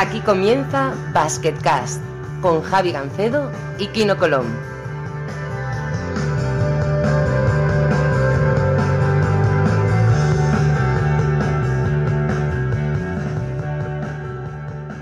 Aquí 0.00 0.20
comienza 0.20 0.94
Basketcast 1.12 2.00
con 2.40 2.62
Javi 2.62 2.92
Gancedo 2.92 3.50
y 3.80 3.88
Kino 3.88 4.16
Colón. 4.16 4.46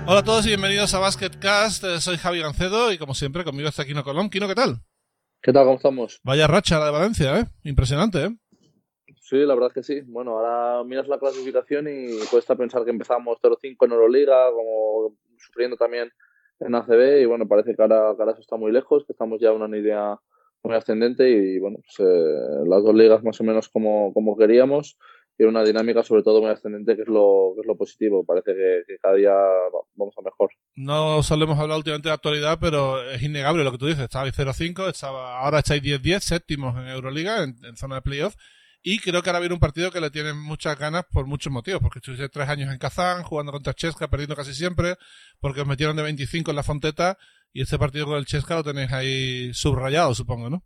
Hola 0.07 0.21
a 0.21 0.23
todos 0.23 0.45
y 0.45 0.47
bienvenidos 0.47 0.95
a 0.95 0.97
Basketcast. 0.97 1.83
Eh, 1.83 2.01
Soy 2.01 2.17
Javi 2.17 2.39
Gancedo 2.39 2.91
y 2.91 2.97
como 2.97 3.13
siempre 3.13 3.43
conmigo 3.43 3.69
está 3.69 3.85
Kino 3.85 4.03
Colón. 4.03 4.31
Kino, 4.31 4.47
¿qué 4.47 4.55
tal? 4.55 4.81
¿Qué 5.43 5.53
tal? 5.53 5.65
¿Cómo 5.65 5.75
estamos? 5.75 6.19
Vaya 6.23 6.47
racha 6.47 6.79
la 6.79 6.85
de 6.85 6.91
Valencia, 6.91 7.39
¿eh? 7.39 7.45
Impresionante, 7.63 8.23
¿eh? 8.23 8.35
Sí, 9.29 9.35
la 9.37 9.55
verdad 9.55 9.69
es 9.69 9.73
que 9.73 9.83
sí. 9.83 10.01
Bueno, 10.07 10.39
ahora 10.39 10.83
miras 10.85 11.07
la 11.09 11.19
clasificación 11.19 11.87
y 11.89 12.17
cuesta 12.31 12.55
pensar 12.55 12.85
que 12.85 12.91
empezamos 12.91 13.37
0-5 13.41 13.85
en 13.85 13.91
Euroliga, 13.91 14.49
como 14.51 15.13
sufriendo 15.37 15.75
también 15.75 16.09
en 16.61 16.73
ACB 16.75 17.21
y 17.21 17.25
bueno, 17.25 17.45
parece 17.47 17.75
que 17.75 17.81
ahora, 17.81 18.13
que 18.15 18.21
ahora 18.21 18.31
eso 18.31 18.41
está 18.41 18.55
muy 18.55 18.71
lejos, 18.71 19.03
que 19.05 19.11
estamos 19.11 19.39
ya 19.41 19.49
en 19.49 19.61
una 19.61 19.77
idea 19.77 20.15
muy 20.63 20.75
ascendente 20.75 21.29
y 21.29 21.59
bueno, 21.59 21.77
pues, 21.83 22.07
eh, 22.07 22.63
las 22.67 22.83
dos 22.83 22.95
ligas 22.95 23.21
más 23.23 23.39
o 23.41 23.43
menos 23.43 23.67
como, 23.69 24.13
como 24.13 24.37
queríamos 24.37 24.97
y 25.37 25.43
una 25.43 25.63
dinámica 25.63 26.01
sobre 26.03 26.23
todo 26.23 26.41
muy 26.41 26.49
ascendente 26.49 26.95
que 26.95 27.01
es 27.03 27.07
lo, 27.09 27.51
que 27.55 27.61
es 27.61 27.67
lo 27.67 27.75
positivo. 27.77 28.25
Parece 28.25 28.53
que, 28.55 28.83
que 28.87 28.97
cada 28.97 29.15
día 29.15 29.33
va- 29.33 29.85
vamos 29.95 30.15
a 30.17 30.21
mejor. 30.21 30.49
No 30.75 31.21
solemos 31.21 31.59
hablar 31.59 31.77
últimamente 31.77 32.07
de 32.09 32.15
actualidad, 32.15 32.57
pero 32.61 33.03
es 33.11 33.21
innegable 33.21 33.63
lo 33.65 33.71
que 33.73 33.77
tú 33.77 33.85
dices. 33.87 34.05
Estabais 34.05 34.33
0-5, 34.33 34.87
estaba, 34.89 35.39
ahora 35.41 35.59
estáis 35.59 35.83
10-10, 35.83 36.21
séptimos 36.23 36.75
en 36.77 36.87
Euroliga, 36.87 37.43
en, 37.43 37.53
en 37.65 37.75
zona 37.75 37.95
de 37.95 38.01
playoff. 38.01 38.33
Y 38.81 38.99
creo 38.99 39.21
que 39.21 39.29
ahora 39.29 39.39
viene 39.39 39.53
un 39.53 39.59
partido 39.59 39.91
que 39.91 39.99
le 39.99 40.09
tienen 40.09 40.37
muchas 40.37 40.77
ganas 40.79 41.03
por 41.11 41.25
muchos 41.25 41.51
motivos. 41.51 41.81
Porque 41.81 41.99
estuviste 41.99 42.29
tres 42.29 42.47
años 42.47 42.71
en 42.71 42.77
Kazán, 42.77 43.23
jugando 43.23 43.51
contra 43.51 43.73
Chesca, 43.73 44.07
perdiendo 44.07 44.35
casi 44.35 44.53
siempre, 44.53 44.95
porque 45.39 45.61
os 45.61 45.67
metieron 45.67 45.95
de 45.95 46.03
25 46.03 46.51
en 46.51 46.55
la 46.55 46.63
Fonteta. 46.63 47.17
Y 47.53 47.61
este 47.61 47.77
partido 47.77 48.05
con 48.05 48.17
el 48.17 48.25
Chesca 48.25 48.55
lo 48.55 48.63
tenéis 48.63 48.91
ahí 48.93 49.53
subrayado, 49.53 50.13
supongo, 50.13 50.49
¿no? 50.49 50.63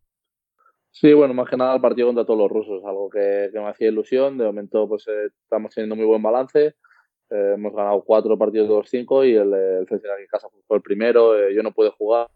Sí, 0.92 1.14
bueno, 1.14 1.34
más 1.34 1.50
que 1.50 1.56
nada 1.56 1.76
el 1.76 1.82
partido 1.82 2.08
contra 2.08 2.26
todos 2.26 2.39
los 2.39 2.52
rusos, 2.52 2.84
algo 2.86 3.09
que, 3.09 3.50
me 3.54 3.70
hacía 3.70 3.88
ilusión. 3.88 4.38
De 4.38 4.45
momento, 4.45 4.88
pues 4.88 5.08
eh, 5.08 5.30
estamos 5.44 5.73
teniendo 5.73 5.95
muy 5.95 6.06
buen 6.06 6.22
balance. 6.22 6.76
Eh, 7.30 7.54
hemos 7.56 7.73
ganado 7.73 8.04
cuatro 8.04 8.38
partidos 8.38 8.67
de 8.67 8.76
los 8.76 8.89
cinco 8.89 9.23
y 9.23 9.34
el, 9.34 9.54
el 9.54 9.88
en 9.89 10.28
casa 10.30 10.48
fue 10.67 10.78
el 10.78 10.84
primero. 10.84 11.39
Eh, 11.39 11.56
yo 11.56 11.64
no 11.64 11.72
pude 11.72 11.92
jugar. 11.92 12.28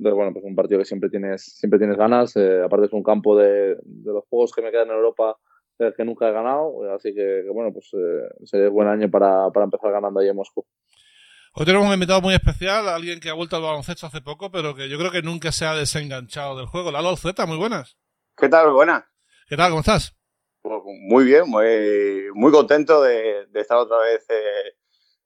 Entonces, 0.00 0.16
bueno, 0.16 0.32
pues 0.32 0.46
un 0.46 0.56
partido 0.56 0.78
que 0.78 0.86
siempre 0.86 1.10
tienes, 1.10 1.44
siempre 1.44 1.78
tienes 1.78 1.98
ganas. 1.98 2.34
Eh, 2.34 2.62
aparte 2.64 2.86
es 2.86 2.92
un 2.94 3.02
campo 3.02 3.36
de, 3.36 3.76
de 3.82 4.12
los 4.14 4.24
juegos 4.30 4.50
que 4.50 4.62
me 4.62 4.70
quedan 4.70 4.88
en 4.88 4.94
Europa 4.94 5.36
eh, 5.78 5.92
que 5.94 6.06
nunca 6.06 6.26
he 6.26 6.32
ganado. 6.32 6.90
Así 6.94 7.12
que, 7.12 7.42
que, 7.44 7.50
bueno, 7.52 7.70
pues 7.70 7.90
eh, 7.92 8.46
sería 8.46 8.70
buen 8.70 8.88
año 8.88 9.10
para, 9.10 9.50
para 9.50 9.64
empezar 9.64 9.92
ganando 9.92 10.18
ahí 10.18 10.28
en 10.28 10.36
Moscú. 10.36 10.64
Hoy 11.52 11.66
tenemos 11.66 11.86
un 11.86 11.92
invitado 11.92 12.22
muy 12.22 12.32
especial, 12.32 12.88
alguien 12.88 13.20
que 13.20 13.28
ha 13.28 13.34
vuelto 13.34 13.56
al 13.56 13.62
baloncesto 13.62 14.06
hace 14.06 14.22
poco, 14.22 14.50
pero 14.50 14.74
que 14.74 14.88
yo 14.88 14.96
creo 14.96 15.10
que 15.10 15.20
nunca 15.20 15.52
se 15.52 15.66
ha 15.66 15.74
desenganchado 15.74 16.56
del 16.56 16.64
juego. 16.64 16.90
Lalo 16.90 17.10
Alzueta, 17.10 17.44
muy 17.44 17.58
buenas. 17.58 17.98
¿Qué 18.38 18.48
tal? 18.48 18.72
Buenas. 18.72 19.04
¿Qué 19.50 19.56
tal? 19.58 19.68
¿Cómo 19.68 19.80
estás? 19.80 20.16
Pues 20.62 20.80
Muy 21.10 21.24
bien, 21.24 21.42
muy, 21.46 22.30
muy 22.32 22.50
contento 22.50 23.02
de, 23.02 23.44
de 23.48 23.60
estar 23.60 23.76
otra 23.76 23.98
vez 23.98 24.24
eh, 24.30 24.76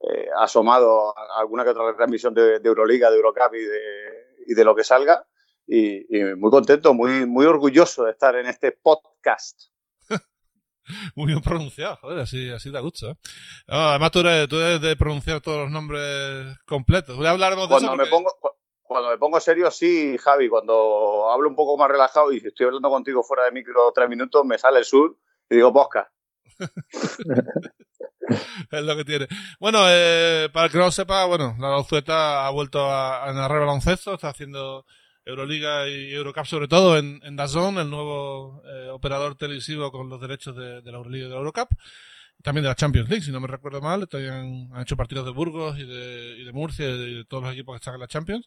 eh, 0.00 0.26
asomado 0.36 1.16
a 1.16 1.38
alguna 1.38 1.62
que 1.62 1.70
otra 1.70 1.94
transmisión 1.94 2.34
de, 2.34 2.58
de 2.58 2.68
Euroliga, 2.68 3.08
de 3.08 3.16
Eurocup 3.16 3.54
y 3.54 3.62
de, 3.62 4.23
y 4.46 4.54
de 4.54 4.64
lo 4.64 4.74
que 4.74 4.84
salga. 4.84 5.26
Y, 5.66 6.18
y 6.18 6.34
muy 6.36 6.50
contento, 6.50 6.92
muy, 6.92 7.24
muy 7.26 7.46
orgulloso 7.46 8.04
de 8.04 8.10
estar 8.12 8.36
en 8.36 8.46
este 8.46 8.72
podcast. 8.72 9.62
Muy 11.16 11.28
bien 11.28 11.40
pronunciado, 11.40 11.96
joder, 11.96 12.18
así, 12.20 12.50
así 12.50 12.70
da 12.70 12.80
gusto. 12.80 13.08
¿eh? 13.12 13.14
No, 13.68 13.88
además 13.88 14.10
tú 14.10 14.20
eres, 14.20 14.46
tú 14.48 14.56
eres 14.56 14.82
de 14.82 14.94
pronunciar 14.96 15.40
todos 15.40 15.60
los 15.62 15.70
nombres 15.70 16.58
completos. 16.66 17.18
Ya 17.22 17.30
hablaremos 17.30 17.64
de 17.70 17.72
Cuando 17.72 17.94
eso. 17.94 17.96
me, 17.96 18.06
pongo, 18.06 18.30
cu- 18.38 18.50
cuando 18.82 19.08
me 19.08 19.16
pongo 19.16 19.40
serio, 19.40 19.70
sí, 19.70 20.18
Javi, 20.18 20.50
cuando 20.50 21.30
hablo 21.30 21.48
un 21.48 21.56
poco 21.56 21.78
más 21.78 21.88
relajado 21.88 22.30
y 22.32 22.36
estoy 22.36 22.66
hablando 22.66 22.90
contigo 22.90 23.22
fuera 23.22 23.44
de 23.46 23.52
micro 23.52 23.90
tres 23.94 24.10
minutos, 24.10 24.44
me 24.44 24.58
sale 24.58 24.80
el 24.80 24.84
sur 24.84 25.16
y 25.48 25.54
digo 25.56 25.72
podcast. 25.72 26.12
Es 28.70 28.82
lo 28.82 28.96
que 28.96 29.04
tiene. 29.04 29.26
Bueno, 29.58 29.80
eh, 29.88 30.48
para 30.52 30.66
el 30.66 30.72
que 30.72 30.78
no 30.78 30.84
lo 30.84 30.90
sepa, 30.90 31.24
bueno, 31.24 31.56
la 31.58 31.74
Alzueta 31.74 32.46
ha 32.46 32.50
vuelto 32.50 32.90
a, 32.90 33.28
a 33.28 33.32
narrar 33.32 33.60
baloncesto, 33.60 34.14
está 34.14 34.28
haciendo 34.28 34.84
Euroliga 35.24 35.88
y 35.88 36.12
Eurocup 36.12 36.46
sobre 36.46 36.68
todo 36.68 36.98
en, 36.98 37.20
en 37.24 37.36
DAZN, 37.36 37.78
el 37.78 37.90
nuevo 37.90 38.62
eh, 38.66 38.88
operador 38.90 39.36
televisivo 39.36 39.90
con 39.90 40.08
los 40.08 40.20
derechos 40.20 40.54
de, 40.56 40.82
de 40.82 40.92
la 40.92 40.98
Euroliga 40.98 41.26
y 41.26 41.28
de 41.28 41.34
la 41.34 41.40
Eurocup. 41.40 41.68
También 42.42 42.64
de 42.64 42.68
la 42.68 42.74
Champions 42.74 43.08
League, 43.08 43.24
si 43.24 43.30
no 43.32 43.40
me 43.40 43.46
recuerdo 43.46 43.80
mal. 43.80 44.06
También 44.08 44.68
han 44.72 44.82
hecho 44.82 44.96
partidos 44.96 45.24
de 45.24 45.32
Burgos 45.32 45.78
y 45.78 45.84
de, 45.84 46.36
y 46.38 46.44
de 46.44 46.52
Murcia 46.52 46.90
y 46.90 47.14
de 47.14 47.24
todos 47.24 47.44
los 47.44 47.52
equipos 47.52 47.74
que 47.74 47.76
están 47.76 47.94
en 47.94 48.00
la 48.00 48.08
Champions. 48.08 48.46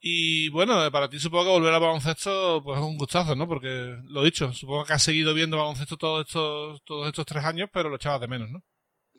Y 0.00 0.48
bueno, 0.50 0.84
eh, 0.84 0.90
para 0.90 1.08
ti 1.08 1.18
supongo 1.18 1.44
que 1.44 1.50
volver 1.50 1.74
al 1.74 1.80
baloncesto 1.80 2.62
pues 2.64 2.78
es 2.78 2.84
un 2.84 2.96
gustazo, 2.98 3.34
¿no? 3.36 3.46
Porque, 3.48 3.96
lo 4.04 4.22
dicho, 4.24 4.52
supongo 4.52 4.84
que 4.84 4.92
has 4.92 5.02
seguido 5.02 5.34
viendo 5.34 5.56
baloncesto 5.56 5.96
todos 5.96 6.26
estos, 6.26 6.82
todos 6.84 7.06
estos 7.08 7.26
tres 7.26 7.44
años, 7.44 7.68
pero 7.72 7.88
lo 7.88 7.96
echabas 7.96 8.20
de 8.20 8.28
menos, 8.28 8.50
¿no? 8.50 8.62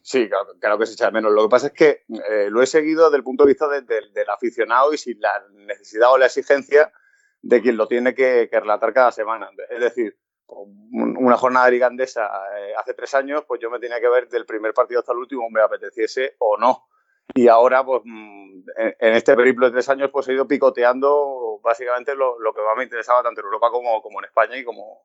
Sí, 0.10 0.30
claro, 0.30 0.48
claro 0.62 0.78
que 0.78 0.86
se 0.86 0.94
echa 0.94 1.08
de 1.08 1.12
menos. 1.12 1.34
Lo 1.34 1.44
que 1.44 1.50
pasa 1.50 1.68
es 1.68 1.74
que 1.74 2.06
eh, 2.30 2.48
lo 2.50 2.62
he 2.62 2.66
seguido 2.66 3.04
desde 3.08 3.18
el 3.18 3.24
punto 3.26 3.44
de 3.44 3.50
vista 3.50 3.68
de- 3.68 3.82
de- 3.82 4.10
del 4.14 4.30
aficionado 4.30 4.94
y 4.94 4.98
sin 4.98 5.20
la 5.20 5.34
necesidad 5.52 6.14
o 6.14 6.18
la 6.18 6.28
exigencia 6.28 6.94
de 7.42 7.62
quien 7.62 7.76
lo 7.76 7.90
tiene 7.90 8.16
que, 8.16 8.48
que 8.50 8.58
relatar 8.62 8.94
cada 8.94 9.12
semana. 9.12 9.50
Es 9.70 9.82
decir, 9.82 10.18
un- 10.48 11.18
una 11.20 11.36
jornada 11.36 11.70
ligandesa 11.70 12.26
eh, 12.58 12.74
hace 12.78 12.94
tres 12.94 13.14
años, 13.16 13.44
pues 13.46 13.60
yo 13.60 13.70
me 13.70 13.80
tenía 13.80 14.00
que 14.00 14.08
ver 14.08 14.30
del 14.30 14.46
primer 14.46 14.74
partido 14.74 15.02
hasta 15.02 15.12
el 15.12 15.18
último, 15.18 15.50
me 15.50 15.60
apeteciese 15.62 16.38
o 16.40 16.56
no. 16.58 16.88
Y 17.36 17.50
ahora, 17.50 17.84
pues 17.86 18.02
mm, 18.06 18.60
en, 18.78 18.96
en 19.00 19.14
este 19.14 19.36
periplo 19.36 19.66
de 19.66 19.74
tres 19.74 19.90
años, 19.90 20.10
pues 20.10 20.26
he 20.30 20.34
ido 20.34 20.48
picoteando 20.48 21.60
básicamente 21.62 22.16
lo, 22.16 22.40
lo 22.40 22.54
que 22.54 22.62
más 22.62 22.78
me 22.78 22.84
interesaba 22.86 23.24
tanto 23.24 23.42
en 23.42 23.46
Europa 23.48 23.72
como, 23.72 24.02
como 24.02 24.20
en 24.22 24.26
España 24.28 24.56
y 24.56 24.64
como, 24.64 25.02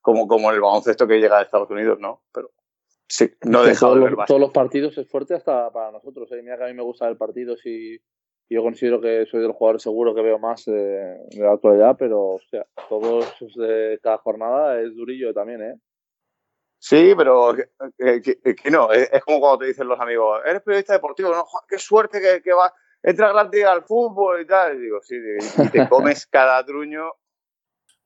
como, 0.00 0.26
como 0.26 0.48
en 0.48 0.56
el 0.56 0.60
baloncesto 0.60 1.06
que 1.06 1.20
llega 1.20 1.36
de 1.38 1.44
Estados 1.44 1.70
Unidos, 1.70 2.00
¿no? 2.00 2.24
Pero 2.34 2.50
sí, 3.08 3.30
no 3.44 3.64
he 3.64 3.68
dejado 3.68 3.92
todos, 3.92 3.96
de 3.96 4.00
ver 4.04 4.12
los, 4.18 4.26
todos 4.26 4.40
los 4.40 4.50
partidos 4.50 4.98
es 4.98 5.08
fuerte 5.08 5.34
hasta 5.34 5.70
para 5.70 5.90
nosotros. 5.92 6.30
¿eh? 6.32 6.42
Mira 6.42 6.56
que 6.58 6.64
a 6.64 6.68
mí 6.68 6.74
me 6.74 6.82
gusta 6.82 7.08
el 7.08 7.16
partido 7.16 7.56
y 7.64 7.98
yo 8.50 8.62
considero 8.62 9.00
que 9.00 9.24
soy 9.26 9.40
del 9.40 9.52
jugador 9.52 9.80
seguro 9.80 10.14
que 10.14 10.22
veo 10.22 10.38
más 10.38 10.66
eh, 10.68 10.72
de 11.30 11.40
la 11.42 11.52
actualidad, 11.52 11.96
pero 11.98 12.20
hostia, 12.34 12.66
todos 12.88 13.40
los 13.40 13.54
de 13.54 13.98
cada 14.02 14.18
jornada 14.18 14.80
es 14.80 14.94
durillo 14.94 15.32
también, 15.32 15.62
¿eh? 15.62 15.74
Sí, 16.78 17.14
pero 17.16 17.54
que, 17.54 18.20
que- 18.20 18.40
que- 18.40 18.54
que 18.56 18.70
no, 18.70 18.90
es, 18.92 19.08
es 19.12 19.22
como 19.22 19.38
cuando 19.40 19.58
te 19.58 19.66
dicen 19.66 19.86
los 19.86 20.00
amigos, 20.00 20.40
eres 20.44 20.62
periodista 20.62 20.94
deportivo, 20.94 21.30
¿no? 21.30 21.44
Qué 21.68 21.78
suerte 21.78 22.20
que, 22.20 22.42
que 22.42 22.52
va, 22.52 22.72
entra 23.02 23.32
gratis 23.32 23.64
al 23.64 23.84
fútbol 23.84 24.40
y 24.42 24.46
tal. 24.46 24.76
Y 24.76 24.80
digo, 24.80 24.98
sí, 25.00 25.14
y 25.16 25.68
te 25.68 25.88
comes 25.88 26.26
cada 26.26 26.64
truño. 26.66 27.04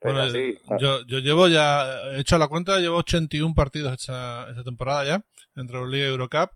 Pero 0.00 0.14
Bueno, 0.14 0.28
así. 0.28 0.58
yo, 0.78 1.04
yo 1.06 1.18
llevo 1.20 1.48
ya, 1.48 2.00
he 2.12 2.20
hecho 2.20 2.38
la 2.38 2.48
cuenta, 2.48 2.78
llevo 2.80 2.98
81 2.98 3.54
partidos 3.54 3.92
esta, 3.94 4.48
esta 4.50 4.62
temporada 4.62 5.04
ya, 5.04 5.24
entre 5.54 5.76
Euroliga 5.76 6.06
y 6.06 6.10
Eurocup. 6.10 6.50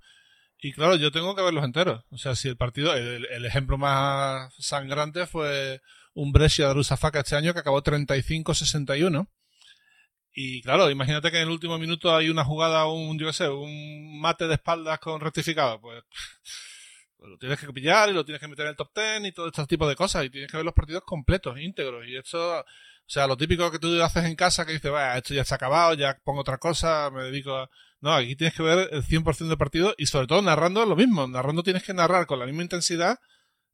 Y 0.62 0.72
claro, 0.72 0.96
yo 0.96 1.10
tengo 1.10 1.34
que 1.34 1.42
verlos 1.42 1.64
enteros. 1.64 2.04
O 2.10 2.18
sea, 2.18 2.34
si 2.34 2.48
el 2.48 2.56
partido, 2.56 2.94
el, 2.94 3.26
el 3.26 3.46
ejemplo 3.46 3.78
más 3.78 4.54
sangrante 4.58 5.26
fue 5.26 5.80
un 6.12 6.32
Brescia 6.32 6.68
de 6.68 6.74
Rusafaka 6.74 7.20
este 7.20 7.36
año 7.36 7.54
que 7.54 7.60
acabó 7.60 7.82
35-61. 7.82 9.26
Y 10.32 10.62
claro, 10.62 10.90
imagínate 10.90 11.30
que 11.30 11.38
en 11.38 11.44
el 11.44 11.50
último 11.50 11.78
minuto 11.78 12.14
hay 12.14 12.28
una 12.28 12.44
jugada, 12.44 12.86
un, 12.86 13.18
yo 13.18 13.26
qué 13.26 13.32
sé, 13.32 13.48
un 13.48 14.20
mate 14.20 14.46
de 14.46 14.54
espaldas 14.54 14.98
con 15.00 15.20
rectificado. 15.20 15.80
Pues, 15.80 16.02
pues 17.16 17.30
lo 17.30 17.38
tienes 17.38 17.58
que 17.58 17.72
pillar 17.72 18.08
y 18.10 18.12
lo 18.12 18.24
tienes 18.24 18.40
que 18.40 18.48
meter 18.48 18.66
en 18.66 18.70
el 18.70 18.76
top 18.76 18.90
10 18.94 19.24
y 19.26 19.32
todo 19.32 19.48
este 19.48 19.66
tipo 19.66 19.88
de 19.88 19.96
cosas. 19.96 20.24
Y 20.24 20.30
tienes 20.30 20.50
que 20.50 20.56
ver 20.56 20.64
los 20.64 20.74
partidos 20.74 21.02
completos, 21.04 21.58
íntegros. 21.58 22.06
Y 22.06 22.16
esto, 22.16 22.64
o 23.10 23.12
sea, 23.12 23.26
lo 23.26 23.36
típico 23.36 23.72
que 23.72 23.80
tú 23.80 24.00
haces 24.00 24.24
en 24.24 24.36
casa 24.36 24.64
que 24.64 24.70
dices, 24.70 24.88
"Bah, 24.88 25.16
esto 25.18 25.34
ya 25.34 25.42
está 25.42 25.56
acabado, 25.56 25.94
ya 25.94 26.16
pongo 26.22 26.42
otra 26.42 26.58
cosa, 26.58 27.10
me 27.10 27.24
dedico 27.24 27.56
a... 27.56 27.68
No, 28.00 28.14
aquí 28.14 28.36
tienes 28.36 28.54
que 28.54 28.62
ver 28.62 28.88
el 28.92 29.02
100% 29.02 29.48
del 29.48 29.58
partido 29.58 29.94
y 29.98 30.06
sobre 30.06 30.28
todo 30.28 30.40
narrando 30.42 30.86
lo 30.86 30.94
mismo. 30.94 31.26
Narrando 31.26 31.64
tienes 31.64 31.82
que 31.82 31.92
narrar 31.92 32.26
con 32.26 32.38
la 32.38 32.46
misma 32.46 32.62
intensidad 32.62 33.18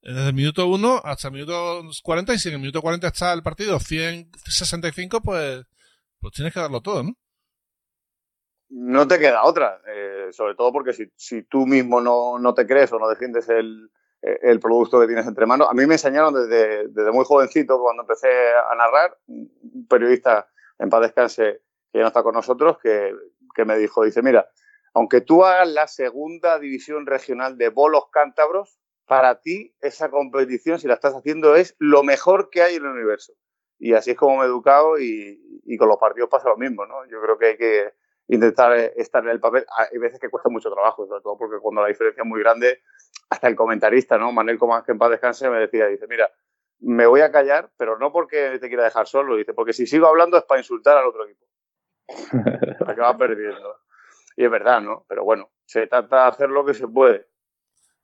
eh, 0.00 0.14
desde 0.14 0.28
el 0.28 0.34
minuto 0.34 0.66
1 0.68 1.02
hasta 1.04 1.28
el 1.28 1.34
minuto 1.34 1.82
40 2.02 2.32
y 2.32 2.38
si 2.38 2.48
en 2.48 2.54
el 2.54 2.60
minuto 2.60 2.80
40 2.80 3.06
está 3.08 3.34
el 3.34 3.42
partido 3.42 3.78
165, 3.78 5.20
pues, 5.20 5.66
pues 6.18 6.32
tienes 6.32 6.54
que 6.54 6.60
darlo 6.60 6.80
todo, 6.80 7.02
¿no? 7.02 7.12
No 8.70 9.06
te 9.06 9.18
queda 9.18 9.44
otra, 9.44 9.82
eh, 9.86 10.28
sobre 10.32 10.54
todo 10.54 10.72
porque 10.72 10.94
si, 10.94 11.12
si 11.14 11.42
tú 11.42 11.66
mismo 11.66 12.00
no, 12.00 12.38
no 12.38 12.54
te 12.54 12.66
crees 12.66 12.90
o 12.90 12.98
no 12.98 13.06
defiendes 13.06 13.50
el, 13.50 13.90
el 14.42 14.60
producto 14.60 15.00
que 15.00 15.06
tienes 15.06 15.26
entre 15.26 15.46
manos. 15.46 15.68
A 15.70 15.74
mí 15.74 15.86
me 15.86 15.94
enseñaron 15.94 16.34
desde, 16.34 16.88
desde 16.88 17.12
muy 17.12 17.24
jovencito, 17.24 17.80
cuando 17.80 18.02
empecé 18.02 18.28
a 18.28 18.74
narrar, 18.74 19.16
un 19.26 19.86
periodista 19.88 20.48
en 20.78 20.90
paz 20.90 21.02
descanse 21.02 21.62
que 21.92 21.98
ya 21.98 22.02
no 22.02 22.08
está 22.08 22.22
con 22.22 22.34
nosotros, 22.34 22.78
que, 22.82 23.14
que 23.54 23.64
me 23.64 23.78
dijo, 23.78 24.04
dice, 24.04 24.22
mira, 24.22 24.50
aunque 24.94 25.20
tú 25.20 25.44
hagas 25.44 25.68
la 25.68 25.86
segunda 25.86 26.58
división 26.58 27.06
regional 27.06 27.56
de 27.56 27.68
bolos 27.68 28.04
cántabros, 28.10 28.78
para 29.06 29.40
ti 29.40 29.74
esa 29.80 30.10
competición, 30.10 30.80
si 30.80 30.88
la 30.88 30.94
estás 30.94 31.14
haciendo, 31.14 31.54
es 31.54 31.76
lo 31.78 32.02
mejor 32.02 32.50
que 32.50 32.62
hay 32.62 32.74
en 32.74 32.84
el 32.84 32.90
universo. 32.90 33.32
Y 33.78 33.92
así 33.92 34.12
es 34.12 34.16
como 34.16 34.38
me 34.38 34.44
he 34.44 34.46
educado 34.46 34.98
y, 34.98 35.62
y 35.64 35.76
con 35.76 35.88
los 35.88 35.98
partidos 35.98 36.28
pasa 36.28 36.48
lo 36.48 36.56
mismo, 36.56 36.86
¿no? 36.86 37.06
Yo 37.06 37.20
creo 37.20 37.38
que 37.38 37.46
hay 37.46 37.56
que 37.56 37.92
intentar 38.28 38.76
estar 38.96 39.22
en 39.22 39.30
el 39.30 39.40
papel. 39.40 39.64
Hay 39.76 39.98
veces 39.98 40.18
que 40.18 40.28
cuesta 40.28 40.48
mucho 40.48 40.72
trabajo, 40.72 41.06
sobre 41.06 41.22
todo 41.22 41.36
porque 41.36 41.58
cuando 41.60 41.82
la 41.82 41.88
diferencia 41.88 42.22
es 42.22 42.26
muy 42.26 42.40
grande, 42.40 42.80
hasta 43.28 43.48
el 43.48 43.56
comentarista, 43.56 44.18
¿no? 44.18 44.32
Manuel 44.32 44.58
Comás, 44.58 44.84
que 44.84 44.92
en 44.92 44.98
paz 44.98 45.10
descanse, 45.10 45.50
me 45.50 45.58
decía, 45.58 45.86
dice, 45.86 46.06
mira, 46.08 46.30
me 46.80 47.06
voy 47.06 47.20
a 47.20 47.32
callar, 47.32 47.70
pero 47.76 47.98
no 47.98 48.12
porque 48.12 48.58
te 48.60 48.68
quiera 48.68 48.84
dejar 48.84 49.06
solo, 49.06 49.36
dice, 49.36 49.54
porque 49.54 49.72
si 49.72 49.86
sigo 49.86 50.06
hablando 50.06 50.36
es 50.36 50.44
para 50.44 50.60
insultar 50.60 50.96
al 50.96 51.06
otro 51.06 51.24
equipo. 51.24 51.44
Acaba 52.86 53.16
perdiendo. 53.16 53.80
Y 54.36 54.44
es 54.44 54.50
verdad, 54.50 54.80
¿no? 54.80 55.04
Pero 55.08 55.24
bueno, 55.24 55.50
se 55.64 55.86
trata 55.86 56.22
de 56.22 56.28
hacer 56.28 56.50
lo 56.50 56.64
que 56.64 56.74
se 56.74 56.86
puede. 56.86 57.26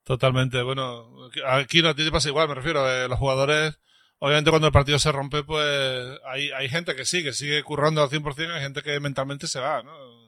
Totalmente. 0.04 0.62
Bueno, 0.62 1.28
aquí 1.46 1.82
no 1.82 1.90
a 1.90 1.94
ti 1.94 2.04
te 2.04 2.10
pasa 2.10 2.28
igual, 2.28 2.48
me 2.48 2.54
refiero. 2.54 2.88
Eh, 2.88 3.06
los 3.08 3.19
jugadores, 3.19 3.78
obviamente 4.19 4.50
cuando 4.50 4.66
el 4.66 4.72
partido 4.72 4.98
se 4.98 5.12
rompe, 5.12 5.44
pues 5.44 6.19
hay, 6.24 6.50
hay 6.50 6.69
gente 6.69 6.96
que 6.96 7.04
sí, 7.04 7.22
que 7.22 7.32
sigue 7.32 7.62
currando 7.62 8.02
al 8.02 8.08
100%, 8.08 8.50
hay 8.50 8.62
gente 8.62 8.82
que 8.82 8.98
mentalmente 8.98 9.46
se 9.46 9.60
va, 9.60 9.82
¿no? 9.82 10.21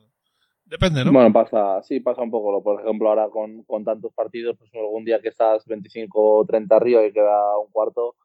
Depende, 0.74 1.04
¿no? 1.04 1.12
Bueno, 1.12 1.32
pasa, 1.32 1.80
sí, 1.84 2.00
pasa 2.00 2.22
un 2.22 2.32
poco. 2.32 2.60
Por 2.60 2.80
ejemplo, 2.80 3.08
ahora 3.08 3.28
con, 3.28 3.62
con 3.62 3.84
tantos 3.84 4.12
partidos, 4.12 4.56
pues 4.58 4.74
algún 4.74 5.04
día 5.04 5.20
que 5.20 5.28
estás 5.28 5.64
25 5.66 6.38
o 6.38 6.44
30 6.44 6.74
arriba 6.74 7.06
y 7.06 7.12
queda 7.12 7.56
un 7.60 7.70
cuarto, 7.70 8.16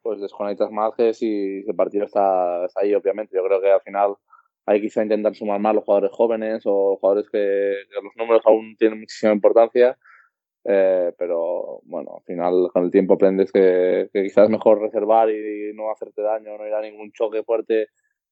pues 0.00 0.18
desconectas 0.18 0.70
más 0.70 0.94
que 0.94 1.12
si 1.12 1.62
el 1.66 1.76
partido 1.76 2.06
está, 2.06 2.64
está 2.64 2.80
ahí, 2.80 2.94
obviamente. 2.94 3.36
Yo 3.36 3.44
creo 3.44 3.60
que 3.60 3.70
al 3.70 3.82
final 3.82 4.14
hay 4.64 4.80
quizá 4.80 5.02
intentar 5.02 5.34
sumar 5.34 5.60
más 5.60 5.74
los 5.74 5.84
jugadores 5.84 6.10
jóvenes 6.10 6.62
o 6.64 6.96
jugadores 6.96 7.28
que, 7.28 7.74
los 8.02 8.16
números 8.16 8.40
aún 8.46 8.74
tienen 8.78 9.00
muchísima 9.00 9.34
importancia. 9.34 9.98
Eh, 10.64 11.12
pero 11.18 11.80
bueno, 11.84 12.16
al 12.16 12.22
final 12.24 12.70
con 12.72 12.84
el 12.84 12.90
tiempo 12.90 13.14
aprendes 13.14 13.52
que, 13.52 14.08
quizás 14.14 14.44
es 14.44 14.50
mejor 14.50 14.80
reservar 14.80 15.28
y 15.28 15.74
no 15.74 15.90
hacerte 15.90 16.22
daño, 16.22 16.56
no 16.56 16.66
ir 16.66 16.72
a 16.72 16.80
ningún 16.80 17.12
choque 17.12 17.42
fuerte 17.42 17.88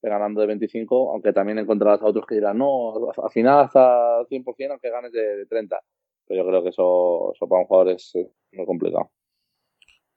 ganando 0.09 0.41
de 0.41 0.47
25, 0.47 1.13
aunque 1.13 1.33
también 1.33 1.59
encontrarás 1.59 2.03
a 2.03 2.07
otros 2.07 2.27
que 2.27 2.37
dirán, 2.37 2.59
no, 2.59 3.11
al 3.11 3.31
final 3.31 3.65
hasta 3.65 4.25
100% 4.29 4.71
aunque 4.71 4.91
ganes 4.91 5.13
de, 5.13 5.47
30. 5.47 5.81
Pero 6.27 6.43
yo 6.43 6.49
creo 6.49 6.63
que 6.63 6.71
eso, 6.71 7.33
eso 7.35 7.49
para 7.49 7.63
un 7.63 7.67
jugador 7.67 7.93
es 7.95 8.13
muy 8.53 8.67
complicado. 8.67 9.11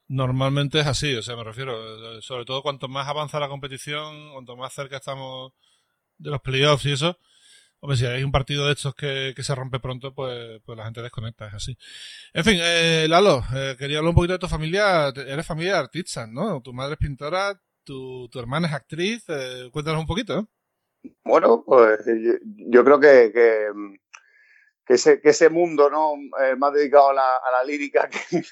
Normalmente 0.08 0.80
es 0.80 0.88
así, 0.88 1.16
o 1.16 1.22
sea, 1.22 1.36
me 1.36 1.44
refiero, 1.44 1.74
eh, 2.18 2.22
sobre 2.22 2.44
todo 2.44 2.64
cuanto 2.64 2.88
más 2.88 3.08
avanza 3.08 3.40
la 3.40 3.48
competición, 3.48 4.32
cuanto 4.34 4.58
más 4.58 4.74
cerca 4.74 4.98
estamos 4.98 5.54
de 6.18 6.32
los 6.32 6.42
playoffs 6.42 6.86
y 6.86 6.94
eso. 6.94 7.16
Hombre, 7.82 7.96
si 7.98 8.06
hay 8.06 8.24
un 8.24 8.32
partido 8.32 8.66
de 8.66 8.74
estos 8.74 8.94
que, 8.96 9.34
se 9.38 9.56
rompe 9.56 9.80
pronto, 9.80 10.14
pues, 10.14 10.62
pues 10.66 10.78
la 10.78 10.86
gente 10.86 11.02
desconecta, 11.02 11.48
es 11.48 11.54
así. 11.54 11.78
En 12.34 12.44
fin, 12.44 12.58
eh, 12.60 13.06
Lalo, 13.08 13.44
eh, 13.56 13.76
quería 13.78 14.00
hablar 14.00 14.10
un 14.10 14.16
poquito 14.16 14.34
de 14.34 14.40
tu 14.40 14.48
familia. 14.48 15.10
Eres 15.16 15.46
familia 15.46 15.74
de 15.74 15.80
artistas, 15.80 16.28
¿no? 16.28 16.62
Tu 16.62 16.74
madre 16.74 16.94
es 16.94 17.00
pintora, 17.00 17.62
tu, 17.90 18.30
tu 18.30 18.40
hermana 18.40 18.68
es 18.68 18.74
actriz. 18.74 19.24
Eh, 19.28 19.70
cuéntanos 19.72 20.02
un 20.02 20.08
poquito. 20.08 20.48
Bueno, 21.24 21.64
pues 21.66 22.06
yo, 22.06 22.84
creo 22.84 23.00
que, 23.00 23.32
que, 23.34 23.68
que, 24.86 24.94
ese, 24.94 25.20
que 25.22 25.30
ese 25.30 25.50
mundo 25.50 25.90
¿no? 25.90 26.14
más 26.58 26.74
dedicado 26.74 27.10
a 27.10 27.14
la, 27.14 27.38
a 27.38 27.52
la 27.52 27.64
lírica 27.64 28.10
que, 28.30 28.44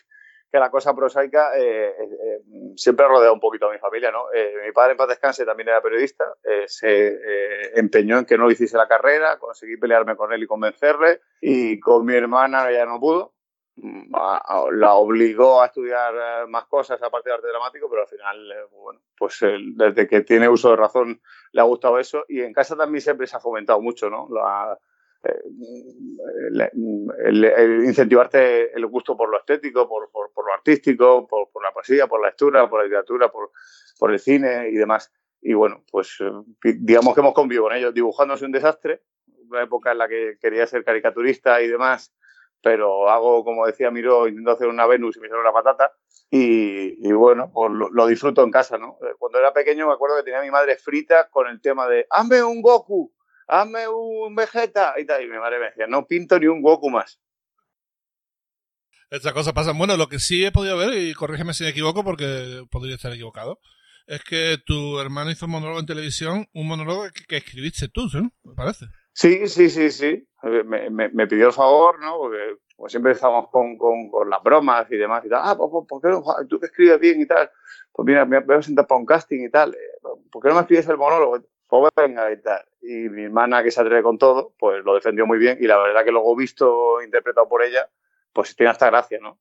que 0.52 0.60
la 0.60 0.72
cosa 0.72 0.96
prosaica 0.96 1.58
eh, 1.58 1.90
eh, 1.90 1.94
eh, 2.00 2.42
siempre 2.76 3.06
ha 3.06 3.10
rodeado 3.10 3.34
un 3.34 3.40
poquito 3.40 3.68
a 3.68 3.74
mi 3.74 3.80
familia, 3.80 4.12
¿no? 4.12 4.26
mi 4.66 4.72
padre 4.72 4.92
en 4.92 4.98
paz 4.98 5.10
descanse 5.10 5.46
también 5.46 5.70
era 5.70 5.82
periodista, 5.82 6.24
se 6.68 7.20
empeñó 7.76 8.20
en 8.20 8.26
que 8.26 8.38
no 8.38 8.50
hiciese 8.50 8.78
la 8.78 8.88
carrera, 8.88 9.38
conseguí 9.40 9.78
pelearme 9.78 10.16
con 10.16 10.32
él 10.32 10.44
y 10.44 10.48
convencerle, 10.48 11.22
y 11.42 11.80
con 11.80 12.06
mi 12.06 12.16
hermana 12.16 12.72
ya 12.72 12.86
no 12.86 13.00
pudo, 13.00 13.34
mm, 13.36 13.37
la 13.78 14.94
obligó 14.94 15.62
a 15.62 15.68
estudiar 15.68 16.48
más 16.48 16.66
cosas 16.66 17.02
aparte 17.02 17.30
de 17.30 17.36
arte 17.36 17.48
dramático, 17.48 17.90
pero 17.90 18.02
al 18.02 18.08
final, 18.08 18.54
bueno, 18.72 19.02
pues 19.18 19.40
desde 19.76 20.08
que 20.08 20.22
tiene 20.22 20.50
uso 20.50 20.72
de 20.72 20.76
razón 20.76 21.22
le 21.52 21.62
ha 21.62 21.66
gustado 21.66 22.00
eso, 22.00 22.26
y 22.28 22.42
en 22.42 22.54
casa 22.54 22.76
también 22.76 23.02
siempre 23.02 23.28
se 23.28 23.38
ha 23.38 23.40
fomentado 23.40 23.82
mucho, 23.82 24.10
¿no? 24.10 24.28
La, 24.32 24.78
el, 27.26 27.84
incentivarte 27.86 28.76
el 28.76 28.86
gusto 28.88 29.18
por 29.18 29.30
lo 29.30 29.40
estético, 29.40 29.88
por, 29.88 30.10
lo 30.14 30.54
artístico, 30.54 31.28
por, 31.28 31.48
la 31.64 31.72
poesía, 31.72 32.08
por 32.08 32.22
la 32.22 32.28
lectura, 32.28 32.70
por 32.70 32.80
la 32.80 32.86
literatura, 32.86 33.32
por, 33.32 34.12
el 34.12 34.20
cine 34.20 34.70
y 34.70 34.74
demás. 34.74 35.12
Y 35.42 35.54
bueno, 35.54 35.84
pues 35.92 36.18
eh, 36.20 36.32
digamos 36.80 37.14
que 37.14 37.22
hemos 37.22 37.34
convivido 37.34 37.64
con 37.64 37.74
ellos, 37.74 37.94
dibujándose 37.94 38.46
un 38.46 38.52
desastre, 38.52 39.02
una 39.50 39.64
época 39.64 39.92
en 39.92 39.98
la 40.00 40.08
que 40.08 40.38
quería 40.42 40.68
ser 40.68 40.84
caricaturista 40.84 41.62
y 41.62 41.68
demás, 41.68 42.14
pero 42.62 43.10
hago, 43.10 43.44
como 43.44 43.66
decía 43.66 43.92
Miro, 43.92 44.28
intento 44.28 44.52
hacer 44.52 44.68
una 44.68 44.86
Venus 44.86 45.18
y 45.18 45.20
me 45.20 45.30
sale 45.30 45.42
una 45.42 45.54
patata. 45.54 45.92
Y, 46.30 47.12
bueno, 47.14 47.52
pues 47.54 47.72
lo, 47.72 48.08
disfruto 48.08 48.44
en 48.44 48.52
casa, 48.52 48.78
¿no? 48.78 48.98
Cuando 49.18 49.40
era 49.40 49.54
pequeño 49.54 49.88
me 49.88 49.94
acuerdo 49.94 50.18
que 50.18 50.24
tenía 50.24 50.40
a 50.40 50.44
mi 50.44 50.52
madre 50.52 50.78
frita 50.78 51.30
con 51.30 51.48
el 51.48 51.62
tema 51.62 51.88
de 51.88 52.06
¡Hazme 52.10 52.44
un 52.44 52.62
Goku! 52.62 53.14
hazme 53.48 53.88
un 53.88 54.36
Vegeta 54.36 54.96
y 54.98 55.06
tal. 55.06 55.24
Y 55.24 55.28
mi 55.28 55.38
madre 55.38 55.60
me 55.60 55.66
decía, 55.68 55.88
no 55.88 56.06
pinto 56.06 56.40
ni 56.40 56.48
un 56.48 56.62
Goku 56.62 56.90
más. 56.90 57.20
Estas 59.10 59.34
cosas 59.34 59.54
pasan. 59.54 59.78
Bueno, 59.78 59.96
lo 59.96 60.10
que 60.10 60.20
sí 60.20 60.46
he 60.46 60.52
podido 60.52 60.78
ver, 60.78 60.94
y 60.94 61.14
corrígeme 61.14 61.54
si 61.54 61.64
me 61.64 61.70
equivoco 61.70 62.04
porque 62.04 62.66
podría 62.70 62.96
estar 62.96 63.14
equivocado, 63.14 63.60
es 64.06 64.22
que 64.24 64.58
tu 64.66 65.00
hermano 65.00 65.32
hizo 65.32 65.46
un 65.46 65.52
monólogo 65.52 65.80
en 65.80 65.86
televisión, 65.86 66.48
un 66.54 66.68
monólogo 66.68 67.06
que, 67.28 67.38
escribiste 67.38 67.88
tú, 67.88 68.10
¿sí? 68.10 68.20
Me 68.44 68.54
parece. 68.54 68.86
Sí, 69.18 69.48
sí, 69.48 69.68
sí, 69.72 69.90
sí. 69.90 70.28
Me, 70.44 70.92
me, 70.92 71.28
pidió 71.28 71.48
el 71.48 71.54
favor, 71.54 72.00
¿no? 72.00 72.18
Porque 72.20 72.58
como 72.76 72.88
siempre 72.88 73.14
estamos 73.14 73.50
con, 73.50 73.76
con, 73.76 74.12
con, 74.12 74.30
las 74.30 74.44
bromas 74.44 74.86
y 74.92 74.96
demás 74.96 75.26
y 75.26 75.30
tal. 75.30 75.42
Ah, 75.44 75.58
pues, 75.58 75.72
pues 75.72 75.86
¿por, 75.90 76.02
qué 76.04 76.10
no? 76.10 76.24
Tú 76.48 76.60
que 76.60 76.68
escribes 76.68 77.00
bien 77.00 77.20
y 77.20 77.26
tal. 77.26 77.50
Pues 77.92 78.06
mira, 78.06 78.26
me 78.26 78.42
voy 78.42 78.58
a 78.58 78.62
sentar 78.62 78.86
para 78.86 79.00
un 79.00 79.08
casting 79.08 79.44
y 79.44 79.50
tal. 79.50 79.74
Eh, 79.74 80.08
¿Por 80.32 80.44
qué 80.44 80.50
no 80.50 80.56
me 80.56 80.66
pides 80.66 80.88
el 80.88 80.98
monólogo? 80.98 81.40
pues 81.68 81.92
venga 81.96 82.32
y 82.32 82.40
tal. 82.44 82.64
Y 82.80 83.10
mi 83.10 83.24
hermana, 83.24 83.64
que 83.64 83.72
se 83.72 83.82
atreve 83.82 84.04
con 84.04 84.20
todo, 84.20 84.54
pues 84.60 84.86
lo 84.86 84.94
defendió 84.94 85.26
muy 85.26 85.40
bien 85.40 85.58
y 85.60 85.66
la 85.66 85.80
verdad 85.80 86.06
que 86.06 86.12
luego 86.12 86.36
visto, 86.36 87.02
interpretado 87.04 87.50
por 87.50 87.64
ella, 87.64 87.90
pues 88.32 88.56
tiene 88.56 88.70
hasta 88.70 88.86
gracia, 88.86 89.18
¿no? 89.20 89.40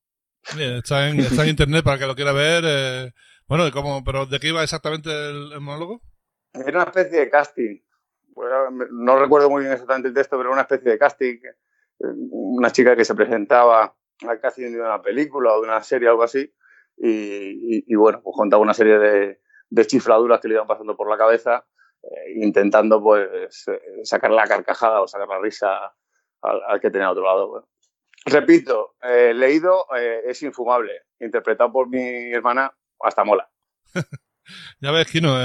está, 0.58 1.10
en, 1.10 1.20
está 1.20 1.42
en 1.42 1.50
internet 1.50 1.84
para 1.84 1.98
que 1.98 2.06
lo 2.06 2.14
quiera 2.14 2.32
ver. 2.32 2.64
Eh, 2.66 3.12
bueno, 3.46 3.70
¿cómo, 3.74 4.02
¿pero 4.02 4.24
de 4.24 4.40
qué 4.40 4.48
iba 4.48 4.62
exactamente 4.62 5.10
el, 5.10 5.60
monólogo? 5.60 6.00
Era 6.54 6.82
una 6.82 6.90
especie 6.90 7.20
de 7.20 7.28
casting. 7.28 7.85
No 8.90 9.18
recuerdo 9.18 9.50
muy 9.50 9.62
bien 9.62 9.72
exactamente 9.72 10.08
el 10.08 10.14
texto, 10.14 10.36
pero 10.36 10.48
era 10.48 10.54
una 10.54 10.62
especie 10.62 10.90
de 10.90 10.98
casting. 10.98 11.38
Una 11.98 12.70
chica 12.70 12.94
que 12.94 13.04
se 13.04 13.14
presentaba 13.14 13.96
al 14.26 14.40
casting 14.40 14.72
de 14.72 14.80
una 14.80 15.00
película 15.00 15.54
o 15.54 15.60
de 15.62 15.68
una 15.68 15.82
serie, 15.82 16.08
algo 16.08 16.22
así. 16.22 16.52
Y, 16.98 17.94
bueno, 17.94 18.20
pues 18.22 18.34
contaba 18.36 18.62
una 18.62 18.74
serie 18.74 18.98
de, 18.98 19.40
de 19.70 19.86
chifladuras 19.86 20.40
que 20.40 20.48
le 20.48 20.54
iban 20.54 20.66
pasando 20.66 20.96
por 20.96 21.10
la 21.10 21.16
cabeza 21.16 21.66
eh, 22.02 22.32
intentando 22.36 23.02
pues 23.02 23.66
eh, 23.68 23.80
sacar 24.04 24.30
la 24.30 24.46
carcajada 24.46 25.00
o 25.00 25.08
sacar 25.08 25.26
la 25.28 25.40
risa 25.40 25.92
al, 26.42 26.80
que 26.80 26.90
tenía 26.90 27.08
a 27.08 27.12
otro 27.12 27.24
lado. 27.24 27.68
Repito, 28.24 28.96
eh, 29.02 29.32
leído 29.34 29.86
es 29.94 30.42
infumable, 30.42 31.02
interpretado 31.20 31.72
por 31.72 31.88
mi 31.88 32.32
hermana, 32.32 32.72
hasta 33.00 33.24
mola. 33.24 33.48
ya 34.80 34.90
ves, 34.90 35.10
Kino, 35.10 35.40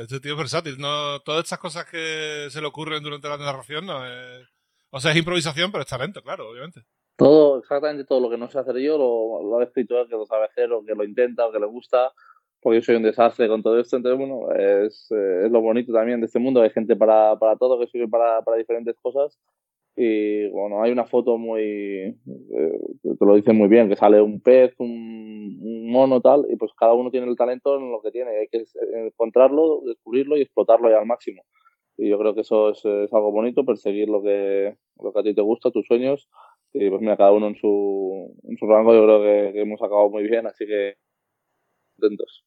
este 0.00 0.20
tío 0.20 0.32
es 0.32 0.38
versátil. 0.38 0.78
No, 0.78 1.20
todas 1.20 1.44
estas 1.44 1.58
cosas 1.58 1.84
que 1.86 2.48
se 2.50 2.60
le 2.60 2.66
ocurren 2.66 3.02
durante 3.02 3.28
la 3.28 3.38
narración, 3.38 3.86
no 3.86 4.02
o 4.90 5.00
sea, 5.00 5.10
es 5.10 5.18
improvisación, 5.18 5.70
pero 5.70 5.82
es 5.82 5.88
talento, 5.88 6.22
claro, 6.22 6.48
obviamente. 6.48 6.82
Todo, 7.16 7.58
exactamente 7.58 8.04
todo 8.04 8.20
lo 8.20 8.30
que 8.30 8.38
no 8.38 8.48
sé 8.48 8.58
hacer 8.58 8.76
yo, 8.78 8.96
lo, 8.96 9.42
lo 9.42 9.58
ha 9.58 9.64
escrito 9.64 10.00
él, 10.00 10.08
que 10.08 10.14
lo 10.14 10.24
sabe 10.24 10.46
hacer, 10.46 10.72
o 10.72 10.84
que 10.84 10.94
lo 10.94 11.04
intenta, 11.04 11.46
o 11.46 11.52
que 11.52 11.58
le 11.58 11.66
gusta, 11.66 12.12
porque 12.60 12.78
yo 12.78 12.84
soy 12.84 12.96
un 12.96 13.02
desastre 13.02 13.48
con 13.48 13.62
todo 13.62 13.78
esto. 13.78 13.96
Entonces, 13.96 14.18
bueno, 14.18 14.52
es, 14.52 15.10
eh, 15.10 15.42
es 15.44 15.50
lo 15.50 15.60
bonito 15.60 15.92
también 15.92 16.20
de 16.20 16.26
este 16.26 16.38
mundo. 16.38 16.62
Hay 16.62 16.70
gente 16.70 16.96
para, 16.96 17.36
para 17.38 17.56
todo, 17.56 17.78
que 17.78 17.88
sirve 17.88 18.08
para, 18.08 18.40
para 18.42 18.56
diferentes 18.56 18.96
cosas. 19.02 19.38
Y 20.00 20.46
bueno, 20.50 20.80
hay 20.80 20.92
una 20.92 21.06
foto 21.06 21.38
muy, 21.38 21.60
eh, 21.60 22.14
te 23.02 23.26
lo 23.26 23.34
dicen 23.34 23.56
muy 23.56 23.66
bien, 23.66 23.88
que 23.88 23.96
sale 23.96 24.20
un 24.22 24.40
pez, 24.40 24.72
un, 24.78 25.90
mono, 25.90 26.20
tal, 26.20 26.46
y 26.48 26.54
pues 26.54 26.70
cada 26.78 26.92
uno 26.92 27.10
tiene 27.10 27.26
el 27.26 27.36
talento 27.36 27.76
en 27.76 27.90
lo 27.90 28.00
que 28.00 28.12
tiene. 28.12 28.30
Hay 28.30 28.46
que 28.46 28.64
encontrarlo, 28.94 29.82
descubrirlo 29.84 30.36
y 30.36 30.42
explotarlo 30.42 30.88
ya 30.88 31.00
al 31.00 31.06
máximo. 31.06 31.42
Y 31.96 32.08
yo 32.10 32.16
creo 32.16 32.32
que 32.32 32.42
eso 32.42 32.70
es, 32.70 32.84
algo 33.12 33.32
bonito, 33.32 33.64
perseguir 33.64 34.08
lo 34.08 34.22
que, 34.22 34.76
lo 35.02 35.12
que 35.12 35.18
a 35.18 35.22
ti 35.24 35.34
te 35.34 35.42
gusta, 35.42 35.72
tus 35.72 35.84
sueños. 35.88 36.28
Y 36.72 36.88
pues 36.90 37.00
mira, 37.00 37.16
cada 37.16 37.32
uno 37.32 37.48
en 37.48 37.56
su, 37.56 38.38
en 38.44 38.56
su 38.56 38.66
rango, 38.68 38.94
yo 38.94 39.02
creo 39.02 39.20
que, 39.20 39.52
que 39.52 39.62
hemos 39.62 39.82
acabado 39.82 40.10
muy 40.10 40.28
bien, 40.28 40.46
así 40.46 40.64
que 40.64 40.94
contentos. 41.98 42.44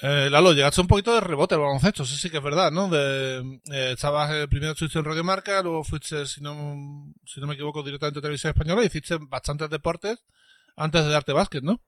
Eh, 0.00 0.28
Lalo, 0.30 0.52
llegaste 0.52 0.80
un 0.80 0.86
poquito 0.86 1.12
de 1.12 1.20
rebote 1.20 1.54
al 1.54 1.60
baloncesto, 1.60 2.04
eso 2.04 2.14
sí 2.14 2.30
que 2.30 2.36
es 2.36 2.42
verdad, 2.42 2.70
¿no? 2.70 2.88
De, 2.88 3.38
eh, 3.72 3.92
estabas 3.92 4.30
eh, 4.32 4.46
primero 4.48 4.72
estuviste 4.72 4.98
en 4.98 5.04
Radio 5.04 5.24
Marca, 5.24 5.60
luego 5.62 5.82
fuiste, 5.82 6.24
si 6.26 6.40
no, 6.40 7.12
si 7.24 7.40
no 7.40 7.46
me 7.48 7.54
equivoco, 7.54 7.82
directamente 7.82 8.20
a 8.20 8.22
Televisión 8.22 8.50
Española 8.50 8.82
y 8.82 8.86
hiciste 8.86 9.16
bastantes 9.20 9.68
deportes 9.70 10.24
antes 10.76 11.04
de 11.04 11.10
darte 11.10 11.32
básquet, 11.32 11.64
¿no? 11.64 11.80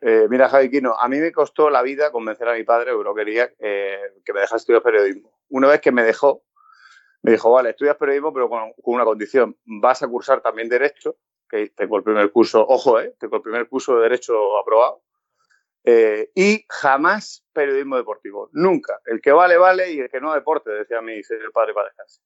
Eh, 0.00 0.26
mira, 0.30 0.48
Javi 0.48 0.70
Quino, 0.70 0.94
a 0.96 1.08
mí 1.08 1.18
me 1.18 1.32
costó 1.32 1.68
la 1.68 1.82
vida 1.82 2.12
convencer 2.12 2.48
a 2.48 2.54
mi 2.54 2.62
padre, 2.62 2.92
que 2.92 3.14
quería, 3.16 3.48
que 3.58 4.32
me 4.32 4.40
dejara 4.40 4.58
estudiar 4.58 4.82
periodismo. 4.82 5.32
Una 5.48 5.68
vez 5.68 5.80
que 5.80 5.90
me 5.90 6.04
dejó, 6.04 6.44
me 7.22 7.32
dijo, 7.32 7.50
vale, 7.50 7.70
estudias 7.70 7.96
periodismo, 7.96 8.32
pero 8.32 8.48
con, 8.48 8.72
con 8.80 8.94
una 8.94 9.04
condición, 9.04 9.56
vas 9.64 10.02
a 10.02 10.08
cursar 10.08 10.40
también 10.42 10.68
Derecho, 10.68 11.16
que 11.48 11.70
tengo 11.70 11.96
el 11.96 12.02
primer 12.02 12.30
curso, 12.30 12.64
ojo, 12.66 13.00
eh, 13.00 13.14
tengo 13.18 13.36
el 13.36 13.42
primer 13.42 13.68
curso 13.68 13.96
de 13.96 14.02
Derecho 14.02 14.58
aprobado, 14.58 15.02
eh, 15.88 16.32
y 16.34 16.66
jamás 16.68 17.46
periodismo 17.52 17.96
deportivo, 17.96 18.50
nunca. 18.52 19.00
El 19.06 19.20
que 19.20 19.30
vale, 19.30 19.56
vale 19.56 19.92
y 19.92 20.00
el 20.00 20.10
que 20.10 20.20
no 20.20 20.34
deporte, 20.34 20.70
decía 20.70 21.00
mi 21.00 21.20
padre 21.54 21.72
para 21.74 21.86
descansar. 21.86 22.24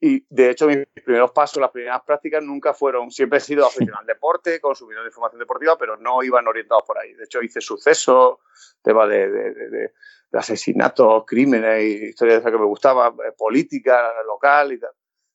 Y 0.00 0.24
de 0.28 0.50
hecho, 0.50 0.68
mis 0.68 0.86
primeros 1.04 1.32
pasos, 1.32 1.60
las 1.60 1.72
primeras 1.72 2.02
prácticas 2.02 2.44
nunca 2.44 2.72
fueron. 2.72 3.10
Siempre 3.10 3.38
he 3.38 3.40
sido 3.40 3.66
aficionado 3.66 4.00
al 4.02 4.06
deporte, 4.06 4.60
consumidor 4.60 5.02
de 5.02 5.08
información 5.08 5.40
deportiva, 5.40 5.76
pero 5.76 5.96
no 5.96 6.22
iban 6.22 6.46
orientados 6.46 6.84
por 6.86 6.98
ahí. 6.98 7.14
De 7.14 7.24
hecho, 7.24 7.42
hice 7.42 7.60
sucesos, 7.60 8.38
temas 8.80 9.08
de, 9.08 9.28
de, 9.28 9.54
de, 9.54 9.68
de, 9.70 9.92
asesinatos, 10.32 11.24
crímenes 11.26 11.82
y 11.82 12.04
historias 12.10 12.36
de 12.36 12.40
esas 12.42 12.52
que 12.52 12.58
me 12.58 12.66
gustaba, 12.66 13.08
eh, 13.08 13.32
política 13.36 14.12
local 14.24 14.72
y 14.72 14.78
tal. 14.78 14.92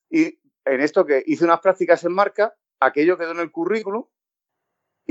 Y 0.10 0.40
en 0.64 0.80
esto 0.80 1.06
que 1.06 1.24
hice 1.26 1.44
unas 1.44 1.60
prácticas 1.60 2.06
en 2.06 2.14
marca, 2.14 2.54
aquello 2.80 3.18
quedó 3.18 3.32
en 3.32 3.40
el 3.40 3.52
currículum 3.52 4.06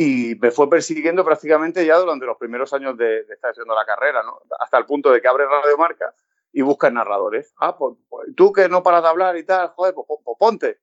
y 0.00 0.36
me 0.36 0.52
fue 0.52 0.70
persiguiendo 0.70 1.24
prácticamente 1.24 1.84
ya 1.84 1.96
durante 1.96 2.24
los 2.24 2.36
primeros 2.36 2.72
años 2.72 2.96
de, 2.96 3.24
de 3.24 3.34
estar 3.34 3.50
haciendo 3.50 3.74
la 3.74 3.84
carrera, 3.84 4.22
¿no? 4.22 4.40
Hasta 4.60 4.78
el 4.78 4.86
punto 4.86 5.10
de 5.10 5.20
que 5.20 5.26
abre 5.26 5.44
Radio 5.44 5.76
Marca 5.76 6.14
y 6.52 6.62
buscas 6.62 6.92
narradores. 6.92 7.52
Ah, 7.58 7.76
pues, 7.76 7.96
pues, 8.08 8.28
tú 8.36 8.52
que 8.52 8.68
no 8.68 8.84
paras 8.84 9.02
de 9.02 9.08
hablar 9.08 9.36
y 9.36 9.42
tal, 9.42 9.70
joder, 9.70 9.94
pues, 9.94 10.06
pues, 10.06 10.20
pues 10.24 10.36
ponte. 10.38 10.78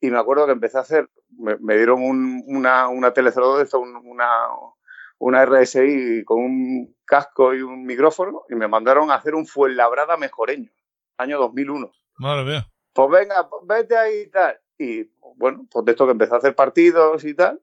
Y 0.00 0.10
me 0.10 0.18
acuerdo 0.18 0.46
que 0.46 0.52
empecé 0.52 0.78
a 0.78 0.80
hacer, 0.80 1.10
me, 1.38 1.58
me 1.58 1.76
dieron 1.76 2.02
un, 2.02 2.44
una, 2.46 2.88
una 2.88 3.10
de 3.10 3.62
esto, 3.62 3.78
un, 3.78 3.94
una, 3.94 4.48
una 5.18 5.44
RSI 5.44 6.24
con 6.24 6.38
un 6.38 6.96
casco 7.04 7.54
y 7.54 7.60
un 7.60 7.84
micrófono 7.84 8.44
y 8.48 8.54
me 8.54 8.68
mandaron 8.68 9.10
a 9.10 9.16
hacer 9.16 9.34
un 9.34 9.46
Fuenlabrada 9.46 10.16
mejoreño, 10.16 10.70
año 11.18 11.38
2001. 11.40 11.92
Madre 12.14 12.44
mía. 12.44 12.66
Pues 12.94 13.10
venga, 13.10 13.46
vete 13.64 13.98
ahí 13.98 14.20
y 14.20 14.30
tal. 14.30 14.58
Y 14.78 15.10
bueno, 15.36 15.66
pues 15.70 15.84
de 15.84 15.92
esto 15.92 16.06
que 16.06 16.12
empecé 16.12 16.34
a 16.34 16.38
hacer 16.38 16.54
partidos 16.54 17.22
y 17.26 17.34
tal. 17.34 17.60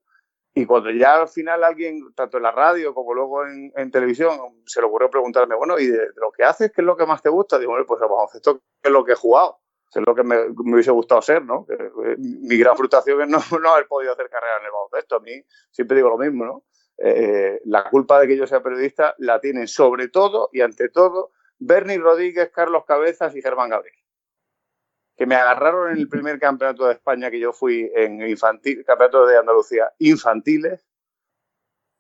Y 0.55 0.65
cuando 0.65 0.91
ya 0.91 1.21
al 1.21 1.27
final 1.27 1.63
alguien, 1.63 2.13
tanto 2.13 2.37
en 2.37 2.43
la 2.43 2.51
radio 2.51 2.93
como 2.93 3.13
luego 3.13 3.43
en, 3.47 3.91
televisión, 3.91 4.37
se 4.65 4.81
le 4.81 4.87
ocurrió 4.87 5.09
preguntarme, 5.09 5.55
bueno, 5.55 5.79
¿y 5.79 5.87
de, 5.87 6.09
lo 6.15 6.31
que 6.31 6.43
haces, 6.43 6.71
qué 6.71 6.81
es 6.81 6.85
lo 6.85 6.95
que 6.95 7.07
más 7.07 7.23
te 7.23 7.29
gusta? 7.29 7.57
Digo, 7.57 7.71
bueno, 7.71 7.85
pues 7.87 8.01
el 8.01 8.07
baloncesto, 8.07 8.59
¿qué 8.59 8.89
es 8.89 8.91
lo 8.91 9.03
que 9.03 9.13
he 9.13 9.15
jugado? 9.15 9.59
es 9.95 10.01
lo 10.07 10.15
que 10.15 10.23
me, 10.23 10.47
hubiese 10.49 10.89
gustado 10.89 11.21
ser, 11.21 11.45
¿no? 11.45 11.67
Eh, 11.69 12.15
mi 12.17 12.57
gran 12.57 12.75
frustración 12.75 13.21
es 13.21 13.27
no, 13.27 13.39
no, 13.59 13.73
haber 13.73 13.87
podido 13.87 14.13
hacer 14.13 14.29
carrera 14.29 14.57
en 14.59 14.65
el 14.65 14.71
baloncesto. 14.71 15.17
A 15.17 15.19
mí 15.19 15.43
siempre 15.71 15.97
digo 15.97 16.09
lo 16.09 16.17
mismo, 16.17 16.45
¿no? 16.45 16.63
Eh, 16.97 17.61
la 17.65 17.89
culpa 17.89 18.19
de 18.19 18.27
que 18.27 18.37
yo 18.37 18.47
sea 18.47 18.61
periodista 18.61 19.15
la 19.17 19.39
tienen 19.39 19.67
sobre 19.67 20.09
todo 20.09 20.49
y 20.51 20.61
ante 20.61 20.89
todo 20.89 21.31
Bernie 21.59 21.97
Rodríguez, 21.97 22.51
Carlos 22.51 22.85
Cabezas 22.85 23.35
y 23.35 23.41
Germán 23.41 23.69
Gabriel 23.69 24.02
que 25.15 25.25
me 25.25 25.35
agarraron 25.35 25.91
en 25.91 25.97
el 25.97 26.09
primer 26.09 26.39
campeonato 26.39 26.87
de 26.87 26.93
España 26.93 27.29
que 27.29 27.39
yo 27.39 27.53
fui 27.53 27.89
en 27.95 28.21
infantil, 28.27 28.83
campeonato 28.85 29.25
de 29.25 29.37
Andalucía 29.37 29.91
infantiles 29.99 30.87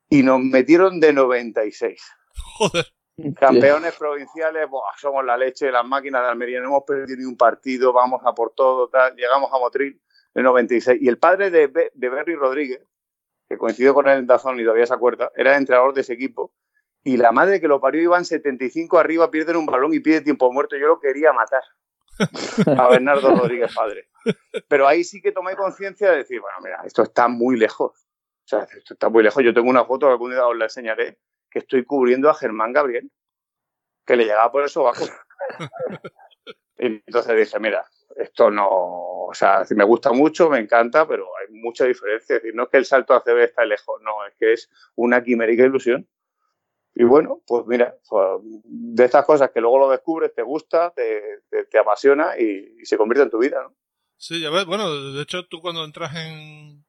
y 0.09 0.23
nos 0.23 0.39
metieron 0.39 0.99
de 0.99 1.13
96. 1.13 2.01
Joder. 2.57 2.85
Campeones 3.39 3.93
provinciales, 3.95 4.67
Buah, 4.67 4.97
somos 4.97 5.23
la 5.23 5.37
leche 5.37 5.67
de 5.67 5.71
las 5.71 5.85
máquinas 5.85 6.23
de 6.23 6.29
Almería, 6.29 6.59
no 6.59 6.69
hemos 6.69 6.83
perdido 6.83 7.19
ni 7.19 7.25
un 7.25 7.37
partido, 7.37 7.93
vamos 7.93 8.21
a 8.25 8.33
por 8.33 8.53
todo, 8.55 8.89
tal. 8.89 9.15
llegamos 9.15 9.51
a 9.53 9.59
Motril 9.59 10.01
en 10.33 10.43
96. 10.43 10.99
Y 10.99 11.07
el 11.07 11.19
padre 11.19 11.51
de, 11.51 11.91
de 11.93 12.09
Berry 12.09 12.35
Rodríguez, 12.35 12.81
que 13.47 13.57
coincidió 13.57 13.93
con 13.93 14.07
él 14.07 14.19
en 14.19 14.27
Dazón 14.27 14.59
y 14.59 14.63
todavía 14.63 14.87
se 14.87 14.95
acuerda, 14.95 15.31
era 15.35 15.57
entrenador 15.57 15.93
de 15.93 16.01
ese 16.01 16.13
equipo. 16.13 16.55
Y 17.03 17.17
la 17.17 17.31
madre 17.31 17.61
que 17.61 17.67
lo 17.67 17.79
parió 17.79 18.01
iban 18.01 18.25
75 18.25 18.97
arriba, 18.97 19.29
pierden 19.29 19.57
un 19.57 19.67
balón 19.67 19.93
y 19.93 19.99
pide 19.99 20.21
tiempo 20.21 20.51
muerto. 20.51 20.75
Yo 20.75 20.87
lo 20.87 20.99
quería 20.99 21.33
matar 21.33 21.63
a 22.77 22.87
Bernardo 22.89 23.35
Rodríguez 23.35 23.73
padre. 23.73 24.09
Pero 24.67 24.87
ahí 24.87 25.03
sí 25.03 25.21
que 25.21 25.31
tomé 25.31 25.55
conciencia 25.55 26.11
de 26.11 26.17
decir, 26.17 26.39
bueno, 26.39 26.57
mira, 26.61 26.81
esto 26.85 27.03
está 27.03 27.27
muy 27.27 27.57
lejos. 27.57 27.91
O 27.91 28.47
sea, 28.47 28.67
esto 28.75 28.93
está 28.93 29.09
muy 29.09 29.23
lejos. 29.23 29.43
Yo 29.43 29.53
tengo 29.53 29.69
una 29.69 29.85
foto 29.85 30.07
que 30.07 30.11
algún 30.13 30.31
día 30.31 30.45
os 30.45 30.57
la 30.57 30.65
enseñaré, 30.65 31.19
que 31.49 31.59
estoy 31.59 31.85
cubriendo 31.85 32.29
a 32.29 32.35
Germán 32.35 32.73
Gabriel, 32.73 33.09
que 34.05 34.15
le 34.15 34.25
llegaba 34.25 34.51
por 34.51 34.63
el 34.63 34.69
sobaco. 34.69 35.05
entonces 36.77 37.37
dije, 37.37 37.59
mira, 37.59 37.85
esto 38.15 38.51
no, 38.51 38.67
o 38.69 39.33
sea, 39.33 39.63
me 39.75 39.83
gusta 39.83 40.11
mucho, 40.11 40.49
me 40.49 40.59
encanta, 40.59 41.07
pero 41.07 41.27
hay 41.37 41.53
mucha 41.53 41.85
diferencia. 41.85 42.35
Es 42.35 42.43
decir, 42.43 42.55
no 42.55 42.63
es 42.63 42.69
que 42.69 42.77
el 42.77 42.85
salto 42.85 43.13
a 43.13 43.23
CB 43.23 43.43
está 43.43 43.65
lejos, 43.65 44.01
no, 44.01 44.25
es 44.25 44.33
que 44.35 44.53
es 44.53 44.69
una 44.95 45.23
quimérica 45.23 45.63
ilusión. 45.63 46.07
Y 46.95 47.03
bueno, 47.03 47.41
pues 47.47 47.65
mira, 47.65 47.95
de 48.63 49.05
estas 49.05 49.25
cosas 49.25 49.51
que 49.51 49.61
luego 49.61 49.79
lo 49.79 49.89
descubres, 49.89 50.33
te 50.35 50.43
gusta, 50.43 50.91
te, 50.91 51.41
te, 51.49 51.65
te 51.65 51.79
apasiona 51.79 52.39
y, 52.39 52.75
y, 52.79 52.85
se 52.85 52.97
convierte 52.97 53.23
en 53.23 53.29
tu 53.31 53.39
vida, 53.39 53.63
¿no? 53.63 53.75
Sí, 54.17 54.39
ya 54.39 54.51
ves, 54.51 54.65
bueno, 54.65 54.93
de 55.11 55.21
hecho 55.21 55.45
tú 55.47 55.59
cuando 55.59 55.83
entras 55.83 56.15
en, 56.15 56.85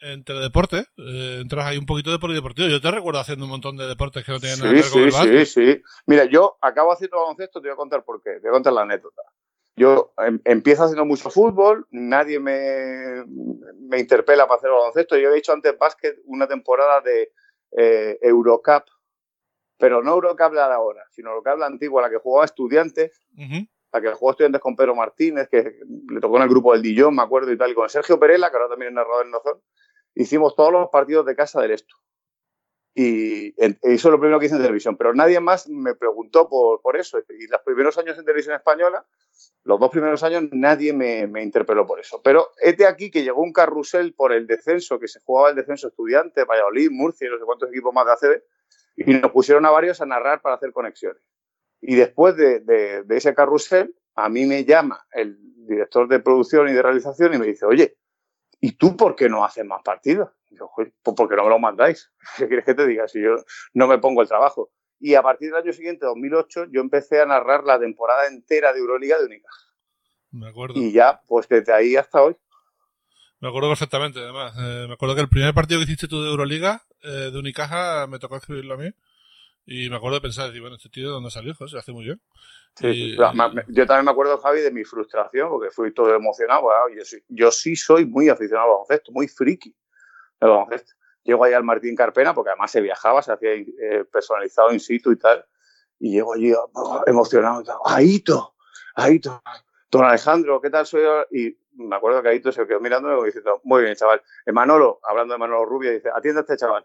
en 0.00 0.24
teledeporte, 0.24 0.86
eh, 0.98 1.38
entras 1.40 1.66
ahí 1.66 1.78
un 1.78 1.86
poquito 1.86 2.10
de 2.10 2.18
polideportivo. 2.18 2.68
Yo 2.68 2.80
te 2.80 2.90
recuerdo 2.90 3.20
haciendo 3.20 3.44
un 3.44 3.52
montón 3.52 3.76
de 3.76 3.86
deportes 3.86 4.24
que 4.24 4.32
no 4.32 4.40
tenían 4.40 4.56
sí, 4.56 4.62
nada 4.62 4.74
que 4.74 4.80
ver 4.80 4.84
sí, 4.84 4.92
con 4.92 5.02
el 5.02 5.10
básquet. 5.10 5.46
Sí, 5.46 5.74
sí, 5.74 5.82
Mira, 6.06 6.24
yo 6.24 6.58
acabo 6.60 6.92
haciendo 6.92 7.18
baloncesto, 7.18 7.60
te 7.60 7.68
voy 7.68 7.74
a 7.74 7.76
contar 7.76 8.04
por 8.04 8.20
qué, 8.20 8.32
te 8.34 8.40
voy 8.40 8.48
a 8.48 8.52
contar 8.52 8.72
la 8.72 8.82
anécdota. 8.82 9.22
Yo 9.76 10.12
em, 10.18 10.40
empiezo 10.44 10.84
haciendo 10.84 11.04
mucho 11.04 11.30
fútbol, 11.30 11.86
nadie 11.90 12.40
me, 12.40 13.24
me 13.78 14.00
interpela 14.00 14.46
para 14.46 14.58
hacer 14.58 14.70
baloncesto. 14.70 15.16
Yo 15.16 15.32
he 15.32 15.38
hecho 15.38 15.52
antes 15.52 15.78
básquet 15.78 16.18
una 16.24 16.48
temporada 16.48 17.00
de 17.00 17.32
eh, 17.76 18.18
Eurocup 18.22 18.84
pero 19.78 20.02
no 20.02 20.12
Eurocup 20.14 20.52
la 20.52 20.68
de 20.68 20.74
ahora, 20.74 21.04
sino 21.10 21.30
Eurocup 21.30 21.58
la 21.58 21.66
antigua, 21.66 22.02
la 22.02 22.10
que 22.10 22.18
jugaba 22.18 22.44
estudiantes, 22.44 23.20
uh 23.36 23.40
-huh. 23.40 23.68
la 23.92 24.00
que 24.00 24.12
jugó 24.12 24.30
estudiantes 24.30 24.60
con 24.60 24.76
Pedro 24.76 24.94
Martínez, 24.94 25.48
que 25.48 25.80
le 26.10 26.20
tocó 26.20 26.36
en 26.36 26.42
el 26.42 26.48
grupo 26.48 26.72
del 26.72 26.82
Dillon, 26.82 27.14
me 27.14 27.22
acuerdo 27.22 27.52
y 27.52 27.58
tal, 27.58 27.70
y 27.70 27.74
con 27.74 27.88
Sergio 27.88 28.18
Perela, 28.18 28.50
que 28.50 28.56
ahora 28.56 28.70
también 28.70 28.90
es 28.90 28.94
narrador 28.94 29.26
en 29.26 29.32
Nozón, 29.32 29.60
hicimos 30.14 30.54
todos 30.56 30.72
los 30.72 30.88
partidos 30.88 31.26
de 31.26 31.36
casa 31.36 31.60
del 31.60 31.72
Esto. 31.72 31.96
Y 32.98 33.48
eso 33.58 33.76
es 33.82 34.04
lo 34.04 34.18
primero 34.18 34.40
que 34.40 34.46
hice 34.46 34.54
en 34.54 34.62
televisión, 34.62 34.96
pero 34.96 35.12
nadie 35.12 35.38
más 35.38 35.68
me 35.68 35.94
preguntó 35.94 36.48
por, 36.48 36.80
por 36.80 36.96
eso. 36.96 37.18
Y 37.18 37.46
los 37.46 37.60
primeros 37.60 37.98
años 37.98 38.16
en 38.16 38.24
televisión 38.24 38.54
española, 38.54 39.04
los 39.64 39.78
dos 39.78 39.90
primeros 39.90 40.22
años, 40.22 40.44
nadie 40.52 40.94
me, 40.94 41.26
me 41.26 41.42
interpeló 41.42 41.86
por 41.86 42.00
eso. 42.00 42.22
Pero 42.24 42.52
este 42.58 42.86
aquí 42.86 43.10
que 43.10 43.22
llegó 43.22 43.42
un 43.42 43.52
carrusel 43.52 44.14
por 44.14 44.32
el 44.32 44.46
descenso, 44.46 44.98
que 44.98 45.08
se 45.08 45.20
jugaba 45.20 45.50
el 45.50 45.56
descenso 45.56 45.88
estudiante, 45.88 46.44
Valladolid, 46.44 46.88
Murcia 46.90 47.26
y 47.26 47.30
no 47.30 47.38
sé 47.38 47.44
cuántos 47.44 47.68
equipos 47.68 47.92
más 47.92 48.06
de 48.06 48.12
ACB, 48.12 48.42
y 48.96 49.14
nos 49.14 49.30
pusieron 49.30 49.66
a 49.66 49.70
varios 49.70 50.00
a 50.00 50.06
narrar 50.06 50.40
para 50.40 50.56
hacer 50.56 50.72
conexiones. 50.72 51.22
Y 51.80 51.94
después 51.94 52.36
de, 52.36 52.60
de, 52.60 53.02
de, 53.04 53.16
ese 53.16 53.34
carrusel, 53.34 53.94
a 54.14 54.28
mí 54.28 54.46
me 54.46 54.64
llama 54.64 55.06
el 55.12 55.38
director 55.66 56.08
de 56.08 56.20
producción 56.20 56.68
y 56.68 56.72
de 56.72 56.82
realización 56.82 57.34
y 57.34 57.38
me 57.38 57.46
dice, 57.46 57.66
oye, 57.66 57.98
¿y 58.60 58.72
tú 58.72 58.96
por 58.96 59.14
qué 59.14 59.28
no 59.28 59.44
haces 59.44 59.64
más 59.64 59.82
partidos? 59.82 60.30
Y 60.48 60.56
yo, 60.56 60.70
pues 60.74 60.92
porque 61.16 61.36
no 61.36 61.44
me 61.44 61.50
lo 61.50 61.58
mandáis. 61.58 62.10
¿Qué 62.36 62.46
quieres 62.46 62.64
que 62.64 62.74
te 62.74 62.86
diga 62.86 63.06
si 63.08 63.22
yo 63.22 63.36
no 63.74 63.86
me 63.86 63.98
pongo 63.98 64.22
el 64.22 64.28
trabajo? 64.28 64.70
Y 64.98 65.14
a 65.14 65.22
partir 65.22 65.50
del 65.50 65.62
año 65.62 65.72
siguiente, 65.72 66.06
2008, 66.06 66.66
yo 66.70 66.80
empecé 66.80 67.20
a 67.20 67.26
narrar 67.26 67.64
la 67.64 67.78
temporada 67.78 68.26
entera 68.26 68.72
de 68.72 68.78
Euroliga 68.78 69.18
de 69.18 69.26
Unicaja. 69.26 69.66
Me 70.30 70.48
acuerdo. 70.48 70.74
Y 70.76 70.92
ya, 70.92 71.20
pues 71.26 71.48
desde 71.48 71.72
ahí 71.72 71.96
hasta 71.96 72.22
hoy. 72.22 72.36
Me 73.40 73.48
acuerdo 73.48 73.68
perfectamente, 73.68 74.20
además. 74.20 74.54
Eh, 74.58 74.86
me 74.88 74.94
acuerdo 74.94 75.14
que 75.14 75.20
el 75.20 75.28
primer 75.28 75.52
partido 75.52 75.78
que 75.78 75.84
hiciste 75.84 76.08
tú 76.08 76.22
de 76.22 76.30
Euroliga, 76.30 76.82
eh, 77.02 77.30
de 77.32 77.38
Unicaja, 77.38 78.06
me 78.06 78.18
tocó 78.18 78.36
escribirlo 78.36 78.74
a 78.74 78.78
mí. 78.78 78.90
Y 79.66 79.90
me 79.90 79.96
acuerdo 79.96 80.16
de 80.16 80.20
pensar, 80.22 80.46
decir, 80.46 80.60
bueno, 80.60 80.76
este 80.76 80.88
tío 80.88 81.08
de 81.08 81.12
dónde 81.12 81.30
salió, 81.30 81.52
José, 81.54 81.72
se 81.72 81.78
hace 81.78 81.92
muy 81.92 82.04
bien. 82.04 82.20
Sí, 82.76 82.86
y, 82.86 83.10
sí. 83.10 83.16
Yo 83.16 83.86
también 83.86 84.04
me 84.04 84.10
acuerdo, 84.12 84.38
Javi, 84.38 84.60
de 84.60 84.70
mi 84.70 84.84
frustración, 84.84 85.48
porque 85.48 85.70
fui 85.70 85.92
todo 85.92 86.14
emocionado. 86.14 86.62
Bueno, 86.62 86.96
yo, 86.96 87.04
sí, 87.04 87.18
yo 87.28 87.50
sí 87.50 87.74
soy 87.74 88.06
muy 88.06 88.28
aficionado 88.28 88.68
al 88.68 88.72
baloncesto, 88.74 89.12
muy 89.12 89.26
friki 89.26 89.74
del 90.40 90.50
baloncesto. 90.50 90.92
Llego 91.24 91.42
ahí 91.44 91.52
al 91.52 91.64
Martín 91.64 91.96
Carpena, 91.96 92.32
porque 92.32 92.50
además 92.50 92.70
se 92.70 92.80
viajaba, 92.80 93.20
se 93.22 93.32
hacía 93.32 93.54
eh, 93.54 94.04
personalizado 94.10 94.72
in 94.72 94.78
situ 94.78 95.10
y 95.10 95.16
tal. 95.16 95.44
Y 95.98 96.12
llego 96.12 96.34
allí 96.34 96.52
oh, 96.54 97.02
emocionado. 97.06 97.64
¡Aito! 97.84 98.54
¡Aito! 98.94 99.42
Don 99.90 100.04
Alejandro, 100.04 100.60
¿qué 100.60 100.70
tal 100.70 100.86
soy 100.86 101.02
yo? 101.02 101.26
Y 101.32 101.56
me 101.76 101.96
acuerdo 101.96 102.22
que 102.22 102.28
Aito 102.30 102.52
se 102.52 102.66
quedó 102.66 102.80
mirándome 102.80 103.20
y 103.20 103.26
diciendo, 103.26 103.60
muy 103.64 103.82
bien, 103.82 103.94
chaval. 103.94 104.22
El 104.44 104.54
Manolo, 104.54 105.00
hablando 105.08 105.34
de 105.34 105.38
Manolo 105.38 105.64
Rubio, 105.64 105.92
dice, 105.92 106.10
atiende 106.14 106.40
a 106.40 106.42
este 106.42 106.56
chaval. 106.56 106.84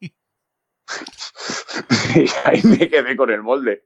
y 0.00 0.10
ahí 2.44 2.62
me 2.64 2.88
quedé 2.88 3.16
con 3.16 3.30
el 3.30 3.42
molde. 3.42 3.84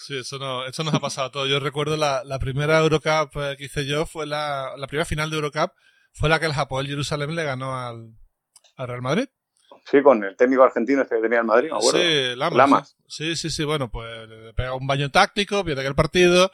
Sí, 0.00 0.18
eso, 0.18 0.38
no, 0.38 0.66
eso 0.66 0.82
nos 0.82 0.94
ha 0.94 1.00
pasado 1.00 1.28
a 1.28 1.30
todos. 1.30 1.48
Yo 1.48 1.60
recuerdo 1.60 1.96
la, 1.96 2.24
la 2.24 2.38
primera 2.40 2.80
Eurocup 2.80 3.32
que 3.56 3.64
hice 3.64 3.86
yo, 3.86 4.04
fue 4.04 4.26
la, 4.26 4.72
la 4.76 4.88
primera 4.88 5.04
final 5.04 5.30
de 5.30 5.36
Eurocup, 5.36 5.72
fue 6.12 6.28
la 6.28 6.40
que 6.40 6.46
el 6.46 6.52
Japón 6.52 6.86
Jerusalén 6.86 7.34
le 7.36 7.44
ganó 7.44 7.76
al, 7.78 8.12
al 8.76 8.88
Real 8.88 9.02
Madrid. 9.02 9.28
Sí, 9.84 10.02
con 10.02 10.22
el 10.24 10.36
técnico 10.36 10.62
argentino 10.62 11.02
este 11.02 11.16
que 11.16 11.22
tenía 11.22 11.40
el 11.40 11.46
Madrid, 11.46 11.70
acuerdo. 11.72 11.98
Sí, 11.98 12.36
Lamas. 12.36 12.56
Lamas. 12.56 12.96
Sí, 13.06 13.36
sí, 13.36 13.50
sí, 13.50 13.64
bueno, 13.64 13.90
pues 13.90 14.28
le 14.28 14.54
pega 14.54 14.74
un 14.74 14.86
baño 14.86 15.10
táctico, 15.10 15.64
pierde 15.64 15.82
aquel 15.82 15.94
partido, 15.94 16.50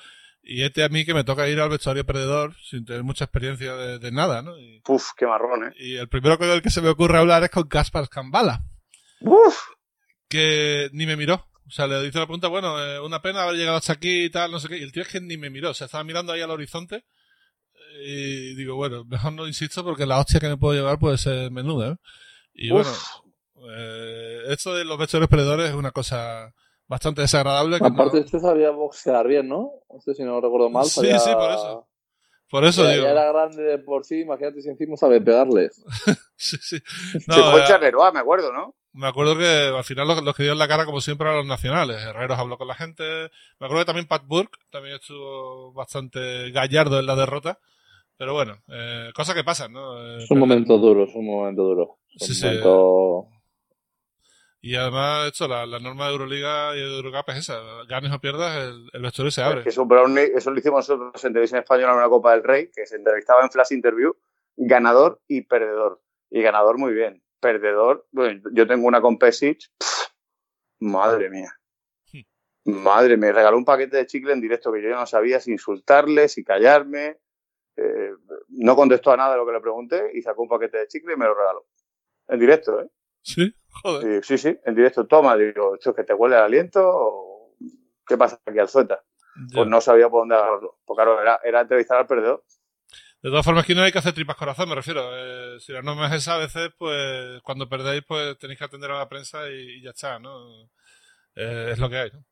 y 0.50 0.62
este 0.62 0.82
a 0.82 0.88
mí 0.88 1.04
que 1.04 1.12
me 1.12 1.24
toca 1.24 1.46
ir 1.46 1.60
al 1.60 1.68
vestuario 1.68 2.06
perdedor 2.06 2.56
sin 2.62 2.86
tener 2.86 3.04
mucha 3.04 3.24
experiencia 3.24 3.76
de, 3.76 3.98
de 3.98 4.10
nada, 4.10 4.40
¿no? 4.40 4.58
Y, 4.58 4.80
Uf, 4.88 5.10
qué 5.14 5.26
marrón, 5.26 5.68
¿eh? 5.68 5.74
Y 5.78 5.96
el 5.96 6.08
primero 6.08 6.38
con 6.38 6.48
el 6.48 6.62
que 6.62 6.70
se 6.70 6.80
me 6.80 6.88
ocurre 6.88 7.18
hablar 7.18 7.44
es 7.44 7.50
con 7.50 7.68
Caspar 7.68 8.06
Scambala. 8.06 8.62
Uf. 9.20 9.58
Que 10.26 10.88
ni 10.92 11.04
me 11.04 11.16
miró. 11.16 11.46
O 11.66 11.70
sea, 11.70 11.86
le 11.86 12.02
dice 12.02 12.18
la 12.18 12.24
pregunta, 12.24 12.48
bueno, 12.48 12.82
eh, 12.82 12.98
una 12.98 13.20
pena 13.20 13.42
haber 13.42 13.56
llegado 13.56 13.76
hasta 13.76 13.92
aquí 13.92 14.24
y 14.24 14.30
tal, 14.30 14.50
no 14.50 14.58
sé 14.58 14.68
qué. 14.68 14.78
Y 14.78 14.82
el 14.82 14.90
tío 14.90 15.02
es 15.02 15.08
que 15.08 15.20
ni 15.20 15.36
me 15.36 15.50
miró. 15.50 15.68
O 15.68 15.74
sea, 15.74 15.84
estaba 15.84 16.02
mirando 16.02 16.32
ahí 16.32 16.40
al 16.40 16.50
horizonte. 16.50 17.04
Y 18.02 18.54
digo, 18.54 18.74
bueno, 18.74 19.04
mejor 19.04 19.34
no 19.34 19.46
insisto 19.46 19.84
porque 19.84 20.06
la 20.06 20.18
hostia 20.18 20.40
que 20.40 20.48
me 20.48 20.56
puedo 20.56 20.72
llevar 20.72 20.98
puede 20.98 21.18
ser 21.18 21.50
menuda. 21.50 21.90
¿eh? 21.90 21.96
Y 22.54 22.72
Uf. 22.72 22.86
bueno, 22.86 23.74
eh, 23.76 24.44
esto 24.48 24.74
de 24.74 24.86
los 24.86 24.98
vestuarios 24.98 25.28
perdedores 25.28 25.68
es 25.68 25.74
una 25.74 25.90
cosa 25.90 26.54
bastante 26.88 27.20
desagradable. 27.22 27.76
Aparte, 27.76 28.18
no... 28.18 28.24
este 28.24 28.40
sabía 28.40 28.70
boxear 28.70 29.26
bien, 29.28 29.48
¿no? 29.48 29.70
Este, 29.96 30.14
si 30.14 30.24
no 30.24 30.40
recuerdo 30.40 30.70
mal. 30.70 30.84
Sí, 30.86 31.06
sí, 31.06 31.30
por 31.34 31.50
eso. 31.50 31.88
Por 32.50 32.64
eso 32.64 32.82
ya, 32.84 32.90
digo. 32.92 33.04
ya 33.04 33.10
era 33.10 33.30
grande 33.30 33.62
de 33.62 33.78
por 33.78 34.04
sí, 34.06 34.20
imagínate 34.20 34.62
si 34.62 34.70
encima 34.70 34.96
sabe 34.96 35.20
pegarles. 35.20 35.84
sí, 36.36 36.56
sí. 36.60 36.78
Se 37.20 37.20
No, 37.26 37.50
fue 37.50 37.60
eh, 37.60 37.64
Charleroi, 37.68 38.10
me 38.12 38.20
acuerdo, 38.20 38.52
¿no? 38.52 38.74
me 38.94 39.06
acuerdo 39.06 39.36
que 39.36 39.44
al 39.76 39.84
final 39.84 40.08
los, 40.08 40.22
los 40.24 40.34
que 40.34 40.42
dieron 40.44 40.58
la 40.58 40.66
cara, 40.66 40.84
como 40.86 41.00
siempre, 41.00 41.26
eran 41.28 41.36
los 41.38 41.46
nacionales. 41.46 42.02
Herreros 42.02 42.38
habló 42.38 42.56
con 42.58 42.66
la 42.66 42.74
gente. 42.74 43.04
Me 43.60 43.66
acuerdo 43.66 43.82
que 43.82 43.86
también 43.86 44.08
Pat 44.08 44.24
Burke 44.26 44.58
también 44.70 44.96
estuvo 44.96 45.72
bastante 45.72 46.50
gallardo 46.50 46.98
en 46.98 47.06
la 47.06 47.14
derrota. 47.14 47.60
Pero 48.16 48.32
bueno, 48.32 48.56
eh, 48.66 49.10
cosas 49.14 49.36
que 49.36 49.44
pasan, 49.44 49.72
¿no? 49.74 50.02
Eh, 50.02 50.24
Es 50.24 50.30
un 50.30 50.40
momento 50.40 50.78
duro, 50.78 51.04
es 51.04 51.14
un 51.14 51.26
momento 51.26 51.62
duro. 51.62 51.98
Es 52.18 52.26
Sí, 52.26 52.32
un 52.32 52.36
sí. 52.36 52.44
momento... 52.46 53.28
Y 54.60 54.74
además, 54.74 55.28
esto, 55.28 55.46
la, 55.46 55.66
la 55.66 55.78
norma 55.78 56.06
de 56.06 56.12
Euroliga 56.12 56.74
y 56.74 56.80
de 56.80 56.96
Eurocup 56.96 57.28
es 57.28 57.36
esa. 57.38 57.60
Ganes 57.88 58.12
o 58.12 58.18
pierdas, 58.18 58.56
el, 58.56 58.88
el 58.92 59.02
vestuario 59.02 59.30
se 59.30 59.42
abre. 59.42 59.62
Que 59.62 59.68
eso, 59.68 59.84
lo 59.86 60.58
hicimos 60.58 60.88
nosotros 60.88 61.24
en 61.24 61.32
Televisión 61.32 61.60
Española 61.60 61.92
en 61.92 61.98
una 61.98 62.08
Copa 62.08 62.32
del 62.32 62.42
Rey, 62.42 62.70
que 62.74 62.84
se 62.84 62.96
entrevistaba 62.96 63.42
en 63.42 63.50
Flash 63.50 63.72
Interview, 63.72 64.16
ganador 64.56 65.20
y 65.28 65.42
perdedor. 65.42 66.02
Y 66.30 66.42
ganador 66.42 66.76
muy 66.76 66.92
bien. 66.92 67.22
Perdedor, 67.40 68.08
bueno, 68.10 68.42
yo 68.52 68.66
tengo 68.66 68.88
una 68.88 69.00
con 69.00 69.16
Pesic, 69.16 69.60
pff, 69.78 70.08
madre 70.80 71.30
mía. 71.30 71.54
Madre, 72.64 73.16
me 73.16 73.32
regaló 73.32 73.56
un 73.56 73.64
paquete 73.64 73.96
de 73.96 74.06
chicle 74.06 74.32
en 74.32 74.40
directo 74.40 74.72
que 74.72 74.82
yo 74.82 74.90
ya 74.90 74.96
no 74.96 75.06
sabía 75.06 75.40
si 75.40 75.52
insultarle, 75.52 76.28
si 76.28 76.44
callarme. 76.44 77.18
Eh, 77.76 78.10
no 78.48 78.74
contestó 78.74 79.12
a 79.12 79.16
nada 79.16 79.30
de 79.30 79.36
lo 79.36 79.46
que 79.46 79.52
le 79.52 79.60
pregunté 79.60 80.10
y 80.12 80.20
sacó 80.20 80.42
un 80.42 80.48
paquete 80.48 80.78
de 80.78 80.88
chicle 80.88 81.14
y 81.14 81.16
me 81.16 81.26
lo 81.26 81.34
regaló. 81.34 81.66
En 82.26 82.40
directo, 82.40 82.82
¿eh? 82.82 82.88
Sí, 83.22 83.54
joder. 83.82 84.18
Y, 84.18 84.22
sí, 84.22 84.38
sí, 84.38 84.58
en 84.64 84.74
directo. 84.74 85.06
Toma, 85.06 85.36
digo, 85.36 85.74
¿esto 85.74 85.90
es 85.90 85.96
que 85.96 86.04
te 86.04 86.14
huele 86.14 86.36
el 86.36 86.42
aliento? 86.42 86.80
¿O 86.84 87.54
¿Qué 88.06 88.16
pasa 88.16 88.40
aquí 88.46 88.58
al 88.58 88.68
sueta? 88.68 89.02
Ya. 89.50 89.56
Pues 89.56 89.68
no 89.68 89.80
sabía 89.80 90.08
por 90.08 90.22
dónde 90.22 90.34
agarrarlo. 90.34 90.78
Porque 90.84 91.02
claro, 91.02 91.20
era, 91.20 91.40
era 91.44 91.60
entrevistar 91.60 91.98
al 91.98 92.06
perdedor. 92.06 92.44
De 93.20 93.30
todas 93.30 93.44
formas, 93.44 93.64
aquí 93.64 93.74
no 93.74 93.82
hay 93.82 93.90
que 93.90 93.98
hacer 93.98 94.12
tripas 94.14 94.36
corazón, 94.36 94.68
me 94.68 94.76
refiero. 94.76 95.02
Eh, 95.12 95.58
si 95.60 95.72
la 95.72 95.82
norma 95.82 96.06
es 96.06 96.22
esa, 96.22 96.36
a 96.36 96.38
veces, 96.38 96.70
pues, 96.78 97.40
cuando 97.42 97.68
perdéis, 97.68 98.04
pues 98.06 98.38
tenéis 98.38 98.58
que 98.58 98.64
atender 98.64 98.90
a 98.92 98.98
la 98.98 99.08
prensa 99.08 99.50
y, 99.50 99.78
y 99.78 99.82
ya 99.82 99.90
está, 99.90 100.18
¿no? 100.20 100.62
Eh, 101.34 101.70
es 101.72 101.78
lo 101.78 101.90
que 101.90 101.96
hay, 101.96 102.10
¿no? 102.12 102.24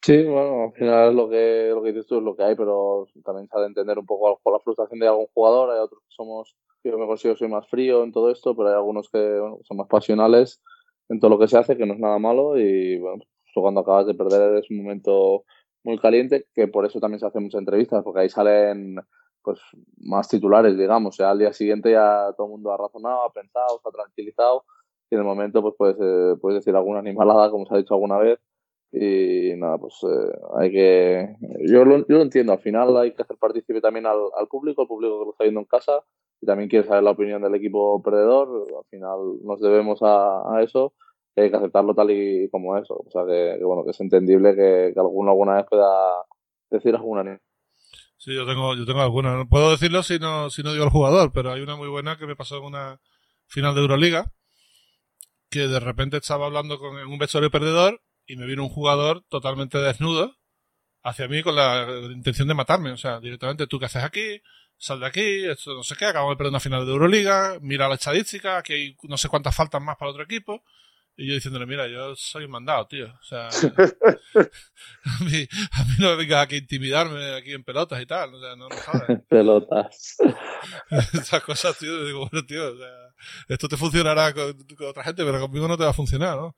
Sí, 0.00 0.22
bueno, 0.24 0.64
al 0.64 0.72
final 0.72 1.08
es 1.08 1.14
lo 1.14 1.28
que, 1.28 1.70
lo 1.74 1.82
que 1.82 1.92
dices 1.92 2.06
tú 2.06 2.18
es 2.18 2.22
lo 2.22 2.36
que 2.36 2.44
hay, 2.44 2.54
pero 2.54 3.08
también 3.24 3.48
se 3.48 3.58
ha 3.58 3.60
de 3.60 3.66
entender 3.66 3.98
un 3.98 4.06
poco 4.06 4.26
a 4.26 4.30
lo 4.30 4.36
mejor 4.36 4.52
la 4.54 4.60
frustración 4.60 5.00
de 5.00 5.08
algún 5.08 5.26
jugador. 5.34 5.70
Hay 5.70 5.80
otros 5.80 6.00
que 6.02 6.14
somos, 6.14 6.56
yo 6.84 6.98
me 6.98 7.06
considero 7.06 7.36
soy 7.36 7.48
más 7.48 7.68
frío 7.68 8.04
en 8.04 8.12
todo 8.12 8.30
esto, 8.30 8.56
pero 8.56 8.68
hay 8.68 8.74
algunos 8.74 9.10
que 9.10 9.18
bueno, 9.18 9.58
son 9.62 9.76
más 9.76 9.88
pasionales 9.88 10.62
en 11.08 11.20
todo 11.20 11.30
lo 11.30 11.38
que 11.38 11.48
se 11.48 11.58
hace, 11.58 11.76
que 11.76 11.86
no 11.86 11.94
es 11.94 12.00
nada 12.00 12.18
malo. 12.18 12.58
Y 12.58 12.98
bueno, 12.98 13.22
cuando 13.60 13.80
acabas 13.80 14.06
de 14.06 14.14
perder 14.14 14.56
es 14.56 14.70
un 14.70 14.78
momento 14.78 15.44
muy 15.84 15.98
caliente, 15.98 16.46
que 16.54 16.68
por 16.68 16.84
eso 16.86 17.00
también 17.00 17.20
se 17.20 17.26
hacen 17.26 17.42
muchas 17.42 17.60
entrevistas, 17.60 18.02
porque 18.02 18.20
ahí 18.20 18.28
salen 18.28 18.96
pues 19.42 19.60
más 19.98 20.28
titulares, 20.28 20.76
digamos. 20.76 21.14
O 21.14 21.16
sea, 21.16 21.30
al 21.30 21.38
día 21.38 21.52
siguiente 21.52 21.92
ya 21.92 22.32
todo 22.36 22.46
el 22.46 22.52
mundo 22.52 22.72
ha 22.72 22.76
razonado, 22.76 23.22
ha 23.22 23.32
pensado, 23.32 23.80
se 23.82 23.88
ha 23.88 23.92
tranquilizado. 23.92 24.64
Y 25.10 25.14
en 25.14 25.20
el 25.20 25.26
momento, 25.26 25.62
pues 25.62 25.74
puedes, 25.78 25.96
eh, 26.00 26.36
puedes 26.40 26.60
decir 26.60 26.76
alguna 26.76 26.98
animalada, 26.98 27.50
como 27.50 27.64
se 27.66 27.74
ha 27.74 27.78
dicho 27.78 27.94
alguna 27.94 28.18
vez. 28.18 28.38
Y 28.90 29.54
nada, 29.56 29.76
pues 29.78 29.94
eh, 30.04 30.38
hay 30.58 30.70
que. 30.72 31.36
Yo 31.66 31.84
lo, 31.84 31.98
yo 31.98 32.16
lo 32.16 32.22
entiendo, 32.22 32.52
al 32.52 32.60
final 32.60 32.96
hay 32.96 33.12
que 33.12 33.22
hacer 33.22 33.36
partícipe 33.36 33.80
también 33.80 34.06
al, 34.06 34.18
al 34.36 34.48
público, 34.48 34.82
al 34.82 34.88
público 34.88 35.18
que 35.18 35.24
lo 35.26 35.30
está 35.32 35.44
viendo 35.44 35.60
en 35.60 35.66
casa, 35.66 36.04
y 36.40 36.46
también 36.46 36.70
quiere 36.70 36.86
saber 36.86 37.02
la 37.02 37.10
opinión 37.10 37.42
del 37.42 37.54
equipo 37.54 38.02
perdedor. 38.02 38.48
Al 38.76 38.84
final 38.90 39.18
nos 39.42 39.60
debemos 39.60 39.98
a, 40.02 40.62
eso, 40.62 40.94
hay 41.36 41.50
que 41.50 41.56
aceptarlo 41.56 41.94
tal 41.94 42.10
y 42.10 42.48
como 42.48 42.78
eso. 42.78 42.94
O 42.94 43.10
sea 43.10 43.26
que, 43.26 43.62
bueno, 43.62 43.84
que 43.84 43.90
es 43.90 44.00
entendible 44.00 44.54
que, 44.54 44.92
que 44.94 45.00
alguno 45.00 45.32
alguna 45.32 45.56
vez 45.56 45.66
pueda 45.68 46.24
decir 46.70 46.94
alguna. 46.94 47.38
Sí, 48.16 48.34
yo 48.34 48.46
tengo, 48.46 48.74
yo 48.74 48.86
tengo 48.86 49.00
alguna. 49.00 49.36
No 49.36 49.48
puedo 49.48 49.70
decirlo 49.70 50.02
si 50.02 50.18
no, 50.18 50.48
si 50.48 50.62
no 50.62 50.72
digo 50.72 50.84
al 50.84 50.90
jugador, 50.90 51.30
pero 51.32 51.52
hay 51.52 51.60
una 51.60 51.76
muy 51.76 51.88
buena 51.88 52.16
que 52.16 52.26
me 52.26 52.36
pasó 52.36 52.56
en 52.56 52.64
una 52.64 53.00
final 53.46 53.74
de 53.74 53.82
Euroliga, 53.82 54.32
que 55.50 55.68
de 55.68 55.78
repente 55.78 56.16
estaba 56.16 56.46
hablando 56.46 56.78
con 56.78 56.96
un 56.96 57.18
vestuario 57.18 57.50
perdedor 57.50 58.00
y 58.28 58.36
me 58.36 58.46
vino 58.46 58.62
un 58.62 58.68
jugador 58.68 59.24
totalmente 59.28 59.78
desnudo 59.78 60.36
hacia 61.02 61.26
mí 61.28 61.42
con 61.42 61.56
la 61.56 61.86
intención 62.12 62.46
de 62.46 62.54
matarme. 62.54 62.92
O 62.92 62.96
sea, 62.96 63.18
directamente, 63.18 63.66
¿tú 63.66 63.78
qué 63.78 63.86
haces 63.86 64.04
aquí? 64.04 64.40
Sal 64.76 65.00
de 65.00 65.06
aquí, 65.06 65.44
esto 65.44 65.74
no 65.74 65.82
sé 65.82 65.96
qué, 65.96 66.04
acabamos 66.04 66.34
de 66.34 66.36
perder 66.36 66.50
una 66.50 66.60
final 66.60 66.86
de 66.86 66.92
Euroliga, 66.92 67.58
mira 67.60 67.88
la 67.88 67.96
estadística, 67.96 68.58
aquí 68.58 68.72
hay 68.74 68.96
no 69.02 69.18
sé 69.18 69.28
cuántas 69.28 69.56
faltas 69.56 69.82
más 69.82 69.96
para 69.96 70.12
otro 70.12 70.22
equipo. 70.22 70.62
Y 71.20 71.26
yo 71.26 71.34
diciéndole, 71.34 71.66
mira, 71.66 71.88
yo 71.88 72.14
soy 72.14 72.44
un 72.44 72.52
mandado, 72.52 72.86
tío. 72.86 73.06
O 73.06 73.22
sea, 73.24 73.48
a 73.48 75.24
mí, 75.24 75.48
a 75.72 75.84
mí 75.84 75.94
no 75.98 76.10
me 76.10 76.16
vengas 76.16 76.44
aquí 76.44 76.54
a 76.54 76.58
intimidarme 76.58 77.34
aquí 77.34 77.54
en 77.54 77.64
pelotas 77.64 78.00
y 78.00 78.06
tal. 78.06 78.34
O 78.34 78.40
sea, 78.40 78.54
no 78.54 78.68
me 78.68 78.76
jodas. 78.76 79.22
Pelotas. 79.28 80.16
Estas 81.12 81.42
cosas, 81.42 81.76
tío, 81.76 82.04
digo, 82.04 82.28
bueno, 82.30 82.46
tío, 82.46 82.72
o 82.72 82.76
sea, 82.76 83.14
esto 83.48 83.66
te 83.66 83.76
funcionará 83.76 84.32
con, 84.32 84.52
con 84.76 84.86
otra 84.86 85.02
gente, 85.02 85.24
pero 85.24 85.40
conmigo 85.40 85.66
no 85.66 85.76
te 85.76 85.82
va 85.82 85.90
a 85.90 85.94
funcionar, 85.94 86.36
¿no? 86.36 86.54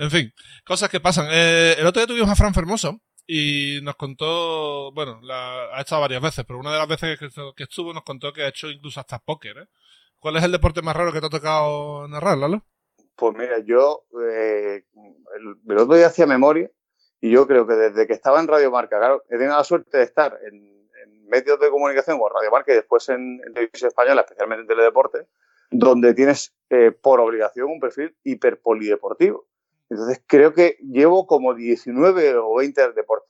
En 0.00 0.10
fin, 0.10 0.32
cosas 0.64 0.88
que 0.88 0.98
pasan. 0.98 1.26
Eh, 1.30 1.74
el 1.78 1.86
otro 1.86 2.00
día 2.00 2.06
tuvimos 2.06 2.30
a 2.30 2.34
Fran 2.34 2.54
Fermoso 2.54 3.02
y 3.26 3.80
nos 3.82 3.96
contó, 3.96 4.90
bueno, 4.92 5.20
la, 5.22 5.76
ha 5.76 5.80
estado 5.82 6.00
varias 6.00 6.22
veces, 6.22 6.46
pero 6.46 6.58
una 6.58 6.72
de 6.72 6.78
las 6.78 6.88
veces 6.88 7.18
que, 7.18 7.62
estuvo 7.62 7.92
nos 7.92 8.02
contó 8.02 8.32
que 8.32 8.44
ha 8.44 8.48
hecho 8.48 8.70
incluso 8.70 8.98
hasta 8.98 9.18
póker, 9.18 9.58
¿eh? 9.58 9.68
¿Cuál 10.18 10.36
es 10.36 10.44
el 10.44 10.52
deporte 10.52 10.80
más 10.80 10.96
raro 10.96 11.12
que 11.12 11.20
te 11.20 11.26
ha 11.26 11.30
tocado 11.30 12.08
narrar, 12.08 12.38
Lalo? 12.38 12.64
Pues 13.14 13.36
mira, 13.36 13.58
yo 13.58 14.06
eh, 14.26 14.84
el, 15.36 15.56
el 15.68 15.78
otro 15.78 15.96
día 15.96 16.06
hacía 16.06 16.26
memoria 16.26 16.70
y 17.20 17.30
yo 17.30 17.46
creo 17.46 17.66
que 17.66 17.74
desde 17.74 18.06
que 18.06 18.14
estaba 18.14 18.40
en 18.40 18.48
Radio 18.48 18.70
Marca, 18.70 18.98
claro, 18.98 19.22
he 19.28 19.36
tenido 19.36 19.54
la 19.54 19.64
suerte 19.64 19.98
de 19.98 20.04
estar 20.04 20.38
en, 20.50 20.88
en 21.04 21.26
medios 21.26 21.60
de 21.60 21.68
comunicación 21.68 22.16
como 22.16 22.30
Radio 22.30 22.50
Marca 22.50 22.72
y 22.72 22.76
después 22.76 23.06
en, 23.10 23.38
en 23.46 23.52
televisión 23.52 23.88
española, 23.88 24.22
especialmente 24.22 24.62
en 24.62 24.68
teledeporte, 24.68 25.26
donde 25.70 26.14
tienes 26.14 26.54
eh, 26.70 26.90
por 26.90 27.20
obligación 27.20 27.68
un 27.68 27.80
perfil 27.80 28.16
hiperpolideportivo. 28.24 29.49
Entonces 29.90 30.22
creo 30.26 30.54
que 30.54 30.78
llevo 30.80 31.26
como 31.26 31.54
19 31.54 32.36
o 32.36 32.54
20 32.54 32.92
deportes. 32.92 33.28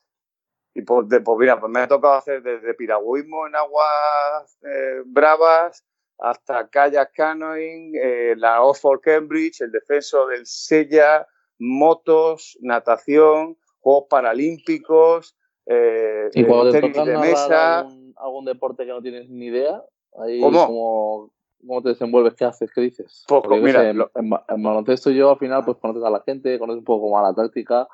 Y 0.74 0.82
pues, 0.82 1.08
de, 1.08 1.20
pues 1.20 1.38
mira, 1.38 1.58
pues 1.58 1.72
me 1.72 1.80
ha 1.80 1.88
tocado 1.88 2.14
hacer 2.14 2.42
desde 2.42 2.74
piragüismo 2.74 3.46
en 3.46 3.56
aguas 3.56 4.58
eh, 4.62 5.02
bravas, 5.06 5.84
hasta 6.18 6.68
kayak 6.68 7.12
canoeing, 7.14 7.94
eh, 8.00 8.34
la 8.36 8.62
Oxford 8.62 9.00
Cambridge, 9.00 9.62
el 9.62 9.72
defenso 9.72 10.26
del 10.26 10.46
Sella, 10.46 11.26
motos, 11.58 12.58
natación, 12.60 13.56
Juegos 13.80 14.04
Paralímpicos, 14.10 15.34
eh, 15.66 16.28
Y 16.34 16.44
cuando 16.44 16.68
eh, 16.68 16.72
te 16.72 16.80
tenis 16.80 17.04
de 17.06 17.18
mesa. 17.18 17.80
algún, 17.80 18.14
algún 18.16 18.44
deporte 18.44 18.84
que 18.84 18.90
no 18.90 19.00
tienes 19.00 19.30
ni 19.30 19.46
idea, 19.46 19.82
ahí 20.18 20.40
¿Cómo? 20.40 20.66
como 20.66 21.32
¿Cómo 21.66 21.82
te 21.82 21.90
desenvuelves? 21.90 22.34
¿Qué 22.34 22.44
haces? 22.44 22.70
¿Qué 22.74 22.80
dices? 22.80 23.24
Poco, 23.28 23.48
Porque, 23.48 23.62
mira, 23.62 23.80
sé, 23.82 23.94
lo- 23.94 24.10
en 24.14 24.30
en 24.48 24.62
baloncesto 24.62 25.10
yo 25.10 25.30
al 25.30 25.38
final 25.38 25.64
pues 25.64 25.76
conoces 25.78 26.02
a 26.04 26.10
la 26.10 26.20
gente, 26.20 26.58
conoces 26.58 26.78
un 26.78 26.84
poco 26.84 27.02
como 27.02 27.18
a 27.18 27.22
la 27.22 27.34
táctica, 27.34 27.86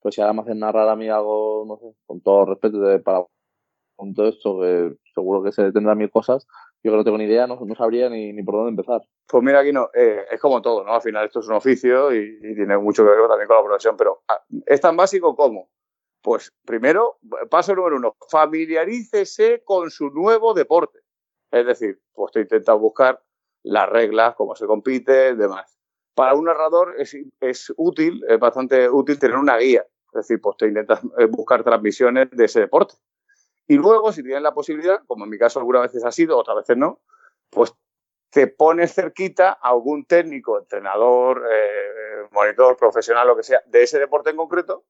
pues 0.00 0.14
si 0.14 0.20
ahora 0.20 0.32
me 0.32 0.40
hacen 0.42 0.58
narrar 0.58 0.88
a 0.88 0.96
mí 0.96 1.08
algo, 1.08 1.64
no 1.66 1.76
sé, 1.78 1.94
con 2.06 2.20
todo 2.22 2.46
respeto 2.46 2.80
de, 2.80 2.98
para 3.00 3.24
con 3.96 4.14
todo 4.14 4.28
esto, 4.28 4.58
que 4.60 4.96
seguro 5.14 5.42
que 5.42 5.52
se 5.52 5.70
tendrán 5.72 5.98
mil 5.98 6.10
cosas, 6.10 6.46
yo 6.82 6.90
que 6.90 6.96
no 6.96 7.04
tengo 7.04 7.18
ni 7.18 7.24
idea, 7.24 7.46
no, 7.46 7.58
no 7.60 7.74
sabría 7.74 8.08
ni, 8.08 8.32
ni 8.32 8.42
por 8.42 8.54
dónde 8.54 8.70
empezar. 8.70 9.02
Pues 9.28 9.42
mira, 9.44 9.58
aquí 9.60 9.72
no, 9.72 9.90
eh, 9.92 10.24
es 10.30 10.40
como 10.40 10.62
todo, 10.62 10.82
¿no? 10.84 10.94
Al 10.94 11.02
final 11.02 11.26
esto 11.26 11.40
es 11.40 11.48
un 11.48 11.54
oficio 11.56 12.14
y, 12.14 12.38
y 12.42 12.54
tiene 12.54 12.78
mucho 12.78 13.04
que 13.04 13.10
ver 13.10 13.28
también 13.28 13.46
con 13.46 13.58
la 13.58 13.62
profesión, 13.64 13.96
pero 13.98 14.22
ah, 14.28 14.40
es 14.64 14.80
tan 14.80 14.96
básico 14.96 15.36
como, 15.36 15.68
pues 16.22 16.50
primero, 16.64 17.18
paso 17.50 17.74
número 17.74 17.96
uno, 17.96 18.16
familiarícese 18.30 19.62
con 19.64 19.90
su 19.90 20.08
nuevo 20.10 20.54
deporte. 20.54 21.00
Es 21.50 21.66
decir, 21.66 22.00
pues 22.12 22.32
te 22.32 22.40
intentas 22.40 22.78
buscar 22.78 23.22
las 23.62 23.88
reglas, 23.88 24.34
cómo 24.36 24.54
se 24.54 24.66
compite, 24.66 25.34
demás. 25.34 25.78
Para 26.14 26.34
un 26.34 26.44
narrador 26.44 26.94
es, 26.98 27.16
es 27.40 27.72
útil, 27.76 28.22
es 28.28 28.38
bastante 28.38 28.88
útil 28.88 29.18
tener 29.18 29.36
una 29.36 29.56
guía. 29.56 29.84
Es 30.12 30.28
decir, 30.28 30.40
pues 30.40 30.56
te 30.56 30.66
intentas 30.66 31.00
eh, 31.18 31.26
buscar 31.26 31.62
transmisiones 31.62 32.30
de 32.30 32.44
ese 32.44 32.60
deporte. 32.60 32.94
Y 33.68 33.76
luego, 33.76 34.12
si 34.12 34.22
tienes 34.22 34.42
la 34.42 34.52
posibilidad, 34.52 35.02
como 35.06 35.24
en 35.24 35.30
mi 35.30 35.38
caso 35.38 35.60
algunas 35.60 35.82
veces 35.82 36.04
ha 36.04 36.10
sido, 36.10 36.36
otras 36.36 36.56
veces 36.56 36.76
no, 36.76 37.00
pues 37.50 37.72
te 38.30 38.46
pones 38.46 38.94
cerquita 38.94 39.50
a 39.50 39.70
algún 39.70 40.04
técnico, 40.04 40.58
entrenador, 40.58 41.44
eh, 41.50 42.26
monitor, 42.32 42.76
profesional, 42.76 43.28
lo 43.28 43.36
que 43.36 43.42
sea, 43.42 43.60
de 43.66 43.82
ese 43.82 43.98
deporte 43.98 44.30
en 44.30 44.36
concreto, 44.36 44.84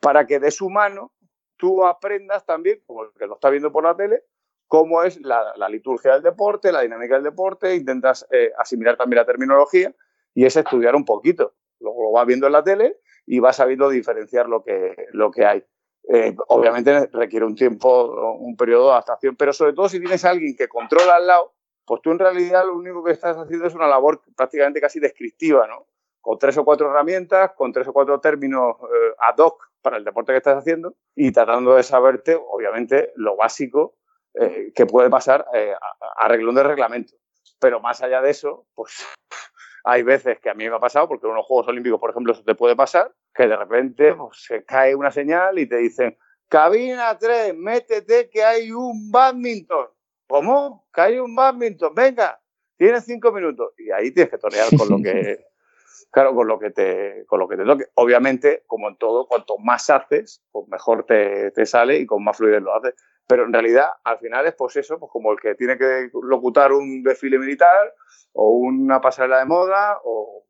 para 0.00 0.26
que 0.26 0.38
de 0.38 0.50
su 0.50 0.70
mano 0.70 1.12
tú 1.56 1.84
aprendas 1.86 2.44
también, 2.44 2.82
como 2.86 3.04
el 3.04 3.10
que 3.12 3.26
lo 3.26 3.34
está 3.34 3.50
viendo 3.50 3.72
por 3.72 3.84
la 3.84 3.96
tele, 3.96 4.24
cómo 4.72 5.02
es 5.02 5.20
la, 5.20 5.52
la 5.56 5.68
liturgia 5.68 6.14
del 6.14 6.22
deporte, 6.22 6.72
la 6.72 6.80
dinámica 6.80 7.16
del 7.16 7.24
deporte, 7.24 7.76
intentas 7.76 8.26
eh, 8.30 8.52
asimilar 8.56 8.96
también 8.96 9.18
la 9.18 9.26
terminología 9.26 9.94
y 10.32 10.46
es 10.46 10.56
estudiar 10.56 10.96
un 10.96 11.04
poquito. 11.04 11.52
Luego 11.78 12.04
lo 12.04 12.12
vas 12.12 12.26
viendo 12.26 12.46
en 12.46 12.54
la 12.54 12.64
tele 12.64 12.96
y 13.26 13.38
vas 13.38 13.56
sabiendo 13.56 13.90
diferenciar 13.90 14.48
lo 14.48 14.64
que, 14.64 14.96
lo 15.12 15.30
que 15.30 15.44
hay. 15.44 15.62
Eh, 16.08 16.34
obviamente 16.48 17.06
requiere 17.12 17.44
un 17.44 17.54
tiempo, 17.54 18.34
un 18.38 18.56
periodo 18.56 18.86
de 18.86 18.92
adaptación, 18.92 19.36
pero 19.36 19.52
sobre 19.52 19.74
todo 19.74 19.90
si 19.90 20.00
tienes 20.00 20.24
a 20.24 20.30
alguien 20.30 20.56
que 20.56 20.68
controla 20.68 21.16
al 21.16 21.26
lado, 21.26 21.52
pues 21.84 22.00
tú 22.00 22.10
en 22.10 22.20
realidad 22.20 22.64
lo 22.64 22.74
único 22.74 23.04
que 23.04 23.12
estás 23.12 23.36
haciendo 23.36 23.66
es 23.66 23.74
una 23.74 23.86
labor 23.86 24.22
prácticamente 24.34 24.80
casi 24.80 25.00
descriptiva, 25.00 25.66
¿no? 25.66 25.86
Con 26.22 26.38
tres 26.38 26.56
o 26.56 26.64
cuatro 26.64 26.88
herramientas, 26.88 27.52
con 27.52 27.72
tres 27.72 27.88
o 27.88 27.92
cuatro 27.92 28.20
términos 28.20 28.76
eh, 28.84 29.14
ad 29.18 29.36
hoc 29.36 29.68
para 29.82 29.98
el 29.98 30.04
deporte 30.04 30.32
que 30.32 30.38
estás 30.38 30.56
haciendo 30.56 30.94
y 31.14 31.30
tratando 31.30 31.74
de 31.74 31.82
saberte, 31.82 32.36
obviamente, 32.36 33.12
lo 33.16 33.36
básico 33.36 33.96
eh, 34.34 34.72
que 34.74 34.86
puede 34.86 35.10
pasar 35.10 35.46
eh, 35.54 35.74
a, 35.74 36.24
arreglón 36.24 36.54
de 36.54 36.62
reglamento. 36.62 37.14
Pero 37.60 37.80
más 37.80 38.02
allá 38.02 38.22
de 38.22 38.30
eso, 38.30 38.66
pues 38.74 39.06
hay 39.84 40.02
veces 40.02 40.38
que 40.40 40.50
a 40.50 40.54
mí 40.54 40.68
me 40.68 40.76
ha 40.76 40.80
pasado, 40.80 41.08
porque 41.08 41.26
en 41.26 41.32
unos 41.32 41.46
Juegos 41.46 41.68
Olímpicos, 41.68 42.00
por 42.00 42.10
ejemplo, 42.10 42.32
eso 42.32 42.44
te 42.44 42.54
puede 42.54 42.76
pasar, 42.76 43.12
que 43.34 43.46
de 43.46 43.56
repente 43.56 44.14
pues, 44.14 44.42
se 44.42 44.64
cae 44.64 44.94
una 44.94 45.10
señal 45.10 45.58
y 45.58 45.66
te 45.66 45.76
dicen, 45.76 46.16
cabina 46.48 47.16
3, 47.18 47.54
métete 47.56 48.30
que 48.30 48.42
hay 48.42 48.72
un 48.72 49.10
badminton. 49.10 49.88
¿Cómo? 50.26 50.86
Que 50.94 51.00
hay 51.02 51.18
un 51.18 51.34
badminton, 51.34 51.94
venga, 51.94 52.40
tienes 52.78 53.04
cinco 53.04 53.32
minutos. 53.32 53.74
Y 53.76 53.90
ahí 53.90 54.12
tienes 54.12 54.30
que 54.30 54.38
torear 54.38 54.68
con 54.78 54.88
lo 54.88 54.96
que, 54.96 55.44
claro, 56.10 56.34
con 56.34 56.48
lo 56.48 56.58
que 56.58 56.70
te, 56.70 57.26
con 57.26 57.38
lo 57.38 57.46
que 57.46 57.56
te 57.56 57.64
toque. 57.64 57.84
Obviamente, 57.94 58.64
como 58.66 58.88
en 58.88 58.96
todo, 58.96 59.26
cuanto 59.26 59.58
más 59.58 59.90
haces, 59.90 60.42
pues 60.50 60.66
mejor 60.68 61.04
te, 61.04 61.50
te 61.50 61.66
sale 61.66 61.98
y 61.98 62.06
con 62.06 62.24
más 62.24 62.36
fluidez 62.36 62.62
lo 62.62 62.74
haces. 62.74 62.94
Pero 63.26 63.44
en 63.44 63.52
realidad, 63.52 63.88
al 64.04 64.18
final 64.18 64.46
es 64.46 64.54
pues 64.54 64.76
eso, 64.76 64.98
pues 64.98 65.10
como 65.10 65.32
el 65.32 65.40
que 65.40 65.54
tiene 65.54 65.78
que 65.78 66.10
locutar 66.22 66.72
un 66.72 67.02
desfile 67.02 67.38
militar 67.38 67.94
o 68.32 68.50
una 68.50 69.00
pasarela 69.00 69.38
de 69.38 69.46
moda 69.46 69.98
o 70.04 70.46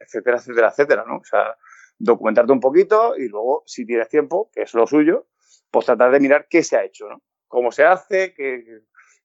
etcétera, 0.00 0.38
etcétera, 0.38 0.68
etcétera, 0.68 1.04
¿no? 1.06 1.16
O 1.18 1.24
sea, 1.24 1.56
documentarte 1.98 2.52
un 2.52 2.60
poquito 2.60 3.16
y 3.16 3.28
luego, 3.28 3.62
si 3.66 3.86
tienes 3.86 4.08
tiempo, 4.08 4.50
que 4.52 4.62
es 4.62 4.74
lo 4.74 4.86
suyo, 4.86 5.26
pues 5.70 5.86
tratar 5.86 6.10
de 6.10 6.20
mirar 6.20 6.46
qué 6.48 6.62
se 6.62 6.76
ha 6.76 6.84
hecho, 6.84 7.08
¿no? 7.08 7.22
Cómo 7.48 7.72
se 7.72 7.84
hace, 7.84 8.34
qué, 8.34 8.64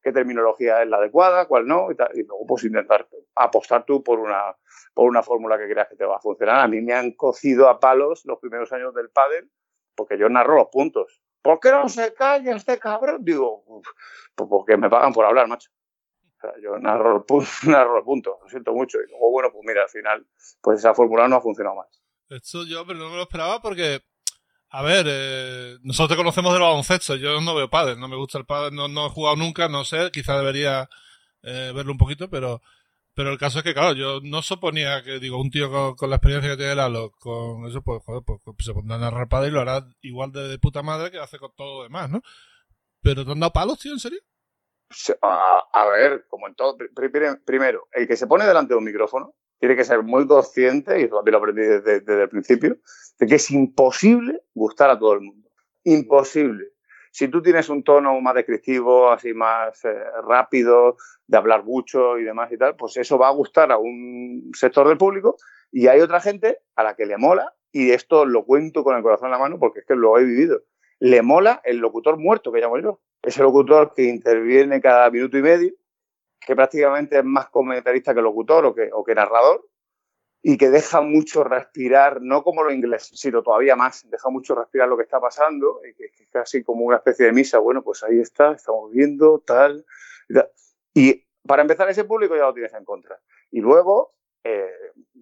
qué 0.01 0.11
terminología 0.11 0.81
es 0.81 0.89
la 0.89 0.97
adecuada, 0.97 1.47
cuál 1.47 1.67
no, 1.67 1.89
y, 1.91 2.23
luego 2.23 2.45
pues 2.47 2.63
intentar 2.63 3.07
apostar 3.35 3.85
tú 3.85 4.03
por 4.03 4.19
una, 4.19 4.55
por 4.93 5.09
una 5.09 5.23
fórmula 5.23 5.57
que 5.57 5.69
creas 5.69 5.89
que 5.89 5.95
te 5.95 6.05
va 6.05 6.17
a 6.17 6.21
funcionar. 6.21 6.59
A 6.59 6.67
mí 6.67 6.81
me 6.81 6.93
han 6.93 7.11
cocido 7.11 7.69
a 7.69 7.79
palos 7.79 8.25
los 8.25 8.39
primeros 8.39 8.71
años 8.73 8.93
del 8.93 9.09
pádel 9.09 9.49
porque 9.95 10.17
yo 10.17 10.29
narro 10.29 10.55
los 10.55 10.67
puntos. 10.67 11.21
¿Por 11.41 11.59
qué 11.59 11.71
no 11.71 11.89
se 11.89 12.13
calla 12.13 12.55
este 12.55 12.77
cabrón? 12.77 13.23
Digo, 13.23 13.63
pues 14.35 14.49
porque 14.49 14.77
me 14.77 14.89
pagan 14.89 15.13
por 15.13 15.25
hablar, 15.25 15.47
macho. 15.47 15.69
O 16.37 16.41
sea, 16.41 16.51
yo 16.61 16.77
narro 16.79 17.17
el, 17.17 17.23
punto, 17.23 17.47
el 17.97 18.03
punto, 18.03 18.39
lo 18.41 18.49
siento 18.49 18.73
mucho. 18.73 18.99
Y 18.99 19.09
luego, 19.09 19.31
bueno, 19.31 19.49
pues 19.51 19.63
mira, 19.65 19.83
al 19.83 19.89
final, 19.89 20.25
pues 20.61 20.79
esa 20.79 20.93
fórmula 20.93 21.27
no 21.27 21.37
ha 21.37 21.41
funcionado 21.41 21.77
más. 21.77 21.87
Esto 22.29 22.65
yo, 22.65 22.85
pero 22.85 22.99
no 22.99 23.09
me 23.09 23.17
lo 23.17 23.23
esperaba 23.23 23.61
porque, 23.61 24.01
a 24.69 24.81
ver, 24.83 25.05
eh, 25.09 25.77
nosotros 25.83 26.09
te 26.09 26.15
conocemos 26.15 26.53
de 26.53 26.59
los 26.59 26.67
baloncesto. 26.69 27.15
Yo 27.15 27.41
no 27.41 27.55
veo 27.55 27.69
padres, 27.69 27.97
no 27.97 28.07
me 28.07 28.15
gusta 28.15 28.37
el 28.37 28.45
padre, 28.45 28.75
no, 28.75 28.87
no 28.87 29.07
he 29.07 29.09
jugado 29.09 29.35
nunca, 29.35 29.67
no 29.67 29.83
sé, 29.83 30.11
quizá 30.11 30.37
debería 30.37 30.89
eh, 31.43 31.71
verlo 31.75 31.91
un 31.91 31.97
poquito, 31.97 32.29
pero 32.29 32.61
pero 33.13 33.31
el 33.31 33.37
caso 33.37 33.59
es 33.59 33.63
que, 33.63 33.73
claro, 33.73 33.93
yo 33.93 34.19
no 34.23 34.41
suponía 34.41 35.03
que, 35.03 35.19
digo, 35.19 35.39
un 35.39 35.51
tío 35.51 35.69
con, 35.97 36.09
la 36.09 36.15
experiencia 36.15 36.51
que 36.51 36.57
tiene 36.57 36.75
Lalo, 36.75 37.11
con 37.19 37.65
eso, 37.65 37.81
pues, 37.81 38.01
joder, 38.05 38.23
pues, 38.25 38.39
pues 38.43 38.55
se 38.59 38.73
pondrá 38.73 38.95
a 38.95 38.99
narrar 38.99 39.27
padre 39.27 39.49
y 39.49 39.51
lo 39.51 39.59
hará 39.59 39.85
igual 40.01 40.31
de, 40.31 40.57
puta 40.59 40.81
madre 40.81 41.11
que 41.11 41.19
hace 41.19 41.37
con 41.37 41.53
todo 41.55 41.79
lo 41.79 41.83
demás, 41.83 42.09
¿no? 42.09 42.21
Pero 43.01 43.25
¿te 43.25 43.31
han 43.31 43.39
dado 43.39 43.51
palos, 43.51 43.79
tío, 43.79 43.91
en 43.91 43.99
serio? 43.99 44.19
A, 45.21 45.85
ver, 45.89 46.25
como 46.29 46.47
en 46.47 46.55
todo, 46.55 46.77
primero, 47.45 47.87
el 47.91 48.07
que 48.07 48.17
se 48.17 48.27
pone 48.27 48.45
delante 48.45 48.73
de 48.73 48.77
un 48.77 48.83
micrófono 48.83 49.33
tiene 49.59 49.75
que 49.75 49.83
ser 49.83 50.03
muy 50.03 50.27
consciente, 50.27 51.01
y 51.01 51.09
también 51.09 51.33
lo 51.33 51.37
aprendí 51.37 51.61
desde 51.61 52.23
el 52.23 52.29
principio, 52.29 52.77
de 53.19 53.27
que 53.27 53.35
es 53.35 53.51
imposible 53.51 54.41
gustar 54.53 54.89
a 54.89 54.97
todo 54.97 55.13
el 55.13 55.21
mundo. 55.21 55.49
Imposible. 55.83 56.65
Si 57.11 57.27
tú 57.27 57.41
tienes 57.41 57.69
un 57.69 57.83
tono 57.83 58.19
más 58.21 58.35
descriptivo, 58.35 59.11
así 59.11 59.33
más 59.33 59.83
eh, 59.83 59.93
rápido, 60.23 60.95
de 61.27 61.37
hablar 61.37 61.63
mucho 61.63 62.17
y 62.17 62.23
demás 62.23 62.51
y 62.51 62.57
tal, 62.57 62.75
pues 62.75 62.97
eso 62.97 63.17
va 63.17 63.27
a 63.27 63.31
gustar 63.31 63.71
a 63.71 63.77
un 63.77 64.51
sector 64.53 64.87
del 64.87 64.97
público 64.97 65.35
y 65.71 65.87
hay 65.87 65.99
otra 65.99 66.21
gente 66.21 66.59
a 66.75 66.83
la 66.83 66.95
que 66.95 67.05
le 67.05 67.17
mola, 67.17 67.53
y 67.71 67.91
esto 67.91 68.25
lo 68.25 68.45
cuento 68.45 68.83
con 68.83 68.95
el 68.95 69.03
corazón 69.03 69.27
en 69.27 69.31
la 69.31 69.39
mano 69.39 69.59
porque 69.59 69.79
es 69.79 69.85
que 69.85 69.95
lo 69.95 70.17
he 70.17 70.23
vivido, 70.23 70.63
le 70.99 71.21
mola 71.21 71.61
el 71.63 71.77
locutor 71.77 72.17
muerto 72.17 72.51
que 72.51 72.59
llamo 72.59 72.79
yo. 72.79 73.01
Ese 73.21 73.41
locutor 73.41 73.93
que 73.93 74.03
interviene 74.03 74.81
cada 74.81 75.09
minuto 75.09 75.37
y 75.37 75.41
medio, 75.41 75.73
que 76.39 76.55
prácticamente 76.55 77.19
es 77.19 77.25
más 77.25 77.49
comentarista 77.49 78.13
que 78.13 78.21
locutor 78.21 78.65
o 78.65 78.75
que, 78.75 78.89
o 78.91 79.03
que 79.03 79.15
narrador, 79.15 79.67
y 80.43 80.57
que 80.57 80.69
deja 80.69 81.01
mucho 81.01 81.43
respirar, 81.43 82.21
no 82.21 82.43
como 82.43 82.63
lo 82.63 82.71
inglés, 82.71 83.11
sino 83.13 83.43
todavía 83.43 83.75
más, 83.75 84.09
deja 84.09 84.29
mucho 84.29 84.55
respirar 84.55 84.87
lo 84.87 84.97
que 84.97 85.03
está 85.03 85.19
pasando, 85.19 85.81
y 85.87 85.93
que, 85.93 86.05
es 86.05 86.29
casi 86.31 86.63
como 86.63 86.85
una 86.85 86.97
especie 86.97 87.27
de 87.27 87.31
misa, 87.31 87.59
bueno, 87.59 87.83
pues 87.83 88.03
ahí 88.03 88.19
está, 88.19 88.53
estamos 88.53 88.91
viendo, 88.91 89.39
tal. 89.45 89.85
Y, 90.93 91.23
para 91.45 91.61
empezar, 91.61 91.89
ese 91.89 92.05
público 92.05 92.35
ya 92.35 92.43
lo 92.43 92.53
tienes 92.53 92.73
en 92.73 92.85
contra. 92.85 93.19
Y 93.51 93.61
luego, 93.61 94.13
eh, 94.43 94.71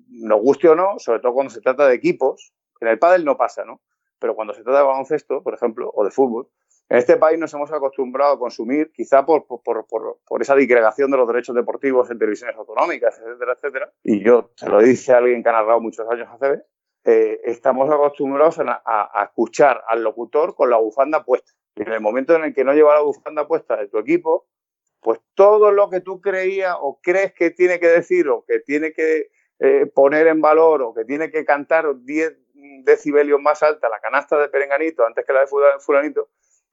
nos 0.10 0.42
guste 0.42 0.70
o 0.70 0.76
no, 0.76 1.00
sobre 1.00 1.20
todo 1.20 1.34
cuando 1.34 1.54
se 1.54 1.62
trata 1.62 1.88
de 1.88 1.96
equipos, 1.96 2.54
en 2.80 2.88
el 2.88 3.00
pádel 3.00 3.26
no 3.26 3.36
pasa, 3.36 3.66
¿no? 3.66 3.82
Pero 4.20 4.36
cuando 4.36 4.54
se 4.54 4.64
trata 4.64 4.80
de 4.80 4.86
baloncesto, 4.86 5.44
por 5.44 5.54
ejemplo, 5.54 5.92
o 5.94 6.06
de 6.06 6.12
fútbol, 6.12 6.50
en 6.90 6.98
este 6.98 7.18
país 7.18 7.38
nos 7.38 7.54
hemos 7.54 7.72
acostumbrado 7.72 8.34
a 8.34 8.40
consumir, 8.40 8.92
quizá 8.92 9.24
por, 9.24 9.46
por, 9.46 9.62
por, 9.62 10.18
por, 10.26 10.42
esa 10.42 10.56
disgregación 10.56 11.12
de 11.12 11.18
los 11.18 11.28
derechos 11.28 11.56
deportivos 11.56 12.10
en 12.10 12.18
televisiones 12.18 12.56
autonómicas, 12.58 13.20
etcétera, 13.20 13.54
etcétera. 13.54 13.94
Y 14.04 14.24
yo, 14.24 14.50
te 14.60 14.68
lo 14.68 14.82
dice 14.82 15.14
alguien 15.14 15.44
que 15.44 15.50
ha 15.50 15.54
narrado 15.54 15.80
muchos 15.80 16.10
años 16.10 16.28
ACB, 16.32 16.64
eh, 17.06 17.42
estamos 17.44 17.90
acostumbrados 17.92 18.58
a, 18.60 18.82
a, 18.86 19.24
escuchar 19.24 19.84
al 19.88 20.04
locutor 20.04 20.56
con 20.56 20.72
la 20.72 20.78
bufanda 20.78 21.24
puesta. 21.24 21.52
Y 21.76 21.84
en 21.84 21.94
el 21.94 22.02
momento 22.02 22.36
en 22.36 22.44
el 22.44 22.54
que 22.56 22.64
no 22.64 22.74
lleva 22.74 22.96
la 22.96 23.02
bufanda 23.02 23.48
puesta 23.48 23.78
de 23.78 23.88
tu 23.88 24.00
equipo, 24.00 24.48
pues 25.00 25.20
todo 25.36 25.72
lo 25.72 25.92
que 25.92 26.02
tú 26.02 26.20
creías 26.20 26.76
o 26.80 27.00
crees 27.02 27.34
que 27.34 27.52
tiene 27.52 27.80
que 27.80 27.88
decir 27.88 28.28
o 28.30 28.44
que 28.46 28.60
tiene 28.62 28.94
que 28.94 29.30
eh, 29.60 29.86
poner 29.86 30.28
en 30.28 30.42
valor 30.42 30.82
o 30.82 30.94
que 30.94 31.06
tiene 31.06 31.30
que 31.30 31.46
cantar 31.46 31.86
10 32.04 32.36
decibelios 32.84 33.40
más 33.42 33.62
alta 33.64 33.90
la 33.90 34.00
canasta 34.00 34.38
de 34.38 34.50
Perenganito 34.50 35.06
antes 35.06 35.26
que 35.26 35.34
la 35.34 35.42
de 35.42 35.48
Fulanito, 35.80 36.30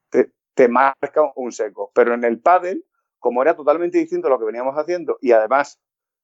te, 0.09 0.67
marca 0.67 1.31
un 1.35 1.51
seco. 1.51 1.91
Pero 1.93 2.13
en 2.13 2.23
el 2.23 2.39
pádel, 2.39 2.85
como 3.19 3.41
era 3.41 3.55
totalmente 3.55 3.97
distinto 3.97 4.29
lo 4.29 4.39
que 4.39 4.45
veníamos 4.45 4.75
haciendo 4.75 5.17
y 5.21 5.31
además 5.31 5.79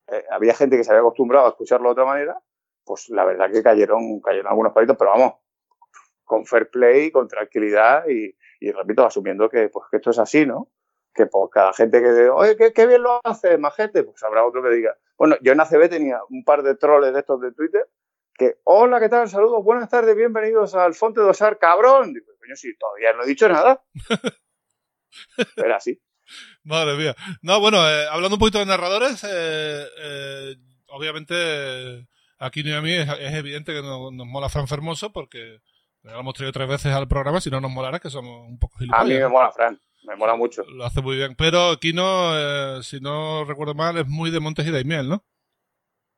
eh, 0.08 0.24
había 0.32 0.54
gente 0.54 0.78
que 0.78 0.84
se 0.84 0.92
había 0.92 1.02
acostumbrado 1.02 1.46
a 1.46 1.50
escucharlo 1.50 1.90
de 1.90 1.94
otra 1.94 2.06
manera, 2.06 2.40
pues 2.84 3.10
la 3.10 3.26
verdad 3.26 3.52
que 3.52 3.64
cayeron, 3.64 4.20
cayeron 4.22 4.48
algunos 4.48 4.74
palitos, 4.74 4.98
pero 4.98 5.12
vamos, 5.12 5.34
con 6.24 6.46
fair 6.46 6.70
play, 6.70 7.12
con 7.12 7.28
tranquilidad 7.28 8.06
y, 8.08 8.36
repito, 8.72 9.06
asumiendo 9.06 9.50
que, 9.50 9.70
pues, 9.70 9.86
que 9.92 9.98
esto 9.98 10.12
es 10.12 10.20
así, 10.20 10.46
¿no? 10.46 10.70
Que 11.14 11.28
por 11.28 11.50
cada 11.50 11.74
gente 11.74 12.02
que 12.02 12.12
diga, 12.12 12.34
oye, 12.34 12.56
qué, 12.56 12.88
bien 12.88 13.04
lo 13.04 13.20
hace, 13.24 13.58
majete, 13.58 14.04
pues 14.04 14.24
habrá 14.24 14.46
otro 14.46 14.64
que 14.64 14.70
diga. 14.70 14.98
Bueno, 15.18 15.36
yo 15.42 15.52
en 15.52 15.62
ACB 15.62 15.90
tenía 15.90 16.20
un 16.30 16.44
par 16.44 16.64
de 16.64 16.76
troles 16.76 17.14
de 17.14 17.20
estos 17.20 17.40
de 17.40 17.52
Twitter 17.52 17.88
que, 18.38 18.56
hola, 18.64 19.00
¿qué 19.00 19.10
tal? 19.10 19.30
Saludos, 19.30 19.64
buenas 19.64 19.90
tardes, 19.90 20.16
bienvenidos 20.16 20.76
al 20.76 20.94
Fonte 20.94 21.22
de 21.22 21.28
Osar, 21.28 21.60
cabrón. 21.60 22.14
Digo, 22.14 22.26
coño, 22.40 22.56
si 22.56 22.76
todavía 22.78 23.14
no 23.14 23.24
he 23.24 23.28
dicho 23.28 23.48
nada. 23.48 23.84
Era 25.58 25.78
así. 25.78 26.02
Madre 26.64 26.96
mía. 26.96 27.16
No, 27.42 27.60
bueno, 27.60 27.88
eh, 27.88 28.08
hablando 28.10 28.36
un 28.36 28.40
poquito 28.40 28.60
de 28.60 28.66
narradores, 28.66 29.24
eh, 29.24 29.86
eh, 29.98 30.56
obviamente 30.88 32.08
aquí 32.40 32.64
ni 32.64 32.74
a 32.74 32.82
mí 32.82 32.92
es, 32.92 33.08
evidente 33.34 33.74
que 33.74 33.82
nos, 33.82 34.12
mola 34.12 34.50
Fran 34.50 34.68
Fermoso 34.68 35.12
porque 35.12 35.60
le 36.02 36.20
hemos 36.20 36.34
traído 36.34 36.52
tres 36.52 36.68
veces 36.68 36.94
al 36.94 37.08
programa, 37.08 37.40
si 37.40 37.50
no 37.50 37.62
nos 37.62 37.72
molara 37.72 38.00
que 38.00 38.10
somos 38.10 38.48
un 38.48 38.58
poco 38.58 38.78
gilipollas. 38.78 39.02
A 39.02 39.08
mí 39.08 39.14
me 39.14 39.28
mola 39.28 39.52
Fran, 39.52 39.80
me 40.06 40.16
mola 40.16 40.36
mucho. 40.36 40.64
Lo 40.70 40.86
hace 40.86 41.02
muy 41.02 41.18
bien, 41.18 41.36
pero 41.36 41.78
Kino, 41.80 42.82
si 42.82 43.00
no 43.00 43.46
recuerdo 43.46 43.76
mal, 43.76 43.98
es 43.98 44.08
muy 44.08 44.32
de 44.32 44.40
Montes 44.40 44.66
y 44.68 44.72
de 44.72 44.84
Miel, 44.84 45.08
¿no? 45.08 45.24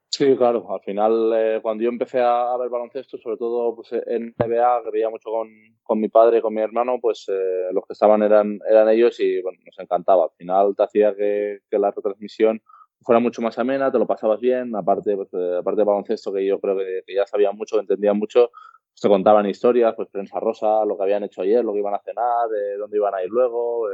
Sí, 0.10 0.36
claro. 0.38 0.66
Al 0.74 0.80
final, 0.82 1.34
eh, 1.36 1.60
cuando 1.62 1.84
yo 1.84 1.90
empecé 1.90 2.22
a, 2.22 2.56
ver 2.58 2.70
baloncesto, 2.70 3.18
sobre 3.18 3.36
todo 3.38 3.76
pues, 3.76 3.92
en 4.08 4.34
NBA, 4.38 4.84
que 4.84 4.92
veía 4.92 5.10
mucho 5.10 5.30
con, 5.30 5.50
con 5.84 6.00
mi 6.00 6.08
padre 6.08 6.38
y 6.38 6.42
con 6.42 6.54
mi 6.54 6.62
hermano, 6.62 7.00
pues 7.02 7.26
eh, 7.28 7.68
los 7.74 7.84
que 7.86 7.94
estaban 7.94 8.24
eran, 8.24 8.60
eran 8.70 8.88
ellos 8.88 9.20
y 9.20 9.42
bueno, 9.42 9.60
nos 9.66 9.78
encantaba. 9.78 10.24
Al 10.26 10.30
final 10.38 10.74
te 10.76 10.84
hacía 10.84 11.14
que, 11.16 11.60
la 11.72 11.92
retransmisión 11.92 12.62
fuera 13.02 13.20
mucho 13.20 13.42
más 13.42 13.60
amena, 13.60 13.92
te 13.92 14.00
lo 14.00 14.08
pasabas 14.08 14.40
bien, 14.40 14.74
aparte, 14.76 15.16
pues, 15.18 15.30
eh, 15.34 15.58
aparte 15.60 15.82
de 15.82 15.86
baloncesto, 15.86 16.32
que 16.32 16.46
yo 16.46 16.60
creo 16.62 16.78
que, 16.78 17.04
ya 17.14 17.28
sabían 17.28 17.58
mucho, 17.58 17.76
que 17.76 17.82
entendían 17.82 18.18
mucho, 18.18 18.52
pues, 18.92 19.02
te 19.02 19.10
contaban 19.10 19.46
historias, 19.48 19.96
pues 19.96 20.08
prensa 20.10 20.40
rosa, 20.40 20.86
lo 20.86 20.98
que 20.98 21.04
habían 21.04 21.24
hecho 21.24 21.42
ayer, 21.42 21.64
lo 21.64 21.74
que 21.74 21.80
iban 21.80 21.94
a 21.94 22.00
cenar, 22.00 22.48
dónde 22.80 22.98
iban 22.98 23.14
a 23.16 23.22
ir 23.22 23.30
luego, 23.30 23.90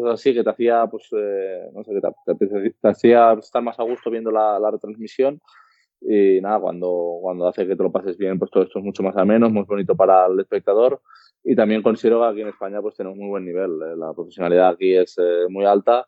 cosas 0.00 0.20
así 0.20 0.34
que 0.34 0.44
te 0.44 0.50
hacía, 0.50 0.86
pues, 0.86 1.08
eh, 1.12 1.70
no 1.72 1.84
sé, 1.84 1.92
que 1.94 2.74
te, 2.80 2.88
hacía 2.88 3.32
estar 3.34 3.62
más 3.62 3.78
a 3.78 3.82
gusto 3.82 4.10
viendo 4.10 4.30
la, 4.30 4.70
retransmisión. 4.70 5.40
Y 6.00 6.40
nada, 6.40 6.60
cuando, 6.60 7.18
cuando 7.22 7.48
hace 7.48 7.66
que 7.66 7.76
te 7.76 7.82
lo 7.82 7.90
pases 7.90 8.18
bien, 8.18 8.38
pues 8.38 8.50
todo 8.50 8.64
esto 8.64 8.78
es 8.78 8.84
mucho 8.84 9.02
más 9.02 9.16
ameno, 9.16 9.48
muy 9.48 9.64
bonito 9.64 9.96
para 9.96 10.26
el 10.26 10.38
espectador. 10.38 11.00
Y 11.42 11.56
también 11.56 11.82
considero 11.82 12.20
que 12.20 12.26
aquí 12.26 12.40
en 12.42 12.48
España 12.48 12.82
pues 12.82 12.94
tenemos 12.94 13.18
muy 13.18 13.28
buen 13.28 13.44
nivel. 13.44 13.70
Eh, 13.70 13.96
la 13.96 14.12
profesionalidad 14.12 14.70
aquí 14.70 14.94
es 14.94 15.16
eh, 15.18 15.46
muy 15.48 15.64
alta. 15.64 16.06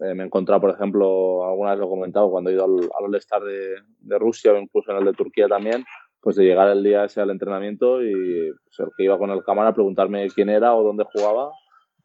me 0.00 0.22
he 0.22 0.26
encontrado, 0.26 0.60
por 0.60 0.70
ejemplo, 0.70 1.46
alguna 1.48 1.70
vez 1.70 1.80
lo 1.80 1.86
he 1.86 1.90
comentado, 1.90 2.30
cuando 2.30 2.50
he 2.50 2.54
ido 2.54 2.64
al, 2.64 2.82
al 2.98 3.04
All-Star 3.04 3.42
de, 3.42 3.76
de, 4.00 4.18
Rusia 4.18 4.52
o 4.52 4.58
incluso 4.58 4.90
en 4.90 4.98
el 4.98 5.04
de 5.04 5.12
Turquía 5.12 5.48
también, 5.48 5.84
pues 6.20 6.36
de 6.36 6.44
llegar 6.44 6.68
el 6.68 6.82
día 6.82 7.04
ese 7.04 7.20
al 7.20 7.30
entrenamiento 7.30 8.02
y 8.02 8.52
pues, 8.64 8.80
el 8.80 8.88
que 8.96 9.04
iba 9.04 9.18
con 9.18 9.30
el 9.30 9.44
cámara 9.44 9.70
a 9.70 9.74
preguntarme 9.74 10.28
quién 10.30 10.48
era 10.48 10.74
o 10.74 10.82
dónde 10.82 11.04
jugaba 11.12 11.52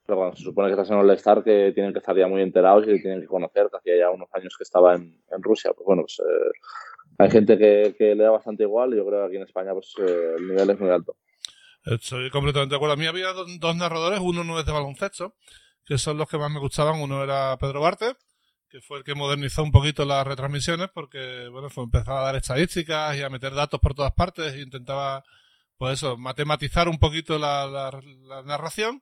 pero 0.06 0.18
cuando 0.18 0.36
se 0.36 0.44
supone 0.44 0.68
que 0.68 0.74
estás 0.74 0.89
en 0.92 1.00
el 1.00 1.10
Star 1.12 1.44
que 1.44 1.72
tienen 1.74 1.94
que 1.94 2.00
estar 2.00 2.16
ya 2.16 2.28
muy 2.28 2.42
enterados 2.42 2.86
y 2.88 3.02
tienen 3.02 3.22
que 3.22 3.28
conocer, 3.28 3.70
que 3.70 3.78
hacía 3.78 3.98
ya 3.98 4.10
unos 4.10 4.28
años 4.34 4.56
que 4.58 4.63
estaba 4.63 4.96
en, 4.96 5.16
Rusia. 5.39 5.72
Pues 5.74 5.86
bueno, 5.86 6.04
pues, 6.04 6.20
eh, 6.20 6.52
hay 7.18 7.32
gente 7.32 7.58
que, 7.58 7.96
le 7.98 8.24
da 8.24 8.32
bastante 8.32 8.63
igual 8.63 8.94
y 8.94 8.98
yo 8.98 9.06
creo 9.06 9.22
que 9.22 9.28
aquí 9.28 9.36
en 9.38 9.44
España 9.44 9.72
pues, 9.74 9.94
eh, 10.00 10.36
el 10.38 10.48
nivel 10.48 10.70
es 10.70 10.80
muy 10.80 10.89
alto. 10.89 11.16
Estoy 11.86 12.30
completamente 12.30 12.74
de 12.74 12.76
acuerdo. 12.78 12.94
A 12.94 12.98
mí 12.98 13.08
había 13.08 13.34
dos 13.34 13.76
narradores, 13.76 14.20
uno 14.22 14.44
no 14.44 14.60
es 14.60 14.66
de 14.66 14.72
baloncesto, 14.72 15.36
que 15.86 15.98
son 15.98 16.18
los 16.18 16.30
que 16.30 16.38
más 16.38 16.52
me 16.52 16.60
gustaban. 16.60 17.02
Uno 17.02 17.24
era 17.24 17.58
Pedro 17.58 17.82
Barte, 17.82 18.16
que 18.70 18.82
fue 18.82 18.98
el 18.98 19.04
que 19.04 19.16
modernizó 19.16 19.63
un 19.63 19.72
poquito 19.72 20.06
las 20.06 20.26
retransmisiones, 20.26 20.89
porque 20.94 21.48
bueno, 21.50 21.70
fue, 21.70 21.84
empezaba 21.84 22.22
a 22.22 22.26
dar 22.26 22.36
estadísticas 22.36 23.18
y 23.18 23.22
a 23.22 23.30
meter 23.30 23.54
datos 23.54 23.80
por 23.80 23.94
todas 23.94 24.13
partes 24.13 24.54
e 24.54 24.62
intentaba, 24.62 25.24
pues 25.78 25.94
eso, 25.94 26.18
matematizar 26.18 26.89
un 26.89 27.00
poquito 27.00 27.38
la, 27.38 27.68
la 27.68 28.44
narración. 28.44 29.02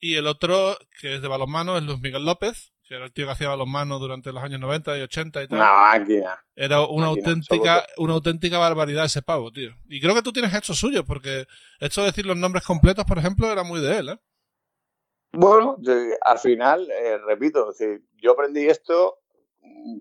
Y 0.00 0.16
el 0.16 0.26
otro, 0.26 0.76
que 1.00 1.16
es 1.16 1.22
de 1.22 1.28
balonmano, 1.28 1.76
es 1.76 1.84
Luis 1.84 2.00
Miguel 2.00 2.24
López, 2.24 2.72
que 2.88 2.96
era 2.96 3.04
el 3.04 3.12
tío 3.12 3.26
que 3.26 3.32
hacía 3.32 3.48
balonmano 3.48 3.98
durante 3.98 4.32
los 4.32 4.42
años 4.42 4.58
90 4.60 4.98
y 4.98 5.02
80 5.02 5.42
y 5.42 5.48
tal. 5.48 5.58
Una 5.58 5.72
máquina. 5.72 6.44
Era 6.56 6.80
una 6.86 7.06
auténtica, 7.06 7.86
una 7.98 8.14
auténtica 8.14 8.58
barbaridad 8.58 9.04
ese 9.04 9.22
pavo, 9.22 9.52
tío. 9.52 9.70
Y 9.88 10.00
creo 10.00 10.14
que 10.14 10.22
tú 10.22 10.32
tienes 10.32 10.54
hecho 10.54 10.74
suyo, 10.74 11.04
porque 11.04 11.46
esto 11.78 12.00
de 12.00 12.08
decir 12.08 12.26
los 12.26 12.36
nombres 12.36 12.64
completos, 12.64 13.04
por 13.04 13.18
ejemplo, 13.18 13.50
era 13.52 13.62
muy 13.62 13.80
de 13.80 13.98
él, 13.98 14.08
¿eh? 14.08 14.18
Bueno, 15.32 15.76
al 16.22 16.38
final, 16.38 16.90
eh, 16.90 17.18
repito, 17.18 17.72
yo 18.16 18.32
aprendí 18.32 18.66
esto 18.66 19.18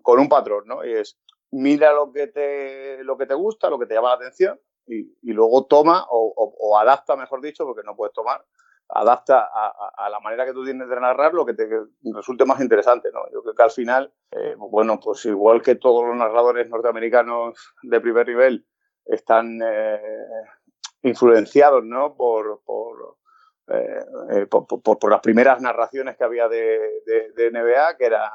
con 0.01 0.19
un 0.19 0.27
patrón, 0.27 0.63
¿no? 0.65 0.83
Y 0.83 0.93
es, 0.93 1.19
mira 1.51 1.93
lo 1.93 2.11
que 2.11 2.27
te, 2.27 3.03
lo 3.03 3.17
que 3.17 3.25
te 3.25 3.35
gusta, 3.35 3.69
lo 3.69 3.77
que 3.77 3.85
te 3.85 3.93
llama 3.93 4.09
la 4.09 4.15
atención, 4.15 4.59
y, 4.87 5.33
luego 5.33 5.65
toma 5.65 6.07
o, 6.09 6.77
adapta, 6.79 7.15
mejor 7.15 7.41
dicho, 7.41 7.63
porque 7.63 7.83
no 7.85 7.95
puedes 7.95 8.13
tomar, 8.13 8.43
adapta 8.89 9.49
a, 9.53 10.09
la 10.09 10.19
manera 10.19 10.45
que 10.45 10.53
tú 10.53 10.65
tienes 10.65 10.89
de 10.89 10.99
narrar 10.99 11.33
lo 11.33 11.45
que 11.45 11.53
te 11.53 11.69
resulte 12.13 12.45
más 12.45 12.59
interesante. 12.59 13.09
¿no? 13.13 13.21
Yo 13.31 13.43
creo 13.43 13.53
que 13.53 13.63
al 13.63 13.71
final, 13.71 14.11
eh, 14.31 14.55
bueno, 14.57 14.99
pues 14.99 15.25
igual 15.25 15.61
que 15.61 15.75
todos 15.75 16.05
los 16.05 16.15
narradores 16.15 16.67
norteamericanos 16.69 17.75
de 17.83 18.01
primer 18.01 18.27
nivel 18.27 18.65
están 19.05 19.59
eh, 19.63 20.01
influenciados 21.03 21.83
¿no? 21.85 22.15
por, 22.15 22.61
por, 22.65 23.17
eh, 23.67 24.47
por, 24.47 25.11
las 25.11 25.21
primeras 25.21 25.61
narraciones 25.61 26.17
que 26.17 26.23
había 26.23 26.47
de, 26.47 26.79
de, 27.35 27.51
NBA, 27.51 27.95
que 27.97 28.05
era 28.05 28.31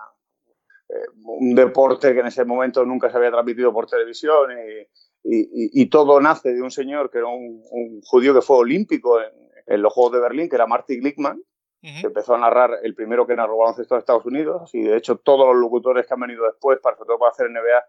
un 1.25 1.55
deporte 1.55 2.13
que 2.13 2.21
en 2.21 2.27
ese 2.27 2.45
momento 2.45 2.85
nunca 2.85 3.11
se 3.11 3.17
había 3.17 3.31
transmitido 3.31 3.73
por 3.73 3.87
televisión 3.87 4.53
y, 4.53 4.87
y, 5.25 5.87
todo 5.89 6.21
nace 6.21 6.53
de 6.53 6.63
un 6.63 6.71
señor 6.71 7.11
que 7.11 7.19
era 7.19 7.27
un, 7.27 7.63
un 7.71 8.01
judío 8.03 8.35
que 8.35 8.43
fue 8.43 8.59
olímpico 8.59 9.21
en, 9.21 9.44
en 9.67 9.83
los 9.83 9.93
Juegos 9.93 10.13
de 10.13 10.21
Berlín, 10.21 10.49
que 10.49 10.57
era 10.57 10.67
Marty 10.67 10.99
Glickman, 11.01 11.43
que 11.81 12.07
empezó 12.07 12.35
a 12.35 12.39
narrar 12.39 12.79
el 12.83 12.95
primero 12.95 13.27
que 13.27 13.37
narró 13.37 13.59
baloncesto 13.59 13.95
de 13.95 13.99
Estados 13.99 14.25
Unidos, 14.25 14.75
y 14.75 14.85
de 14.85 14.97
hecho 14.97 15.17
todos 15.17 15.47
los 15.49 15.57
locutores 15.57 16.07
que 16.07 16.15
han 16.15 16.21
venido 16.21 16.47
después, 16.47 16.79
para, 16.81 16.97
sobre 16.97 17.09
todo 17.09 17.19
para 17.19 17.31
hacer 17.31 17.51
NBA, 17.51 17.85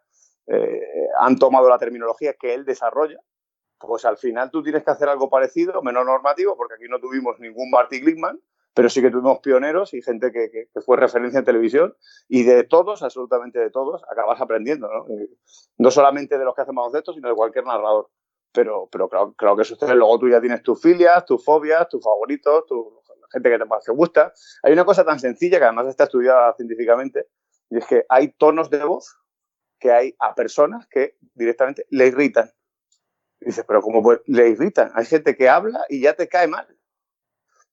eh, 0.48 1.08
han 1.20 1.38
tomado 1.38 1.70
la 1.70 1.78
terminología 1.78 2.34
que 2.34 2.54
él 2.54 2.66
desarrolla. 2.66 3.22
Pues 3.80 4.04
al 4.04 4.18
final 4.18 4.52
tú 4.52 4.62
tienes 4.64 4.84
que 4.84 4.92
hacer 4.92 5.08
algo 5.08 5.30
parecido, 5.30 5.82
menos 5.82 6.06
normativo, 6.06 6.58
porque 6.58 6.74
aquí 6.74 6.86
no 6.90 7.00
tuvimos 7.00 7.40
ningún 7.40 7.70
Marty 7.70 8.02
Glickman, 8.02 8.38
pero 8.74 8.90
sí 8.90 9.02
que 9.02 9.12
tuvimos 9.12 9.40
pioneros 9.40 9.94
y 9.94 10.02
gente 10.02 10.34
que, 10.34 10.50
que, 10.52 10.82
fue 10.82 10.98
referencia 10.98 11.40
en 11.40 11.46
televisión, 11.46 11.96
y 12.28 12.44
de 12.44 12.66
todos, 12.66 13.02
absolutamente 13.02 13.60
de 13.60 13.70
todos, 13.70 14.04
acabas 14.12 14.42
aprendiendo, 14.42 14.90
¿no? 14.92 15.06
no 15.78 15.92
solamente 15.92 16.38
de 16.38 16.44
los 16.44 16.54
que 16.54 16.64
hacen 16.64 16.76
baloncesto, 16.76 17.14
sino 17.14 17.30
de 17.30 17.36
cualquier 17.36 17.64
narrador 17.64 18.10
pero, 18.56 18.88
pero 18.92 19.10
claro, 19.10 19.34
claro 19.34 19.58
que 19.58 19.64
sucede. 19.64 19.94
Luego 19.96 20.20
tú 20.20 20.30
ya 20.30 20.40
tienes 20.40 20.64
tus 20.64 20.82
filias, 20.82 21.26
tus 21.26 21.44
fobias, 21.44 21.88
tus 21.90 22.04
favoritos, 22.04 22.66
tu, 22.66 23.02
la 23.20 23.28
gente 23.32 23.50
que 23.50 23.58
te 23.60 23.66
más 23.66 23.84
te 23.84 23.92
gusta. 23.92 24.34
Hay 24.64 24.74
una 24.74 24.86
cosa 24.86 25.04
tan 25.04 25.20
sencilla 25.20 25.60
que 25.60 25.66
además 25.66 25.88
está 25.88 26.06
estudiada 26.06 26.54
científicamente, 26.56 27.28
y 27.70 27.78
es 27.78 27.86
que 27.86 28.06
hay 28.10 28.30
tonos 28.30 28.70
de 28.70 28.84
voz 28.84 29.18
que 29.80 29.92
hay 29.92 30.16
a 30.20 30.34
personas 30.34 30.88
que 30.88 31.18
directamente 31.34 31.86
le 31.90 32.08
irritan. 32.08 32.50
Y 33.42 33.48
dices, 33.48 33.66
pero 33.68 33.82
¿cómo 33.82 34.02
le 34.26 34.50
irritan? 34.50 34.92
Hay 34.96 35.06
gente 35.06 35.36
que 35.36 35.50
habla 35.50 35.86
y 35.90 36.02
ya 36.02 36.14
te 36.14 36.28
cae 36.28 36.48
mal. 36.48 36.68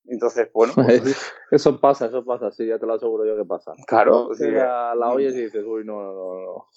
Entonces, 0.07 0.51
bueno. 0.53 0.73
Pues 0.75 1.33
eso 1.51 1.81
pasa, 1.81 2.07
eso 2.07 2.25
pasa, 2.25 2.51
sí, 2.51 2.67
ya 2.67 2.79
te 2.79 2.87
lo 2.87 2.95
aseguro 2.95 3.25
yo 3.25 3.37
que 3.37 3.45
pasa. 3.45 3.73
Claro. 3.87 4.31
la, 4.39 4.95
la 4.95 5.11
oyes 5.11 5.35
y 5.35 5.43
dices, 5.43 5.65
uy, 5.65 5.85
no, 5.85 6.03
no, 6.03 6.41
no. 6.41 6.69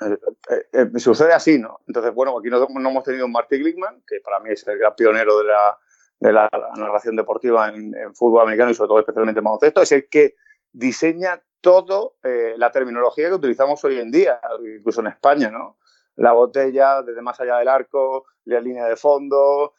Eh, 0.00 0.18
eh, 0.50 0.90
eh, 0.94 0.98
sucede 0.98 1.34
así, 1.34 1.58
¿no? 1.58 1.80
Entonces, 1.86 2.14
bueno, 2.14 2.38
aquí 2.38 2.48
no, 2.48 2.66
hemos 2.66 3.04
tenido 3.04 3.26
un 3.26 3.32
Marty 3.32 3.58
Glickman, 3.58 4.02
que 4.06 4.20
para 4.20 4.40
mí 4.40 4.50
es 4.50 4.66
el 4.66 4.78
gran 4.78 4.94
pionero 4.94 5.38
de 5.38 5.44
la, 5.44 5.78
de 6.18 6.32
la 6.32 6.48
narración 6.76 7.16
deportiva 7.16 7.68
en, 7.68 7.92
fútbol 8.14 8.42
americano 8.42 8.70
y 8.70 8.74
sobre 8.74 8.88
todo 8.88 9.00
especialmente 9.00 9.40
en 9.40 9.44
baloncesto, 9.44 9.82
es 9.82 9.92
el 9.92 10.08
que 10.08 10.36
diseña 10.72 11.42
todo 11.60 12.14
la 12.22 12.70
terminología 12.72 13.28
que 13.28 13.34
utilizamos 13.34 13.84
hoy 13.84 13.98
en 13.98 14.10
día, 14.10 14.40
incluso 14.78 15.02
en 15.02 15.08
España, 15.08 15.50
¿no? 15.50 15.76
La 16.16 16.32
botella 16.32 17.02
desde 17.02 17.20
más 17.20 17.38
allá 17.40 17.58
del 17.58 17.68
arco, 17.68 18.24
la 18.44 18.60
línea 18.60 18.86
de 18.86 18.96
fondo, 18.96 19.74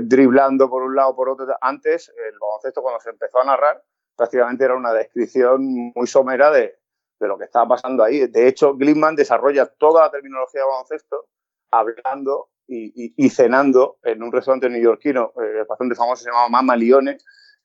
driblando 0.00 0.70
por 0.70 0.82
un 0.84 0.94
lado 0.94 1.16
por 1.16 1.28
otro. 1.28 1.46
Antes, 1.60 2.12
el 2.16 2.38
baloncesto 2.38 2.82
cuando 2.82 3.00
se 3.00 3.10
empezó 3.10 3.40
a 3.40 3.44
narrar, 3.44 3.82
prácticamente 4.14 4.64
era 4.64 4.76
una 4.76 4.92
descripción 4.92 5.92
muy 5.94 6.06
somera 6.06 6.52
de, 6.52 6.76
de 7.18 7.28
lo 7.28 7.38
que 7.38 7.44
estaba 7.44 7.68
pasando 7.68 8.04
ahí. 8.04 8.26
De 8.26 8.48
hecho, 8.48 8.74
Glickman 8.74 9.16
desarrolla 9.16 9.66
toda 9.66 10.04
la 10.04 10.10
terminología 10.10 10.62
de 10.62 10.66
baloncesto 10.66 11.26
hablando 11.70 12.50
y, 12.68 13.30
cenando 13.30 13.98
en 14.02 14.22
un 14.22 14.32
restaurante 14.32 14.68
neoyorquino 14.68 15.32
eh, 15.40 15.64
bastante 15.68 15.94
famoso, 15.94 16.24
se 16.24 16.30
llamaba 16.30 16.48
Mama 16.48 16.76
Lione, 16.76 17.18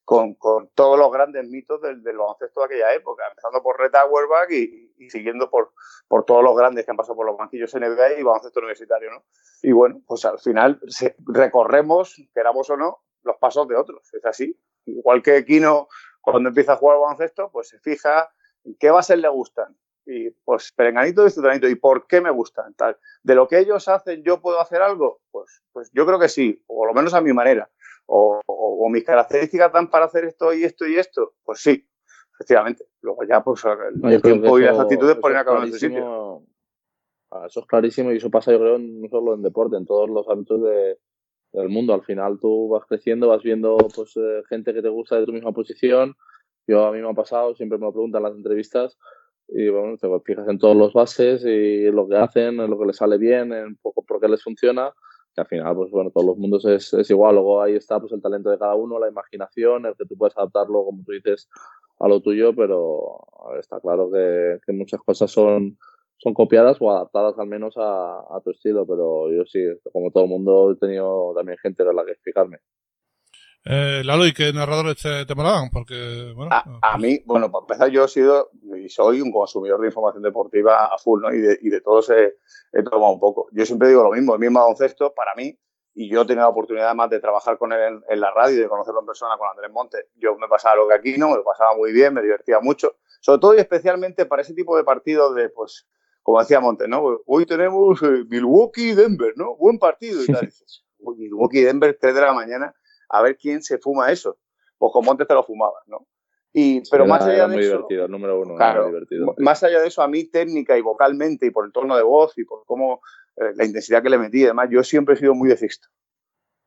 con, 0.05 0.35
todos 0.75 0.99
los 0.99 1.11
grandes 1.11 1.47
mitos 1.47 1.81
del, 1.81 2.01
baloncesto 2.01 2.59
de 2.61 2.65
aquella 2.65 2.93
época, 2.93 3.23
empezando 3.29 3.63
por 3.63 3.79
Red 3.79 3.95
Auerbach 3.95 4.51
y, 4.51 5.09
siguiendo 5.09 5.49
por, 5.49 5.71
por 6.07 6.25
todos 6.25 6.43
los 6.43 6.55
grandes 6.55 6.85
que 6.85 6.91
han 6.91 6.97
pasado 6.97 7.15
por 7.15 7.25
los 7.25 7.37
banquillos 7.37 7.73
NBA 7.73 8.19
y 8.19 8.23
baloncesto 8.23 8.59
universitario. 8.59 9.11
¿no? 9.11 9.23
Y 9.61 9.71
bueno, 9.71 10.01
pues 10.05 10.25
al 10.25 10.39
final 10.39 10.79
recorremos, 11.25 12.21
queramos 12.33 12.69
o 12.69 12.77
no, 12.77 12.99
los 13.23 13.37
pasos 13.37 13.67
de 13.67 13.75
otros. 13.75 14.13
Es 14.13 14.25
así. 14.25 14.55
Igual 14.85 15.21
que 15.21 15.45
Kino, 15.45 15.87
cuando 16.19 16.49
empieza 16.49 16.73
a 16.73 16.77
jugar 16.77 16.99
baloncesto, 16.99 17.49
pues 17.51 17.69
se 17.69 17.79
fija 17.79 18.29
¿Qué 18.79 18.91
bases 18.91 19.17
le 19.17 19.29
gustan? 19.29 19.75
Y 20.05 20.31
pues 20.43 20.71
perenganito 20.71 21.25
y 21.25 21.29
zutanito. 21.29 21.67
¿Y 21.69 21.75
por 21.75 22.07
qué 22.07 22.21
me 22.21 22.31
gustan? 22.31 22.73
Tal. 22.73 22.97
¿De 23.23 23.35
lo 23.35 23.47
que 23.47 23.59
ellos 23.59 23.87
hacen 23.87 24.23
yo 24.23 24.41
puedo 24.41 24.59
hacer 24.59 24.81
algo? 24.81 25.21
Pues, 25.31 25.61
pues 25.71 25.91
yo 25.93 26.05
creo 26.05 26.19
que 26.19 26.29
sí, 26.29 26.63
o 26.67 26.85
lo 26.85 26.93
menos 26.93 27.13
a 27.13 27.21
mi 27.21 27.33
manera. 27.33 27.69
O, 28.05 28.41
mis 28.89 29.05
características 29.05 29.71
dan 29.71 29.89
para 29.89 30.05
hacer 30.05 30.25
esto 30.25 30.53
y 30.53 30.65
esto 30.65 30.85
y 30.85 30.97
esto. 30.97 31.33
Pues 31.43 31.61
sí, 31.61 31.87
efectivamente. 32.33 32.85
Luego 33.01 33.23
ya 33.23 33.41
pues 33.41 33.63
el, 34.03 34.21
tiempo 34.21 34.59
y 34.59 34.63
las 34.63 34.77
actitudes 34.79 35.15
ponen 35.15 35.37
a 35.37 35.45
cada 35.45 35.63
en 35.63 35.71
su 35.71 35.77
sitio. 35.77 36.43
Eso 37.45 37.61
es 37.61 37.65
clarísimo 37.65 38.11
y 38.11 38.17
eso 38.17 38.29
pasa 38.29 38.51
yo 38.51 38.59
creo 38.59 38.77
no 38.77 39.07
solo 39.07 39.35
en 39.35 39.41
deporte, 39.41 39.77
en 39.77 39.85
todos 39.85 40.09
los 40.09 40.27
ámbitos 40.27 40.61
del 41.53 41.69
mundo. 41.69 41.93
Al 41.93 42.03
final 42.03 42.39
tú 42.41 42.67
vas 42.67 42.85
creciendo, 42.85 43.29
vas 43.29 43.43
viendo 43.43 43.77
pues 43.95 44.17
eh, 44.17 44.43
gente 44.49 44.73
que 44.73 44.81
te 44.81 44.89
gusta 44.89 45.17
de 45.17 45.25
tu 45.25 45.31
misma 45.31 45.53
posición, 45.53 46.15
yo 46.67 46.85
a 46.85 46.91
mí 46.91 47.01
me 47.01 47.09
ha 47.09 47.13
pasado, 47.13 47.55
siempre 47.55 47.77
me 47.77 47.85
lo 47.85 47.91
preguntan 47.91 48.23
las 48.23 48.35
entrevistas 48.35 48.97
y 49.47 49.67
bueno, 49.69 49.97
te 49.97 50.07
fijas 50.25 50.47
en 50.47 50.57
todos 50.57 50.75
los 50.75 50.93
bases 50.93 51.43
y 51.45 51.91
lo 51.91 52.07
que 52.07 52.15
hacen, 52.15 52.59
en 52.59 52.69
lo 52.69 52.79
que 52.79 52.85
les 52.85 52.97
sale 52.97 53.17
bien, 53.17 53.51
en 53.51 53.75
poco 53.77 54.03
por 54.03 54.21
qué 54.21 54.29
les 54.29 54.41
funciona, 54.41 54.93
que 55.35 55.41
al 55.41 55.47
final, 55.47 55.75
pues 55.75 55.91
bueno, 55.91 56.09
todos 56.09 56.25
los 56.25 56.37
mundos 56.37 56.65
es, 56.65 56.93
es, 56.93 57.09
igual. 57.09 57.35
Luego 57.35 57.61
ahí 57.61 57.75
está 57.75 57.99
pues 57.99 58.13
el 58.13 58.21
talento 58.21 58.49
de 58.49 58.57
cada 58.57 58.75
uno, 58.75 58.97
la 58.99 59.09
imaginación, 59.09 59.85
el 59.85 59.95
que 59.97 60.05
tú 60.05 60.17
puedes 60.17 60.37
adaptarlo, 60.37 60.85
como 60.85 61.03
tú 61.03 61.11
dices, 61.11 61.49
a 61.99 62.07
lo 62.07 62.21
tuyo, 62.21 62.55
pero 62.55 63.27
está 63.59 63.79
claro 63.81 64.09
que, 64.11 64.59
que 64.65 64.73
muchas 64.73 65.01
cosas 65.01 65.29
son, 65.29 65.77
son 66.17 66.33
copiadas 66.33 66.77
o 66.79 66.89
adaptadas 66.89 67.37
al 67.37 67.47
menos 67.47 67.75
a, 67.77 68.19
a, 68.19 68.41
tu 68.43 68.51
estilo, 68.51 68.85
pero 68.87 69.31
yo 69.31 69.45
sí, 69.45 69.59
como 69.91 70.11
todo 70.11 70.23
el 70.23 70.29
mundo, 70.29 70.71
he 70.71 70.75
tenido 70.77 71.33
también 71.35 71.57
gente 71.59 71.83
de 71.83 71.93
la 71.93 72.05
que 72.05 72.11
explicarme. 72.11 72.59
Eh, 73.63 74.01
Lalo, 74.03 74.25
¿y 74.25 74.33
qué 74.33 74.51
narradores 74.51 74.97
te, 74.97 75.25
te 75.25 75.35
molaban? 75.35 75.69
Porque, 75.69 76.33
bueno, 76.35 76.51
a, 76.51 76.65
a, 76.81 76.97
mí, 76.97 77.21
bueno, 77.25 77.51
para 77.51 77.63
empezar, 77.63 77.89
yo 77.89 78.05
he 78.05 78.07
sido 78.07 78.49
y 78.75 78.89
soy 78.89 79.21
un 79.21 79.31
consumidor 79.31 79.79
de 79.81 79.87
información 79.87 80.23
deportiva 80.23 80.85
a 80.85 80.97
full, 80.97 81.21
¿no? 81.21 81.31
Y 81.31 81.39
de, 81.39 81.59
y 81.61 81.69
de 81.69 81.81
todos 81.81 82.09
he, 82.09 82.37
he, 82.73 82.83
tomado 82.83 83.11
un 83.11 83.19
poco. 83.19 83.49
Yo 83.51 83.63
siempre 83.65 83.89
digo 83.89 84.03
lo 84.03 84.11
mismo, 84.11 84.33
el 84.33 84.39
mismo 84.39 84.61
baloncesto, 84.61 85.13
para 85.13 85.35
mí, 85.35 85.55
y 85.93 86.09
yo 86.09 86.21
he 86.21 86.25
tenido 86.25 86.43
la 86.43 86.49
oportunidad 86.49 86.87
además 86.87 87.11
de 87.11 87.19
trabajar 87.19 87.59
con 87.59 87.71
él 87.71 88.01
en, 88.09 88.19
la 88.19 88.31
radio 88.31 88.57
y 88.57 88.61
de 88.61 88.67
conocerlo 88.67 89.01
en 89.01 89.05
persona 89.05 89.37
con 89.37 89.47
Andrés 89.47 89.71
Monte. 89.71 90.07
Yo 90.15 90.35
me 90.37 90.47
pasaba 90.47 90.77
lo 90.77 90.87
que 90.87 90.95
aquí 90.95 91.17
no, 91.17 91.29
me 91.29 91.35
lo 91.35 91.43
pasaba 91.43 91.75
muy 91.75 91.91
bien, 91.91 92.15
me 92.15 92.23
divertía 92.23 92.59
mucho. 92.61 92.95
Sobre 93.19 93.39
todo 93.39 93.55
y 93.55 93.59
especialmente 93.59 94.25
para 94.25 94.41
ese 94.41 94.55
tipo 94.55 94.75
de 94.75 94.83
partidos 94.83 95.35
de, 95.35 95.49
pues, 95.49 95.87
como 96.23 96.39
decía 96.39 96.59
Monte, 96.59 96.87
¿no? 96.87 97.21
Hoy 97.27 97.45
tenemos 97.45 98.01
eh, 98.01 98.23
Milwaukee-Denver, 98.27 99.33
¿no? 99.35 99.55
Buen 99.57 99.77
partido 99.77 100.23
y 100.23 100.27
tal. 100.31 100.51
Milwaukee-Denver, 100.99 101.97
3 101.99 102.15
de 102.15 102.21
la 102.21 102.33
mañana 102.33 102.73
a 103.11 103.21
ver 103.21 103.37
quién 103.37 103.61
se 103.61 103.77
fuma 103.77 104.11
eso. 104.11 104.37
Pues 104.77 104.91
como 104.93 105.11
antes 105.11 105.27
te 105.27 105.33
lo 105.33 105.43
fumabas, 105.43 105.83
¿no? 105.87 106.07
Y, 106.53 106.81
pero 106.89 107.05
más 107.05 107.23
allá 107.23 107.47
de 107.47 107.59
eso, 107.59 107.69
divertido, 107.69 108.05
el 108.05 108.11
número 108.11 108.41
uno, 108.41 108.55
claro, 108.55 108.87
divertido. 108.87 109.33
Más 109.37 109.63
allá 109.63 109.79
de 109.79 109.87
eso, 109.87 110.01
a 110.01 110.07
mí 110.07 110.25
técnica 110.25 110.77
y 110.77 110.81
vocalmente 110.81 111.45
y 111.45 111.51
por 111.51 111.65
el 111.65 111.71
tono 111.71 111.95
de 111.95 112.03
voz 112.03 112.37
y 112.37 112.43
por 112.43 112.65
cómo 112.65 113.01
eh, 113.37 113.51
la 113.55 113.63
intensidad 113.63 114.03
que 114.03 114.09
le 114.09 114.17
metí 114.17 114.41
y 114.41 114.45
demás, 114.45 114.67
yo 114.69 114.83
siempre 114.83 115.15
he 115.15 115.17
sido 115.17 115.33
muy 115.33 115.47
de 115.47 115.55
Sixto. 115.55 115.87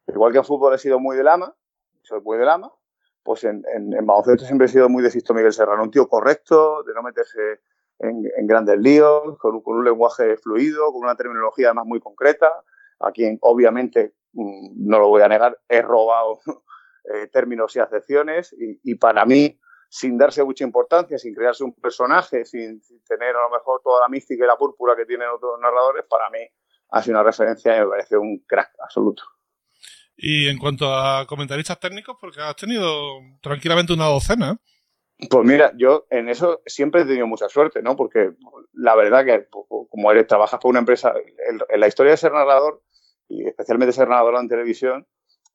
Igual 0.06 0.32
que 0.32 0.38
en 0.38 0.44
fútbol 0.44 0.74
he 0.74 0.78
sido 0.78 0.98
muy 0.98 1.16
de 1.16 1.24
Lama, 1.24 1.54
soy 2.02 2.20
muy 2.22 2.38
de 2.38 2.44
Lama, 2.46 2.72
pues 3.22 3.44
en, 3.44 3.62
en, 3.74 4.06
baloncesto 4.06 4.46
siempre 4.46 4.66
he 4.66 4.70
sido 4.70 4.88
muy 4.88 5.02
de 5.02 5.10
Sixto 5.10 5.34
Miguel 5.34 5.52
Serrano, 5.52 5.82
un 5.82 5.90
tío 5.90 6.08
correcto, 6.08 6.82
de 6.84 6.94
no 6.94 7.02
meterse 7.02 7.60
en, 7.98 8.22
en 8.36 8.46
grandes 8.46 8.78
líos, 8.78 9.36
con, 9.38 9.60
con, 9.60 9.76
un 9.76 9.84
lenguaje 9.84 10.36
fluido, 10.38 10.92
con 10.92 11.02
una 11.02 11.14
terminología 11.14 11.68
además 11.68 11.86
muy 11.86 12.00
concreta, 12.00 12.50
a 13.00 13.12
quien 13.12 13.38
obviamente 13.42 14.14
no 14.34 14.98
lo 14.98 15.08
voy 15.08 15.22
a 15.22 15.28
negar, 15.28 15.58
he 15.68 15.82
robado 15.82 16.40
eh, 17.14 17.28
términos 17.28 17.74
y 17.76 17.80
acepciones 17.80 18.54
y, 18.58 18.94
para 18.96 19.24
mí, 19.24 19.58
sin 19.88 20.18
darse 20.18 20.42
mucha 20.42 20.64
importancia, 20.64 21.18
sin 21.18 21.34
crearse 21.34 21.64
un 21.64 21.74
personaje, 21.74 22.44
sin, 22.44 22.80
tener 23.06 23.36
a 23.36 23.42
lo 23.42 23.50
mejor 23.50 23.80
toda 23.82 24.00
la 24.02 24.08
mística 24.08 24.44
y 24.44 24.46
la 24.46 24.56
púrpura 24.56 24.96
que 24.96 25.06
tienen 25.06 25.28
otros 25.28 25.58
narradores, 25.60 26.04
para 26.08 26.28
mí 26.30 26.40
ha 26.90 27.02
sido 27.02 27.18
una 27.18 27.24
referencia 27.24 27.76
y 27.76 27.80
me 27.80 27.86
parece 27.86 28.16
un 28.16 28.44
crack 28.46 28.72
absoluto. 28.82 29.22
Y 30.16 30.48
en 30.48 30.58
cuanto 30.58 30.92
a 30.94 31.26
comentaristas 31.26 31.80
técnicos, 31.80 32.16
porque 32.20 32.40
has 32.40 32.54
tenido 32.56 33.20
tranquilamente 33.40 33.92
una 33.92 34.06
docena. 34.06 34.56
Pues 35.28 35.44
mira, 35.44 35.72
yo 35.76 36.06
en 36.10 36.28
eso 36.28 36.62
siempre 36.66 37.02
he 37.02 37.04
tenido 37.04 37.26
mucha 37.26 37.48
suerte, 37.48 37.82
¿no? 37.82 37.96
Porque 37.96 38.32
la 38.72 38.94
verdad 38.94 39.24
que 39.24 39.46
como 39.50 40.10
eres, 40.10 40.26
trabajas 40.26 40.60
por 40.60 40.70
una 40.70 40.80
empresa, 40.80 41.14
en 41.68 41.80
la 41.80 41.86
historia 41.86 42.12
de 42.12 42.16
ser 42.16 42.32
narrador, 42.32 42.82
y 43.28 43.46
especialmente 43.46 43.92
ser 43.92 44.08
narrador 44.08 44.36
en 44.40 44.48
televisión, 44.48 45.06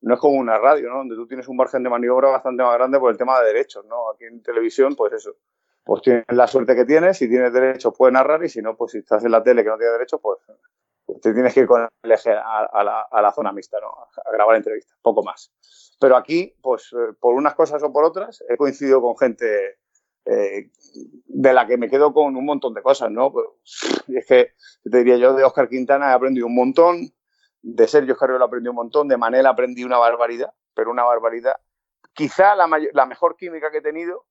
no 0.01 0.13
es 0.13 0.19
como 0.19 0.37
una 0.37 0.57
radio, 0.57 0.89
¿no? 0.89 0.97
Donde 0.97 1.15
tú 1.15 1.27
tienes 1.27 1.47
un 1.47 1.57
margen 1.57 1.83
de 1.83 1.89
maniobra 1.89 2.29
bastante 2.29 2.63
más 2.63 2.75
grande 2.75 2.99
por 2.99 3.11
el 3.11 3.17
tema 3.17 3.39
de 3.39 3.47
derechos, 3.47 3.85
¿no? 3.85 4.09
Aquí 4.09 4.25
en 4.25 4.41
televisión, 4.41 4.95
pues 4.95 5.13
eso. 5.13 5.35
Pues 5.83 6.01
tienes 6.01 6.25
la 6.29 6.47
suerte 6.47 6.75
que 6.75 6.85
tienes, 6.85 7.17
si 7.17 7.27
tienes 7.27 7.51
derechos 7.51 7.93
puedes 7.97 8.13
narrar 8.13 8.43
y 8.43 8.49
si 8.49 8.61
no, 8.61 8.77
pues 8.77 8.91
si 8.91 8.99
estás 8.99 9.25
en 9.25 9.31
la 9.31 9.43
tele 9.43 9.63
que 9.63 9.69
no 9.69 9.77
tiene 9.77 9.93
derechos, 9.93 10.19
pues 10.21 10.39
te 11.21 11.33
tienes 11.33 11.53
que 11.53 11.61
ir 11.61 11.67
con 11.67 11.87
el 12.03 12.11
eje 12.11 12.31
a, 12.31 12.83
la, 12.83 13.31
zona 13.33 13.51
mixta, 13.51 13.79
¿no? 13.79 13.87
A 13.87 14.31
grabar 14.31 14.55
entrevistas, 14.55 14.97
poco 15.01 15.23
más. 15.23 15.51
Pero 15.99 16.15
aquí, 16.15 16.55
pues 16.61 16.93
eh, 16.93 17.13
por 17.19 17.33
unas 17.33 17.55
cosas 17.55 17.81
o 17.83 17.91
por 17.91 18.03
otras, 18.03 18.43
he 18.47 18.55
coincidido 18.55 19.01
con 19.01 19.17
gente 19.17 19.79
eh, 20.25 20.69
de 21.25 21.53
la 21.53 21.65
que 21.65 21.77
me 21.77 21.89
quedo 21.89 22.13
con 22.13 22.35
un 22.35 22.45
montón 22.45 22.73
de 22.73 22.81
cosas, 22.81 23.11
¿no? 23.11 23.31
Pues, 23.31 23.47
y 24.07 24.17
es 24.17 24.25
que 24.25 24.51
te 24.89 24.97
diría 24.99 25.17
yo 25.17 25.33
de 25.33 25.43
Oscar 25.43 25.67
Quintana 25.67 26.11
he 26.11 26.13
aprendido 26.13 26.47
un 26.47 26.55
montón, 26.55 27.11
de 27.61 27.87
Sergio 27.87 28.15
Carriolo 28.17 28.45
aprendí 28.45 28.69
un 28.69 28.75
montón, 28.75 29.07
de 29.07 29.17
Manel 29.17 29.45
aprendí 29.45 29.83
una 29.83 29.97
barbaridad, 29.97 30.53
pero 30.73 30.91
una 30.91 31.03
barbaridad. 31.03 31.55
Quizá 32.13 32.55
la, 32.55 32.67
la 32.93 33.05
mejor 33.05 33.35
química 33.35 33.71
que 33.71 33.77
he 33.77 33.81
tenido, 33.81 34.25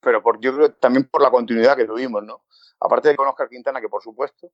pero 0.00 0.22
por, 0.22 0.40
yo 0.40 0.54
creo 0.54 0.72
también 0.74 1.08
por 1.08 1.22
la 1.22 1.30
continuidad 1.30 1.76
que 1.76 1.84
tuvimos, 1.84 2.22
¿no? 2.22 2.44
Aparte 2.80 3.08
de 3.08 3.16
con 3.16 3.28
Oscar 3.28 3.48
Quintana, 3.48 3.80
que 3.80 3.88
por 3.88 4.02
supuesto, 4.02 4.50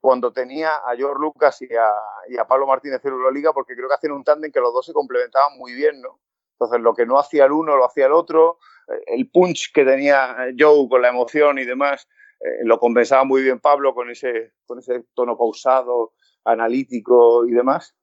cuando 0.00 0.32
tenía 0.32 0.70
a 0.76 0.94
George 0.96 1.20
Lucas 1.20 1.60
y 1.62 1.68
a, 1.74 2.44
Pablo 2.46 2.66
Martínez 2.66 3.04
en 3.04 3.12
Euroliga, 3.12 3.52
porque 3.52 3.74
creo 3.74 3.88
que 3.88 3.94
hacían 3.94 4.12
un 4.12 4.24
tándem 4.24 4.52
que 4.52 4.60
los 4.60 4.72
dos 4.72 4.86
se 4.86 4.92
complementaban 4.92 5.58
muy 5.58 5.74
bien, 5.74 6.00
¿no? 6.00 6.20
Entonces, 6.52 6.80
lo 6.80 6.94
que 6.94 7.06
no 7.06 7.18
hacía 7.18 7.44
el 7.44 7.52
uno, 7.52 7.76
lo 7.76 7.84
hacía 7.84 8.06
el 8.06 8.12
otro. 8.12 8.58
Eh, 8.88 9.18
el 9.18 9.30
punch 9.30 9.72
que 9.72 9.84
tenía 9.84 10.36
Joe 10.58 10.88
con 10.88 11.02
la 11.02 11.08
emoción 11.08 11.58
y 11.58 11.64
demás, 11.64 12.08
eh, 12.40 12.64
lo 12.64 12.78
compensaba 12.78 13.24
muy 13.24 13.42
bien 13.42 13.60
Pablo 13.60 13.94
con 13.94 14.10
ese, 14.10 14.54
con 14.66 14.78
ese 14.78 15.04
tono 15.14 15.36
pausado, 15.36 16.14
analítico 16.44 17.46
y 17.46 17.52
demás. 17.52 17.96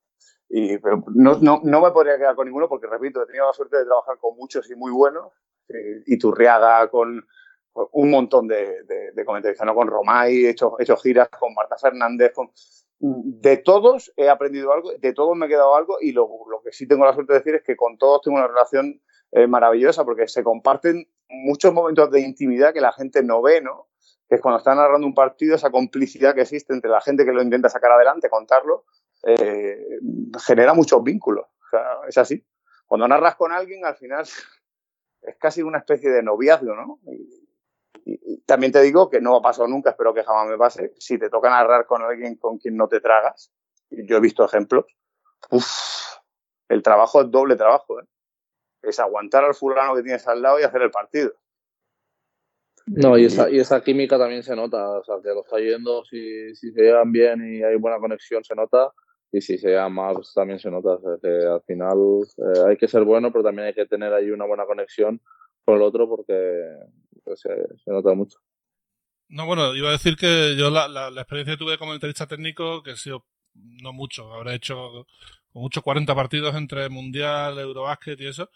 Y, 0.50 0.78
no, 1.16 1.40
no, 1.40 1.62
no, 1.64 1.82
me 1.82 1.92
podría 1.92 2.18
quedar 2.18 2.36
con 2.36 2.46
ninguno 2.46 2.70
porque, 2.70 2.88
repito, 2.88 3.22
he 3.22 3.26
tenido 3.26 3.48
la 3.48 3.54
suerte 3.54 3.78
de 3.78 3.86
trabajar 3.86 4.18
con 4.20 4.36
muchos 4.36 4.70
y 4.70 4.76
muy 4.76 4.92
buenos. 4.92 5.32
Eh, 5.70 6.04
y 6.06 6.18
Turriaga 6.20 6.88
con, 6.90 7.26
un 7.92 8.10
montón 8.10 8.48
de, 8.48 8.84
de, 8.84 9.26
¿no? 9.66 9.76
Con 9.76 9.88
Romay, 9.88 10.46
he 10.46 10.50
hecho, 10.50 10.76
hecho 10.80 10.96
giras 10.98 11.30
con 11.30 11.54
Marta 11.54 11.78
Fernández, 11.78 12.32
con... 12.34 12.52
De 12.98 13.58
todos 13.58 14.14
he 14.16 14.30
aprendido 14.30 14.72
algo, 14.72 14.94
de 14.98 15.14
todos 15.14 15.36
me 15.36 15.48
he 15.48 15.50
quedado 15.50 15.76
algo 15.76 15.98
y 16.00 16.14
lo, 16.14 16.30
lo 16.50 16.62
que 16.64 16.72
sí 16.72 16.88
tengo 16.88 17.06
la 17.06 17.14
suerte 17.14 17.34
de 17.34 17.40
decir 17.40 17.56
es 17.56 17.64
que 17.64 17.76
con 17.76 17.98
todos 17.98 18.22
tengo 18.22 18.38
una 18.38 18.48
relación 18.48 19.02
eh, 19.32 19.48
maravillosa 19.48 20.06
porque 20.06 20.30
se 20.30 20.44
comparten 20.44 21.06
muchos 21.28 21.74
momentos 21.74 22.10
de 22.10 22.22
intimidad 22.22 22.74
que 22.74 22.80
la 22.80 22.94
gente 22.94 23.22
no 23.22 23.42
ve, 23.42 23.62
¿no? 23.62 23.90
Que 24.28 24.36
es 24.36 24.42
cuando 24.42 24.58
están 24.58 24.78
narrando 24.78 25.06
un 25.06 25.14
partido, 25.14 25.56
esa 25.56 25.70
complicidad 25.70 26.34
que 26.34 26.42
existe 26.42 26.74
entre 26.74 26.90
la 26.90 27.02
gente 27.02 27.26
que 27.26 27.32
lo 27.32 27.42
intenta 27.42 27.70
sacar 27.70 27.92
adelante, 27.92 28.30
contarlo, 28.30 28.86
eh, 29.24 30.00
genera 30.46 30.74
muchos 30.74 31.04
vínculos. 31.04 31.46
Es 32.08 32.18
así. 32.18 32.46
Cuando 32.86 33.08
narras 33.08 33.36
con 33.36 33.52
alguien, 33.52 33.86
al 33.86 33.96
final 33.96 34.26
es 35.22 35.36
casi 35.38 35.62
una 35.62 35.80
especie 35.80 36.10
de 36.10 36.24
noviazgo, 36.24 36.76
¿no? 36.76 37.00
Y, 37.12 37.46
también 38.46 38.72
te 38.72 38.82
digo 38.82 39.10
que 39.10 39.20
no 39.20 39.36
ha 39.36 39.42
pasado 39.42 39.68
nunca, 39.68 39.90
espero 39.90 40.14
que 40.14 40.24
jamás 40.24 40.48
me 40.48 40.58
pase. 40.58 40.94
Si 41.00 41.18
te 41.18 41.32
toca 41.32 41.50
narrar 41.50 41.88
con 41.88 42.04
alguien 42.04 42.36
con 42.36 42.60
quien 42.60 42.78
no 42.78 42.88
te 42.88 43.02
tragas, 43.02 43.52
yo 43.90 44.18
he 44.18 44.20
visto 44.20 44.46
ejemplos, 44.46 44.86
el 46.70 46.84
trabajo 46.84 47.22
es 47.22 47.32
doble 47.32 47.56
trabajo, 47.56 48.00
¿eh? 48.00 48.06
Es 48.84 49.00
aguantar 49.00 49.44
al 49.44 49.56
fulano 49.56 49.96
que 49.96 50.04
tienes 50.04 50.28
al 50.28 50.44
lado 50.44 50.60
y 50.60 50.64
hacer 50.64 50.84
el 50.84 50.92
partido. 50.92 51.34
No, 52.88 53.18
y 53.18 53.26
esa, 53.26 53.50
y 53.50 53.58
esa 53.58 53.82
química 53.82 54.18
también 54.18 54.44
se 54.44 54.56
nota, 54.56 55.00
o 55.00 55.04
sea, 55.04 55.16
que 55.24 55.30
lo 55.30 55.44
está 55.44 55.58
yendo, 55.60 56.06
si, 56.06 56.56
si 56.56 56.72
se 56.72 56.82
llevan 56.82 57.12
bien 57.12 57.56
y 57.56 57.64
hay 57.64 57.76
buena 57.78 57.98
conexión 57.98 58.44
se 58.44 58.54
nota, 58.56 58.92
y 59.32 59.42
si 59.42 59.58
se 59.58 59.70
llevan 59.70 59.94
mal 59.94 60.16
pues 60.16 60.34
también 60.34 60.60
se 60.60 60.70
nota, 60.70 60.90
o 60.90 61.02
sea, 61.02 61.12
que 61.22 61.48
al 61.48 61.62
final 61.64 61.98
eh, 62.38 62.70
hay 62.70 62.78
que 62.78 62.88
ser 62.88 63.04
bueno, 63.04 63.32
pero 63.32 63.44
también 63.44 63.68
hay 63.68 63.74
que 63.74 63.88
tener 63.88 64.14
ahí 64.14 64.30
una 64.30 64.46
buena 64.46 64.66
conexión 64.66 65.20
con 65.66 65.76
el 65.76 65.82
otro 65.82 66.08
porque 66.08 66.62
pues, 67.24 67.42
se, 67.42 67.92
nota 67.92 68.14
mucho. 68.14 68.38
No, 69.28 69.48
bueno, 69.48 69.76
iba 69.76 69.90
a 69.90 69.94
decir 69.94 70.16
que 70.16 70.56
yo 70.56 70.70
la, 70.70 70.88
la, 70.88 71.10
experiencia 71.10 71.56
que 71.56 71.64
tuve 71.64 71.80
como 71.80 71.94
entrevista 71.94 72.28
técnico, 72.28 72.84
que 72.84 72.92
ha 72.92 72.96
sido 72.96 73.26
no 73.56 73.92
mucho, 73.92 74.32
habré 74.32 74.54
hecho 74.54 75.08
muchos 75.54 75.82
40 75.84 76.14
partidos 76.14 76.56
entre 76.56 76.90
Mundial, 76.90 77.58
Eurobásquet 77.58 78.20
y 78.22 78.28
eso. 78.28 78.50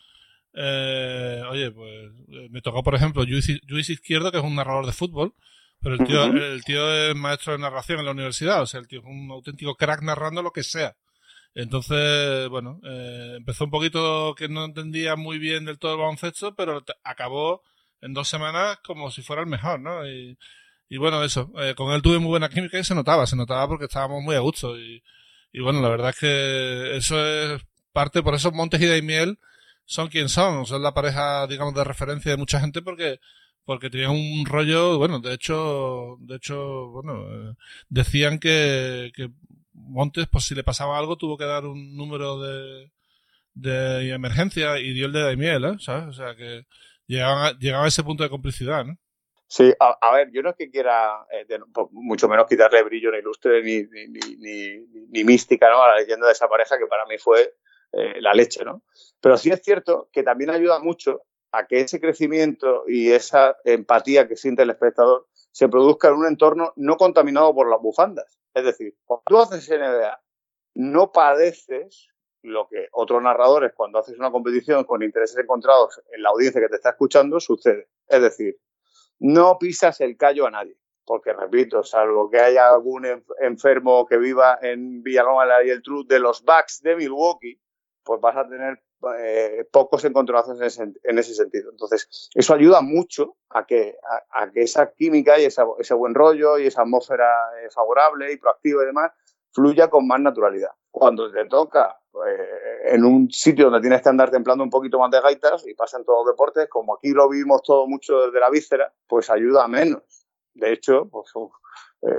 Eh, 0.53 1.41
oye, 1.49 1.71
pues 1.71 2.12
eh, 2.29 2.47
me 2.49 2.62
tocó, 2.62 2.83
por 2.83 2.95
ejemplo, 2.95 3.23
Luis, 3.23 3.89
Izquierdo, 3.89 4.31
que 4.31 4.39
es 4.39 4.43
un 4.43 4.55
narrador 4.55 4.85
de 4.85 4.93
fútbol, 4.93 5.33
pero 5.81 5.95
el 5.95 6.05
tío, 6.05 6.23
el 6.25 6.63
tío 6.63 6.91
es 6.93 7.15
maestro 7.15 7.53
de 7.53 7.59
narración 7.59 7.99
en 7.99 8.05
la 8.05 8.12
universidad, 8.12 8.62
o 8.62 8.65
sea, 8.65 8.79
el 8.79 8.88
tío 8.88 8.99
es 8.99 9.05
un 9.05 9.29
auténtico 9.31 9.75
crack 9.75 10.01
narrando 10.01 10.41
lo 10.41 10.51
que 10.51 10.63
sea. 10.63 10.95
Entonces, 11.55 12.47
bueno, 12.49 12.79
eh, 12.83 13.35
empezó 13.38 13.65
un 13.65 13.71
poquito 13.71 14.35
que 14.35 14.47
no 14.49 14.65
entendía 14.65 15.15
muy 15.15 15.39
bien 15.39 15.65
del 15.65 15.79
todo 15.79 15.93
el 15.93 15.99
baloncesto, 15.99 16.55
pero 16.55 16.83
acabó 17.03 17.63
en 18.01 18.13
dos 18.13 18.27
semanas 18.27 18.79
como 18.83 19.12
si 19.12 19.21
fuera 19.21 19.41
el 19.41 19.47
mejor, 19.47 19.79
¿no? 19.79 20.07
Y, 20.07 20.38
y 20.89 20.97
bueno, 20.97 21.23
eso, 21.23 21.51
eh, 21.57 21.75
con 21.75 21.93
él 21.93 22.01
tuve 22.01 22.19
muy 22.19 22.29
buena 22.29 22.49
química 22.49 22.79
y 22.79 22.83
se 22.83 22.95
notaba, 22.95 23.27
se 23.27 23.35
notaba 23.35 23.67
porque 23.67 23.85
estábamos 23.85 24.23
muy 24.23 24.35
a 24.35 24.39
gusto. 24.39 24.79
Y, 24.79 25.03
y 25.51 25.59
bueno, 25.62 25.81
la 25.81 25.89
verdad 25.89 26.09
es 26.12 26.19
que 26.19 26.97
eso 26.97 27.25
es 27.25 27.62
parte, 27.91 28.21
por 28.23 28.35
eso 28.35 28.51
Montes 28.51 28.81
y 28.81 28.85
Daimiel 28.88 29.39
son 29.89 30.08
quien 30.08 30.30
son, 30.30 30.67
son 30.67 30.84
la 30.84 30.93
pareja, 30.93 31.47
digamos, 31.47 31.73
de 31.73 31.84
referencia 31.84 32.30
de 32.30 32.38
mucha 32.38 32.60
gente 32.60 32.84
porque 32.84 33.19
porque 33.65 33.89
tenían 33.89 34.12
un 34.12 34.45
rollo, 34.45 34.97
bueno, 34.97 35.19
de 35.19 35.34
hecho, 35.34 36.17
de 36.19 36.36
hecho, 36.36 36.89
bueno, 36.89 37.52
eh, 37.52 37.56
decían 37.89 38.39
que, 38.39 39.12
que 39.15 39.30
Montes, 39.73 40.28
pues 40.32 40.45
si 40.45 40.56
le 40.56 40.63
pasaba 40.63 40.97
algo, 40.97 41.17
tuvo 41.17 41.38
que 41.38 41.45
dar 41.45 41.65
un 41.65 41.95
número 41.95 42.39
de, 42.39 42.91
de 43.54 44.12
emergencia 44.12 44.80
y 44.80 44.93
dio 44.93 45.08
el 45.08 45.13
de 45.13 45.21
Daimiel, 45.21 45.65
¿eh? 45.65 45.75
¿sabes? 45.80 46.08
O 46.08 46.13
sea 46.13 46.36
que 46.36 46.65
llegaban 47.08 47.45
a, 47.45 47.60
llegaban 47.60 47.86
a 47.86 47.89
ese 47.89 48.04
punto 48.04 48.23
de 48.23 48.30
complicidad, 48.30 48.86
¿no? 48.86 48.95
Sí, 49.47 49.73
a, 49.80 50.13
ver, 50.13 50.30
yo 50.32 50.43
no 50.43 50.52
es 50.52 50.56
que 50.56 50.69
quiera, 50.69 51.25
eh, 51.32 51.60
mucho 51.91 52.28
menos 52.28 52.45
quitarle 52.47 52.84
brillo 52.84 53.12
ni 53.12 53.21
lustre 53.21 53.63
ni, 53.63 53.82
ni, 53.84 54.08
ni, 54.38 54.86
ni, 55.10 55.23
mística 55.23 55.67
¿no? 55.71 55.82
a 55.82 55.89
la 55.89 55.95
leyenda 55.95 56.28
de 56.28 56.34
esa 56.34 56.47
pareja 56.47 56.78
que 56.78 56.86
para 56.86 57.06
mí 57.08 57.17
fue 57.17 57.56
eh, 57.91 58.21
la 58.21 58.34
leche, 58.34 58.63
¿no? 58.63 58.84
Pero 59.21 59.38
sí 59.38 59.49
es 59.49 59.62
cierto 59.62 60.10
que 60.12 60.23
también 60.23 60.49
ayuda 60.49 60.80
mucho 60.80 61.23
a 61.52 61.65
que 61.65 61.82
ese 61.82 61.99
crecimiento 61.99 62.84
y 62.88 63.12
esa 63.12 63.58
empatía 63.63 64.28
que 64.28 64.36
siente 64.36 64.63
el 64.63 64.69
espectador 64.69 65.28
se 65.52 65.67
produzca 65.67 66.10
en 66.10 66.15
un 66.15 66.28
entorno 66.28 66.73
no 66.75 66.97
contaminado 66.97 67.54
por 67.54 67.69
las 67.69 67.82
bufandas. 67.82 68.39
Es 68.54 68.63
decir, 68.63 68.95
cuando 69.06 69.23
tú 69.25 69.39
haces 69.39 69.69
NBA, 69.69 70.21
no 70.75 71.12
padeces 71.12 72.08
lo 72.41 72.67
que 72.67 72.88
otros 72.91 73.21
narradores, 73.21 73.73
cuando 73.73 73.99
haces 73.99 74.17
una 74.17 74.32
competición 74.32 74.84
con 74.84 75.04
intereses 75.04 75.38
encontrados 75.38 76.02
en 76.12 76.23
la 76.23 76.30
audiencia 76.30 76.62
que 76.62 76.69
te 76.69 76.75
está 76.75 76.91
escuchando, 76.91 77.39
sucede. 77.39 77.89
Es 78.08 78.21
decir, 78.21 78.58
no 79.19 79.58
pisas 79.60 79.99
el 80.02 80.15
callo 80.15 80.47
a 80.47 80.52
nadie. 80.52 80.78
Porque, 81.04 81.33
repito, 81.33 81.83
salvo 81.83 82.29
que 82.29 82.40
haya 82.40 82.69
algún 82.69 83.04
enfermo 83.40 84.06
que 84.06 84.17
viva 84.17 84.60
en 84.62 85.02
Villaloma 85.02 85.44
y 85.65 85.71
el 85.71 85.81
True 85.81 86.06
de 86.08 86.19
los 86.19 86.44
Bucks 86.44 86.81
de 86.83 86.96
Milwaukee, 86.96 87.60
pues 88.10 88.21
vas 88.21 88.37
a 88.37 88.49
tener 88.49 88.81
eh, 89.19 89.69
pocos 89.71 90.03
encontronazos 90.03 90.60
en 90.60 91.19
ese, 91.19 91.33
sentido. 91.35 91.69
Entonces, 91.69 92.31
eso 92.33 92.55
ayuda 92.55 92.81
mucho 92.81 93.37
a 93.51 93.67
que, 93.67 93.97
a, 94.31 94.49
que 94.49 94.63
esa 94.63 94.91
química 94.93 95.37
y 95.37 95.45
ese 95.45 95.93
buen 95.93 96.15
rollo 96.15 96.57
y 96.57 96.65
esa 96.65 96.81
atmósfera 96.81 97.29
eh, 97.62 97.69
favorable 97.69 98.33
y 98.33 98.37
proactiva 98.37 98.81
y 98.81 98.87
demás 98.87 99.12
fluya 99.51 99.91
con 99.91 100.07
más 100.07 100.19
naturalidad. 100.21 100.71
Cuando 100.89 101.31
te 101.31 101.45
toca 101.45 101.99
eh, 102.27 102.95
en 102.95 103.05
un 103.05 103.29
sitio 103.29 103.65
donde 103.65 103.81
tienes 103.81 104.01
que 104.01 104.10
andar 104.10 104.31
templando 104.31 104.63
un 104.63 104.71
poquito 104.71 104.97
más 104.97 105.12
de 105.12 105.21
gaitas 105.21 105.67
y 105.67 105.75
pasa 105.75 105.99
en 105.99 106.03
todos 106.03 106.25
los 106.25 106.33
deportes, 106.33 106.67
como 106.67 106.95
aquí 106.95 107.12
lo 107.12 107.29
vimos 107.29 107.62
todo 107.62 107.85
mucho 107.85 108.25
desde 108.25 108.39
la 108.39 108.49
víscera, 108.49 108.91
pues 109.07 109.29
ayuda 109.29 109.67
menos. 109.67 110.01
De 110.55 110.73
hecho, 110.73 111.07
pues, 111.12 111.31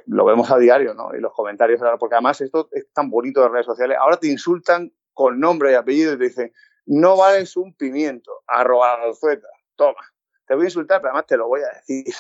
lo 0.07 0.25
vemos 0.25 0.53
a 0.53 0.59
diario, 0.59 0.95
¿no? 0.95 1.17
Y 1.17 1.21
los 1.21 1.33
comentarios, 1.33 1.81
porque 1.99 2.15
además 2.15 2.41
esto 2.41 2.69
es 2.71 2.93
tan 2.93 3.11
bonito 3.11 3.43
de 3.43 3.49
redes 3.49 3.67
sociales. 3.67 3.99
Ahora 4.01 4.19
te 4.19 4.29
insultan 4.29 4.93
con 5.13 5.41
nombre 5.41 5.73
y 5.73 5.75
apellido 5.75 6.15
y 6.15 6.19
te 6.19 6.25
dicen, 6.25 6.53
no 6.87 7.17
vales 7.17 7.57
un 7.57 7.75
pimiento, 7.75 8.43
arroba 8.47 8.99
la 8.99 9.05
alzueta, 9.05 9.49
toma. 9.77 10.01
Te 10.47 10.55
voy 10.55 10.65
a 10.65 10.69
insultar, 10.69 11.01
pero 11.01 11.11
además 11.13 11.27
te 11.27 11.37
lo 11.37 11.47
voy 11.49 11.61
a 11.63 11.69
decir. 11.77 12.15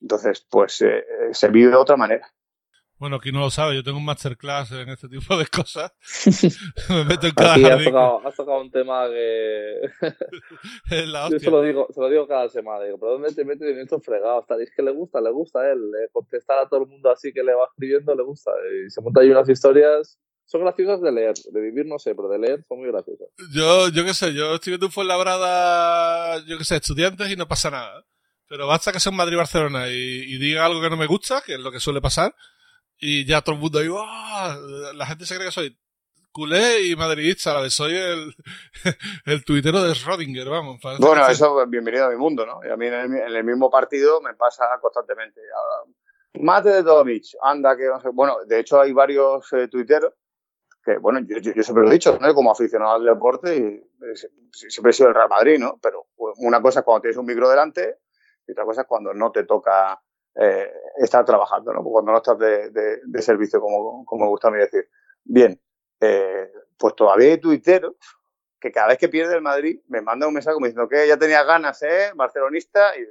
Entonces, 0.00 0.44
pues 0.50 0.80
eh, 0.82 1.04
se 1.32 1.48
vive 1.48 1.70
de 1.70 1.76
otra 1.76 1.96
manera. 1.96 2.26
Bueno, 3.02 3.16
aquí 3.16 3.32
no 3.32 3.40
lo 3.40 3.50
sabe, 3.50 3.74
yo 3.74 3.82
tengo 3.82 3.98
un 3.98 4.04
masterclass 4.04 4.70
en 4.70 4.88
este 4.88 5.08
tipo 5.08 5.36
de 5.36 5.46
cosas. 5.46 5.92
Me 6.88 7.04
meto 7.04 7.26
en 7.26 7.34
cada 7.34 7.54
Aquí 7.54 7.64
has 7.64 7.82
tocado, 7.84 8.28
has 8.28 8.36
tocado 8.36 8.60
un 8.60 8.70
tema 8.70 9.08
que. 9.08 9.80
Es 10.90 11.08
la 11.08 11.28
Yo 11.28 11.36
hostia. 11.36 11.40
se 11.40 11.50
lo, 11.50 11.62
digo, 11.62 11.88
se 11.90 12.00
lo 12.00 12.08
digo 12.08 12.28
cada 12.28 12.48
semana. 12.48 12.84
Digo, 12.84 12.98
¿pero 13.00 13.12
dónde 13.14 13.34
te 13.34 13.44
metes 13.44 13.68
en 13.68 13.80
estos 13.80 14.04
fregados? 14.04 14.46
Tal? 14.46 14.60
Y 14.60 14.64
es 14.64 14.70
que 14.70 14.82
le 14.82 14.92
gusta, 14.92 15.20
le 15.20 15.30
gusta 15.30 15.60
a 15.62 15.72
él. 15.72 15.80
eh, 16.00 16.08
contestar 16.12 16.58
a 16.58 16.68
todo 16.68 16.82
el 16.82 16.86
mundo 16.88 17.10
así 17.10 17.32
que 17.32 17.42
le 17.42 17.54
va 17.54 17.64
escribiendo, 17.64 18.14
le 18.14 18.22
gusta. 18.22 18.52
Y 18.86 18.88
se 18.88 19.00
monta 19.00 19.20
ahí 19.20 19.30
unas 19.30 19.48
historias. 19.48 20.20
Son 20.52 20.60
graciosas 20.60 21.00
de 21.00 21.10
leer. 21.10 21.34
De 21.50 21.60
vivir, 21.62 21.86
no 21.86 21.98
sé, 21.98 22.14
pero 22.14 22.28
de 22.28 22.38
leer 22.38 22.62
son 22.68 22.80
muy 22.80 22.88
graciosas. 22.88 23.26
Yo, 23.54 23.88
yo 23.88 24.04
qué 24.04 24.12
sé, 24.12 24.34
yo 24.34 24.56
estoy 24.56 24.72
viendo 24.72 24.84
un 24.84 24.92
Fuenlabrada, 24.92 26.44
yo 26.44 26.58
qué 26.58 26.64
sé, 26.64 26.76
estudiantes 26.76 27.30
y 27.30 27.36
no 27.36 27.48
pasa 27.48 27.70
nada. 27.70 28.04
Pero 28.48 28.66
basta 28.66 28.92
que 28.92 29.00
sea 29.00 29.08
un 29.08 29.16
Madrid-Barcelona 29.16 29.88
y, 29.88 29.94
y 29.94 30.36
diga 30.36 30.66
algo 30.66 30.82
que 30.82 30.90
no 30.90 30.98
me 30.98 31.06
gusta, 31.06 31.40
que 31.40 31.54
es 31.54 31.58
lo 31.58 31.72
que 31.72 31.80
suele 31.80 32.02
pasar, 32.02 32.34
y 32.98 33.24
ya 33.24 33.40
todo 33.40 33.54
el 33.54 33.62
mundo 33.62 33.78
ahí, 33.78 33.88
¡ah! 33.96 34.58
la 34.94 35.06
gente 35.06 35.24
se 35.24 35.36
cree 35.36 35.46
que 35.46 35.52
soy 35.52 35.78
culé 36.32 36.82
y 36.82 36.96
madridista, 36.96 37.52
a 37.52 37.54
la 37.54 37.60
vez 37.62 37.72
soy 37.72 37.96
el, 37.96 38.34
el 39.24 39.44
tuitero 39.46 39.82
de 39.82 39.92
Schrödinger, 39.92 40.50
vamos. 40.50 40.80
Bueno, 40.98 41.26
eso, 41.28 41.66
bienvenido 41.66 42.04
a 42.04 42.10
mi 42.10 42.16
mundo, 42.16 42.44
¿no? 42.44 42.60
Y 42.62 42.68
a 42.68 42.76
mí 42.76 42.88
en 42.88 42.92
el, 42.92 43.14
en 43.22 43.36
el 43.36 43.44
mismo 43.44 43.70
partido 43.70 44.20
me 44.20 44.34
pasa 44.34 44.66
constantemente. 44.82 45.40
Ahora, 45.56 45.94
Mate 46.42 46.68
de 46.68 46.82
Tomic, 46.82 47.24
anda, 47.40 47.74
que 47.74 47.86
no 47.86 47.98
sé. 48.02 48.10
Bueno, 48.12 48.36
de 48.46 48.60
hecho 48.60 48.78
hay 48.78 48.92
varios 48.92 49.50
eh, 49.54 49.68
tuiteros 49.68 50.12
que, 50.84 50.98
bueno, 50.98 51.20
yo, 51.20 51.36
siempre 51.62 51.84
lo 51.84 51.90
he 51.90 51.94
dicho, 51.94 52.18
¿no? 52.20 52.34
Como 52.34 52.50
aficionado 52.50 52.92
al 52.94 53.04
deporte, 53.04 53.56
y, 53.56 53.60
eh, 54.04 54.16
si- 54.16 54.70
siempre 54.70 54.90
he 54.90 54.92
sido 54.92 55.08
el 55.08 55.14
Real 55.14 55.28
Madrid, 55.28 55.58
¿no? 55.58 55.78
Pero 55.80 56.06
una 56.38 56.60
cosa 56.60 56.80
es 56.80 56.84
cuando 56.84 57.02
tienes 57.02 57.16
un 57.16 57.26
micro 57.26 57.48
delante 57.48 57.98
y 58.46 58.52
otra 58.52 58.64
cosa 58.64 58.82
es 58.82 58.86
cuando 58.86 59.14
no 59.14 59.30
te 59.30 59.44
toca 59.44 60.00
eh, 60.34 60.72
estar 60.96 61.24
trabajando, 61.24 61.72
¿no? 61.72 61.82
Cuando 61.84 62.12
no 62.12 62.18
estás 62.18 62.38
de, 62.38 63.22
servicio, 63.22 63.60
como, 63.60 64.04
como 64.04 64.24
me 64.24 64.30
gusta 64.30 64.48
a 64.48 64.50
mí 64.50 64.58
decir. 64.58 64.88
Bien, 65.24 65.60
eh, 66.00 66.50
pues 66.76 66.94
todavía 66.96 67.32
hay 67.32 67.38
tuiteros 67.38 67.94
que 68.58 68.72
cada 68.72 68.88
vez 68.88 68.98
que 68.98 69.08
pierde 69.08 69.34
el 69.34 69.42
Madrid 69.42 69.80
me 69.88 70.00
manda 70.00 70.26
un 70.26 70.34
mensaje 70.34 70.54
como 70.54 70.66
diciendo 70.66 70.88
que 70.88 71.06
ya 71.06 71.16
tenía 71.16 71.42
ganas, 71.44 71.82
¿eh? 71.82 72.12
Barcelonista, 72.14 72.96
y 72.96 73.04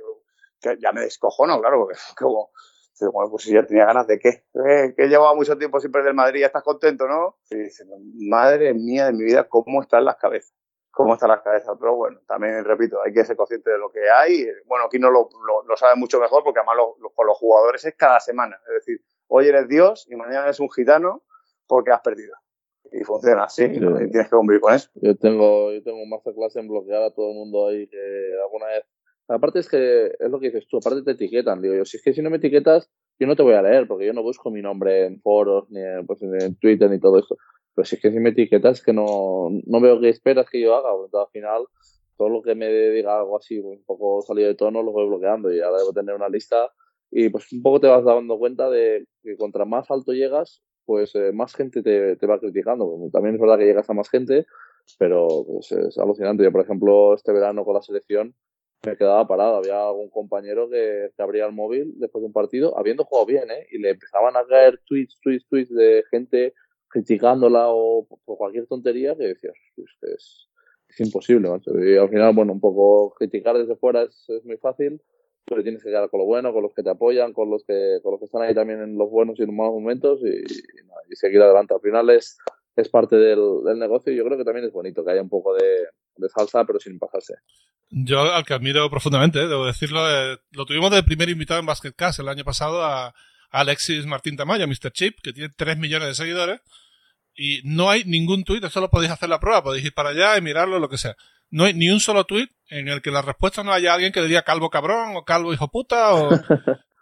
ya 0.80 0.92
me 0.92 1.02
descojono, 1.02 1.60
claro, 1.60 1.80
porque 1.80 1.98
como, 2.18 2.52
digo, 3.00 3.12
bueno, 3.14 3.32
pues 3.32 3.44
si 3.44 3.54
ya 3.54 3.66
tenía 3.66 3.86
ganas 3.86 4.08
de 4.08 4.20
qué, 4.20 4.44
Eh, 4.66 4.94
que 4.96 5.08
llevaba 5.08 5.34
mucho 5.36 5.58
tiempo 5.58 5.80
sin 5.80 5.92
perder 5.92 6.14
Madrid, 6.14 6.42
ya 6.42 6.48
estás 6.48 6.64
contento, 6.64 7.08
¿no? 7.08 7.38
Y 7.50 7.56
diciendo, 7.58 7.96
madre 8.30 8.74
mía 8.74 9.06
de 9.08 9.14
mi 9.14 9.24
vida, 9.24 9.48
cómo 9.48 9.82
están 9.82 10.06
las 10.06 10.18
cabezas, 10.18 10.54
cómo 10.92 11.14
están 11.14 11.30
las 11.30 11.42
cabezas, 11.42 11.76
pero 11.80 11.96
bueno, 11.96 12.20
también 12.28 12.64
repito, 12.66 13.02
hay 13.02 13.14
que 13.14 13.24
ser 13.26 13.36
consciente 13.36 13.72
de 13.72 13.78
lo 13.78 13.92
que 13.92 14.10
hay, 14.10 14.46
bueno, 14.66 14.86
aquí 14.86 15.00
no 15.00 15.10
lo, 15.10 15.30
lo, 15.48 15.64
lo 15.66 15.78
sabe 15.78 15.96
mucho 15.96 16.20
mejor 16.20 16.44
porque 16.44 16.60
además 16.60 16.76
lo- 16.78 17.10
con 17.12 17.26
los 17.28 17.38
jugadores 17.38 17.84
es 17.86 17.96
cada 17.96 18.20
semana, 18.20 18.60
es 18.68 18.74
decir, 18.86 19.02
hoy 19.28 19.48
eres 19.48 19.68
Dios 19.68 20.06
y 20.10 20.16
mañana 20.16 20.44
eres 20.44 20.60
un 20.60 20.70
gitano 20.70 21.24
porque 21.68 21.92
has 21.92 22.02
perdido. 22.02 22.36
Y 22.94 23.06
funciona 23.06 23.46
así. 23.46 23.68
Sí. 23.68 23.80
tienes 23.80 24.26
que 24.26 24.30
convivir 24.36 24.60
con 24.60 24.74
eso. 24.74 24.90
Yo 24.96 25.16
tengo, 25.16 25.72
yo 25.72 25.82
tengo 25.82 26.02
un 26.04 26.10
masterclass 26.10 26.58
en 26.58 26.68
bloquear 26.68 27.04
a 27.04 27.12
todo 27.14 27.30
el 27.30 27.36
mundo 27.36 27.68
ahí 27.70 27.88
que 27.88 28.32
alguna 28.44 28.66
vez. 28.66 28.84
Aparte 29.28 29.60
es 29.60 29.70
que 29.70 30.12
es 30.20 30.30
lo 30.30 30.40
que 30.40 30.48
dices 30.48 30.68
tú, 30.68 30.78
aparte 30.78 31.04
te 31.04 31.12
etiquetan. 31.12 31.62
Digo 31.62 31.76
yo, 31.76 31.86
si 31.86 31.98
es 31.98 32.04
que 32.04 32.14
si 32.14 32.22
no 32.22 32.30
me 32.30 32.38
etiquetas, 32.38 32.90
yo 33.20 33.28
no 33.28 33.36
te 33.36 33.44
voy 33.44 33.54
a 33.54 33.62
leer, 33.62 33.88
porque 33.88 34.06
yo 34.08 34.14
no 34.14 34.24
busco 34.24 34.50
mi 34.50 34.62
nombre 34.62 35.06
en 35.06 35.22
foros, 35.22 35.70
ni 35.70 35.80
en, 35.80 36.06
pues, 36.08 36.22
en 36.24 36.56
Twitter, 36.56 36.90
ni 36.90 37.00
todo 37.00 37.20
esto. 37.20 37.38
Pero 37.76 37.86
si 37.86 37.96
es 37.96 38.02
que 38.02 38.12
si 38.12 38.20
me 38.20 38.32
etiquetas, 38.32 38.84
que 38.84 38.94
no, 38.94 39.50
no 39.66 39.80
veo 39.80 40.00
qué 40.02 40.10
esperas 40.10 40.50
que 40.50 40.60
yo 40.60 40.76
haga. 40.76 40.90
Porque 40.92 41.18
al 41.18 41.28
final, 41.32 41.66
todo 42.18 42.30
lo 42.30 42.42
que 42.42 42.56
me 42.56 42.68
diga 42.68 43.20
algo 43.20 43.38
así, 43.38 43.60
un 43.60 43.84
poco 43.86 44.22
salido 44.22 44.48
de 44.48 44.56
tono, 44.56 44.84
lo 44.84 44.92
voy 44.92 45.08
bloqueando. 45.08 45.54
Y 45.54 45.62
ahora 45.62 45.78
debo 45.78 45.94
tener 45.94 46.16
una 46.16 46.30
lista. 46.30 46.72
Y 47.12 47.30
pues 47.30 47.52
un 47.54 47.62
poco 47.62 47.80
te 47.80 47.88
vas 47.88 48.04
dando 48.04 48.40
cuenta 48.40 48.70
de 48.70 49.06
que 49.24 49.38
contra 49.38 49.66
más 49.66 49.90
alto 49.92 50.14
llegas, 50.14 50.64
pues 50.86 51.14
eh, 51.16 51.32
más 51.32 51.54
gente 51.54 51.84
te, 51.84 52.16
te 52.16 52.28
va 52.28 52.40
criticando. 52.40 53.10
También 53.14 53.36
es 53.36 53.42
verdad 53.42 53.58
que 53.58 53.66
llegas 53.66 53.90
a 53.90 53.94
más 53.94 54.10
gente, 54.10 54.46
pero 54.98 55.46
pues, 55.46 55.72
es 55.72 55.98
alucinante. 55.98 56.44
Yo, 56.44 56.52
por 56.52 56.62
ejemplo, 56.62 57.14
este 57.14 57.32
verano 57.32 57.64
con 57.64 57.76
la 57.76 57.82
selección 57.82 58.34
me 58.86 58.98
quedaba 58.98 59.28
parado. 59.28 59.58
Había 59.58 59.88
algún 59.88 60.10
compañero 60.10 60.70
que, 60.70 61.12
que 61.16 61.24
abría 61.24 61.46
el 61.46 61.54
móvil 61.54 61.94
después 61.98 62.22
de 62.22 62.28
un 62.28 62.34
partido, 62.34 62.78
habiendo 62.78 63.04
jugado 63.04 63.26
bien, 63.26 63.50
¿eh? 63.52 63.68
Y 63.72 63.78
le 63.78 63.92
empezaban 63.92 64.36
a 64.36 64.46
caer 64.46 64.80
tweets, 64.86 65.20
tweets, 65.22 65.48
tweets 65.48 65.74
de 65.74 66.04
gente 66.10 66.54
criticándola 66.88 67.68
o 67.70 68.06
por 68.26 68.38
cualquier 68.38 68.68
tontería 68.68 69.16
que 69.16 69.28
decías, 69.28 69.54
"Es 69.78 70.50
es, 70.90 71.00
imposible, 71.00 71.50
macho". 71.50 71.72
Y 71.80 71.98
al 71.98 72.10
final, 72.10 72.34
bueno, 72.36 72.54
un 72.54 72.60
poco 72.60 73.14
criticar 73.14 73.58
desde 73.58 73.76
fuera 73.78 74.04
es, 74.04 74.28
muy 74.44 74.58
fácil, 74.58 75.02
pero 75.46 75.64
tienes 75.64 75.84
que 75.84 75.90
quedar 75.90 76.10
con 76.10 76.20
lo 76.20 76.26
bueno, 76.26 76.52
con 76.54 76.64
los 76.64 76.74
que 76.74 76.84
te 76.84 76.90
apoyan, 76.90 77.34
con 77.34 77.50
los 77.50 77.64
que, 77.64 78.00
con 78.04 78.12
los 78.12 78.20
que 78.20 78.26
están 78.26 78.42
ahí 78.42 78.54
también 78.54 78.82
en 78.82 78.98
los 78.98 79.10
buenos 79.10 79.40
y 79.40 79.46
los 79.46 79.56
malos 79.56 79.74
momentos 79.74 80.22
y, 80.24 80.30
y 80.30 80.92
y 81.12 81.16
seguir 81.16 81.42
adelante. 81.42 81.74
Al 81.74 81.82
final 81.82 82.10
es, 82.10 82.38
es 82.76 82.90
parte 82.90 83.18
del, 83.18 83.64
del 83.66 83.78
negocio 83.78 84.12
y 84.12 84.16
yo 84.16 84.26
creo 84.26 84.38
que 84.38 84.46
también 84.46 84.66
es 84.66 84.72
bonito 84.72 85.04
que 85.04 85.12
haya 85.12 85.22
un 85.22 85.30
poco 85.30 85.54
de, 85.54 85.88
de 86.16 86.30
salsa, 86.30 86.66
pero 86.66 86.80
sin 86.80 87.00
pasarse. 87.00 87.36
Yo 87.90 88.22
al 88.22 88.46
que 88.46 88.54
admiro 88.54 88.90
profundamente, 88.90 89.40
eh, 89.40 89.48
debo 89.48 89.66
decirlo, 89.66 90.10
eh, 90.10 90.40
lo 90.52 90.66
tuvimos 90.66 90.92
de 90.92 91.04
primer 91.04 91.30
invitado 91.30 91.60
en 91.60 91.66
Basketcast 91.66 92.20
el 92.20 92.30
año 92.30 92.46
pasado 92.46 92.84
a, 92.84 93.14
Alexis 93.52 94.06
Martín 94.06 94.38
Tamayo, 94.38 94.66
Mr. 94.66 94.92
Chip, 94.94 95.20
que 95.22 95.34
tiene 95.34 95.50
3 95.50 95.78
millones 95.78 96.08
de 96.08 96.16
seguidores, 96.16 96.62
y 97.36 97.60
no 97.66 97.90
hay 97.90 98.06
ningún 98.06 98.46
tuit, 98.46 98.66
solo 98.70 98.90
podéis 98.90 99.12
hacer 99.12 99.28
la 99.28 99.42
prueba, 99.42 99.62
podéis 99.62 99.86
ir 99.86 99.94
para 99.94 100.10
allá 100.10 100.38
y 100.38 100.42
mirarlo, 100.42 100.80
lo 100.80 100.88
que 100.88 100.98
sea. 100.98 101.18
No 101.50 101.66
hay 101.66 101.74
ni 101.74 101.90
un 101.90 102.00
solo 102.00 102.24
tuit 102.24 102.50
en 102.70 102.88
el 102.88 103.02
que 103.02 103.12
la 103.12 103.22
respuesta 103.22 103.62
no 103.62 103.74
haya 103.74 103.94
alguien 103.94 104.14
que 104.14 104.22
le 104.22 104.28
diga 104.28 104.44
calvo 104.44 104.70
cabrón 104.70 105.18
o 105.18 105.26
calvo 105.26 105.54
hijo 105.54 105.70
puta 105.70 106.14
o... 106.14 106.30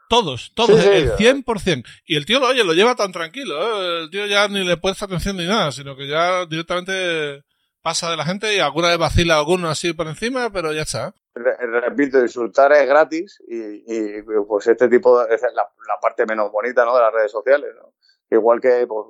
Todos, 0.10 0.52
todos, 0.56 0.82
Sí, 0.82 0.88
sí, 0.88 0.90
el 0.90 1.08
ya. 1.10 1.18
100%. 1.18 1.86
Y 2.08 2.16
el 2.16 2.26
tío, 2.26 2.42
oye, 2.42 2.64
lo 2.64 2.74
lleva 2.74 2.96
tan 2.96 3.12
tranquilo, 3.12 3.62
¿eh? 3.62 4.04
el 4.04 4.10
tío 4.10 4.26
ya 4.26 4.48
ni 4.48 4.64
le 4.64 4.78
puesta 4.78 5.06
atención 5.06 5.38
ni 5.38 5.46
nada, 5.46 5.72
sino 5.72 5.96
que 5.96 6.08
ya 6.08 6.48
directamente 6.48 7.44
pasa 7.82 8.10
de 8.10 8.18
la 8.18 8.26
gente 8.26 8.56
y 8.56 8.60
alguna 8.60 8.90
vez 8.90 8.98
vacila 8.98 9.38
alguno 9.38 9.70
así 9.70 9.94
por 9.94 10.08
encima, 10.08 10.50
pero 10.52 10.74
ya 10.74 10.82
está. 10.82 11.14
Re- 11.36 11.56
repito, 11.82 12.20
insultar 12.20 12.72
es 12.74 12.88
gratis 12.88 13.42
y, 13.48 13.84
y, 13.88 14.22
pues 14.48 14.68
este 14.68 14.88
tipo 14.90 15.24
de, 15.24 15.34
es 15.34 15.42
la, 15.54 15.70
parte 16.02 16.26
menos 16.26 16.52
bonita 16.52 16.84
¿no? 16.86 16.96
de 16.96 17.02
las 17.02 17.14
redes 17.14 17.32
sociales. 17.32 17.70
¿no? 17.76 17.94
Igual 18.30 18.60
que 18.60 18.86
pues, 18.88 19.06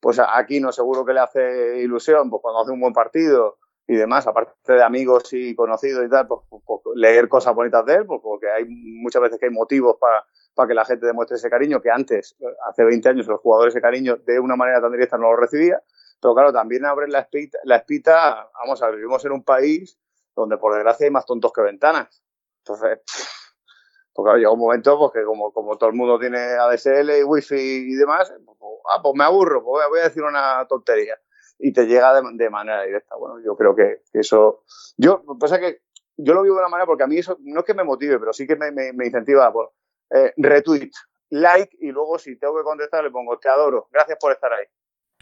pues 0.00 0.20
aquí 0.20 0.60
no 0.60 0.72
seguro 0.72 1.04
que 1.04 1.12
le 1.12 1.20
hace 1.20 1.78
ilusión 1.80 2.28
pues 2.30 2.42
cuando 2.42 2.62
hace 2.62 2.72
un 2.72 2.80
buen 2.80 2.92
partido 2.92 3.58
y 3.86 3.96
demás, 3.96 4.26
aparte 4.26 4.72
de 4.72 4.82
amigos 4.82 5.32
y 5.32 5.54
conocidos 5.54 6.04
y 6.06 6.08
tal, 6.08 6.26
pues, 6.28 6.40
pues, 6.48 6.62
pues, 6.64 6.80
leer 6.96 7.28
cosas 7.28 7.54
bonitas 7.54 7.84
de 7.84 7.96
él, 7.96 8.06
pues, 8.06 8.20
porque 8.22 8.48
hay 8.50 8.64
muchas 8.68 9.20
veces 9.22 9.38
que 9.40 9.46
hay 9.46 9.52
motivos 9.52 9.96
para, 10.00 10.24
para 10.54 10.68
que 10.68 10.74
la 10.74 10.84
gente 10.84 11.04
demuestre 11.04 11.36
ese 11.36 11.50
cariño, 11.50 11.80
que 11.82 11.90
antes, 11.90 12.36
hace 12.70 12.84
20 12.84 13.08
años, 13.08 13.26
los 13.26 13.40
jugadores 13.40 13.74
ese 13.74 13.82
cariño 13.82 14.16
de 14.24 14.38
una 14.38 14.54
manera 14.54 14.80
tan 14.80 14.92
directa 14.92 15.18
no 15.18 15.32
lo 15.32 15.36
recibía. 15.36 15.82
Pero 16.22 16.34
claro, 16.34 16.52
también 16.52 16.86
abre 16.86 17.08
la 17.08 17.18
espita, 17.18 17.58
la 17.64 17.76
espita, 17.76 18.48
vamos 18.54 18.80
a 18.80 18.86
ver, 18.86 18.96
vivimos 18.96 19.24
en 19.24 19.32
un 19.32 19.42
país 19.42 19.98
donde 20.36 20.56
por 20.56 20.72
desgracia 20.72 21.04
hay 21.04 21.10
más 21.10 21.26
tontos 21.26 21.52
que 21.52 21.62
ventanas. 21.62 22.22
Entonces, 22.58 23.00
pues 24.14 24.24
claro, 24.24 24.38
llega 24.38 24.52
un 24.52 24.60
momento 24.60 24.96
pues, 24.96 25.12
que 25.12 25.24
como, 25.24 25.50
todo 25.76 25.90
el 25.90 25.96
mundo 25.96 26.20
tiene 26.20 26.38
ADSL 26.38 27.18
y 27.18 27.24
wifi 27.24 27.56
y 27.56 27.94
demás, 27.96 28.32
pues, 28.46 28.72
ah, 28.88 29.02
pues 29.02 29.14
me 29.16 29.24
aburro, 29.24 29.64
pues 29.64 29.88
voy 29.88 29.98
a 29.98 30.04
decir 30.04 30.22
una 30.22 30.64
tontería. 30.68 31.18
Y 31.58 31.72
te 31.72 31.86
llega 31.86 32.20
de, 32.20 32.50
manera 32.50 32.82
directa. 32.82 33.16
Bueno, 33.16 33.40
yo 33.44 33.56
creo 33.56 33.74
que, 33.74 34.02
que 34.12 34.20
eso... 34.20 34.62
Yo, 34.96 35.24
pasa 35.40 35.58
que 35.58 35.82
yo 36.16 36.34
lo 36.34 36.42
vivo 36.42 36.54
de 36.54 36.60
una 36.60 36.68
manera 36.68 36.86
porque 36.86 37.02
a 37.02 37.08
mí 37.08 37.18
eso 37.18 37.36
no 37.40 37.60
es 37.60 37.66
que 37.66 37.74
me 37.74 37.84
motive, 37.84 38.20
pero 38.20 38.32
sí 38.32 38.46
que 38.46 38.54
me, 38.54 39.04
incentiva. 39.04 39.52
Pues, 39.52 39.68
eh, 40.10 40.32
retweet, 40.36 40.90
like 41.30 41.76
y 41.80 41.90
luego 41.90 42.18
si 42.18 42.36
tengo 42.36 42.56
que 42.56 42.62
contestar 42.62 43.02
le 43.02 43.10
pongo 43.10 43.38
te 43.38 43.48
adoro, 43.48 43.88
gracias 43.90 44.18
por 44.20 44.30
estar 44.30 44.52
ahí. 44.52 44.66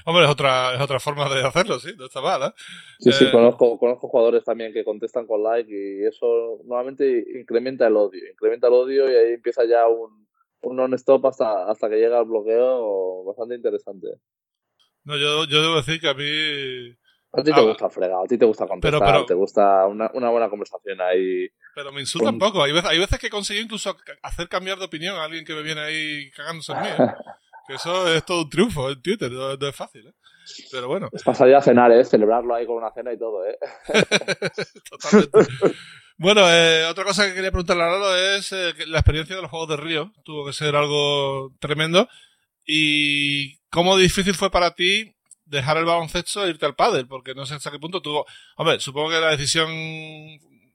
Hombre, 0.04 0.24
es 0.24 0.30
otra, 0.30 0.74
es 0.74 0.80
otra 0.80 0.98
forma 1.00 1.28
de 1.32 1.44
hacerlo, 1.44 1.78
sí, 1.78 1.92
no 1.96 2.06
está 2.06 2.20
mal, 2.20 2.42
¿eh? 2.42 2.52
Sí, 2.98 3.12
sí, 3.12 3.24
Eh, 3.26 3.30
conozco, 3.32 3.78
conozco 3.78 4.08
jugadores 4.08 4.44
también 4.44 4.72
que 4.72 4.84
contestan 4.84 5.26
con 5.26 5.42
like 5.42 5.70
y 5.70 6.04
eso 6.06 6.58
normalmente 6.64 7.24
incrementa 7.40 7.86
el 7.86 7.96
odio, 7.96 8.20
incrementa 8.30 8.68
el 8.68 8.74
odio 8.74 9.10
y 9.10 9.14
ahí 9.14 9.32
empieza 9.34 9.64
ya 9.64 9.86
un, 9.88 10.26
un 10.62 10.76
non-stop 10.76 11.26
hasta, 11.26 11.70
hasta 11.70 11.88
que 11.88 11.96
llega 11.96 12.18
el 12.20 12.26
bloqueo 12.26 13.24
bastante 13.24 13.54
interesante. 13.54 14.08
No, 15.04 15.16
yo, 15.16 15.44
yo 15.44 15.62
debo 15.62 15.76
decir 15.76 16.00
que 16.00 16.08
a 16.08 16.14
mí... 16.14 16.96
A 17.32 17.42
ti 17.44 17.52
te 17.52 17.60
Ah, 17.60 17.62
gusta 17.62 17.88
fregado, 17.88 18.24
a 18.24 18.26
ti 18.26 18.36
te 18.36 18.44
gusta 18.44 18.66
contestar, 18.66 19.00
pero- 19.00 19.24
te 19.24 19.34
gusta 19.34 19.86
una, 19.86 20.10
una 20.14 20.30
buena 20.30 20.50
conversación 20.50 21.00
ahí. 21.00 21.48
Pero 21.76 21.92
me 21.92 22.00
insulta 22.00 22.28
un 22.28 22.40
poco. 22.40 22.60
Hay 22.62 22.72
veces, 22.72 22.90
hay 22.90 22.98
veces 22.98 23.20
que 23.20 23.30
consigo 23.30 23.60
incluso 23.62 23.96
ca- 23.96 24.18
hacer 24.22 24.48
cambiar 24.48 24.78
de 24.78 24.86
opinión 24.86 25.14
a 25.16 25.24
alguien 25.24 25.44
que 25.44 25.54
me 25.54 25.62
viene 25.62 25.80
ahí 25.80 26.30
cagándose 26.32 26.72
en 26.72 26.80
mí. 26.80 26.88
¿eh? 26.88 26.96
Que 27.70 27.76
eso 27.76 28.12
es 28.12 28.24
todo 28.24 28.42
un 28.42 28.50
triunfo 28.50 28.90
en 28.90 29.00
Twitter, 29.00 29.30
no, 29.30 29.54
no 29.56 29.66
es 29.68 29.76
fácil, 29.76 30.08
¿eh? 30.08 30.12
Pero 30.72 30.88
bueno, 30.88 31.08
Es 31.12 31.22
pasar 31.22 31.48
ya 31.48 31.58
a 31.58 31.62
cenar, 31.62 31.92
¿eh? 31.92 32.04
Celebrarlo 32.04 32.52
ahí 32.52 32.66
con 32.66 32.74
una 32.74 32.90
cena 32.90 33.12
y 33.12 33.18
todo, 33.18 33.46
¿eh? 33.46 33.56
totalmente. 34.90 35.38
Bueno, 36.16 36.50
eh, 36.50 36.84
otra 36.86 37.04
cosa 37.04 37.28
que 37.28 37.34
quería 37.34 37.52
preguntarle 37.52 37.84
a 37.84 37.86
Lalo 37.86 38.16
es 38.16 38.50
eh, 38.50 38.74
que 38.76 38.86
la 38.86 38.98
experiencia 38.98 39.36
de 39.36 39.42
los 39.42 39.50
Juegos 39.52 39.68
de 39.68 39.76
Río. 39.76 40.12
Tuvo 40.24 40.44
que 40.44 40.52
ser 40.52 40.74
algo 40.74 41.54
tremendo. 41.60 42.08
¿Y 42.66 43.58
cómo 43.68 43.96
difícil 43.96 44.34
fue 44.34 44.50
para 44.50 44.74
ti 44.74 45.14
dejar 45.44 45.76
el 45.76 45.84
baloncesto 45.84 46.44
e 46.44 46.50
irte 46.50 46.66
al 46.66 46.74
pádel? 46.74 47.06
Porque 47.06 47.36
no 47.36 47.46
sé 47.46 47.54
hasta 47.54 47.70
qué 47.70 47.78
punto 47.78 48.02
tuvo... 48.02 48.26
Hombre, 48.56 48.80
supongo 48.80 49.10
que 49.10 49.20
la 49.20 49.30
decisión, 49.30 49.70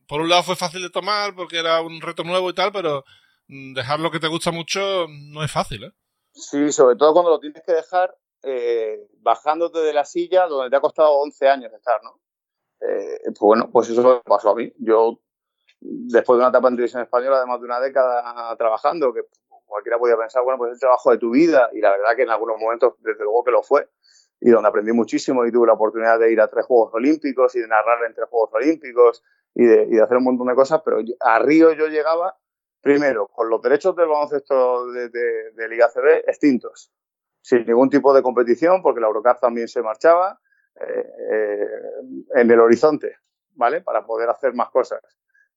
por 0.07 0.21
un 0.21 0.29
lado, 0.29 0.43
fue 0.43 0.55
fácil 0.55 0.81
de 0.81 0.89
tomar 0.89 1.35
porque 1.35 1.59
era 1.59 1.81
un 1.81 1.99
reto 1.99 2.23
nuevo 2.23 2.49
y 2.49 2.53
tal, 2.53 2.71
pero 2.71 3.03
mm, 3.47 3.73
dejar 3.73 3.99
lo 3.99 4.11
que 4.11 4.21
te 4.21 4.27
gusta 4.27 4.51
mucho 4.51 5.07
no 5.09 5.43
es 5.43 5.51
fácil, 5.51 5.83
¿eh? 5.83 5.91
Sí, 6.35 6.71
sobre 6.73 6.97
todo 6.97 7.13
cuando 7.13 7.31
lo 7.31 7.39
tienes 7.39 7.63
que 7.63 7.71
dejar 7.71 8.13
eh, 8.43 9.07
bajándote 9.21 9.79
de 9.79 9.93
la 9.93 10.03
silla 10.03 10.47
donde 10.47 10.69
te 10.69 10.75
ha 10.75 10.81
costado 10.81 11.13
11 11.19 11.47
años 11.47 11.73
estar, 11.73 12.03
¿no? 12.03 12.19
Eh, 12.81 13.21
pues 13.25 13.39
bueno, 13.39 13.69
pues 13.71 13.89
eso 13.89 14.03
me 14.03 14.21
pasó 14.21 14.49
a 14.49 14.55
mí. 14.55 14.71
Yo, 14.77 15.19
después 15.79 16.37
de 16.37 16.41
una 16.41 16.49
etapa 16.49 16.67
en 16.67 16.75
televisión 16.75 17.01
española, 17.01 17.37
además 17.37 17.61
de 17.61 17.65
una 17.65 17.79
década 17.79 18.55
trabajando, 18.57 19.13
que 19.13 19.21
cualquiera 19.65 19.97
podía 19.97 20.17
pensar, 20.17 20.43
bueno, 20.43 20.57
pues 20.57 20.71
es 20.71 20.75
el 20.75 20.79
trabajo 20.81 21.09
de 21.11 21.17
tu 21.17 21.31
vida, 21.31 21.69
y 21.73 21.79
la 21.79 21.91
verdad 21.91 22.15
que 22.17 22.23
en 22.23 22.29
algunos 22.29 22.59
momentos, 22.59 22.95
desde 22.99 23.23
luego 23.23 23.43
que 23.45 23.51
lo 23.51 23.63
fue, 23.63 23.89
y 24.41 24.49
donde 24.49 24.67
aprendí 24.67 24.91
muchísimo 24.91 25.45
y 25.45 25.51
tuve 25.53 25.67
la 25.67 25.73
oportunidad 25.73 26.19
de 26.19 26.31
ir 26.31 26.41
a 26.41 26.49
tres 26.49 26.65
Juegos 26.65 26.93
Olímpicos 26.93 27.55
y 27.55 27.61
de 27.61 27.67
narrar 27.67 28.03
en 28.05 28.13
tres 28.13 28.27
Juegos 28.29 28.51
Olímpicos 28.53 29.23
y 29.55 29.63
de, 29.63 29.83
y 29.85 29.95
de 29.95 30.01
hacer 30.03 30.17
un 30.17 30.25
montón 30.25 30.47
de 30.47 30.55
cosas, 30.55 30.81
pero 30.83 30.99
a 31.21 31.39
Río 31.39 31.71
yo 31.71 31.87
llegaba 31.87 32.37
primero 32.85 33.27
con 33.29 33.49
los 33.49 33.63
derechos 33.63 33.95
del 33.95 34.07
baloncesto 34.07 34.91
de, 34.91 35.09
de, 35.09 35.51
de 35.53 35.67
Liga 35.67 35.89
CB 35.89 36.29
extintos, 36.29 36.93
sin 37.41 37.65
ningún 37.65 37.89
tipo 37.89 38.13
de 38.13 38.21
competición, 38.21 38.83
porque 38.83 38.99
la 38.99 39.07
Eurocup 39.07 39.39
también 39.39 39.67
se 39.67 39.81
marchaba 39.81 40.39
eh, 40.79 41.05
eh, 41.31 41.67
en 42.35 42.51
el 42.51 42.59
horizonte, 42.59 43.17
¿vale? 43.55 43.81
Para 43.81 44.05
poder 44.05 44.29
hacer 44.29 44.53
más 44.53 44.69
cosas. 44.69 45.01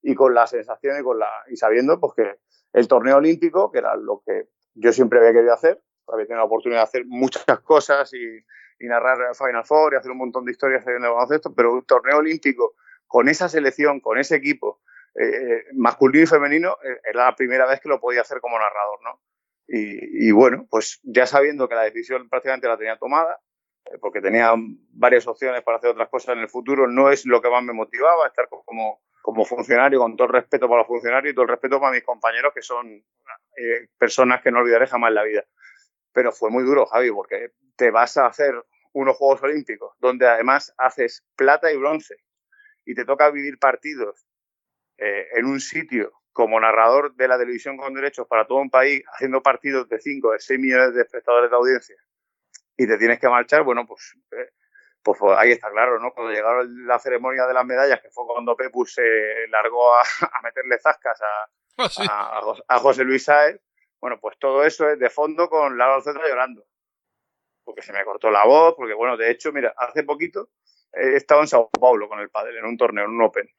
Y 0.01 0.15
con 0.15 0.33
la 0.33 0.47
sensación 0.47 0.99
y, 0.99 1.03
con 1.03 1.19
la, 1.19 1.29
y 1.51 1.55
sabiendo 1.55 1.99
pues, 1.99 2.13
que 2.15 2.39
el 2.73 2.87
torneo 2.87 3.17
olímpico, 3.17 3.71
que 3.71 3.77
era 3.77 3.95
lo 3.95 4.23
que 4.25 4.49
yo 4.73 4.91
siempre 4.91 5.19
había 5.19 5.33
querido 5.33 5.53
hacer, 5.53 5.79
había 6.07 6.25
tenido 6.25 6.39
la 6.39 6.45
oportunidad 6.45 6.79
de 6.79 6.85
hacer 6.85 7.05
muchas 7.05 7.59
cosas 7.61 8.11
y, 8.11 8.37
y 8.79 8.87
narrar 8.87 9.35
Final 9.35 9.65
Four 9.65 9.93
y 9.93 9.97
hacer 9.97 10.09
un 10.09 10.17
montón 10.17 10.45
de 10.45 10.51
historias 10.53 10.81
en 10.87 11.03
el 11.03 11.11
baloncesto, 11.11 11.53
pero 11.53 11.73
un 11.73 11.85
torneo 11.85 12.17
olímpico 12.17 12.73
con 13.05 13.29
esa 13.29 13.47
selección, 13.49 13.99
con 13.99 14.17
ese 14.17 14.35
equipo, 14.35 14.81
eh, 15.19 15.65
masculino 15.73 16.23
y 16.23 16.27
femenino, 16.27 16.77
eh, 16.81 17.01
era 17.03 17.25
la 17.25 17.35
primera 17.35 17.65
vez 17.65 17.81
que 17.81 17.89
lo 17.89 17.99
podía 17.99 18.21
hacer 18.21 18.39
como 18.39 18.57
narrador, 18.57 18.99
¿no? 19.03 19.21
Y, 19.71 20.31
bueno, 20.31 20.65
pues 20.67 20.99
ya 21.03 21.27
sabiendo 21.27 21.69
que 21.69 21.75
la 21.75 21.83
decisión 21.83 22.27
prácticamente 22.27 22.67
la 22.67 22.77
tenía 22.77 22.97
tomada, 22.97 23.39
eh, 23.85 23.99
porque 23.99 24.19
tenía 24.19 24.53
varias 24.93 25.27
opciones 25.27 25.61
para 25.61 25.77
hacer 25.77 25.91
otras 25.91 26.09
cosas 26.09 26.35
en 26.35 26.41
el 26.41 26.49
futuro, 26.49 26.87
no 26.87 27.11
es 27.11 27.23
lo 27.27 27.39
que 27.39 27.51
más 27.51 27.63
me 27.63 27.73
motivaba, 27.73 28.25
estar 28.25 28.47
como, 28.49 28.99
funcionario, 29.45 29.99
con 29.99 30.15
todo 30.15 30.27
el 30.27 30.33
respeto 30.33 30.67
para 30.67 30.79
los 30.79 30.87
funcionarios 30.87 31.33
y 31.33 31.35
todo 31.35 31.43
el 31.43 31.49
respeto 31.49 31.79
para 31.79 31.91
mis 31.91 32.03
compañeros, 32.03 32.51
que 32.51 32.63
son 32.63 32.89
eh, 33.57 33.89
personas 33.95 34.41
que 34.41 34.49
no 34.49 34.59
olvidaré 34.59 34.87
jamás 34.87 35.09
en 35.09 35.15
la 35.15 35.23
vida. 35.23 35.43
Pero 36.13 36.31
fue 36.31 36.49
muy 36.49 36.63
duro, 36.63 36.87
Javi, 36.87 37.11
porque 37.11 37.51
te 37.75 37.91
vas 37.91 38.17
a 38.17 38.25
hacer 38.25 38.55
unos 38.93 39.17
Juegos 39.17 39.43
Olímpicos, 39.43 39.95
donde 39.99 40.27
además 40.27 40.73
haces 40.79 41.23
plata 41.35 41.71
y 41.71 41.77
bronce, 41.77 42.15
y 42.85 42.95
te 42.95 43.05
toca 43.05 43.29
vivir 43.29 43.59
partidos 43.59 44.25
eh, 45.01 45.27
en 45.33 45.45
un 45.45 45.59
sitio 45.59 46.11
como 46.33 46.59
narrador 46.59 47.15
de 47.15 47.27
la 47.27 47.37
televisión 47.37 47.77
con 47.77 47.93
derechos 47.93 48.27
para 48.27 48.45
todo 48.45 48.59
un 48.59 48.69
país, 48.69 49.03
haciendo 49.13 49.41
partidos 49.41 49.87
de 49.89 49.99
5, 49.99 50.31
de 50.33 50.39
6 50.39 50.59
millones 50.59 50.93
de 50.93 51.01
espectadores 51.01 51.49
de 51.49 51.55
audiencia, 51.55 51.95
y 52.77 52.87
te 52.87 52.97
tienes 52.97 53.19
que 53.19 53.29
marchar, 53.29 53.63
bueno, 53.63 53.85
pues, 53.85 54.15
eh, 54.31 54.51
pues, 55.01 55.17
ahí 55.37 55.51
está 55.51 55.69
claro, 55.71 55.99
¿no? 55.99 56.11
Cuando 56.11 56.33
llegaron 56.33 56.85
la 56.85 56.99
ceremonia 56.99 57.45
de 57.45 57.53
las 57.53 57.65
medallas, 57.65 58.01
que 58.01 58.09
fue 58.09 58.25
cuando 58.25 58.55
Pepus 58.55 58.93
se 58.93 59.47
largó 59.49 59.95
a, 59.95 60.01
a 60.33 60.41
meterle 60.41 60.79
zascas 60.79 61.19
a, 61.21 61.89
sí. 61.89 62.03
a, 62.09 62.41
a, 62.67 62.79
José 62.79 63.03
Luis 63.03 63.23
Saez, 63.23 63.59
bueno, 64.01 64.19
pues 64.19 64.37
todo 64.37 64.63
eso 64.63 64.89
es 64.89 64.99
de 64.99 65.09
fondo 65.09 65.49
con 65.49 65.77
la 65.77 65.95
Alceta 65.95 66.19
llorando. 66.27 66.65
Porque 67.63 67.81
se 67.81 67.93
me 67.93 68.03
cortó 68.03 68.31
la 68.31 68.45
voz, 68.45 68.75
porque 68.75 68.93
bueno, 68.93 69.17
de 69.17 69.29
hecho, 69.29 69.51
mira, 69.51 69.73
hace 69.77 70.03
poquito 70.03 70.49
he 70.93 71.15
estado 71.15 71.41
en 71.41 71.47
Sao 71.47 71.69
Paulo 71.69 72.07
con 72.07 72.19
el 72.19 72.29
padre, 72.29 72.57
en 72.57 72.65
un 72.65 72.77
torneo, 72.77 73.05
en 73.05 73.11
un 73.11 73.21
Open 73.21 73.49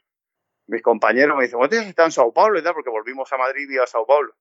mis 0.71 0.83
compañeros 0.83 1.37
me 1.37 1.45
dicen, 1.45 1.59
¿vos 1.59 1.73
estado 1.73 2.07
en 2.07 2.13
Sao 2.13 2.33
Paulo 2.33 2.59
y 2.59 2.63
tal? 2.63 2.75
Porque 2.75 2.91
volvimos 2.91 3.31
a 3.33 3.37
Madrid 3.37 3.69
y 3.69 3.79
a 3.79 3.87
Sao 3.87 4.07
Paulo. 4.07 4.35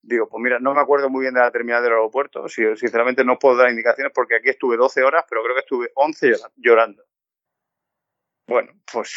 Digo, 0.00 0.28
pues 0.28 0.40
mira, 0.40 0.60
no 0.60 0.72
me 0.72 0.80
acuerdo 0.80 1.10
muy 1.10 1.22
bien 1.22 1.34
de 1.34 1.40
la 1.40 1.50
terminal 1.50 1.82
del 1.82 1.92
aeropuerto. 1.92 2.48
Sinceramente 2.48 3.24
no 3.24 3.38
puedo 3.38 3.56
dar 3.56 3.70
indicaciones 3.70 4.12
porque 4.14 4.36
aquí 4.36 4.50
estuve 4.50 4.76
12 4.76 5.02
horas, 5.02 5.24
pero 5.28 5.42
creo 5.42 5.54
que 5.54 5.60
estuve 5.60 5.90
11 5.94 6.34
llorando. 6.56 7.02
Bueno, 8.46 8.72
pues 8.92 9.12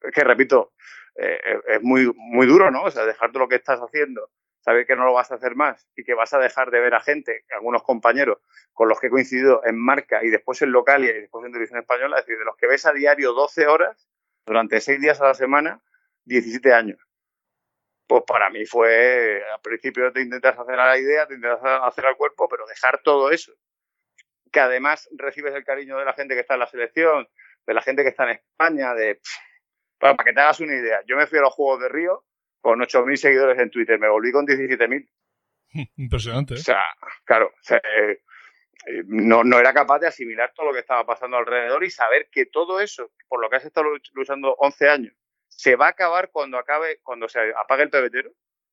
es 0.00 0.12
que 0.12 0.24
repito, 0.24 0.72
eh, 1.14 1.38
es 1.68 1.82
muy, 1.82 2.10
muy 2.16 2.46
duro, 2.46 2.70
¿no? 2.70 2.84
O 2.84 2.90
sea, 2.90 3.04
dejar 3.04 3.30
todo 3.30 3.40
lo 3.40 3.48
que 3.48 3.56
estás 3.56 3.78
haciendo, 3.80 4.30
saber 4.60 4.86
que 4.86 4.96
no 4.96 5.04
lo 5.04 5.12
vas 5.12 5.30
a 5.30 5.34
hacer 5.34 5.54
más 5.56 5.86
y 5.94 6.04
que 6.04 6.14
vas 6.14 6.32
a 6.32 6.38
dejar 6.38 6.70
de 6.70 6.80
ver 6.80 6.94
a 6.94 7.00
gente, 7.00 7.44
algunos 7.54 7.82
compañeros 7.82 8.38
con 8.72 8.88
los 8.88 8.98
que 8.98 9.08
he 9.08 9.10
coincidido 9.10 9.60
en 9.66 9.78
marca 9.78 10.24
y 10.24 10.30
después 10.30 10.62
en 10.62 10.72
local 10.72 11.04
y 11.04 11.12
después 11.12 11.44
en 11.44 11.52
televisión 11.52 11.80
española, 11.80 12.18
es 12.18 12.24
decir, 12.24 12.38
de 12.38 12.46
los 12.46 12.56
que 12.56 12.66
ves 12.66 12.86
a 12.86 12.94
diario 12.94 13.34
12 13.34 13.66
horas, 13.66 14.08
durante 14.46 14.80
seis 14.80 15.00
días 15.00 15.20
a 15.20 15.26
la 15.26 15.34
semana, 15.34 15.82
17 16.24 16.72
años. 16.72 16.98
Pues 18.06 18.22
para 18.26 18.48
mí 18.50 18.64
fue, 18.64 19.42
al 19.52 19.60
principio 19.60 20.12
te 20.12 20.22
intentas 20.22 20.56
hacer 20.56 20.78
a 20.78 20.86
la 20.86 20.98
idea, 20.98 21.26
te 21.26 21.34
intentas 21.34 21.60
hacer 21.62 22.06
al 22.06 22.16
cuerpo, 22.16 22.48
pero 22.48 22.64
dejar 22.66 23.02
todo 23.02 23.30
eso. 23.30 23.52
Que 24.52 24.60
además 24.60 25.08
recibes 25.16 25.54
el 25.54 25.64
cariño 25.64 25.98
de 25.98 26.04
la 26.04 26.12
gente 26.12 26.34
que 26.34 26.40
está 26.40 26.54
en 26.54 26.60
la 26.60 26.68
selección, 26.68 27.28
de 27.66 27.74
la 27.74 27.82
gente 27.82 28.04
que 28.04 28.10
está 28.10 28.24
en 28.24 28.36
España, 28.36 28.94
de... 28.94 29.20
Para, 29.98 30.16
que 30.16 30.32
te 30.32 30.40
hagas 30.40 30.60
una 30.60 30.74
idea, 30.74 31.02
yo 31.06 31.16
me 31.16 31.26
fui 31.26 31.38
a 31.38 31.42
los 31.42 31.54
Juegos 31.54 31.80
de 31.80 31.88
Río 31.88 32.24
con 32.60 32.78
8.000 32.80 33.16
seguidores 33.16 33.58
en 33.58 33.70
Twitter, 33.70 33.98
me 33.98 34.08
volví 34.08 34.30
con 34.30 34.46
17.000. 34.46 35.08
Impresionante. 35.96 36.54
¿eh? 36.54 36.58
O 36.58 36.60
sea, 36.60 36.84
claro, 37.24 37.46
o 37.46 37.62
sea, 37.62 37.78
eh, 37.78 38.20
no, 39.06 39.44
no, 39.44 39.58
era 39.58 39.72
capaz 39.72 39.98
de 39.98 40.06
asimilar 40.06 40.52
todo 40.54 40.66
lo 40.66 40.72
que 40.72 40.80
estaba 40.80 41.04
pasando 41.04 41.36
alrededor 41.36 41.82
y 41.84 41.90
saber 41.90 42.28
que 42.30 42.46
todo 42.46 42.80
eso, 42.80 43.10
por 43.28 43.40
lo 43.40 43.50
que 43.50 43.56
has 43.56 43.64
estado 43.64 43.88
luchando 44.14 44.54
11 44.58 44.88
años, 44.88 45.14
se 45.48 45.76
va 45.76 45.86
a 45.86 45.90
acabar 45.90 46.30
cuando 46.30 46.58
acabe, 46.58 47.00
cuando 47.02 47.28
se 47.28 47.40
apague 47.56 47.84
el 47.84 47.90
pebetero, 47.90 48.30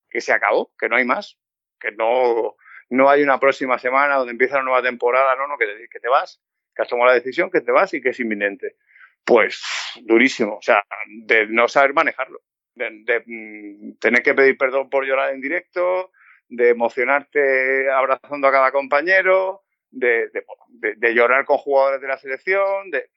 que 0.10 0.22
se 0.22 0.34
acabó, 0.34 0.72
que 0.78 0.90
no 0.90 0.96
hay 0.96 1.06
más, 1.06 1.40
que 1.80 1.92
no, 1.92 2.56
no 2.90 3.10
hay 3.10 3.24
una 3.24 3.40
próxima 3.40 3.80
semana 3.80 4.18
donde 4.18 4.32
empieza 4.32 4.58
la 4.58 4.64
nueva 4.64 4.84
temporada, 4.84 5.36
no, 5.36 5.48
no, 5.48 5.58
que 5.58 5.66
te, 5.66 5.90
que 5.90 6.00
te 6.00 6.08
vas, 6.08 6.42
que 6.76 6.82
has 6.82 6.88
tomado 6.88 7.10
la 7.10 7.16
decisión, 7.16 7.50
que 7.50 7.62
te 7.62 7.72
vas 7.72 7.94
y 7.94 8.02
que 8.02 8.10
es 8.10 8.20
inminente. 8.20 8.76
Pues 9.24 9.64
durísimo, 10.02 10.58
o 10.58 10.62
sea, 10.62 10.84
de 11.08 11.48
no 11.48 11.68
saber 11.68 11.94
manejarlo, 11.94 12.42
de, 12.76 13.04
de 13.04 13.96
tener 14.00 14.22
que 14.22 14.34
pedir 14.34 14.58
perdón 14.58 14.90
por 14.90 15.06
llorar 15.06 15.34
en 15.34 15.42
directo, 15.42 16.12
de 16.50 16.70
emocionarte 16.70 17.90
abrazando 17.90 18.48
a 18.48 18.52
cada 18.52 18.72
compañero, 18.72 19.63
de, 19.94 20.30
de, 20.30 20.96
de, 20.98 21.14
llorar 21.14 21.46
con 21.46 21.58
jugadores 21.58 22.02
de 22.02 22.08
la 22.08 22.18
selección, 22.18 22.90
de, 22.90 23.10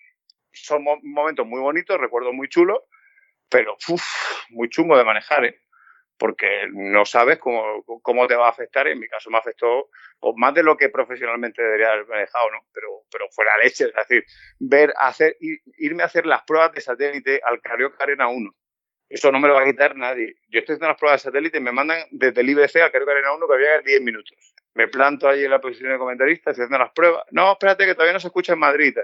son 0.52 0.84
momentos 1.02 1.46
muy 1.46 1.60
bonitos, 1.60 1.98
recuerdos 1.98 2.32
muy 2.32 2.48
chulos, 2.48 2.80
pero 3.48 3.76
uf, 3.88 4.04
muy 4.50 4.68
chungo 4.68 4.96
de 4.96 5.04
manejar, 5.04 5.44
¿eh? 5.44 5.60
porque 6.18 6.66
no 6.72 7.04
sabes 7.04 7.38
cómo, 7.38 7.84
cómo 8.02 8.26
te 8.26 8.36
va 8.36 8.46
a 8.46 8.50
afectar. 8.50 8.86
En 8.88 8.98
mi 8.98 9.06
caso 9.06 9.30
me 9.30 9.38
afectó 9.38 9.90
pues, 10.18 10.34
más 10.36 10.54
de 10.54 10.62
lo 10.62 10.76
que 10.76 10.88
profesionalmente 10.88 11.62
debería 11.62 11.92
haber 11.92 12.06
manejado, 12.06 12.50
¿no? 12.50 12.66
Pero, 12.72 12.88
pero 13.10 13.26
fue 13.30 13.44
la 13.44 13.58
leche, 13.58 13.84
es 13.84 13.94
decir, 13.94 14.24
ver, 14.58 14.92
hacer, 14.98 15.36
ir, 15.40 15.58
irme 15.78 16.02
a 16.02 16.06
hacer 16.06 16.26
las 16.26 16.42
pruebas 16.44 16.72
de 16.72 16.80
satélite 16.80 17.40
al 17.44 17.60
Carioca 17.60 18.02
Arena 18.02 18.28
1. 18.28 18.50
Eso 19.08 19.30
no 19.30 19.38
me 19.38 19.46
lo 19.46 19.54
va 19.54 19.62
a 19.62 19.66
quitar 19.66 19.94
nadie. 19.94 20.34
Yo 20.48 20.60
estoy 20.60 20.74
haciendo 20.74 20.88
las 20.88 20.98
pruebas 20.98 21.22
de 21.22 21.30
satélite 21.30 21.60
me 21.60 21.70
mandan 21.70 22.02
desde 22.10 22.40
el 22.40 22.50
IBC 22.50 22.76
al 22.76 22.90
Carioca 22.90 23.12
Arena 23.12 23.34
1 23.34 23.46
que 23.46 23.54
había 23.54 23.80
10 23.80 24.00
minutos 24.02 24.36
me 24.76 24.88
planto 24.88 25.28
ahí 25.28 25.44
en 25.44 25.50
la 25.50 25.60
posición 25.60 25.90
de 25.90 25.98
comentarista, 25.98 26.50
haciendo 26.50 26.78
las 26.78 26.92
pruebas. 26.92 27.24
No, 27.30 27.52
espérate 27.52 27.86
que 27.86 27.94
todavía 27.94 28.12
no 28.12 28.20
se 28.20 28.26
escucha 28.26 28.52
en 28.52 28.58
Madrid. 28.58 28.96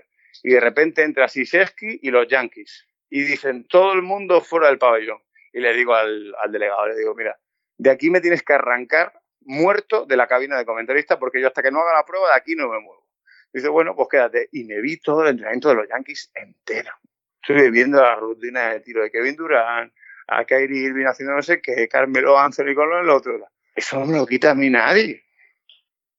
Y 0.43 0.51
de 0.53 0.61
repente 0.61 1.03
entra 1.03 1.29
Siseski 1.29 2.01
y 2.03 2.11
los 2.11 2.29
Yankees. 2.29 2.87
Y 3.09 3.23
dicen, 3.23 3.67
todo 3.67 3.95
el 3.95 4.03
mundo 4.03 4.43
fuera 4.43 4.69
del 4.69 4.79
pabellón. 4.79 5.19
Y 5.53 5.61
le 5.61 5.75
digo 5.75 5.95
al, 5.95 6.35
al 6.43 6.53
delegado, 6.53 6.87
le 6.89 6.97
digo, 6.97 7.15
mira, 7.15 7.39
de 7.79 7.91
aquí 7.91 8.11
me 8.11 8.21
tienes 8.21 8.43
que 8.43 8.53
arrancar 8.53 9.13
muerto 9.41 10.05
de 10.05 10.17
la 10.17 10.27
cabina 10.27 10.59
de 10.59 10.65
comentarista 10.65 11.19
porque 11.19 11.41
yo 11.41 11.49
hasta 11.49 11.63
que 11.63 11.71
no 11.71 11.81
haga 11.81 11.95
la 11.95 12.05
prueba 12.05 12.29
de 12.29 12.37
aquí 12.37 12.55
no 12.55 12.69
me 12.69 12.79
muevo. 12.79 13.09
Dice, 13.51 13.69
bueno, 13.69 13.97
pues 13.97 14.09
quédate. 14.11 14.49
Y 14.53 14.65
me 14.65 14.81
vi 14.81 14.99
todo 14.99 15.23
el 15.23 15.31
entrenamiento 15.31 15.71
de 15.71 15.75
los 15.77 15.89
Yankees 15.89 16.31
entero. 16.35 16.93
Estoy 17.41 17.71
viendo 17.71 18.01
la 18.01 18.15
rutina 18.15 18.73
de 18.73 18.81
tiro 18.81 19.03
de 19.03 19.11
Kevin 19.11 19.37
Durant, 19.37 19.93
a 20.29 20.45
Kyrie 20.45 20.85
Irving 20.85 21.07
haciendo 21.07 21.35
no 21.35 21.43
sé 21.43 21.61
qué, 21.61 21.89
Carmelo 21.89 22.39
Anthony 22.39 22.75
con 22.75 22.93
el 22.93 23.09
otro. 23.09 23.49
Eso 23.75 23.99
no 23.99 24.07
me 24.07 24.19
lo 24.19 24.27
quita 24.27 24.51
a 24.51 24.55
mí 24.55 24.71
nadie. 24.71 25.25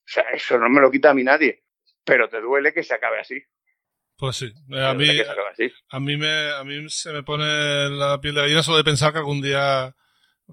O 0.05 0.11
sea, 0.13 0.23
eso 0.33 0.57
no 0.57 0.69
me 0.69 0.81
lo 0.81 0.91
quita 0.91 1.11
a 1.11 1.13
mí 1.13 1.23
nadie. 1.23 1.63
Pero 2.03 2.29
te 2.29 2.41
duele 2.41 2.73
que 2.73 2.83
se 2.83 2.93
acabe 2.93 3.19
así. 3.19 3.41
Pues 4.17 4.37
sí, 4.37 4.53
a 4.71 4.93
mí, 4.93 5.07
a 5.89 5.99
mí, 5.99 6.17
me, 6.17 6.51
a 6.51 6.63
mí 6.63 6.89
se 6.89 7.11
me 7.11 7.23
pone 7.23 7.89
la 7.89 8.21
piel 8.21 8.35
de 8.35 8.41
gallina 8.41 8.61
solo 8.63 8.77
de 8.77 8.83
pensar 8.83 9.11
que 9.11 9.17
algún 9.19 9.41
día 9.41 9.95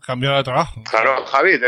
cambiará 0.05 0.39
de 0.39 0.45
trabajo. 0.45 0.83
Claro, 0.91 1.25
Javi, 1.27 1.61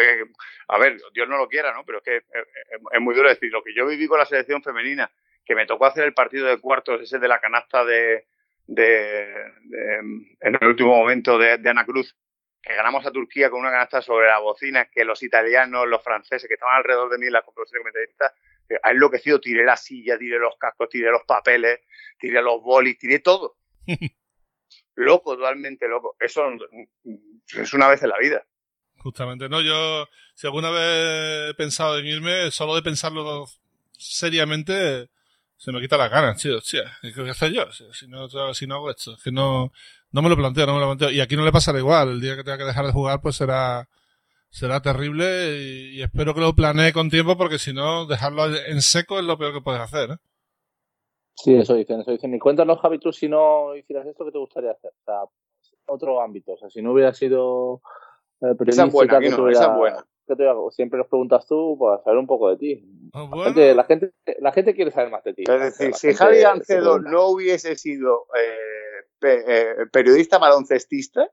a 0.69 0.79
ver, 0.79 1.01
Dios 1.13 1.29
no 1.29 1.37
lo 1.37 1.49
quiera, 1.49 1.73
¿no? 1.73 1.85
Pero 1.85 1.99
es 1.99 2.05
que 2.05 2.17
es, 2.17 3.01
muy 3.01 3.15
duro 3.15 3.29
decir, 3.29 3.53
lo 3.53 3.63
que 3.63 3.75
yo 3.75 3.87
viví 3.87 4.07
con 4.07 4.19
la 4.19 4.25
selección 4.25 4.63
femenina, 4.63 5.11
que 5.45 5.55
me 5.55 5.67
tocó 5.67 5.87
hacer 5.87 6.05
el 6.05 6.15
partido 6.15 6.47
de 6.47 6.59
cuartos, 6.59 7.03
ese 7.03 7.19
de 7.19 7.29
la 7.29 7.41
canasta 7.41 7.85
de, 7.85 8.27
de, 8.67 9.35
de 9.65 9.95
en 10.41 10.59
el 10.61 10.67
último 10.67 10.97
momento 10.97 11.37
de, 11.37 11.59
de 11.59 11.71
Ana 11.71 11.85
Cruz, 11.85 12.17
que 12.63 12.75
ganamos 12.75 13.05
a 13.05 13.11
Turquía 13.11 13.51
con 13.51 13.61
una 13.61 13.71
canasta 13.71 14.01
sobre 14.01 14.29
la 14.29 14.39
bocina, 14.39 14.87
que 14.87 15.05
los 15.05 15.23
italianos, 15.23 15.89
los 15.89 16.03
franceses 16.03 16.47
que 16.47 16.55
estaban 16.55 16.77
alrededor 16.77 17.11
de 17.11 17.19
mí 17.19 17.27
en 17.27 17.33
la 17.33 17.43
comentaristas, 17.43 18.33
eh, 18.69 18.79
ha 18.83 18.93
enloquecido, 18.93 19.41
tiré 19.41 19.65
la 19.65 19.77
silla, 19.77 20.17
tiré 20.17 20.39
los 20.39 20.57
cascos, 20.57 20.89
tiré 20.89 21.11
los 21.11 21.23
papeles, 21.27 21.81
tiré 22.19 22.41
los 22.41 22.63
bolis, 22.63 22.97
tiré 22.99 23.19
todo. 23.19 23.57
loco, 24.95 25.37
totalmente 25.37 25.89
loco. 25.89 26.17
Eso 26.21 26.45
es 27.57 27.73
una 27.73 27.89
vez 27.89 28.03
en 28.03 28.09
la 28.11 28.19
vida. 28.19 28.47
Justamente, 28.99 29.49
no, 29.49 29.61
yo, 29.61 30.09
si 30.35 30.47
alguna 30.47 30.71
vez 30.71 31.51
he 31.51 31.55
pensado 31.55 31.99
en 31.99 32.07
irme, 32.07 32.53
solo 32.53 32.77
de 32.77 32.83
pensarlo 32.83 33.47
seriamente, 33.99 35.09
se 35.57 35.73
me 35.73 35.81
quita 35.81 35.97
la 35.97 36.09
ganas, 36.09 36.41
tío, 36.41 36.59
hostia, 36.59 36.97
¿qué 37.03 37.13
voy 37.17 37.29
a 37.29 37.33
hacer 37.33 37.53
yo? 37.53 37.71
Si 37.73 38.07
no, 38.07 38.29
si 38.55 38.67
no 38.69 38.75
hago 38.77 38.91
esto, 38.91 39.15
es 39.15 39.23
que 39.23 39.33
no, 39.33 39.73
no 40.13 40.23
me 40.23 40.29
lo 40.29 40.37
planteo, 40.37 40.67
no 40.67 40.75
me 40.75 40.81
lo 40.81 40.87
planteo. 40.87 41.11
Y 41.11 41.21
aquí 41.21 41.37
no 41.37 41.45
le 41.45 41.53
pasará 41.53 41.79
igual, 41.79 42.11
el 42.11 42.21
día 42.21 42.37
que 42.37 42.45
tenga 42.45 42.59
que 42.59 42.65
dejar 42.65 42.87
de 42.87 42.93
jugar, 42.93 43.21
pues 43.21 43.37
será, 43.37 43.89
será 44.51 44.81
terrible 44.81 45.59
y, 45.59 46.03
espero 46.03 46.35
que 46.35 46.41
lo 46.41 46.55
planee 46.55 46.93
con 46.93 47.11
tiempo 47.11 47.37
porque 47.37 47.59
si 47.59 47.73
no, 47.73 48.07
dejarlo 48.07 48.47
en 48.55 48.83
seco 48.83 49.19
es 49.19 49.25
lo 49.25 49.39
peor 49.39 49.55
que 49.55 49.61
puedes 49.61 49.81
hacer, 49.81 50.11
¿eh? 50.11 50.17
Sí, 51.35 51.55
eso 51.55 51.75
dicen, 51.75 52.01
eso 52.01 52.11
dicen. 52.11 52.35
Y 52.35 52.39
cuéntanos, 52.39 52.79
Javi, 52.81 52.99
tú 52.99 53.11
si 53.11 53.27
no 53.27 53.75
hicieras 53.75 54.07
esto, 54.07 54.25
¿qué 54.25 54.33
te 54.33 54.39
gustaría 54.39 54.73
hacer? 54.73 54.91
O 54.91 55.05
sea, 55.05 55.23
otro 55.87 56.21
ámbito. 56.21 56.53
O 56.53 56.57
sea, 56.59 56.69
si 56.69 56.83
no 56.83 56.93
hubiera 56.93 57.15
sido 57.15 57.81
eh, 58.43 58.55
periodista, 58.57 58.83
esa 58.83 58.87
es 58.87 58.93
buena, 58.93 59.19
no, 59.19 59.49
esa 59.49 59.73
es 59.73 59.79
buena. 59.79 60.07
¿qué 60.27 60.37
te 60.37 60.45
siempre 60.71 60.99
nos 60.99 61.09
preguntas 61.09 61.47
tú 61.47 61.77
para 61.79 62.03
saber 62.03 62.19
un 62.19 62.27
poco 62.27 62.51
de 62.51 62.57
ti. 62.57 62.85
La, 63.13 63.45
gente, 63.45 63.75
la, 63.75 63.85
gente, 63.85 64.13
la, 64.39 64.53
gente, 64.53 64.75
quiere 64.75 64.91
saber 64.91 65.11
más 65.11 65.25
de 65.25 65.35
ti. 65.35 65.45
Es 65.47 65.61
decir, 65.79 65.95
si 65.95 66.15
Javi 66.15 66.43
Ancedo 66.43 66.99
no 66.99 67.29
hubiese 67.29 67.77
sido 67.77 68.27
eh, 68.39 68.82
eh, 69.25 69.75
periodista 69.93 70.39
baloncestista, 70.39 71.29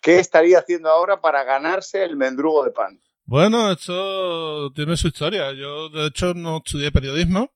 ¿qué 0.00 0.18
estaría 0.18 0.58
haciendo 0.58 0.90
ahora 0.90 1.20
para 1.20 1.44
ganarse 1.44 2.04
el 2.04 2.16
mendrugo 2.16 2.64
de 2.64 2.70
pan? 2.70 3.00
Bueno, 3.24 3.70
esto 3.70 4.72
tiene 4.72 4.96
su 4.96 5.08
historia. 5.08 5.52
Yo, 5.52 5.88
de 5.88 6.08
hecho, 6.08 6.34
no 6.34 6.58
estudié 6.58 6.90
periodismo. 6.90 7.50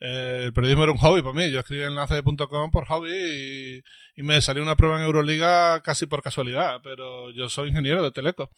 Eh, 0.00 0.44
el 0.46 0.52
periodismo 0.52 0.84
era 0.84 0.92
un 0.92 0.98
hobby 0.98 1.22
para 1.22 1.34
mí. 1.34 1.50
Yo 1.50 1.60
escribí 1.60 1.82
en 1.82 1.90
enlace.com 1.90 2.70
por 2.70 2.86
hobby 2.86 3.82
y, 4.16 4.22
me 4.22 4.40
salió 4.40 4.62
una 4.62 4.76
prueba 4.76 4.98
en 4.98 5.04
Euroliga 5.04 5.80
casi 5.82 6.06
por 6.06 6.22
casualidad, 6.22 6.80
pero 6.82 7.30
yo 7.32 7.48
soy 7.48 7.68
ingeniero 7.70 8.02
de 8.02 8.12
Teleco. 8.12 8.50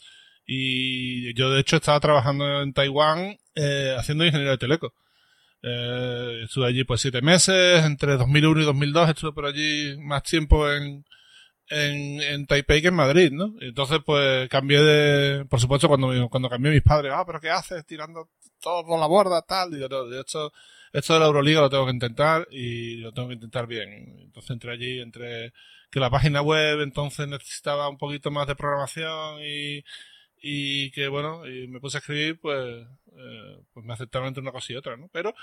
Y 0.47 1.35
yo, 1.35 1.51
de 1.51 1.61
hecho, 1.61 1.77
estaba 1.77 2.01
trabajando 2.01 2.63
en 2.63 2.73
Taiwán 2.73 3.39
eh, 3.55 3.95
haciendo 3.99 4.25
ingeniería 4.25 4.53
de 4.53 4.59
Teleco. 4.59 4.95
Eh, 5.67 6.43
estuve 6.45 6.67
allí 6.67 6.85
pues 6.85 7.01
siete 7.01 7.23
meses, 7.23 7.83
entre 7.85 8.19
2001 8.19 8.61
y 8.61 8.65
2002 8.65 9.09
estuve 9.09 9.33
por 9.33 9.47
allí 9.47 9.97
más 9.99 10.23
tiempo 10.23 10.71
en, 10.71 11.07
en, 11.71 12.47
Taipei 12.47 12.83
que 12.83 12.89
en 12.89 12.95
Madrid, 12.95 13.33
¿no? 13.33 13.55
Entonces 13.61 14.01
pues 14.05 14.47
cambié 14.51 14.83
de, 14.83 15.47
por 15.47 15.61
supuesto 15.61 15.89
cuando, 15.89 16.29
cuando 16.29 16.51
cambié 16.51 16.71
mis 16.71 16.83
padres, 16.83 17.13
ah, 17.15 17.25
pero 17.25 17.41
¿qué 17.41 17.49
haces 17.49 17.87
tirando 17.87 18.29
todo 18.61 18.85
por 18.85 19.01
la 19.01 19.07
borda, 19.07 19.41
tal? 19.41 19.75
Y 19.75 19.81
yo, 19.81 19.89
de 20.07 20.21
hecho, 20.21 20.53
esto 20.93 21.15
de 21.15 21.21
la 21.21 21.27
Euroliga 21.27 21.63
lo 21.63 21.71
tengo 21.71 21.87
que 21.87 21.93
intentar 21.93 22.47
y 22.51 22.97
lo 22.97 23.13
tengo 23.13 23.29
que 23.29 23.35
intentar 23.35 23.67
bien. 23.67 24.19
Entonces 24.21 24.51
entré 24.51 24.73
allí, 24.73 25.01
entre 25.01 25.55
que 25.91 26.01
la 26.01 26.11
página 26.11 26.43
web 26.43 26.83
entonces 26.83 27.27
necesitaba 27.27 27.89
un 27.89 27.97
poquito 27.97 28.31
más 28.31 28.47
de 28.49 28.57
programación 28.57 29.41
y, 29.43 29.83
y 30.47 30.91
que 30.91 31.09
bueno, 31.09 31.47
y 31.47 31.67
me 31.69 31.81
puse 31.81 31.97
a 31.97 32.01
escribir, 32.01 32.39
pues, 32.39 32.59
eh, 32.59 33.59
pues 33.73 33.87
me 33.87 33.95
aceptaron 33.95 34.29
entre 34.29 34.43
una 34.43 34.53
cosa 34.53 34.75
y 34.75 34.77
otra, 34.77 34.95
¿no? 34.95 35.09
Pero 35.11 35.35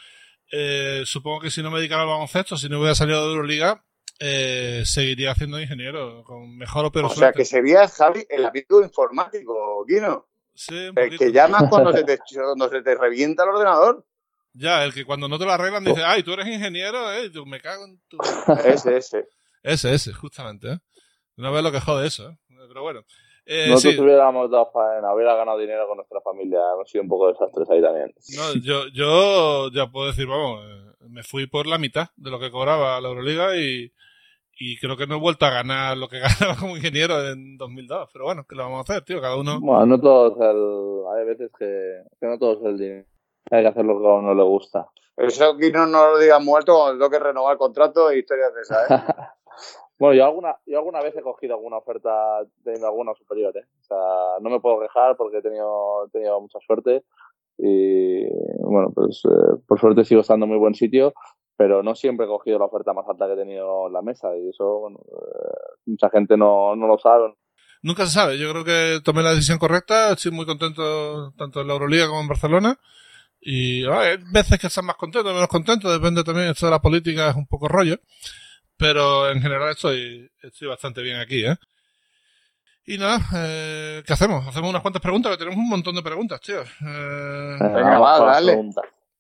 eh, 0.52 1.02
supongo 1.06 1.42
que 1.42 1.50
si 1.50 1.64
no 1.64 1.72
me 1.72 1.80
dedicara 1.80 2.04
al 2.04 2.08
baloncesto, 2.08 2.56
si 2.56 2.70
no 2.70 2.78
hubiera 2.78 2.94
salido 2.94 3.24
de 3.24 3.34
Euroliga, 3.34 3.84
eh, 4.20 4.84
seguiría 4.86 5.32
haciendo 5.32 5.60
ingeniero, 5.60 6.24
con 6.24 6.56
mejor 6.56 6.86
o 6.86 6.92
peor 6.92 7.06
O 7.06 7.10
sea, 7.10 7.34
que 7.34 7.46
sería, 7.46 7.88
Javi, 7.88 8.24
el 8.30 8.46
amigo 8.46 8.84
informático, 8.84 9.84
Guino. 9.88 10.28
Sí, 10.54 10.92
el 10.96 11.18
que 11.18 11.32
llamas 11.32 11.64
cuando 11.68 11.92
se, 11.94 12.04
te, 12.04 12.20
cuando 12.36 12.70
se 12.70 12.84
te 12.84 12.94
revienta 12.94 13.42
el 13.42 13.50
ordenador. 13.50 14.06
Ya, 14.54 14.84
el 14.84 14.94
que 14.94 15.04
cuando 15.04 15.28
no 15.28 15.40
te 15.40 15.46
lo 15.46 15.52
arreglan 15.52 15.84
dice, 15.84 16.04
ay, 16.04 16.22
tú 16.22 16.34
eres 16.34 16.46
ingeniero, 16.46 17.12
eh, 17.12 17.32
tú 17.32 17.48
me 17.48 17.60
cago 17.60 17.86
en 17.86 18.00
tu... 18.08 18.20
ese, 18.66 18.98
ese. 18.98 19.28
Ese, 19.64 19.94
ese, 19.96 20.14
justamente, 20.14 20.74
¿eh? 20.74 20.80
Una 21.38 21.50
vez 21.50 21.64
lo 21.64 21.72
que 21.72 21.82
jode 21.82 22.06
eso, 22.06 22.30
¿eh? 22.30 22.38
Pero 22.68 22.84
bueno. 22.84 23.04
Eh, 23.46 23.68
Nosotros 23.70 24.00
hubiéramos 24.02 24.50
dado 24.52 24.72
faena, 24.72 25.14
hubiera 25.14 25.36
ganado 25.36 25.58
dinero 25.58 25.88
con 25.88 25.98
nuestra 25.98 26.22
familia. 26.22 26.60
Hemos 26.74 26.90
sido 26.90 27.04
un 27.04 27.10
poco 27.10 27.28
desastres 27.28 27.70
ahí 27.70 27.82
también. 27.82 28.14
No, 28.38 28.54
yo, 28.64 28.88
yo 28.94 29.70
ya 29.72 29.88
puedo 29.88 30.08
decir, 30.08 30.28
vamos, 30.28 30.64
eh, 30.64 31.06
me 31.10 31.24
fui 31.24 31.48
por 31.48 31.68
la 31.68 31.78
mitad 31.78 32.10
de 32.16 32.32
lo 32.32 32.40
que 32.40 32.52
cobraba 32.52 33.02
la 33.02 33.10
Euroliga 33.10 33.58
y, 33.58 33.92
y 34.58 34.78
creo 34.78 34.96
que 34.96 35.08
no 35.08 35.16
he 35.16 35.20
vuelto 35.20 35.46
a 35.46 35.50
ganar 35.50 35.98
lo 35.98 36.08
que 36.08 36.20
ganaba 36.40 36.56
como 36.60 36.78
ingeniero 36.78 37.28
en 37.30 37.58
2002. 37.58 38.10
Pero 38.14 38.26
bueno, 38.26 38.46
¿qué 38.48 38.56
lo 38.56 38.64
vamos 38.64 38.80
a 38.80 38.94
hacer, 38.94 39.04
tío? 39.04 39.20
Cada 39.20 39.36
uno. 39.38 39.60
Bueno, 39.60 39.86
no 39.86 40.00
todos 40.00 40.40
el. 40.40 41.18
Hay 41.18 41.26
veces 41.26 41.52
que, 41.58 42.04
que 42.20 42.28
no 42.28 42.38
todos 42.38 42.64
el 42.66 42.78
dinero. 42.78 43.06
Hay 43.50 43.64
que 43.64 43.68
hacer 43.70 43.86
lo 43.86 44.00
que 44.00 44.08
a 44.08 44.14
uno 44.14 44.36
le 44.36 44.44
gusta. 44.44 44.88
Eso 45.18 45.52
aquí 45.52 45.72
no, 45.72 45.86
no 45.88 46.12
lo 46.12 46.20
digan 46.20 46.44
muerto 46.46 46.74
cuando 46.76 46.94
tengo 46.94 47.10
que 47.10 47.20
renovar 47.24 47.54
el 47.54 47.58
contrato 47.58 48.14
y 48.14 48.20
historias 48.20 48.54
de 48.54 48.62
esas, 48.62 48.92
¿eh? 48.92 49.04
Bueno, 50.02 50.16
yo 50.16 50.26
alguna, 50.26 50.56
yo 50.66 50.80
alguna 50.80 51.00
vez 51.00 51.16
he 51.16 51.22
cogido 51.22 51.54
alguna 51.54 51.78
oferta 51.78 52.10
teniendo 52.64 52.88
alguna 52.88 53.14
superior, 53.14 53.56
¿eh? 53.56 53.68
O 53.82 53.84
sea, 53.84 53.98
no 54.42 54.50
me 54.50 54.60
puedo 54.60 54.80
quejar 54.80 55.16
porque 55.16 55.38
he 55.38 55.42
tenido, 55.44 56.08
he 56.08 56.10
tenido 56.10 56.42
mucha 56.42 56.58
suerte 56.66 57.04
y, 57.60 58.26
bueno, 58.64 58.92
pues 58.96 59.22
eh, 59.26 59.62
por 59.68 59.80
suerte 59.80 60.04
sigo 60.04 60.22
estando 60.22 60.46
en 60.46 60.54
muy 60.54 60.58
buen 60.58 60.74
sitio, 60.74 61.14
pero 61.56 61.84
no 61.84 61.94
siempre 61.94 62.26
he 62.26 62.30
cogido 62.30 62.58
la 62.58 62.66
oferta 62.66 62.94
más 62.94 63.08
alta 63.08 63.28
que 63.28 63.34
he 63.34 63.46
tenido 63.46 63.86
en 63.86 63.94
la 63.94 64.02
mesa 64.02 64.36
y 64.36 64.50
eso, 64.50 64.80
bueno, 64.80 64.98
eh, 65.06 65.78
mucha 65.86 66.10
gente 66.10 66.36
no, 66.36 66.76
no 66.76 66.88
lo 66.88 66.98
sabe. 66.98 67.36
Nunca 67.84 68.08
se 68.08 68.14
sabe, 68.14 68.40
yo 68.40 68.50
creo 68.50 68.64
que 68.66 69.02
tomé 69.04 69.22
la 69.22 69.36
decisión 69.36 69.60
correcta, 69.60 70.14
estoy 70.14 70.32
muy 70.32 70.48
contento 70.48 71.32
tanto 71.38 71.62
en 71.62 71.68
la 71.68 71.74
Euroliga 71.74 72.08
como 72.08 72.22
en 72.22 72.28
Barcelona. 72.28 72.80
Y 73.40 73.86
hay 73.86 74.18
veces 74.34 74.60
que 74.60 74.66
estás 74.66 74.84
más 74.84 74.96
contento, 74.96 75.32
menos 75.32 75.48
contento, 75.48 75.92
depende 75.92 76.24
también, 76.24 76.48
esto 76.48 76.66
de 76.66 76.72
la 76.72 76.82
política 76.82 77.30
es 77.30 77.36
un 77.36 77.46
poco 77.46 77.68
rollo. 77.68 77.98
Pero 78.82 79.30
en 79.30 79.40
general 79.40 79.70
estoy, 79.70 80.28
estoy 80.42 80.68
bastante 80.68 81.04
bien 81.04 81.20
aquí, 81.20 81.46
¿eh? 81.46 81.56
Y 82.84 82.98
nada, 82.98 83.20
eh, 83.36 84.02
¿qué 84.04 84.14
hacemos? 84.14 84.48
Hacemos 84.48 84.72
unas 84.72 84.82
cuantas 84.82 85.04
preguntas, 85.04 85.32
que 85.32 85.38
tenemos 85.38 85.60
un 85.60 85.70
montón 85.70 85.94
de 85.94 86.02
preguntas, 86.02 86.42
tío. 86.42 86.62
Eh, 86.62 87.58
Venga, 87.60 88.00
va, 88.00 88.20
dale. 88.20 88.72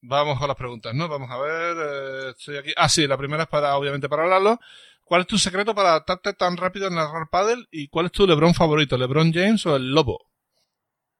Vamos 0.02 0.40
con 0.40 0.48
las 0.48 0.58
preguntas, 0.58 0.96
¿no? 0.96 1.08
Vamos 1.08 1.30
a 1.30 1.38
ver, 1.38 1.78
eh, 1.78 2.30
estoy 2.32 2.58
aquí. 2.58 2.74
Ah, 2.76 2.90
sí, 2.90 3.06
la 3.06 3.18
primera 3.18 3.44
es 3.44 3.50
para, 3.50 3.78
obviamente, 3.78 4.10
para 4.10 4.24
hablarlo. 4.24 4.60
¿Cuál 5.04 5.22
es 5.22 5.28
tu 5.28 5.38
secreto 5.38 5.76
para 5.76 5.90
adaptarte 5.90 6.34
tan 6.34 6.58
rápido 6.58 6.88
en 6.88 6.96
narrar 6.96 7.30
paddle? 7.30 7.68
¿Y 7.70 7.88
cuál 7.88 8.08
es 8.08 8.14
tu 8.14 8.26
LeBron 8.26 8.56
favorito, 8.56 8.98
LeBron 8.98 9.32
James 9.32 9.64
o 9.68 9.76
el 9.76 9.92
Lobo? 9.92 10.26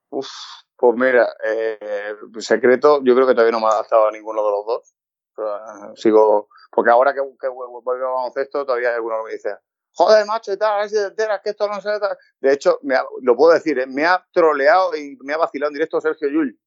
Uf, 0.10 0.28
pues 0.76 0.98
mira, 0.98 1.30
eh, 1.46 2.16
secreto, 2.40 3.02
yo 3.04 3.14
creo 3.14 3.28
que 3.28 3.36
todavía 3.36 3.52
no 3.52 3.60
me 3.60 3.68
ha 3.68 3.74
adaptado 3.74 4.08
a 4.08 4.12
ninguno 4.12 4.44
de 4.44 4.52
los 4.52 4.66
dos. 4.66 4.96
Pero, 5.36 5.96
sigo 5.96 6.50
porque 6.72 6.92
ahora 6.92 7.14
que, 7.14 7.22
que 7.40 7.48
vuelvo 7.48 7.84
a 7.92 8.14
baloncesto, 8.16 8.66
todavía 8.66 8.90
hay 8.90 8.96
alguno 8.96 9.18
que 9.20 9.24
me 9.26 9.34
dice, 9.34 9.58
joder, 9.94 10.26
macho, 10.26 10.54
y 10.54 10.58
tal, 10.58 10.74
a 10.74 10.78
ver 10.78 10.90
si 10.90 10.96
te 10.96 11.06
enteras 11.06 11.42
que 11.44 11.50
esto 11.52 11.68
no 11.68 11.82
se 11.82 12.00
tal. 12.00 12.18
De 12.40 12.54
hecho, 12.54 12.80
me 12.82 12.96
lo 13.22 13.36
puedo 13.36 13.54
decir, 13.54 13.78
¿eh? 13.80 13.88
me 13.88 14.06
ha 14.06 14.26
troleado 14.32 14.96
y 14.96 15.18
me 15.22 15.34
ha 15.34 15.38
vacilado 15.38 15.70
en 15.70 15.74
directo 15.74 16.02
Sergio 16.02 16.30
Llull. 16.30 16.58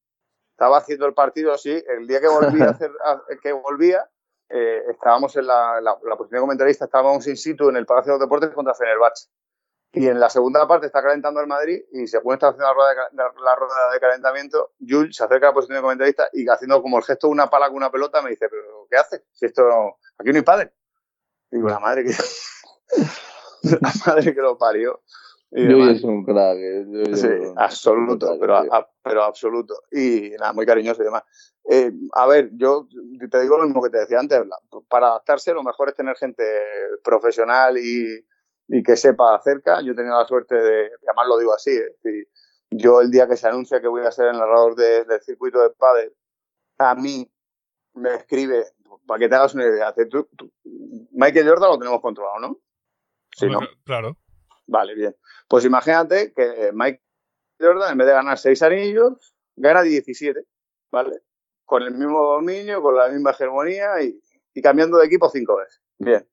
Estaba 0.51 0.77
haciendo 0.77 1.05
el 1.05 1.13
partido 1.13 1.51
así, 1.53 1.83
el 1.87 2.07
día 2.07 2.21
que 2.21 2.27
volví 2.27 2.61
a 2.61 2.69
hacer, 2.69 2.91
que 3.41 3.51
volvía, 3.51 4.09
eh, 4.49 4.83
estábamos 4.89 5.35
en 5.35 5.47
la, 5.47 5.81
la, 5.81 5.97
la, 6.03 6.15
posición 6.15 6.37
de 6.37 6.41
comentarista, 6.41 6.85
estábamos 6.85 7.27
in 7.27 7.35
situ 7.35 7.69
en 7.69 7.77
el 7.77 7.85
Palacio 7.85 8.13
de 8.13 8.19
los 8.19 8.25
Deportes 8.27 8.51
contra 8.51 8.75
Fenerbahce. 8.75 9.27
Y 9.95 10.07
en 10.09 10.19
la 10.19 10.29
segunda 10.29 10.67
parte 10.67 10.87
está 10.87 11.01
calentando 11.01 11.39
el 11.39 11.47
Madrid 11.47 11.81
y 11.93 12.05
según 12.07 12.33
está 12.33 12.49
haciendo 12.49 12.65
la 12.65 12.73
rueda 12.73 12.89
de, 13.11 13.17
la 13.17 13.55
rueda 13.55 13.91
de 13.93 13.99
calentamiento, 14.01 14.73
Jules 14.85 15.15
se 15.15 15.23
acerca 15.23 15.47
a 15.47 15.49
la 15.51 15.53
posición 15.53 15.77
de 15.77 15.81
comentarista 15.83 16.27
y 16.33 16.45
haciendo 16.49 16.81
como 16.81 16.97
el 16.97 17.03
gesto 17.05 17.27
de 17.27 17.31
una 17.31 17.49
pala 17.49 17.67
con 17.67 17.77
una 17.77 17.89
pelota 17.89 18.21
me 18.21 18.31
dice, 18.31 18.49
pero 18.49 18.87
¿qué 18.89 18.97
hace? 18.97 19.23
Si 19.31 19.45
esto 19.45 19.63
aquí 20.17 20.31
no 20.31 20.35
hay 20.35 20.41
padre. 20.41 20.73
Digo, 21.49 21.69
la 21.69 21.79
madre 21.79 22.03
que 22.03 22.11
la 23.81 23.91
madre 24.05 24.35
que 24.35 24.41
lo 24.41 24.57
parió. 24.57 25.01
Jules 25.49 25.99
es 25.99 26.03
un 26.03 26.25
crack. 26.25 26.57
Eh, 26.57 27.15
sí, 27.15 27.29
absoluto, 27.55 28.37
pero, 28.37 28.63
pero 29.01 29.23
absoluto. 29.23 29.83
Y 29.93 30.31
nada, 30.37 30.51
muy 30.51 30.65
cariñoso 30.65 31.03
y 31.03 31.05
demás. 31.05 31.23
Eh, 31.69 31.93
a 32.11 32.27
ver, 32.27 32.49
yo 32.53 32.89
te 33.31 33.41
digo 33.41 33.57
lo 33.57 33.63
mismo 33.63 33.81
que 33.81 33.91
te 33.91 33.99
decía 33.99 34.19
antes. 34.19 34.41
Para 34.89 35.07
adaptarse 35.07 35.53
lo 35.53 35.63
mejor 35.63 35.87
es 35.87 35.95
tener 35.95 36.17
gente 36.17 36.43
profesional 37.01 37.77
y, 37.77 38.25
y 38.67 38.83
que 38.83 38.95
sepa 38.95 39.35
acerca. 39.35 39.81
Yo 39.81 39.93
he 39.93 39.95
tenido 39.95 40.17
la 40.17 40.27
suerte 40.27 40.55
de, 40.55 40.91
además 41.07 41.27
lo 41.27 41.37
digo 41.37 41.53
así, 41.53 41.71
¿eh? 41.71 42.27
yo 42.71 43.01
el 43.01 43.11
día 43.11 43.27
que 43.27 43.37
se 43.37 43.47
anuncia 43.47 43.81
que 43.81 43.87
voy 43.87 44.05
a 44.05 44.11
ser 44.11 44.27
el 44.27 44.37
narrador 44.37 44.75
de, 44.75 45.05
del 45.05 45.21
circuito 45.21 45.61
de 45.61 45.69
pádel, 45.71 46.13
a 46.77 46.95
mí 46.95 47.29
me 47.93 48.15
escribe, 48.15 48.65
para 49.05 49.19
que 49.19 49.29
te 49.29 49.35
hagas 49.35 49.53
una 49.53 49.65
idea, 49.65 49.93
tú, 50.09 50.27
Michael 51.11 51.47
Jordan 51.47 51.69
lo 51.69 51.79
tenemos 51.79 52.01
controlado, 52.01 52.39
¿no? 52.39 52.59
Sí, 53.35 53.47
¿no? 53.47 53.59
Claro. 53.85 54.17
Vale, 54.67 54.95
bien. 54.95 55.15
Pues 55.47 55.63
imagínate 55.63 56.33
que 56.33 56.71
Michael 56.73 57.01
Jordan, 57.59 57.91
en 57.91 57.97
vez 57.97 58.07
de 58.07 58.13
ganar 58.13 58.37
seis 58.37 58.61
anillos, 58.61 59.35
gana 59.55 59.83
17, 59.83 60.43
¿vale? 60.91 61.21
Con 61.63 61.83
el 61.83 61.93
mismo 61.93 62.21
dominio, 62.21 62.81
con 62.81 62.95
la 62.95 63.09
misma 63.09 63.31
hegemonía 63.31 64.01
y, 64.01 64.19
y 64.53 64.61
cambiando 64.61 64.97
de 64.97 65.05
equipo 65.05 65.29
cinco 65.29 65.57
veces. 65.57 65.81
Bien. 65.97 66.27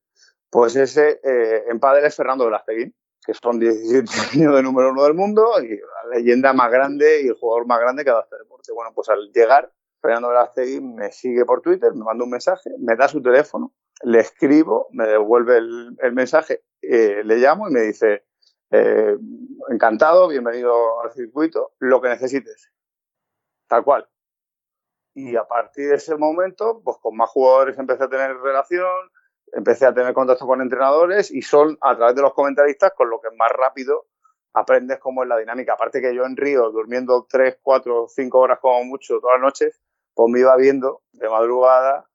Pues 0.53 0.77
ese 0.77 1.19
eh, 1.25 1.65
en 1.71 1.81
pádel 1.81 2.05
es 2.05 2.15
Fernando 2.15 2.45
Velasquez, 2.45 2.93
que 3.25 3.33
son 3.33 3.59
17 3.59 4.05
años 4.35 4.55
de 4.55 4.63
número 4.63 4.91
uno 4.91 5.05
del 5.05 5.15
mundo 5.15 5.51
y 5.63 5.79
la 5.79 6.15
leyenda 6.15 6.53
más 6.53 6.71
grande 6.71 7.23
y 7.23 7.29
el 7.29 7.35
jugador 7.37 7.67
más 7.67 7.81
grande 7.81 8.05
que 8.05 8.11
ha 8.11 8.13
dado 8.13 8.25
este 8.25 8.37
deporte. 8.37 8.71
Bueno, 8.75 8.93
pues 8.95 9.09
al 9.09 9.33
llegar, 9.33 9.73
Fernando 10.03 10.29
Velasquez 10.29 10.83
me 10.83 11.11
sigue 11.11 11.47
por 11.47 11.63
Twitter, 11.63 11.95
me 11.95 12.05
manda 12.05 12.25
un 12.25 12.31
mensaje, 12.31 12.69
me 12.79 12.97
da 12.97 13.09
su 13.09 13.23
teléfono, 13.23 13.73
le 14.03 14.21
escribo, 14.21 14.89
me 14.93 15.07
devuelve 15.07 15.57
el, 15.57 16.13
mensaje, 16.13 16.65
eh, 16.83 17.23
le 17.25 17.39
llamo 17.39 17.71
y 17.71 17.73
me 17.73 17.81
dice, 17.81 18.27
eh, 18.73 19.17
encantado, 19.71 20.29
bienvenido 20.29 21.01
al 21.01 21.13
circuito, 21.13 21.73
lo 21.79 22.03
que 22.03 22.11
necesites. 22.11 22.71
Tal 23.69 23.85
cual. 23.85 24.07
Y 25.15 25.35
a 25.35 25.45
partir 25.45 25.89
de 25.89 25.95
ese 25.95 26.15
momento, 26.15 26.83
pues 26.85 26.99
con 27.01 27.17
más 27.17 27.31
jugadores 27.31 27.79
empecé 27.79 28.05
a 28.05 28.11
tener 28.11 28.37
relación, 28.37 29.11
empecé 29.53 29.87
a 29.87 29.95
tener 29.95 30.15
contacto 30.15 30.47
con 30.47 30.61
entrenadores 30.61 31.31
y 31.31 31.43
son 31.43 31.77
a 31.81 31.97
través 31.97 32.17
de 32.17 32.23
los 32.23 32.35
comentaristas 32.35 32.93
con 32.97 33.11
lo 33.11 33.21
que 33.21 33.29
más 33.37 33.51
rápido 33.53 34.07
aprendes 34.55 34.99
cómo 34.99 35.23
es 35.23 35.29
la 35.29 35.39
dinámica. 35.39 35.75
Aparte 35.75 36.01
que 36.01 36.15
yo 36.15 36.25
en 36.25 36.37
Río, 36.37 36.71
durmiendo 36.71 37.27
3, 37.29 37.59
4, 37.63 38.07
5 38.09 38.39
horas 38.39 38.59
como 38.61 38.85
mucho 38.85 39.21
todas 39.21 39.37
las 39.37 39.43
noches, 39.43 39.81
pues 40.15 40.31
me 40.31 40.41
iba 40.41 40.57
viendo 40.57 41.03
de 41.13 41.29
madrugada, 41.29 42.07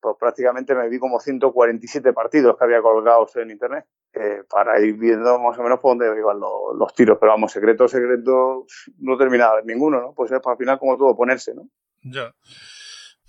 pues 0.00 0.16
prácticamente 0.18 0.74
me 0.74 0.88
vi 0.88 0.98
como 0.98 1.20
147 1.20 2.12
partidos 2.12 2.56
que 2.56 2.64
había 2.64 2.80
colgados 2.82 3.36
en 3.36 3.50
internet. 3.50 3.84
Eh, 4.14 4.42
para 4.46 4.78
ir 4.78 4.98
viendo 4.98 5.38
más 5.38 5.58
o 5.58 5.62
menos 5.62 5.80
por 5.80 5.92
dónde 5.92 6.04
iban 6.18 6.38
los, 6.38 6.76
los, 6.76 6.94
tiros. 6.94 7.16
Pero 7.18 7.32
vamos, 7.32 7.50
secreto, 7.50 7.88
secreto, 7.88 8.66
no 8.98 9.16
terminaba 9.16 9.62
ninguno, 9.62 10.02
¿no? 10.02 10.12
Pues 10.12 10.30
es 10.30 10.38
para 10.40 10.52
al 10.52 10.58
final 10.58 10.78
como 10.78 10.98
todo 10.98 11.16
ponerse, 11.16 11.54
¿no? 11.54 11.62
Ya. 12.02 12.30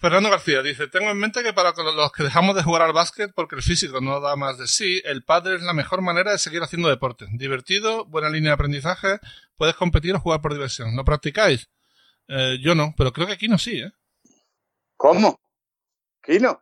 Fernando 0.03 0.29
García 0.29 0.61
dice, 0.61 0.89
tengo 0.89 1.11
en 1.11 1.17
mente 1.17 1.43
que 1.43 1.53
para 1.53 1.71
los 1.71 2.11
que 2.11 2.23
dejamos 2.23 2.57
de 2.57 2.63
jugar 2.63 2.81
al 2.81 2.91
básquet 2.91 3.31
porque 3.33 3.55
el 3.55 3.61
físico 3.61 4.01
no 4.01 4.19
da 4.19 4.35
más 4.35 4.57
de 4.57 4.67
sí, 4.67 5.01
el 5.05 5.23
padre 5.23 5.55
es 5.55 5.61
la 5.61 5.71
mejor 5.71 6.01
manera 6.01 6.33
de 6.33 6.39
seguir 6.39 6.61
haciendo 6.61 6.89
deporte. 6.89 7.25
Divertido, 7.31 8.03
buena 8.03 8.29
línea 8.29 8.49
de 8.49 8.55
aprendizaje, 8.55 9.19
puedes 9.55 9.75
competir 9.75 10.13
o 10.13 10.19
jugar 10.19 10.41
por 10.41 10.51
diversión. 10.51 10.93
¿No 10.93 11.05
practicáis? 11.05 11.69
Eh, 12.27 12.57
yo 12.61 12.75
no, 12.75 12.93
pero 12.97 13.13
creo 13.13 13.27
que 13.27 13.37
Kino 13.37 13.57
sí, 13.57 13.79
¿eh? 13.79 13.93
¿Cómo? 14.97 15.39
¿Kino? 16.21 16.61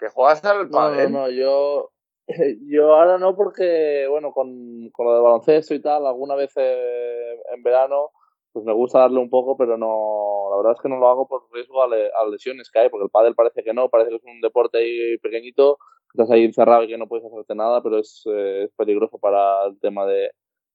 ¿Que 0.00 0.08
juegas 0.08 0.42
al 0.46 0.70
padre? 0.70 1.10
No, 1.10 1.18
no, 1.18 1.30
yo, 1.30 1.92
yo 2.70 2.94
ahora 2.94 3.18
no 3.18 3.36
porque, 3.36 4.06
bueno, 4.08 4.32
con, 4.32 4.88
con 4.92 5.04
lo 5.04 5.14
de 5.14 5.20
baloncesto 5.20 5.74
y 5.74 5.82
tal, 5.82 6.06
alguna 6.06 6.36
vez 6.36 6.52
eh, 6.56 7.38
en 7.54 7.62
verano 7.62 8.12
pues 8.52 8.64
me 8.64 8.72
gusta 8.72 9.00
darle 9.00 9.18
un 9.18 9.30
poco, 9.30 9.56
pero 9.56 9.76
no, 9.76 10.48
la 10.50 10.56
verdad 10.56 10.72
es 10.72 10.82
que 10.82 10.88
no 10.88 10.98
lo 10.98 11.08
hago 11.08 11.28
por 11.28 11.42
riesgo 11.52 11.82
a, 11.82 11.88
lesiones 12.30 12.70
que 12.70 12.78
hay, 12.78 12.88
porque 12.88 13.04
el 13.04 13.10
pádel 13.10 13.34
parece 13.34 13.62
que 13.62 13.72
no, 13.72 13.88
parece 13.88 14.10
que 14.10 14.16
es 14.16 14.24
un 14.24 14.40
deporte 14.40 14.78
ahí 14.78 15.18
pequeñito, 15.18 15.78
que 16.12 16.22
estás 16.22 16.30
ahí 16.30 16.44
encerrado 16.44 16.84
y 16.84 16.88
que 16.88 16.98
no 16.98 17.06
puedes 17.06 17.26
hacerte 17.26 17.54
nada, 17.54 17.82
pero 17.82 17.98
es, 17.98 18.24
eh, 18.26 18.64
es 18.64 18.72
peligroso 18.74 19.18
para 19.18 19.66
el 19.66 19.78
tema 19.80 20.06
de, 20.06 20.30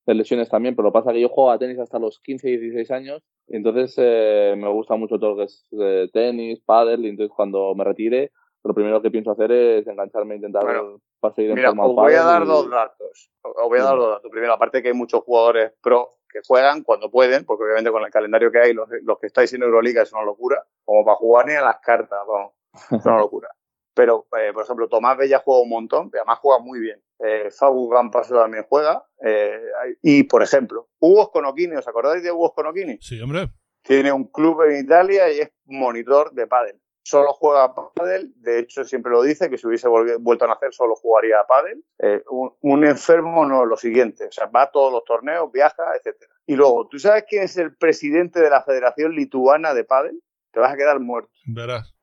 de, 0.05 0.13
lesiones 0.13 0.49
también. 0.49 0.75
Pero 0.75 0.89
lo 0.89 0.93
pasa 0.93 1.11
que 1.11 1.21
yo 1.21 1.29
juego 1.29 1.51
a 1.51 1.57
tenis 1.57 1.79
hasta 1.79 1.99
los 1.99 2.19
15 2.19 2.49
y 2.49 2.57
16 2.57 2.91
años, 2.91 3.23
y 3.47 3.55
entonces 3.55 3.95
eh, 3.97 4.55
me 4.57 4.69
gusta 4.69 4.95
mucho 4.95 5.17
todo 5.17 5.31
lo 5.31 5.37
que 5.37 5.43
es 5.43 5.67
eh, 5.71 6.09
tenis, 6.13 6.61
pádel, 6.61 7.05
y 7.05 7.09
entonces 7.09 7.33
cuando 7.35 7.73
me 7.75 7.83
retire, 7.83 8.31
lo 8.63 8.73
primero 8.73 9.01
que 9.01 9.11
pienso 9.11 9.31
hacer 9.31 9.51
es 9.51 9.87
engancharme 9.87 10.35
e 10.35 10.37
intentar 10.37 10.63
bueno, 10.63 11.01
seguir 11.35 11.53
mira, 11.53 11.71
os 11.71 11.95
voy 11.95 12.13
a 12.13 12.23
dar 12.23 12.45
dos 12.45 12.69
datos. 12.69 13.29
Os 13.41 13.67
voy 13.67 13.79
a 13.79 13.83
dar 13.83 13.97
dos 13.97 14.09
datos. 14.09 14.31
Primero, 14.31 14.53
aparte 14.53 14.81
que 14.81 14.87
hay 14.89 14.93
muchos 14.93 15.21
jugadores 15.23 15.73
pro 15.81 16.11
que 16.33 16.41
juegan 16.45 16.83
cuando 16.83 17.11
pueden, 17.11 17.45
porque 17.45 17.63
obviamente 17.63 17.91
con 17.91 18.03
el 18.03 18.11
calendario 18.11 18.51
que 18.51 18.59
hay, 18.59 18.73
los, 18.73 18.89
los 19.03 19.19
que 19.19 19.27
estáis 19.27 19.53
en 19.53 19.61
Euroliga 19.61 20.01
es 20.01 20.11
una 20.11 20.23
locura, 20.23 20.65
como 20.83 21.05
para 21.05 21.15
jugar 21.15 21.45
ni 21.45 21.53
a 21.53 21.61
las 21.61 21.79
cartas, 21.79 22.19
vamos, 22.27 22.53
es 22.91 23.05
una 23.05 23.19
locura. 23.19 23.49
Pero, 23.95 24.25
eh, 24.39 24.51
por 24.51 24.63
ejemplo, 24.63 24.89
Tomás 24.89 25.15
Bella 25.17 25.43
juega 25.45 25.61
un 25.61 25.69
montón, 25.69 26.09
pero 26.09 26.23
además 26.23 26.39
juega 26.39 26.57
muy 26.57 26.79
bien. 26.79 26.99
Eh, 27.19 27.51
Fabu 27.51 27.89
Gampaso 27.89 28.33
también 28.33 28.65
juega. 28.67 29.05
Eh, 29.23 29.61
y, 30.01 30.23
por 30.23 30.41
ejemplo, 30.41 30.89
Hugo 30.97 31.25
Sconocchini, 31.25 31.75
¿os 31.75 31.87
acordáis 31.87 32.23
de 32.23 32.31
Hugo 32.31 32.49
Sconocchini? 32.49 32.97
Sí, 32.99 33.21
hombre. 33.21 33.49
Tiene 33.83 34.11
un 34.11 34.31
club 34.31 34.63
en 34.63 34.83
Italia 34.83 35.31
y 35.31 35.41
es 35.41 35.51
monitor 35.65 36.31
de 36.33 36.47
pádel 36.47 36.81
solo 37.03 37.33
juega 37.33 37.75
pádel, 37.93 38.33
de 38.37 38.59
hecho 38.59 38.85
siempre 38.85 39.11
lo 39.11 39.21
dice, 39.21 39.49
que 39.49 39.57
si 39.57 39.67
hubiese 39.67 39.87
vuelto 39.87 40.45
a 40.45 40.47
nacer 40.47 40.73
solo 40.73 40.95
jugaría 40.95 41.41
a 41.41 41.45
pádel. 41.47 41.83
Eh, 41.99 42.23
un, 42.29 42.85
enfermo 42.85 43.45
no, 43.45 43.65
lo 43.65 43.77
siguiente, 43.77 44.27
o 44.27 44.31
sea, 44.31 44.47
va 44.47 44.63
a 44.63 44.71
todos 44.71 44.91
los 44.91 45.03
torneos, 45.03 45.51
viaja, 45.51 45.83
etcétera. 45.95 46.33
Y 46.45 46.55
luego, 46.55 46.87
¿tú 46.87 46.99
sabes 46.99 47.25
quién 47.27 47.43
es 47.43 47.57
el 47.57 47.75
presidente 47.75 48.39
de 48.39 48.49
la 48.49 48.63
Federación 48.63 49.13
Lituana 49.13 49.73
de 49.73 49.83
Pádel? 49.83 50.23
Te 50.51 50.59
vas 50.59 50.73
a 50.73 50.77
quedar 50.77 50.99
muerto. 50.99 51.31
Verás. 51.45 51.93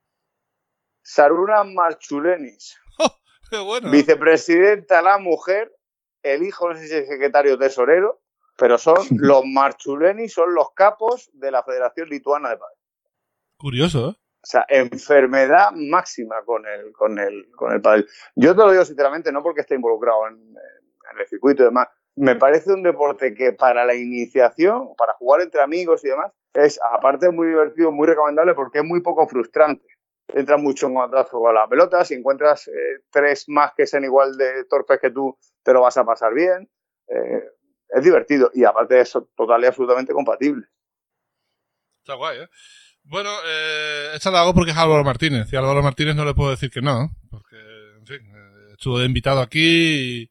Saruna 1.02 1.64
Marchulenis. 1.64 2.78
Oh, 2.98 3.16
qué 3.50 3.58
bueno. 3.58 3.90
Vicepresidenta 3.90 5.00
la 5.00 5.18
mujer, 5.18 5.72
el 6.22 6.42
hijo 6.42 6.68
no 6.68 6.76
sé 6.76 6.86
si 6.86 6.94
es 6.94 7.08
secretario 7.08 7.58
tesorero, 7.58 8.20
pero 8.58 8.76
son 8.76 8.96
los 9.16 9.44
Marchulenis, 9.46 10.34
son 10.34 10.54
los 10.54 10.72
capos 10.74 11.30
de 11.32 11.50
la 11.50 11.62
Federación 11.62 12.10
Lituana 12.10 12.50
de 12.50 12.58
Pádel. 12.58 12.76
Curioso, 13.56 14.10
¿eh? 14.10 14.20
O 14.42 14.46
sea, 14.46 14.64
enfermedad 14.68 15.70
máxima 15.72 16.42
con 16.46 16.66
el, 16.66 16.92
con 16.92 17.18
el, 17.18 17.50
con 17.54 17.72
el 17.72 17.82
pádel. 17.82 18.06
Yo 18.34 18.56
te 18.56 18.62
lo 18.62 18.70
digo 18.70 18.84
sinceramente, 18.86 19.30
no 19.32 19.42
porque 19.42 19.60
esté 19.60 19.74
involucrado 19.74 20.28
en, 20.28 20.54
el 21.18 21.26
circuito 21.26 21.62
y 21.62 21.66
demás. 21.66 21.88
Me 22.16 22.36
parece 22.36 22.72
un 22.72 22.82
deporte 22.82 23.34
que 23.34 23.52
para 23.52 23.84
la 23.84 23.94
iniciación, 23.94 24.94
para 24.96 25.12
jugar 25.14 25.42
entre 25.42 25.60
amigos 25.60 26.04
y 26.04 26.08
demás, 26.08 26.32
es 26.54 26.80
aparte 26.82 27.30
muy 27.30 27.48
divertido, 27.48 27.92
muy 27.92 28.06
recomendable 28.06 28.54
porque 28.54 28.78
es 28.78 28.84
muy 28.84 29.02
poco 29.02 29.28
frustrante. 29.28 29.86
Entras 30.28 30.60
mucho 30.60 30.86
en 30.86 30.94
contacto 30.94 31.38
con 31.38 31.54
la 31.54 31.68
pelota, 31.68 32.04
si 32.04 32.14
encuentras 32.14 32.68
eh, 32.68 33.02
tres 33.10 33.48
más 33.48 33.72
que 33.74 33.86
sean 33.86 34.04
igual 34.04 34.36
de 34.36 34.64
torpes 34.64 35.00
que 35.00 35.10
tú, 35.10 35.36
te 35.62 35.72
lo 35.72 35.82
vas 35.82 35.96
a 35.96 36.04
pasar 36.04 36.32
bien. 36.32 36.70
Eh, 37.08 37.44
es 37.88 38.04
divertido 38.04 38.50
y 38.54 38.64
aparte 38.64 39.00
es 39.00 39.12
total 39.36 39.62
y 39.62 39.66
absolutamente 39.66 40.12
compatible. 40.12 40.66
Está 41.98 42.14
guay, 42.14 42.38
¿eh? 42.38 42.48
Bueno, 43.04 43.30
eh, 43.46 44.10
esta 44.14 44.30
la 44.30 44.40
hago 44.40 44.54
porque 44.54 44.70
es 44.70 44.76
Álvaro 44.76 45.04
Martínez. 45.04 45.52
Y 45.52 45.56
a 45.56 45.60
Álvaro 45.60 45.82
Martínez 45.82 46.14
no 46.14 46.24
le 46.24 46.34
puedo 46.34 46.50
decir 46.50 46.70
que 46.70 46.80
no, 46.80 47.10
porque, 47.30 47.56
en 47.98 48.06
fin, 48.06 48.20
eh, 48.34 48.72
estuvo 48.72 48.98
de 48.98 49.06
invitado 49.06 49.40
aquí 49.40 50.30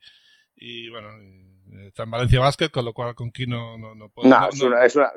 y, 0.56 0.90
bueno, 0.90 1.10
está 1.88 2.04
en 2.04 2.12
Valencia 2.12 2.40
Basket, 2.40 2.70
con 2.70 2.86
lo 2.86 2.94
cual 2.94 3.16
con 3.16 3.32
Kino 3.32 3.78
no, 3.78 3.96
no 3.96 4.10
puedo. 4.10 4.30
No, 4.30 4.50
es 4.50 4.62
una, 4.62 4.86
es 4.86 4.96
una, 4.96 5.12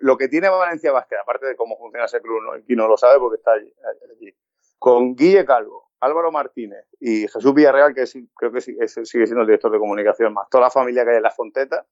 lo 0.00 0.16
que 0.16 0.28
tiene 0.28 0.48
Valencia 0.48 0.92
Basket, 0.92 1.16
aparte 1.16 1.46
de 1.46 1.56
cómo 1.56 1.76
funciona 1.76 2.06
ese 2.06 2.20
club, 2.20 2.40
¿no? 2.42 2.64
Kino 2.64 2.86
lo 2.86 2.96
sabe 2.96 3.18
porque 3.18 3.36
está 3.36 3.52
allí, 3.52 3.72
allí. 4.20 4.34
Con 4.78 5.16
Guille 5.16 5.44
Calvo, 5.44 5.90
Álvaro 6.00 6.30
Martínez 6.30 6.86
y 7.00 7.26
Jesús 7.28 7.54
Villarreal, 7.54 7.94
que 7.94 8.04
creo 8.36 8.52
que 8.52 8.60
sigue 8.60 9.26
siendo 9.26 9.40
el 9.40 9.46
director 9.46 9.72
de 9.72 9.78
comunicación, 9.78 10.32
más 10.32 10.48
toda 10.48 10.64
la 10.64 10.70
familia 10.70 11.04
que 11.04 11.10
hay 11.10 11.16
en 11.16 11.22
la 11.22 11.30
Fonteta, 11.30 11.86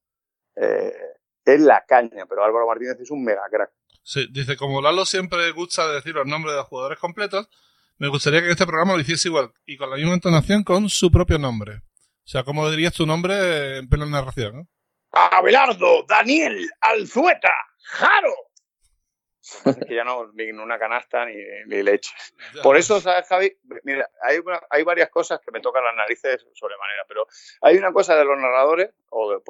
eh, 0.55 0.95
es 1.45 1.61
la 1.61 1.85
caña, 1.87 2.27
pero 2.27 2.45
Álvaro 2.45 2.67
Martínez 2.67 2.99
es 3.01 3.11
un 3.11 3.25
mega 3.25 3.43
crack. 3.51 3.71
Sí, 4.07 4.29
dice, 4.31 4.57
como 4.57 4.81
Lalo 4.81 5.05
siempre 5.05 5.51
gusta 5.51 5.89
decir 5.89 6.15
los 6.15 6.29
nombres 6.29 6.53
de 6.53 6.59
los 6.59 6.69
jugadores 6.69 6.97
completos, 7.01 7.49
me 7.99 8.07
gustaría 8.07 8.41
que 8.41 8.53
este 8.53 8.65
programa 8.65 8.93
lo 8.93 9.01
hiciese 9.01 9.27
igual 9.27 9.53
y 9.67 9.77
con 9.77 9.91
la 9.91 9.97
misma 9.97 10.15
entonación 10.15 10.63
con 10.63 10.89
su 10.89 11.11
propio 11.11 11.41
nombre. 11.41 11.79
O 11.79 12.29
sea, 12.29 12.45
¿cómo 12.45 12.71
dirías 12.71 12.93
tu 12.93 13.05
nombre 13.05 13.79
en 13.79 13.89
plena 13.89 14.07
narración? 14.07 14.69
Abelardo, 15.11 16.05
Daniel, 16.09 16.71
Alzueta, 16.83 17.53
Jaro. 17.83 18.33
Que 19.87 19.95
ya 19.95 20.05
no 20.05 20.33
ni 20.33 20.51
una 20.51 20.79
canasta 20.79 21.25
ni, 21.27 21.37
ni 21.67 21.83
leche. 21.83 22.13
Por 22.63 22.77
eso, 22.77 23.01
¿sabes, 23.01 23.27
Javi? 23.29 23.57
Mira, 23.85 24.09
hay, 24.23 24.39
hay 24.71 24.83
varias 24.83 25.11
cosas 25.11 25.41
que 25.41 25.51
me 25.53 25.61
tocan 25.61 25.85
las 25.85 25.95
narices 25.95 26.47
sobremanera, 26.55 27.05
pero 27.09 27.27
hay 27.63 27.77
una 27.77 27.93
cosa 27.93 28.17
de 28.17 28.25
los 28.25 28.39
narradores 28.39 28.91
o 29.11 29.31
de 29.31 29.43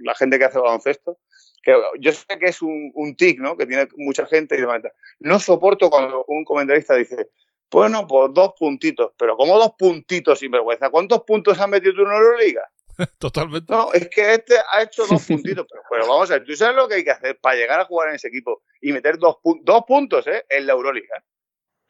la 0.00 0.14
gente 0.14 0.38
que 0.38 0.44
hace 0.44 0.58
baloncesto 0.58 1.18
que 1.62 1.80
yo 2.00 2.12
sé 2.12 2.38
que 2.38 2.46
es 2.46 2.60
un, 2.60 2.90
un 2.94 3.14
tic, 3.14 3.38
¿no? 3.38 3.56
Que 3.56 3.66
tiene 3.66 3.88
mucha 3.96 4.26
gente 4.26 4.56
y 4.56 4.60
demás. 4.60 4.82
No 5.20 5.38
soporto 5.38 5.88
cuando 5.90 6.24
un 6.26 6.44
comentarista 6.44 6.94
dice, 6.96 7.30
bueno, 7.70 8.06
pues 8.06 8.30
dos 8.34 8.52
puntitos, 8.58 9.12
pero 9.16 9.36
¿cómo 9.36 9.56
dos 9.58 9.72
puntitos 9.78 10.40
sin 10.40 10.50
vergüenza? 10.50 10.90
¿Cuántos 10.90 11.22
puntos 11.22 11.58
has 11.58 11.68
metido 11.68 11.94
tú 11.94 12.02
en 12.02 12.12
Euroliga? 12.12 12.68
Totalmente. 13.18 13.72
No, 13.72 13.92
es 13.92 14.08
que 14.08 14.34
este 14.34 14.56
ha 14.72 14.82
hecho 14.82 15.06
dos 15.06 15.24
puntitos, 15.28 15.66
pero, 15.70 15.81
vamos 16.00 16.30
a 16.30 16.34
ver, 16.34 16.44
¿tú 16.44 16.54
sabes 16.54 16.76
lo 16.76 16.88
que 16.88 16.96
hay 16.96 17.04
que 17.04 17.10
hacer 17.10 17.38
para 17.40 17.56
llegar 17.56 17.80
a 17.80 17.84
jugar 17.84 18.08
en 18.08 18.16
ese 18.16 18.28
equipo 18.28 18.62
y 18.80 18.92
meter 18.92 19.18
dos, 19.18 19.36
dos 19.62 19.82
puntos 19.86 20.26
¿eh? 20.26 20.44
en 20.48 20.66
la 20.66 20.72
Euroliga? 20.72 21.24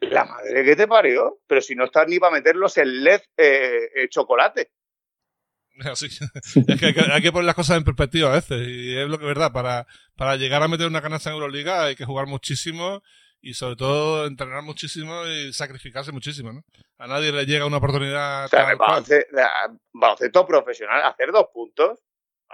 La 0.01 0.25
madre 0.25 0.63
que 0.63 0.75
te 0.75 0.87
parió, 0.87 1.39
pero 1.47 1.61
si 1.61 1.75
no 1.75 1.85
estás 1.85 2.07
ni 2.07 2.19
para 2.19 2.33
meterlos 2.33 2.77
en 2.77 3.03
LED 3.03 3.21
eh, 3.37 3.89
eh, 3.95 4.09
chocolate. 4.09 4.71
Es 5.83 6.79
que 6.79 6.85
hay, 6.85 7.21
que 7.21 7.31
poner 7.31 7.45
las 7.45 7.55
cosas 7.55 7.77
en 7.77 7.83
perspectiva 7.83 8.29
a 8.29 8.35
veces. 8.35 8.61
Y 8.67 8.95
es 8.95 9.07
lo 9.07 9.17
que 9.17 9.23
es 9.23 9.29
verdad. 9.29 9.51
Para, 9.51 9.87
para 10.15 10.35
llegar 10.35 10.61
a 10.61 10.67
meter 10.67 10.85
una 10.85 11.01
canasta 11.01 11.29
en 11.29 11.35
Euroliga 11.35 11.85
hay 11.85 11.95
que 11.95 12.05
jugar 12.05 12.27
muchísimo 12.27 13.01
y 13.41 13.55
sobre 13.55 13.75
todo 13.75 14.25
entrenar 14.25 14.63
muchísimo 14.63 15.25
y 15.25 15.51
sacrificarse 15.51 16.11
muchísimo, 16.11 16.53
¿no? 16.53 16.63
A 16.97 17.07
nadie 17.07 17.31
le 17.31 17.45
llega 17.45 17.65
una 17.65 17.77
oportunidad. 17.77 18.45
O 18.45 18.47
sea, 18.47 18.67
baloncesto 19.93 20.45
profesional, 20.45 21.01
hacer 21.03 21.31
dos 21.31 21.47
puntos. 21.53 21.99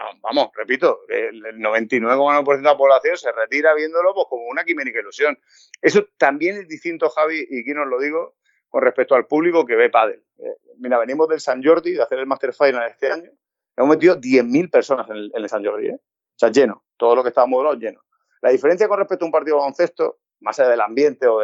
Ah, 0.02 0.14
vamos, 0.22 0.50
repito, 0.56 1.02
el 1.10 1.44
99,9% 1.60 2.56
de 2.56 2.64
la 2.64 2.78
población 2.78 3.18
se 3.18 3.34
retira 3.34 3.74
viéndolo 3.74 4.14
pues, 4.14 4.28
como 4.30 4.46
una 4.46 4.64
quimérica 4.64 5.02
ilusión. 5.02 5.38
Eso 5.82 6.08
también 6.18 6.56
es 6.56 6.70
distinto, 6.70 7.10
Javi, 7.10 7.46
y 7.50 7.62
aquí 7.62 7.74
nos 7.74 7.86
lo 7.86 8.00
digo, 8.00 8.38
con 8.70 8.82
respecto 8.82 9.16
al 9.16 9.28
público 9.28 9.66
que 9.66 9.76
ve 9.76 9.90
pádel. 9.90 10.24
Eh, 10.38 10.56
mira, 10.78 11.00
venimos 11.00 11.28
del 11.28 11.42
San 11.42 11.62
Jordi 11.62 11.92
de 11.92 12.02
hacer 12.02 12.18
el 12.20 12.28
Master 12.28 12.54
Final 12.54 12.90
este 12.90 13.12
año. 13.12 13.30
Hemos 13.76 13.90
metido 13.90 14.16
10.000 14.16 14.72
personas 14.72 15.10
en 15.10 15.18
el, 15.18 15.32
en 15.36 15.50
San 15.50 15.66
Jordi, 15.66 15.88
¿eh? 15.88 16.00
O 16.00 16.40
sea, 16.40 16.50
lleno. 16.50 16.86
Todo 16.96 17.18
lo 17.18 17.24
que 17.24 17.30
estaba 17.30 17.48
modelado, 17.48 17.76
lleno. 17.76 18.02
La 18.42 18.52
diferencia 18.52 18.88
con 18.88 19.00
respecto 19.00 19.26
a 19.26 19.28
un 19.28 19.34
partido 19.34 19.58
de 19.58 19.62
baloncesto, 19.64 20.20
más 20.40 20.58
allá 20.62 20.70
del 20.70 20.82
ambiente 20.82 21.28
o 21.28 21.42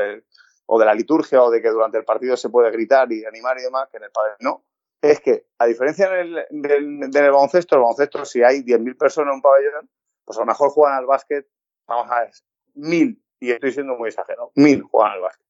o 0.67 0.79
de 0.79 0.85
la 0.85 0.93
liturgia 0.93 1.43
o 1.43 1.51
de 1.51 1.61
que 1.61 1.69
durante 1.69 1.97
el 1.97 2.05
partido 2.05 2.35
se 2.37 2.49
puede 2.49 2.71
gritar 2.71 3.11
y 3.11 3.25
animar 3.25 3.57
y 3.59 3.63
demás, 3.63 3.87
que 3.91 3.97
en 3.97 4.03
el 4.03 4.11
pádel 4.11 4.35
no, 4.39 4.63
es 5.01 5.19
que, 5.19 5.45
a 5.59 5.65
diferencia 5.65 6.09
del, 6.09 6.45
del, 6.49 7.11
baloncesto, 7.11 7.75
el 7.75 7.81
baloncesto, 7.81 8.25
si 8.25 8.43
hay 8.43 8.63
10.000 8.63 8.97
personas 8.97 9.31
en 9.31 9.35
un 9.35 9.41
pabellón, 9.41 9.89
pues 10.23 10.37
a 10.37 10.41
lo 10.41 10.47
mejor 10.47 10.69
juegan 10.69 10.97
al 10.97 11.05
básquet, 11.05 11.47
vamos 11.87 12.11
a 12.11 12.21
ver, 12.21 12.31
mil, 12.73 13.23
y 13.39 13.51
estoy 13.51 13.71
siendo 13.71 13.95
muy 13.95 14.09
exagerado, 14.09 14.51
mil 14.55 14.81
juegan 14.83 15.13
al 15.13 15.21
básquet. 15.21 15.45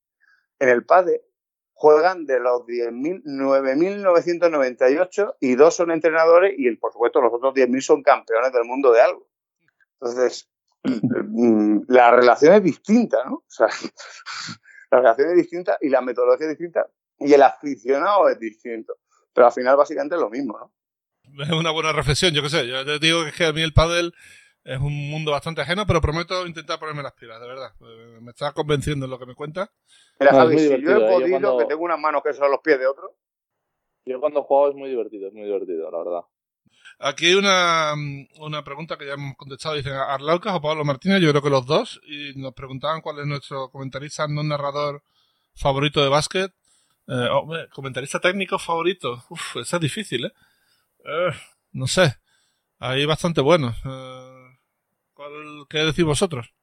En 0.59 0.69
el 0.69 0.85
PADE 0.85 1.25
juegan 1.73 2.25
de 2.25 2.39
los 2.39 2.65
10.000, 2.65 3.23
9.998 3.25 5.35
y 5.41 5.55
dos 5.55 5.75
son 5.75 5.91
entrenadores 5.91 6.53
y, 6.57 6.73
por 6.77 6.93
supuesto, 6.93 7.21
los 7.21 7.33
otros 7.33 7.53
10.000 7.53 7.81
son 7.81 8.03
campeones 8.03 8.53
del 8.53 8.63
mundo 8.63 8.91
de 8.91 9.01
algo. 9.01 9.27
Entonces, 9.99 10.49
mm, 10.83 11.79
la 11.89 12.11
relación 12.11 12.53
es 12.53 12.63
distinta, 12.63 13.23
¿no? 13.25 13.35
O 13.35 13.45
sea, 13.47 13.67
la 14.91 14.99
relación 14.99 15.29
es 15.29 15.35
distinta 15.35 15.77
y 15.81 15.89
la 15.89 16.01
metodología 16.01 16.47
es 16.47 16.57
distinta 16.57 16.87
y 17.19 17.33
el 17.33 17.41
aficionado 17.41 18.29
es 18.29 18.39
distinto. 18.39 18.95
Pero 19.35 19.47
al 19.47 19.53
final, 19.53 19.75
básicamente, 19.75 20.15
es 20.15 20.21
lo 20.21 20.29
mismo, 20.29 20.57
¿no? 20.57 21.43
Es 21.43 21.51
una 21.51 21.71
buena 21.71 21.91
reflexión, 21.91 22.33
yo 22.33 22.41
qué 22.41 22.49
sé. 22.49 22.67
Yo 22.67 22.85
te 22.85 22.99
digo 22.99 23.23
que, 23.23 23.29
es 23.29 23.35
que 23.35 23.45
a 23.45 23.51
mí 23.51 23.61
el 23.61 23.73
pádel 23.73 24.13
es 24.63 24.79
un 24.79 25.09
mundo 25.09 25.31
bastante 25.31 25.61
ajeno, 25.61 25.85
pero 25.85 25.99
prometo 25.99 26.47
intentar 26.47 26.79
ponerme 26.79 27.03
las 27.03 27.13
pilas, 27.13 27.41
de 27.41 27.47
verdad. 27.47 27.73
Eh, 27.81 28.19
me 28.21 28.31
está 28.31 28.53
convenciendo 28.53 29.05
en 29.05 29.11
lo 29.11 29.19
que 29.19 29.25
me 29.25 29.35
cuenta. 29.35 29.69
Mira, 30.19 30.31
Javi, 30.31 30.57
si 30.57 30.69
yo 30.81 30.91
he 30.91 31.05
¿eh? 31.05 31.09
podido, 31.09 31.57
que 31.57 31.65
tengo 31.65 31.83
unas 31.83 31.99
manos 31.99 32.23
que 32.23 32.33
son 32.33 32.49
los 32.49 32.61
pies 32.61 32.79
de 32.79 32.87
otro. 32.87 33.17
Yo 34.05 34.21
cuando 34.21 34.43
juego 34.43 34.69
es 34.69 34.75
muy 34.75 34.89
divertido, 34.89 35.27
es 35.27 35.33
muy 35.33 35.43
divertido, 35.43 35.91
la 35.91 35.97
verdad. 35.97 36.21
Aquí 36.99 37.25
hay 37.25 37.33
una, 37.33 37.93
una 38.39 38.63
pregunta 38.63 38.97
que 38.97 39.05
ya 39.05 39.13
hemos 39.13 39.35
contestado. 39.35 39.75
Dicen 39.75 39.93
Arlaucas 39.93 40.55
o 40.55 40.61
Pablo 40.61 40.85
Martínez, 40.85 41.21
yo 41.21 41.29
creo 41.31 41.41
que 41.41 41.49
los 41.49 41.65
dos. 41.65 41.99
Y 42.07 42.39
nos 42.39 42.53
preguntaban 42.53 43.01
cuál 43.01 43.19
es 43.19 43.25
nuestro 43.25 43.69
comentarista 43.69 44.27
no 44.29 44.43
narrador 44.43 45.03
favorito 45.55 46.01
de 46.01 46.09
básquet. 46.09 46.53
Eh, 47.07 47.67
comentarista 47.73 48.19
técnico 48.19 48.57
favorito. 48.57 49.23
Uf, 49.29 49.57
esa 49.57 49.77
es 49.77 49.81
difícil, 49.81 50.25
¿eh? 50.25 50.31
¿eh? 51.05 51.31
no 51.73 51.87
sé. 51.87 52.13
Hay 52.79 53.05
bastante 53.05 53.41
buenos. 53.41 53.75
Eh, 53.85 54.35
¿Qué 55.69 55.79
decís 55.79 56.03
vosotros? 56.05 56.53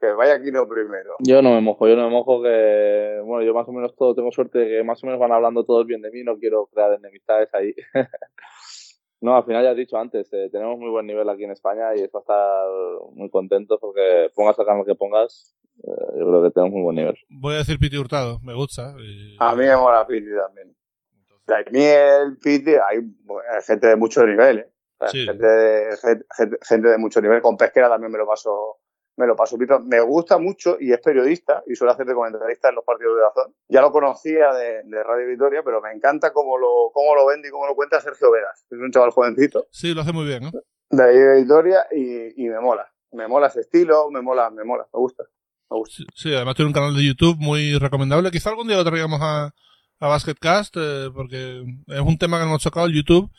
Que 0.00 0.12
vaya 0.12 0.34
aquí 0.34 0.50
lo 0.50 0.68
primero. 0.68 1.16
Yo 1.20 1.40
no 1.42 1.54
me 1.54 1.60
mojo, 1.60 1.88
yo 1.88 1.96
no 1.96 2.04
me 2.04 2.10
mojo 2.10 2.42
que, 2.42 3.20
bueno, 3.24 3.44
yo 3.44 3.54
más 3.54 3.66
o 3.68 3.72
menos 3.72 3.96
todo, 3.96 4.14
tengo 4.14 4.30
suerte 4.30 4.58
de 4.58 4.68
que 4.68 4.84
más 4.84 5.02
o 5.02 5.06
menos 5.06 5.18
van 5.18 5.32
hablando 5.32 5.64
todos 5.64 5.86
bien 5.86 6.02
de 6.02 6.10
mí, 6.10 6.22
no 6.22 6.38
quiero 6.38 6.66
crear 6.66 6.92
enemistades 6.92 7.52
ahí. 7.54 7.74
no, 9.22 9.36
al 9.36 9.44
final 9.44 9.64
ya 9.64 9.70
he 9.70 9.74
dicho 9.74 9.96
antes, 9.96 10.30
eh, 10.32 10.50
tenemos 10.52 10.78
muy 10.78 10.90
buen 10.90 11.06
nivel 11.06 11.28
aquí 11.28 11.44
en 11.44 11.52
España 11.52 11.94
y 11.94 12.02
es 12.02 12.10
para 12.10 12.20
estar 12.20 12.66
muy 13.12 13.30
contentos 13.30 13.78
porque 13.80 14.30
pongas 14.34 14.58
el 14.58 14.66
canal 14.66 14.84
que 14.84 14.94
pongas, 14.94 15.55
eh, 15.82 16.18
yo 16.18 16.26
creo 16.26 16.42
que 16.42 16.50
tenemos 16.50 16.72
muy 16.72 16.82
buen 16.82 16.96
nivel. 16.96 17.18
Voy 17.28 17.54
a 17.54 17.58
decir 17.58 17.78
Piti 17.78 17.96
Hurtado, 17.96 18.40
me 18.42 18.54
gusta. 18.54 18.94
A 19.38 19.54
mí 19.54 19.64
me 19.64 19.76
mola 19.76 20.06
Piti 20.06 20.28
también. 20.34 20.76
Daniel, 21.46 22.38
Piti, 22.42 22.72
hay 22.74 23.00
gente 23.64 23.86
de 23.86 23.96
mucho 23.96 24.26
nivel, 24.26 24.58
¿eh? 24.58 24.72
Gente, 25.12 25.46
de, 25.46 25.96
gente, 26.62 26.88
de 26.88 26.98
mucho 26.98 27.20
nivel. 27.20 27.42
Con 27.42 27.56
Pesquera 27.56 27.88
también 27.88 28.10
me 28.10 28.18
lo 28.18 28.26
paso 28.26 28.78
me 29.16 29.26
lo 29.26 29.34
paso 29.34 29.56
Me 29.84 30.00
gusta 30.00 30.38
mucho 30.38 30.76
y 30.78 30.92
es 30.92 31.00
periodista 31.00 31.62
y 31.66 31.74
suele 31.74 31.92
hacer 31.92 32.06
de 32.06 32.14
comentarista 32.14 32.68
en 32.68 32.74
los 32.74 32.84
partidos 32.84 33.16
de 33.16 33.22
Dazón. 33.22 33.54
Ya 33.68 33.80
lo 33.80 33.90
conocía 33.90 34.52
de, 34.52 34.82
Radio 35.02 35.28
Victoria, 35.28 35.62
pero 35.64 35.80
me 35.80 35.92
encanta 35.92 36.32
cómo 36.32 36.58
lo, 36.58 36.90
cómo 36.92 37.14
lo 37.14 37.26
vende 37.26 37.48
y 37.48 37.50
cómo 37.50 37.66
lo 37.66 37.74
cuenta 37.74 38.00
Sergio 38.00 38.30
Vegas. 38.30 38.66
Es 38.70 38.78
un 38.78 38.90
chaval 38.90 39.10
jovencito. 39.10 39.66
Sí, 39.70 39.94
lo 39.94 40.02
hace 40.02 40.12
muy 40.12 40.26
bien, 40.26 40.44
¿no? 40.44 40.50
De 40.90 41.02
Radio 41.02 41.36
Victoria 41.36 41.86
y, 41.90 42.44
y, 42.44 42.48
me 42.48 42.60
mola. 42.60 42.90
Me 43.12 43.26
mola 43.26 43.46
ese 43.46 43.60
estilo, 43.60 44.10
me 44.10 44.20
mola, 44.20 44.50
me 44.50 44.64
mola, 44.64 44.86
me 44.92 45.00
gusta. 45.00 45.24
Me 45.70 45.76
gusta. 45.78 46.04
Sí, 46.14 46.32
además 46.32 46.54
tiene 46.54 46.68
un 46.68 46.74
canal 46.74 46.94
de 46.94 47.04
YouTube 47.04 47.36
muy 47.38 47.76
recomendable. 47.78 48.30
Quizá 48.30 48.50
algún 48.50 48.68
día 48.68 48.76
lo 48.76 48.84
traigamos 48.84 49.20
a, 49.20 49.52
a 50.00 50.08
Basketcast, 50.08 50.76
eh, 50.78 51.10
porque 51.14 51.64
es 51.86 52.00
un 52.00 52.18
tema 52.18 52.38
que 52.38 52.44
hemos 52.44 52.62
tocado 52.62 52.86
en 52.86 52.94
YouTube 52.94 53.30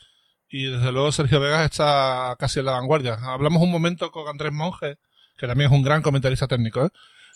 y 0.49 0.65
desde 0.65 0.91
luego 0.91 1.11
Sergio 1.11 1.39
Vegas 1.39 1.65
está 1.65 2.35
casi 2.39 2.59
en 2.59 2.65
la 2.65 2.73
vanguardia. 2.73 3.17
Hablamos 3.21 3.61
un 3.61 3.71
momento 3.71 4.11
con 4.11 4.27
Andrés 4.27 4.53
Monge, 4.53 4.97
que 5.37 5.47
también 5.47 5.69
es 5.69 5.75
un 5.75 5.83
gran 5.83 6.01
comentarista 6.01 6.47
técnico 6.47 6.85
¿eh? 6.85 6.89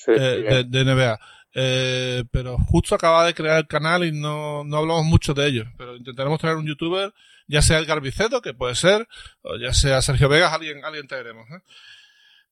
eh 0.07 0.63
de, 0.67 0.85
NBA. 0.85 1.19
Eh, 1.53 2.23
pero 2.31 2.57
justo 2.57 2.95
acaba 2.95 3.25
de 3.25 3.33
crear 3.33 3.57
el 3.57 3.67
canal 3.67 4.05
y 4.05 4.11
no, 4.13 4.63
no 4.63 4.77
hablamos 4.77 5.05
mucho 5.05 5.33
de 5.33 5.47
ello. 5.47 5.65
Pero 5.77 5.97
intentaremos 5.97 6.39
traer 6.39 6.55
un 6.55 6.65
youtuber, 6.65 7.13
ya 7.47 7.61
sea 7.61 7.79
el 7.79 7.85
Garbicedo, 7.85 8.41
que 8.41 8.53
puede 8.53 8.75
ser, 8.75 9.07
o 9.41 9.57
ya 9.57 9.73
sea 9.73 10.01
Sergio 10.01 10.29
Vegas, 10.29 10.53
alguien, 10.53 10.83
alguien 10.85 11.07
traeremos. 11.07 11.49
¿eh? 11.49 11.61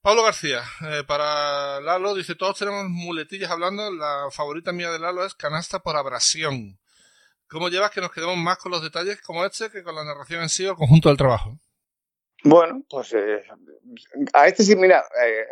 Pablo 0.02 0.22
García, 0.22 0.62
eh, 0.88 1.04
para 1.06 1.78
Lalo, 1.80 2.14
dice, 2.14 2.34
todos 2.34 2.58
tenemos 2.58 2.86
muletillas 2.88 3.50
hablando, 3.50 3.90
la 3.92 4.28
favorita 4.30 4.72
mía 4.72 4.90
de 4.90 4.98
Lalo 4.98 5.26
es 5.26 5.34
canasta 5.34 5.80
por 5.80 5.94
abrasión. 5.94 6.78
¿Cómo 7.50 7.68
llevas 7.68 7.90
que 7.90 8.00
nos 8.00 8.10
quedemos 8.10 8.38
más 8.38 8.56
con 8.56 8.72
los 8.72 8.82
detalles 8.82 9.20
como 9.20 9.44
este 9.44 9.70
que 9.70 9.82
con 9.82 9.94
la 9.94 10.04
narración 10.04 10.40
en 10.40 10.48
sí 10.48 10.64
o 10.64 10.70
el 10.70 10.76
conjunto 10.76 11.10
del 11.10 11.18
trabajo? 11.18 11.58
Bueno, 12.44 12.82
pues 12.88 13.12
eh, 13.12 13.42
a 14.32 14.46
este 14.46 14.62
sí, 14.62 14.74
mira, 14.74 15.04
eh, 15.22 15.44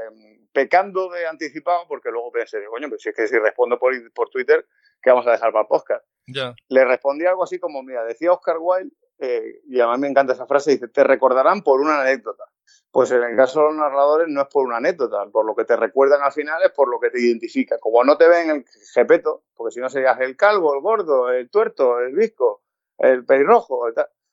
pecando 0.50 1.10
de 1.10 1.26
anticipado, 1.26 1.84
porque 1.86 2.10
luego 2.10 2.32
pensé, 2.32 2.58
coño, 2.70 2.88
pues 2.88 3.02
si 3.02 3.10
es 3.10 3.14
que 3.14 3.28
si 3.28 3.38
respondo 3.38 3.78
por, 3.78 3.92
por 4.12 4.30
Twitter, 4.30 4.66
¿qué 5.02 5.10
vamos 5.10 5.26
a 5.26 5.32
dejar 5.32 5.52
para 5.52 5.62
el 5.62 5.68
podcast? 5.68 6.06
Ya. 6.26 6.54
Le 6.68 6.86
respondí 6.86 7.26
algo 7.26 7.44
así 7.44 7.58
como, 7.58 7.82
mira, 7.82 8.02
decía 8.04 8.32
Oscar 8.32 8.56
Wilde, 8.58 8.94
eh, 9.18 9.60
y 9.68 9.80
a 9.80 9.88
mí 9.88 9.98
me 9.98 10.08
encanta 10.08 10.32
esa 10.32 10.46
frase, 10.46 10.70
dice, 10.70 10.88
te 10.88 11.04
recordarán 11.04 11.62
por 11.62 11.80
una 11.80 12.00
anécdota. 12.00 12.44
Pues 12.90 13.10
en 13.10 13.22
el 13.22 13.36
caso 13.36 13.60
de 13.60 13.66
los 13.66 13.76
narradores 13.76 14.28
no 14.28 14.42
es 14.42 14.48
por 14.48 14.66
una 14.66 14.78
anécdota, 14.78 15.26
por 15.30 15.44
lo 15.44 15.54
que 15.54 15.64
te 15.64 15.76
recuerdan 15.76 16.22
al 16.22 16.32
final 16.32 16.62
es 16.64 16.72
por 16.72 16.88
lo 16.88 16.98
que 16.98 17.10
te 17.10 17.20
identifica. 17.20 17.78
Como 17.78 18.02
no 18.04 18.16
te 18.16 18.28
ven 18.28 18.50
el 18.50 18.64
jepeto, 18.94 19.44
porque 19.54 19.72
si 19.74 19.80
no 19.80 19.88
serías 19.88 20.18
el 20.20 20.36
calvo, 20.36 20.74
el 20.74 20.80
gordo, 20.80 21.30
el 21.30 21.50
tuerto, 21.50 22.00
el 22.00 22.14
visco, 22.14 22.62
el 22.98 23.24
pelirrojo, 23.24 23.86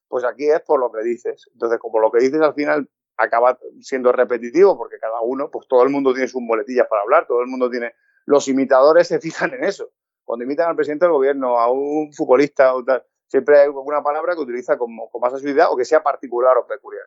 pues 0.08 0.24
aquí 0.24 0.50
es 0.50 0.62
por 0.62 0.80
lo 0.80 0.92
que 0.92 1.04
dices. 1.04 1.50
Entonces, 1.54 1.80
como 1.80 2.00
lo 2.00 2.12
que 2.12 2.20
dices 2.20 2.42
al 2.42 2.54
final 2.54 2.90
acaba 3.18 3.58
siendo 3.82 4.12
repetitivo, 4.12 4.78
porque 4.78 4.98
cada 5.00 5.22
uno, 5.22 5.50
pues 5.52 5.68
todo 5.68 5.84
el 5.84 5.90
mundo 5.90 6.14
tiene 6.14 6.28
sus 6.28 6.42
boletillas 6.46 6.88
para 6.88 7.02
hablar, 7.02 7.28
todo 7.28 7.42
el 7.42 7.48
mundo 7.48 7.70
tiene... 7.70 7.94
Los 8.26 8.48
imitadores 8.48 9.08
se 9.08 9.20
fijan 9.20 9.54
en 9.54 9.64
eso. 9.64 9.92
Cuando 10.24 10.46
imitan 10.46 10.70
al 10.70 10.76
presidente 10.76 11.06
del 11.06 11.14
gobierno, 11.14 11.60
a 11.60 11.72
un 11.72 12.12
futbolista 12.12 12.74
o 12.74 12.84
tal, 12.84 13.06
siempre 13.28 13.60
hay 13.60 13.66
alguna 13.66 14.02
palabra 14.02 14.34
que 14.34 14.42
utiliza 14.42 14.78
con 14.78 14.90
más 14.96 15.34
asiduidad 15.34 15.68
o 15.72 15.78
que 15.78 15.86
sea 15.86 16.02
particular 16.02 16.58
o 16.58 16.66
peculiar. 16.66 17.06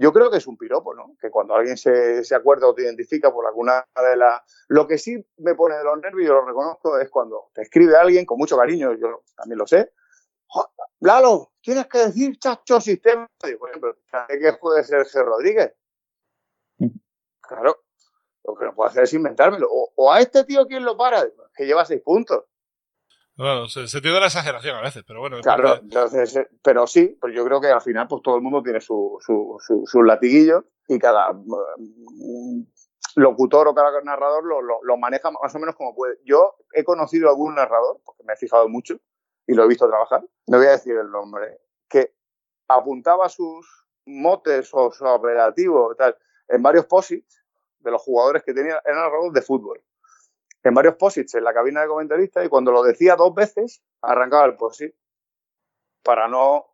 Yo 0.00 0.12
creo 0.12 0.30
que 0.30 0.38
es 0.38 0.46
un 0.46 0.56
piropo, 0.56 0.94
¿no? 0.94 1.16
Que 1.20 1.30
cuando 1.30 1.54
alguien 1.54 1.76
se, 1.76 2.22
se 2.24 2.34
acuerda 2.34 2.68
o 2.68 2.74
te 2.74 2.82
identifica 2.82 3.32
por 3.32 3.46
alguna 3.46 3.84
de 3.96 4.16
las... 4.16 4.42
Lo 4.68 4.86
que 4.86 4.98
sí 4.98 5.24
me 5.38 5.54
pone 5.54 5.76
de 5.76 5.84
los 5.84 5.98
nervios, 5.98 6.28
yo 6.28 6.34
lo 6.34 6.46
reconozco, 6.46 6.98
es 6.98 7.08
cuando 7.10 7.50
te 7.54 7.62
escribe 7.62 7.96
alguien 7.96 8.24
con 8.24 8.38
mucho 8.38 8.56
cariño, 8.56 8.94
yo 8.94 9.22
también 9.36 9.58
lo 9.58 9.66
sé. 9.66 9.92
Lalo, 11.00 11.52
tienes 11.60 11.86
que 11.86 11.98
decir 11.98 12.38
chacho 12.38 12.80
sistema. 12.80 13.28
Por 13.38 13.68
ejemplo, 13.68 13.96
¿qué 14.28 14.52
puede 14.60 14.84
ser 14.84 15.06
G. 15.06 15.24
Rodríguez? 15.24 15.74
Claro, 17.40 17.84
lo 18.44 18.54
que 18.54 18.64
no 18.64 18.74
puedo 18.74 18.90
hacer 18.90 19.04
es 19.04 19.12
inventármelo. 19.12 19.68
O, 19.70 20.12
a 20.12 20.20
este 20.20 20.44
tío, 20.44 20.66
¿quién 20.66 20.84
lo 20.84 20.96
para? 20.96 21.26
Que 21.54 21.66
lleva 21.66 21.84
seis 21.84 22.02
puntos. 22.02 22.44
Bueno, 23.38 23.68
se, 23.68 23.86
se 23.86 24.00
tiene 24.00 24.18
la 24.18 24.26
exageración 24.26 24.76
a 24.76 24.82
veces, 24.82 25.04
pero 25.06 25.20
bueno. 25.20 25.40
Claro, 25.40 25.76
entonces, 25.76 26.40
pero 26.60 26.88
sí, 26.88 27.16
pues 27.20 27.32
yo 27.32 27.44
creo 27.44 27.60
que 27.60 27.68
al 27.68 27.80
final 27.80 28.08
pues 28.08 28.20
todo 28.20 28.34
el 28.34 28.42
mundo 28.42 28.64
tiene 28.64 28.80
su, 28.80 29.16
su, 29.20 29.84
su, 29.86 30.02
latiguillo 30.02 30.64
y 30.88 30.98
cada 30.98 31.32
mm, 31.32 32.66
locutor 33.14 33.68
o 33.68 33.74
cada 33.76 34.00
narrador 34.02 34.44
lo, 34.44 34.82
lo, 34.82 34.96
maneja 34.96 35.30
más 35.30 35.54
o 35.54 35.58
menos 35.60 35.76
como 35.76 35.94
puede. 35.94 36.18
Yo 36.24 36.56
he 36.72 36.82
conocido 36.82 37.28
a 37.28 37.30
algún 37.30 37.54
narrador, 37.54 38.00
porque 38.04 38.24
me 38.24 38.32
he 38.32 38.36
fijado 38.36 38.68
mucho 38.68 38.98
y 39.46 39.54
lo 39.54 39.62
he 39.62 39.68
visto 39.68 39.86
trabajar, 39.86 40.24
no 40.48 40.58
voy 40.58 40.66
a 40.66 40.72
decir 40.72 40.96
el 40.96 41.08
nombre, 41.08 41.60
que 41.88 42.16
apuntaba 42.66 43.28
sus 43.28 43.86
motes 44.04 44.68
o 44.72 44.90
su 44.90 45.04
operativo 45.04 45.94
tal, 45.94 46.16
en 46.48 46.60
varios 46.60 46.86
posits 46.86 47.44
de 47.78 47.90
los 47.92 48.02
jugadores 48.02 48.42
que 48.42 48.52
tenía, 48.52 48.82
eran 48.84 48.98
narradores 48.98 49.32
de 49.32 49.42
fútbol 49.42 49.80
en 50.62 50.74
varios 50.74 50.96
posits 50.96 51.34
en 51.34 51.44
la 51.44 51.54
cabina 51.54 51.82
de 51.82 51.88
comentarista 51.88 52.44
y 52.44 52.48
cuando 52.48 52.72
lo 52.72 52.82
decía 52.82 53.16
dos 53.16 53.34
veces, 53.34 53.82
arrancaba 54.02 54.46
el 54.46 54.56
posit 54.56 54.94
para 56.02 56.28
no 56.28 56.66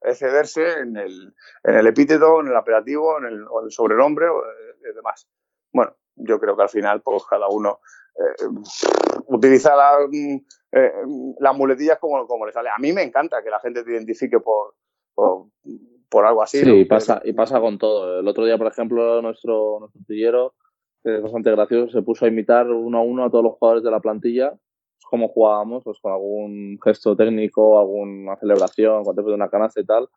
excederse 0.00 0.80
en 0.80 0.96
el, 0.96 1.34
en 1.62 1.74
el 1.74 1.86
epíteto, 1.86 2.40
en 2.40 2.48
el 2.48 2.56
apelativo, 2.56 3.18
en 3.18 3.26
el, 3.26 3.44
o 3.48 3.64
el 3.64 3.70
sobrenombre 3.70 4.28
o 4.28 4.40
eh, 4.40 4.92
demás. 4.94 5.28
Bueno, 5.72 5.94
yo 6.16 6.38
creo 6.38 6.56
que 6.56 6.62
al 6.62 6.68
final, 6.68 7.02
pues 7.02 7.24
cada 7.28 7.48
uno 7.48 7.80
eh, 8.14 8.46
utiliza 9.28 9.74
mm, 10.08 10.36
eh, 10.72 10.92
las 11.38 11.56
muletillas 11.56 11.98
como, 11.98 12.26
como 12.26 12.46
le 12.46 12.52
sale. 12.52 12.68
A 12.68 12.78
mí 12.78 12.92
me 12.92 13.02
encanta 13.02 13.42
que 13.42 13.50
la 13.50 13.60
gente 13.60 13.84
te 13.84 13.92
identifique 13.92 14.40
por, 14.40 14.74
por, 15.14 16.26
algo 16.26 16.42
así. 16.42 16.62
Sí, 16.62 16.70
y, 16.70 16.84
pasa, 16.84 17.20
y 17.24 17.32
pasa 17.32 17.60
con 17.60 17.78
todo. 17.78 18.20
El 18.20 18.28
otro 18.28 18.44
día, 18.44 18.58
por 18.58 18.66
ejemplo, 18.66 19.22
nuestro, 19.22 19.78
nuestro 19.80 20.00
que 21.02 21.16
es 21.16 21.22
bastante 21.22 21.50
gracioso, 21.50 21.92
se 21.92 22.02
puso 22.02 22.24
a 22.24 22.28
imitar 22.28 22.68
uno 22.68 22.98
a 22.98 23.02
uno 23.02 23.24
a 23.24 23.30
todos 23.30 23.44
los 23.44 23.54
jugadores 23.54 23.82
de 23.82 23.90
la 23.90 24.00
plantilla, 24.00 24.50
pues, 24.50 25.04
cómo 25.08 25.28
jugábamos, 25.28 25.82
pues 25.84 25.98
con 26.00 26.12
algún 26.12 26.78
gesto 26.82 27.16
técnico, 27.16 27.78
alguna 27.78 28.36
celebración, 28.36 29.04
cuando 29.04 29.22
de 29.22 29.34
una 29.34 29.48
canasta 29.48 29.80
y 29.80 29.84
tal, 29.86 30.08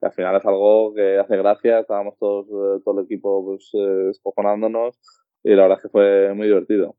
que 0.00 0.06
al 0.06 0.12
final 0.12 0.36
es 0.36 0.44
algo 0.44 0.94
que 0.94 1.18
hace 1.18 1.36
gracia, 1.36 1.80
estábamos 1.80 2.16
todos, 2.18 2.46
eh, 2.46 2.82
todo 2.84 3.00
el 3.00 3.06
equipo 3.06 3.44
pues 3.44 3.70
eh, 3.74 4.10
escojonándonos 4.10 5.00
y 5.42 5.54
la 5.54 5.62
verdad 5.62 5.78
es 5.78 5.82
que 5.82 5.88
fue 5.88 6.34
muy 6.34 6.46
divertido. 6.46 6.96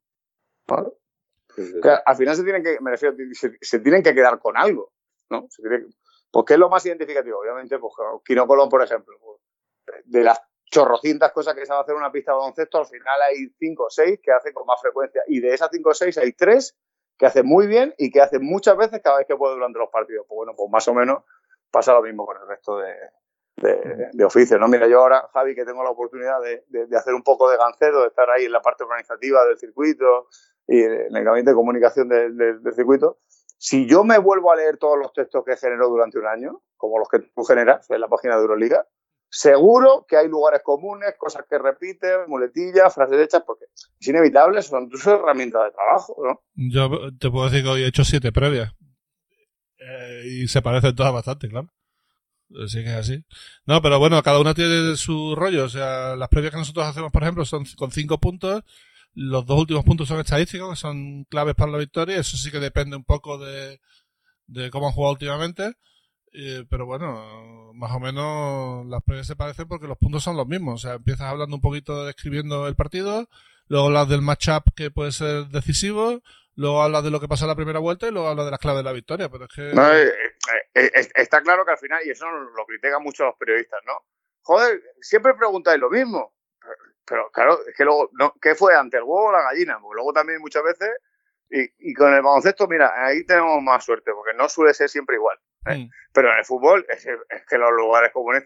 al 0.67 2.15
final 2.15 2.35
se 2.35 2.43
tienen 2.43 2.63
que, 2.63 2.77
me 2.81 2.91
refiero, 2.91 3.15
se, 3.33 3.79
tienen 3.79 4.03
que 4.03 4.13
quedar 4.13 4.39
con 4.39 4.57
algo. 4.57 4.91
¿no? 5.29 5.47
pues, 6.31 6.45
¿qué 6.45 6.53
es 6.53 6.59
lo 6.59 6.69
más 6.69 6.85
identificativo? 6.85 7.39
Obviamente, 7.39 7.79
pues 7.79 7.93
Quino 8.23 8.45
Colón, 8.47 8.69
por 8.69 8.83
ejemplo, 8.83 9.15
pues, 9.19 9.39
de 10.05 10.23
las 10.23 10.39
chorrocientas 10.71 11.31
cosas 11.31 11.55
que 11.55 11.65
sabe 11.65 11.81
hacer 11.81 11.95
una 11.95 12.11
pista 12.11 12.31
de 12.31 12.37
baloncesto, 12.37 12.79
al 12.79 12.87
final 12.87 13.21
hay 13.21 13.47
cinco 13.59 13.85
o 13.85 13.89
seis 13.89 14.19
que 14.21 14.31
hace 14.31 14.53
con 14.53 14.65
más 14.65 14.81
frecuencia. 14.81 15.21
Y 15.27 15.39
de 15.39 15.53
esas 15.53 15.69
cinco 15.71 15.89
o 15.91 15.93
seis 15.93 16.17
hay 16.17 16.33
tres 16.33 16.77
que 17.17 17.25
hace 17.25 17.43
muy 17.43 17.67
bien 17.67 17.93
y 17.97 18.11
que 18.11 18.21
hace 18.21 18.39
muchas 18.39 18.75
veces 18.75 19.01
cada 19.03 19.17
vez 19.17 19.27
que 19.27 19.35
puede 19.35 19.55
durante 19.55 19.79
los 19.79 19.89
partidos. 19.89 20.25
Pues 20.27 20.35
bueno, 20.35 20.53
pues 20.55 20.69
más 20.69 20.87
o 20.87 20.93
menos 20.93 21.23
pasa 21.71 21.93
lo 21.93 22.01
mismo 22.01 22.25
con 22.25 22.37
el 22.41 22.47
resto 22.47 22.77
de, 22.77 22.93
de, 24.13 24.25
oficio, 24.25 24.57
¿no? 24.57 24.67
Mira, 24.67 24.87
yo 24.87 24.99
ahora, 24.99 25.29
Javi, 25.33 25.55
que 25.55 25.65
tengo 25.65 25.83
la 25.83 25.91
oportunidad 25.91 26.39
de, 26.41 26.97
hacer 26.97 27.13
un 27.13 27.23
poco 27.23 27.49
de 27.49 27.57
gancedo, 27.57 28.01
de 28.01 28.07
estar 28.07 28.29
ahí 28.29 28.45
en 28.45 28.51
la 28.51 28.61
parte 28.61 28.83
organizativa 28.83 29.45
del 29.45 29.57
circuito 29.57 30.27
y 30.67 30.81
en 30.81 31.15
el 31.15 31.23
gabinete 31.23 31.51
de 31.51 31.55
comunicación 31.55 32.09
del 32.09 32.73
circuito, 32.75 33.19
si 33.57 33.87
yo 33.87 34.03
me 34.03 34.17
vuelvo 34.17 34.51
a 34.51 34.55
leer 34.55 34.77
todos 34.77 34.97
los 34.97 35.13
textos 35.13 35.43
que 35.45 35.55
generó 35.55 35.87
durante 35.87 36.19
un 36.19 36.27
año, 36.27 36.61
como 36.75 36.99
los 36.99 37.07
que 37.07 37.19
tú 37.19 37.43
generas 37.43 37.89
en 37.89 38.01
la 38.01 38.07
página 38.07 38.35
de 38.35 38.41
Euroliga, 38.41 38.85
seguro 39.29 40.05
que 40.07 40.17
hay 40.17 40.27
lugares 40.27 40.61
comunes, 40.63 41.15
cosas 41.17 41.45
que 41.49 41.57
repiten, 41.57 42.21
muletillas, 42.27 42.93
frases 42.93 43.19
hechas, 43.19 43.43
porque 43.45 43.65
es 43.99 44.07
inevitable, 44.07 44.61
son 44.61 44.89
tus 44.89 45.05
herramientas 45.07 45.63
de 45.65 45.71
trabajo, 45.71 46.15
¿no? 46.23 46.41
Yo 46.53 46.89
te 47.19 47.29
puedo 47.29 47.49
decir 47.49 47.63
que 47.63 47.69
hoy 47.69 47.83
he 47.83 47.87
hecho 47.87 48.03
siete 48.03 48.31
previas. 48.31 48.73
Eh, 49.77 50.23
y 50.25 50.47
se 50.47 50.61
parecen 50.61 50.95
todas 50.95 51.13
bastante, 51.13 51.49
claro. 51.49 51.69
Sí 52.67 52.83
que 52.83 52.89
es 52.89 52.95
así. 52.95 53.23
No, 53.65 53.81
pero 53.81 53.99
bueno, 53.99 54.21
cada 54.21 54.39
una 54.39 54.53
tiene 54.53 54.95
su 54.95 55.35
rollo. 55.35 55.65
O 55.65 55.69
sea, 55.69 56.15
las 56.15 56.29
previas 56.29 56.53
que 56.53 56.59
nosotros 56.59 56.85
hacemos, 56.85 57.11
por 57.11 57.23
ejemplo, 57.23 57.43
son 57.45 57.65
con 57.75 57.91
cinco 57.91 58.19
puntos. 58.19 58.63
Los 59.13 59.45
dos 59.45 59.59
últimos 59.59 59.83
puntos 59.83 60.07
son 60.07 60.19
estadísticos, 60.19 60.69
que 60.69 60.75
son 60.75 61.23
claves 61.25 61.55
para 61.55 61.71
la 61.71 61.77
victoria. 61.77 62.17
Eso 62.17 62.37
sí 62.37 62.51
que 62.51 62.59
depende 62.59 62.95
un 62.95 63.03
poco 63.03 63.37
de, 63.37 63.79
de 64.47 64.69
cómo 64.69 64.87
han 64.87 64.93
jugado 64.93 65.13
últimamente. 65.13 65.73
Pero 66.69 66.85
bueno, 66.85 67.71
más 67.73 67.91
o 67.93 67.99
menos 67.99 68.85
las 68.87 69.03
previas 69.03 69.27
se 69.27 69.35
parecen 69.35 69.67
porque 69.67 69.87
los 69.87 69.97
puntos 69.97 70.23
son 70.23 70.37
los 70.37 70.47
mismos. 70.47 70.75
O 70.75 70.87
sea, 70.87 70.95
empiezas 70.95 71.27
hablando 71.27 71.55
un 71.55 71.61
poquito, 71.61 72.05
describiendo 72.05 72.67
el 72.67 72.75
partido, 72.75 73.27
luego 73.67 73.87
hablas 73.87 74.09
del 74.09 74.21
matchup 74.21 74.73
que 74.75 74.91
puede 74.91 75.11
ser 75.11 75.47
decisivo, 75.47 76.21
luego 76.55 76.81
hablas 76.81 77.03
de 77.03 77.11
lo 77.11 77.19
que 77.19 77.27
pasa 77.27 77.45
en 77.45 77.49
la 77.49 77.55
primera 77.55 77.79
vuelta 77.79 78.07
y 78.07 78.11
luego 78.11 78.27
hablas 78.27 78.45
de 78.45 78.51
las 78.51 78.59
claves 78.59 78.79
de 78.79 78.83
la 78.83 78.93
victoria. 78.93 79.29
Pero 79.29 79.45
es 79.45 79.51
que. 79.53 79.69
Eh, 79.69 80.13
eh, 80.75 80.91
eh, 80.93 81.07
está 81.15 81.41
claro 81.41 81.65
que 81.65 81.71
al 81.71 81.77
final, 81.77 82.01
y 82.05 82.11
eso 82.11 82.29
lo 82.29 82.65
critican 82.65 83.01
mucho 83.03 83.25
los 83.25 83.35
periodistas, 83.35 83.79
¿no? 83.85 84.05
Joder, 84.41 84.81
siempre 85.01 85.33
preguntáis 85.33 85.79
lo 85.79 85.89
mismo. 85.89 86.33
Pero 87.07 87.29
claro, 87.31 87.59
es 87.67 87.75
que 87.75 87.83
luego, 87.83 88.09
no, 88.13 88.33
¿qué 88.41 88.55
fue 88.55 88.75
ante 88.75 88.97
el 88.97 89.03
huevo 89.03 89.27
o 89.27 89.31
la 89.31 89.43
gallina? 89.43 89.77
Porque 89.79 89.95
luego 89.95 90.13
también 90.13 90.41
muchas 90.41 90.63
veces, 90.63 90.89
y, 91.49 91.93
con 91.93 92.13
el 92.13 92.21
baloncesto, 92.21 92.67
mira, 92.67 92.91
ahí 93.05 93.23
tenemos 93.25 93.61
más 93.61 93.85
suerte, 93.85 94.11
porque 94.11 94.35
no 94.35 94.49
suele 94.49 94.73
ser 94.73 94.89
siempre 94.89 95.15
igual. 95.15 95.37
Mm. 95.65 95.89
Pero 96.13 96.31
en 96.31 96.37
el 96.37 96.45
fútbol 96.45 96.85
es, 96.89 97.07
que 97.47 97.57
los 97.57 97.71
lugares 97.71 98.11
comunes 98.11 98.43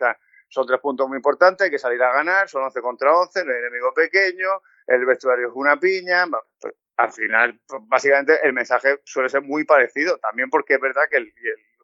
son 0.47 0.65
tres 0.65 0.79
puntos 0.79 1.07
muy 1.07 1.17
importantes, 1.17 1.65
hay 1.65 1.71
que 1.71 1.77
salir 1.77 2.01
a 2.01 2.13
ganar, 2.13 2.49
son 2.49 2.63
11 2.63 2.81
contra 2.81 3.15
11, 3.15 3.45
no 3.45 3.51
hay 3.51 3.59
enemigo 3.59 3.93
pequeño, 3.93 4.61
el 4.87 5.05
vestuario 5.05 5.47
es 5.47 5.53
una 5.55 5.79
piña. 5.79 6.25
Pues, 6.59 6.73
al 6.97 7.11
final, 7.11 7.59
pues, 7.67 7.81
básicamente, 7.87 8.39
el 8.43 8.53
mensaje 8.53 8.99
suele 9.03 9.29
ser 9.29 9.41
muy 9.41 9.63
parecido, 9.63 10.17
también 10.17 10.49
porque 10.49 10.75
es 10.75 10.81
verdad 10.81 11.03
que 11.09 11.17
el, 11.17 11.33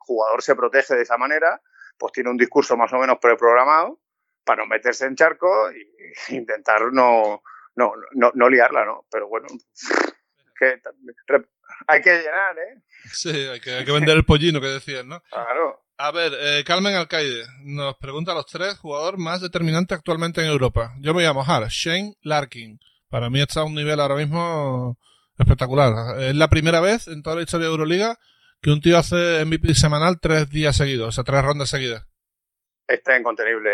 jugador 0.05 0.43
se 0.43 0.55
protege 0.55 0.95
de 0.95 1.01
esa 1.01 1.17
manera, 1.17 1.59
pues 1.97 2.13
tiene 2.13 2.29
un 2.29 2.37
discurso 2.37 2.77
más 2.77 2.93
o 2.93 2.99
menos 2.99 3.17
preprogramado 3.19 3.99
para 4.43 4.61
no 4.61 4.67
meterse 4.67 5.07
en 5.07 5.15
charco 5.15 5.69
e 5.71 6.35
intentar 6.35 6.93
no, 6.93 7.41
no, 7.75 7.93
no, 8.11 8.31
no 8.35 8.49
liarla, 8.49 8.85
¿no? 8.85 9.05
Pero 9.09 9.27
bueno, 9.27 9.47
que 10.57 10.81
hay 11.87 12.01
que 12.01 12.09
llenar, 12.09 12.57
¿eh? 12.57 12.81
Sí, 13.11 13.29
hay 13.29 13.59
que, 13.59 13.71
hay 13.71 13.85
que 13.85 13.91
vender 13.91 14.17
el 14.17 14.25
pollino 14.25 14.61
que 14.61 14.67
decías, 14.67 15.05
¿no? 15.05 15.21
Claro. 15.29 15.85
A 15.97 16.11
ver, 16.11 16.33
eh, 16.37 16.63
Carmen 16.65 16.95
Alcaide 16.95 17.45
nos 17.63 17.95
pregunta 17.97 18.33
a 18.33 18.35
los 18.35 18.45
tres 18.47 18.77
jugador 18.77 19.17
más 19.17 19.41
determinante 19.41 19.93
actualmente 19.93 20.41
en 20.41 20.47
Europa. 20.47 20.93
Yo 20.99 21.13
me 21.13 21.23
llamo 21.23 21.43
Har, 21.45 21.67
Shane 21.69 22.15
Larkin. 22.21 22.79
Para 23.09 23.29
mí 23.29 23.41
está 23.41 23.61
a 23.61 23.65
un 23.65 23.75
nivel 23.75 23.99
ahora 23.99 24.15
mismo 24.15 24.97
espectacular. 25.37 26.19
Es 26.19 26.35
la 26.35 26.49
primera 26.49 26.81
vez 26.81 27.07
en 27.07 27.23
toda 27.23 27.37
la 27.37 27.43
historia 27.43 27.67
de 27.67 27.71
Euroliga 27.71 28.17
que 28.61 28.71
un 28.71 28.81
tío 28.81 28.97
hace 28.97 29.45
MVP 29.45 29.73
semanal 29.73 30.19
tres 30.19 30.49
días 30.49 30.75
seguidos, 30.75 31.09
o 31.09 31.11
sea, 31.11 31.23
tres 31.23 31.43
rondas 31.43 31.69
seguidas. 31.69 32.05
Está 32.87 33.17
incontenible. 33.17 33.71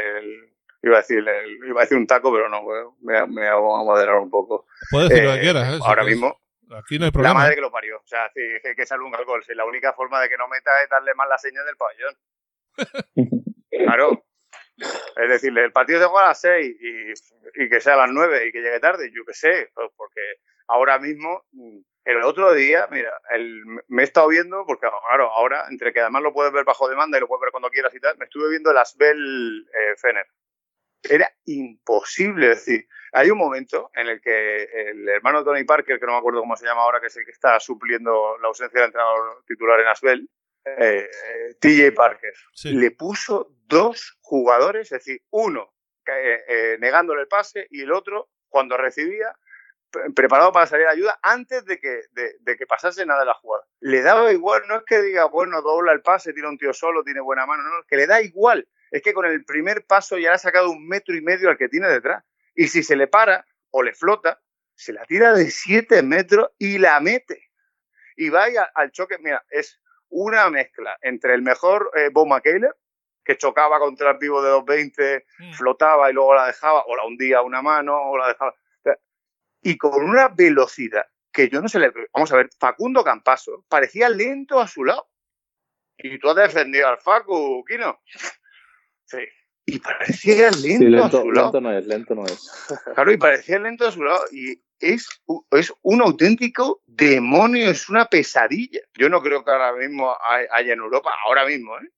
iba, 0.84 0.98
a 0.98 1.02
decir, 1.02 1.24
iba 1.68 1.80
a 1.80 1.84
decir 1.84 1.98
un 1.98 2.08
taco, 2.08 2.32
pero 2.32 2.50
no, 2.50 2.62
me, 3.02 3.26
me 3.28 3.54
voy 3.54 3.82
a 3.82 3.84
moderar 3.84 4.18
un 4.18 4.30
poco. 4.30 4.68
Puedes 4.92 5.10
decir 5.10 5.24
lo 5.24 5.34
que 5.34 5.40
eh, 5.40 5.42
quieras. 5.42 5.76
¿eh? 5.76 5.80
ahora 5.82 6.04
mismo. 6.04 6.41
Aquí 6.78 6.98
no 6.98 7.06
hay 7.06 7.12
problema. 7.12 7.34
La 7.34 7.40
madre 7.40 7.56
que 7.56 7.62
lo 7.62 7.72
parió. 7.72 7.98
O 7.98 8.08
sea, 8.08 8.32
que, 8.34 8.76
que 8.76 8.86
salga 8.86 9.06
un 9.06 9.12
gol. 9.26 9.44
Si 9.44 9.54
la 9.54 9.66
única 9.66 9.94
forma 9.94 10.22
de 10.22 10.30
que 10.30 10.38
no 10.38 10.48
meta 10.48 10.72
es 10.84 10.90
darle 10.90 11.14
más 11.16 11.28
la 11.28 11.38
señal 11.38 11.66
del 11.66 11.78
pabellón. 11.78 12.16
claro. 13.70 14.26
Es 14.78 15.30
decir, 15.30 15.58
el 15.58 15.72
partido 15.72 16.00
se 16.00 16.06
juega 16.08 16.26
a 16.26 16.30
las 16.30 16.42
6 16.42 16.78
y, 16.80 17.64
y, 17.64 17.70
que 17.70 17.82
sea 17.82 17.94
a 17.94 17.98
las 17.98 18.12
9 18.12 18.48
y 18.48 18.52
que 18.52 18.62
llegue 18.62 18.80
tarde, 18.80 19.12
yo 19.14 19.24
qué 19.26 19.34
sé, 19.34 19.70
pues 19.76 19.92
porque 19.96 20.22
ahora 20.68 20.98
mismo 20.98 21.46
el 22.06 22.24
otro 22.24 22.54
día, 22.54 22.88
mira, 22.90 23.14
el, 23.30 23.64
me 23.88 24.02
he 24.02 24.06
estado 24.06 24.28
viendo, 24.30 24.66
porque 24.66 24.88
claro, 24.88 25.32
ahora, 25.32 25.66
entre 25.70 25.94
que 25.94 26.00
además 26.00 26.24
lo 26.24 26.34
puedes 26.34 26.52
ver 26.52 26.66
bajo 26.66 26.90
demanda 26.90 27.18
y 27.18 27.22
lo 27.22 27.28
puedes 27.28 27.42
ver 27.42 27.52
cuando 27.52 27.70
quieras 27.70 27.94
y 27.94 28.00
tal, 28.00 28.18
me 28.18 28.26
estuve 28.26 28.50
viendo 28.50 28.72
el 28.72 28.78
Asbel 28.78 29.68
eh, 29.74 29.96
Fener. 29.98 30.26
Era 31.04 31.32
imposible, 31.46 32.52
es 32.52 32.66
decir, 32.66 32.88
hay 33.12 33.30
un 33.30 33.38
momento 33.38 33.92
en 33.96 34.08
el 34.08 34.22
que 34.22 34.64
el 34.64 35.08
hermano 35.10 35.40
de 35.40 35.46
Tony 35.46 35.64
Parker, 35.64 36.00
que 36.00 36.06
no 36.06 36.14
me 36.14 36.20
acuerdo 36.20 36.40
cómo 36.40 36.56
se 36.56 36.66
llama 36.66 36.82
ahora, 36.82 37.00
que 37.00 37.08
es 37.08 37.18
el 37.18 37.26
que 37.26 37.32
está 37.32 37.60
supliendo 37.60 38.38
la 38.42 38.48
ausencia 38.48 38.80
del 38.80 38.88
entrenador 38.88 39.44
titular 39.46 39.80
en 39.80 39.88
Asbel, 39.88 40.30
eh, 40.66 41.10
eh 41.10 41.56
TJ 41.60 41.92
Parker, 41.94 42.34
le 42.64 42.92
puso 42.92 43.50
dos 43.66 44.18
jugadores, 44.22 44.92
es 44.92 45.04
decir, 45.04 45.22
uno 45.32 45.74
eh, 46.06 46.78
negándole 46.80 47.22
el 47.22 47.28
pase 47.28 47.68
y 47.70 47.82
el 47.82 47.92
otro, 47.92 48.30
cuando 48.50 48.78
recibía, 48.78 49.36
preparado 50.16 50.52
para 50.52 50.68
salir 50.68 50.88
a 50.88 50.92
ayuda 50.92 51.20
antes 51.22 51.66
de 51.66 51.80
que, 51.80 52.02
de, 52.12 52.58
que 52.58 52.66
pasase 52.66 53.06
nada 53.06 53.22
de 53.22 53.26
la 53.28 53.34
jugada. 53.34 53.66
Le 53.80 54.02
daba 54.02 54.32
igual, 54.32 54.64
no 54.68 54.78
es 54.78 54.84
que 54.86 55.02
diga, 55.02 55.26
bueno, 55.26 55.62
dobla 55.62 55.92
el 55.92 56.02
pase, 56.02 56.34
tira 56.34 56.50
un 56.50 56.58
tío 56.58 56.74
solo, 56.74 57.04
tiene 57.04 57.20
buena 57.20 57.46
mano, 57.46 57.64
no, 57.64 57.80
es 57.80 57.86
que 57.88 57.98
le 57.98 58.08
da 58.08 58.22
igual. 58.22 58.68
Es 58.90 59.02
que 59.02 59.14
con 59.14 59.26
el 59.26 59.44
primer 59.46 59.86
paso 59.86 60.18
ya 60.18 60.30
le 60.30 60.36
ha 60.36 60.38
sacado 60.38 60.70
un 60.70 60.88
metro 60.88 61.16
y 61.16 61.22
medio 61.22 61.50
al 61.50 61.58
que 61.58 61.70
tiene 61.70 61.88
detrás. 61.88 62.24
Y 62.56 62.68
si 62.68 62.84
se 62.84 62.96
le 62.96 63.08
para 63.08 63.46
o 63.70 63.84
le 63.84 63.94
flota, 63.94 64.42
se 64.76 64.94
la 64.94 65.06
tira 65.06 65.34
de 65.34 65.50
siete 65.50 66.04
metros 66.04 66.50
y 66.58 66.78
la 66.78 67.00
mete. 67.00 67.52
Y 68.16 68.30
vaya 68.30 68.70
al 68.74 68.92
choque, 68.92 69.18
mira, 69.20 69.44
es 69.50 69.80
una 70.10 70.50
mezcla 70.50 70.98
entre 71.02 71.34
el 71.34 71.42
mejor 71.42 71.92
eh, 71.96 72.10
Bob 72.12 72.42
que 73.24 73.38
chocaba 73.38 73.80
contra 73.80 74.12
el 74.12 74.18
pivo 74.18 74.42
de 74.42 74.50
220, 74.50 75.26
mm. 75.40 75.54
flotaba 75.54 76.10
y 76.10 76.14
luego 76.14 76.34
la 76.34 76.48
dejaba, 76.48 76.84
o 76.86 76.96
la 76.96 77.06
hundía 77.06 77.38
a 77.38 77.44
una 77.44 77.62
mano, 77.62 77.96
o 77.96 78.18
la 78.18 78.30
dejaba 78.30 78.56
y 79.62 79.78
con 79.78 80.04
una 80.04 80.28
velocidad 80.30 81.06
que 81.32 81.50
yo 81.50 81.62
no 81.62 81.70
sé 81.70 81.80
le... 81.80 81.92
Vamos 82.14 82.32
a 82.32 82.36
ver, 82.36 82.50
Facundo 82.60 83.04
Campaso 83.04 83.64
parecía 83.70 84.10
lento 84.10 84.60
a 84.60 84.68
su 84.68 84.84
lado. 84.84 85.08
Y 85.98 86.18
tú 86.20 86.30
has 86.30 86.36
defendido 86.36 86.88
al 86.88 87.00
Facu, 87.00 87.64
Kino. 87.66 88.02
Sí. 89.06 89.20
Y 89.74 89.80
parecía 89.80 90.52
lento, 90.52 91.04
a 91.04 91.10
su 91.12 91.32
lado. 91.32 91.46
Lento 91.48 91.62
no 91.62 91.78
es, 91.78 91.88
lento 91.88 92.16
no 92.16 92.26
es. 92.26 92.52
Claro, 92.96 93.12
y 93.12 93.18
parecía 93.18 93.60
lento 93.60 93.88
a 93.88 93.92
su 93.92 94.04
lado. 94.04 94.22
Y 94.32 94.62
es, 94.80 95.08
es 95.52 95.74
un 95.82 96.02
auténtico 96.02 96.82
demonio, 96.86 97.70
es 97.70 97.90
una 97.90 98.06
pesadilla. 98.06 98.82
Yo 98.98 99.10
no 99.10 99.22
creo 99.22 99.44
que 99.44 99.52
ahora 99.52 99.74
mismo 99.74 100.16
haya 100.52 100.74
en 100.74 100.80
Europa, 100.80 101.12
ahora 101.26 101.46
mismo, 101.46 101.78
¿eh? 101.78 101.90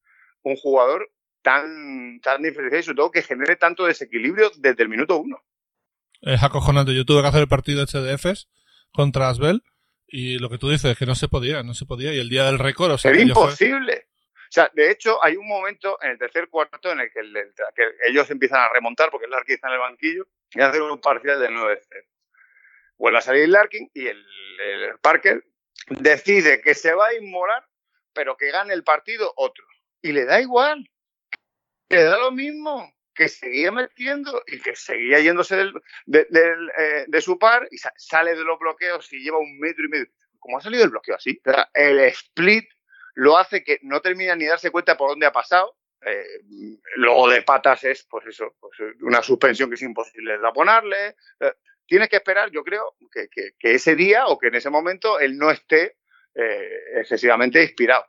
un 0.43 0.55
jugador 0.57 1.09
tan, 1.41 2.19
tan 2.21 2.41
diferenciado 2.41 2.79
y 2.79 2.83
sobre 2.83 2.95
todo 2.97 3.11
que 3.11 3.21
genere 3.21 3.55
tanto 3.55 3.85
desequilibrio 3.85 4.51
desde 4.57 4.83
el 4.83 4.89
minuto 4.89 5.17
uno 5.17 5.41
es 6.23 6.43
acojonante. 6.43 6.95
Yo 6.95 7.05
tuve 7.05 7.21
que 7.21 7.27
hacer 7.27 7.41
el 7.41 7.47
partido 7.47 7.83
este 7.83 8.01
de 8.01 8.15
HDFs 8.15 8.47
contra 8.91 9.29
Asbel 9.29 9.63
y 10.07 10.37
lo 10.39 10.49
que 10.49 10.57
tú 10.57 10.69
dices 10.69 10.91
es 10.91 10.97
que 10.97 11.05
no 11.05 11.15
se 11.15 11.27
podía, 11.27 11.63
no 11.63 11.73
se 11.73 11.85
podía. 11.85 12.13
Y 12.13 12.19
el 12.19 12.29
día 12.29 12.45
del 12.45 12.59
récord, 12.59 12.91
o 12.91 12.97
sea, 12.97 13.11
era 13.11 13.21
imposible. 13.21 14.07
Sea, 14.53 14.69
de 14.71 14.91
hecho, 14.91 15.17
hay 15.23 15.35
un 15.35 15.47
momento 15.47 15.97
en 16.03 16.11
el 16.11 16.19
tercer 16.19 16.47
cuarto 16.47 16.91
en 16.91 16.99
el 16.99 17.11
que, 17.11 17.21
ellos 18.07 18.29
empiezan 18.29 18.61
a 18.61 18.69
remontar 18.69 19.09
porque 19.09 19.27
Larkin 19.27 19.55
está 19.55 19.67
en 19.69 19.73
el 19.73 19.79
banquillo 19.79 20.27
y 20.51 20.61
hacen 20.61 20.83
un 20.83 21.01
parcial 21.01 21.39
de 21.39 21.49
9-0. 21.49 21.79
Vuelve 22.99 23.17
a 23.17 23.21
salir 23.21 23.49
Larkin 23.49 23.89
y 23.95 24.05
el, 24.05 24.23
Parker 25.01 25.43
decide 25.89 26.61
que 26.61 26.75
se 26.75 26.93
va 26.93 27.07
a 27.07 27.13
inmolar, 27.15 27.65
pero 28.13 28.37
que 28.37 28.51
gane 28.51 28.75
el 28.75 28.83
partido 28.83 29.33
otro. 29.37 29.65
Y 30.03 30.11
le 30.11 30.25
da 30.25 30.39
igual. 30.39 30.87
Le 31.89 32.03
da 32.03 32.19
lo 32.19 32.31
mismo 32.31 32.93
que 33.15 33.29
seguía 33.29 33.71
metiendo 33.71 34.43
y 34.45 34.59
que 34.59 34.75
seguía 34.75 35.19
yéndose 35.19 35.55
del, 35.55 35.73
eh, 36.05 37.05
de, 37.07 37.21
su 37.21 37.39
par 37.39 37.67
y 37.71 37.77
sale 37.77 38.35
de 38.35 38.43
los 38.43 38.59
bloqueos 38.59 39.11
y 39.13 39.23
lleva 39.23 39.39
un 39.39 39.57
metro 39.57 39.85
y 39.85 39.89
medio. 39.89 40.07
¿Cómo 40.37 40.59
ha 40.59 40.61
salido 40.61 40.83
el 40.83 40.91
bloqueo 40.91 41.15
así? 41.15 41.41
El 41.73 41.99
split 42.01 42.69
lo 43.13 43.37
hace 43.37 43.63
que 43.63 43.79
no 43.83 44.01
termina 44.01 44.35
ni 44.35 44.45
darse 44.45 44.71
cuenta 44.71 44.97
por 44.97 45.09
dónde 45.09 45.25
ha 45.25 45.31
pasado. 45.31 45.77
Eh, 46.05 46.25
luego 46.95 47.29
de 47.29 47.41
patas 47.43 47.83
es, 47.83 48.05
pues 48.09 48.25
eso, 48.27 48.55
pues 48.59 48.73
una 49.01 49.21
suspensión 49.21 49.69
que 49.69 49.75
es 49.75 49.81
imposible 49.81 50.37
de 50.37 50.51
ponerle. 50.53 51.15
Eh, 51.39 51.53
tienes 51.85 52.09
que 52.09 52.17
esperar, 52.17 52.51
yo 52.51 52.63
creo, 52.63 52.95
que, 53.11 53.53
ese 53.61 53.95
día 53.95 54.27
o 54.27 54.37
que 54.37 54.47
en 54.47 54.55
ese 54.55 54.69
momento 54.69 55.19
él 55.19 55.37
no 55.37 55.51
esté 55.51 55.97
excesivamente 56.95 57.61
inspirado. 57.61 58.05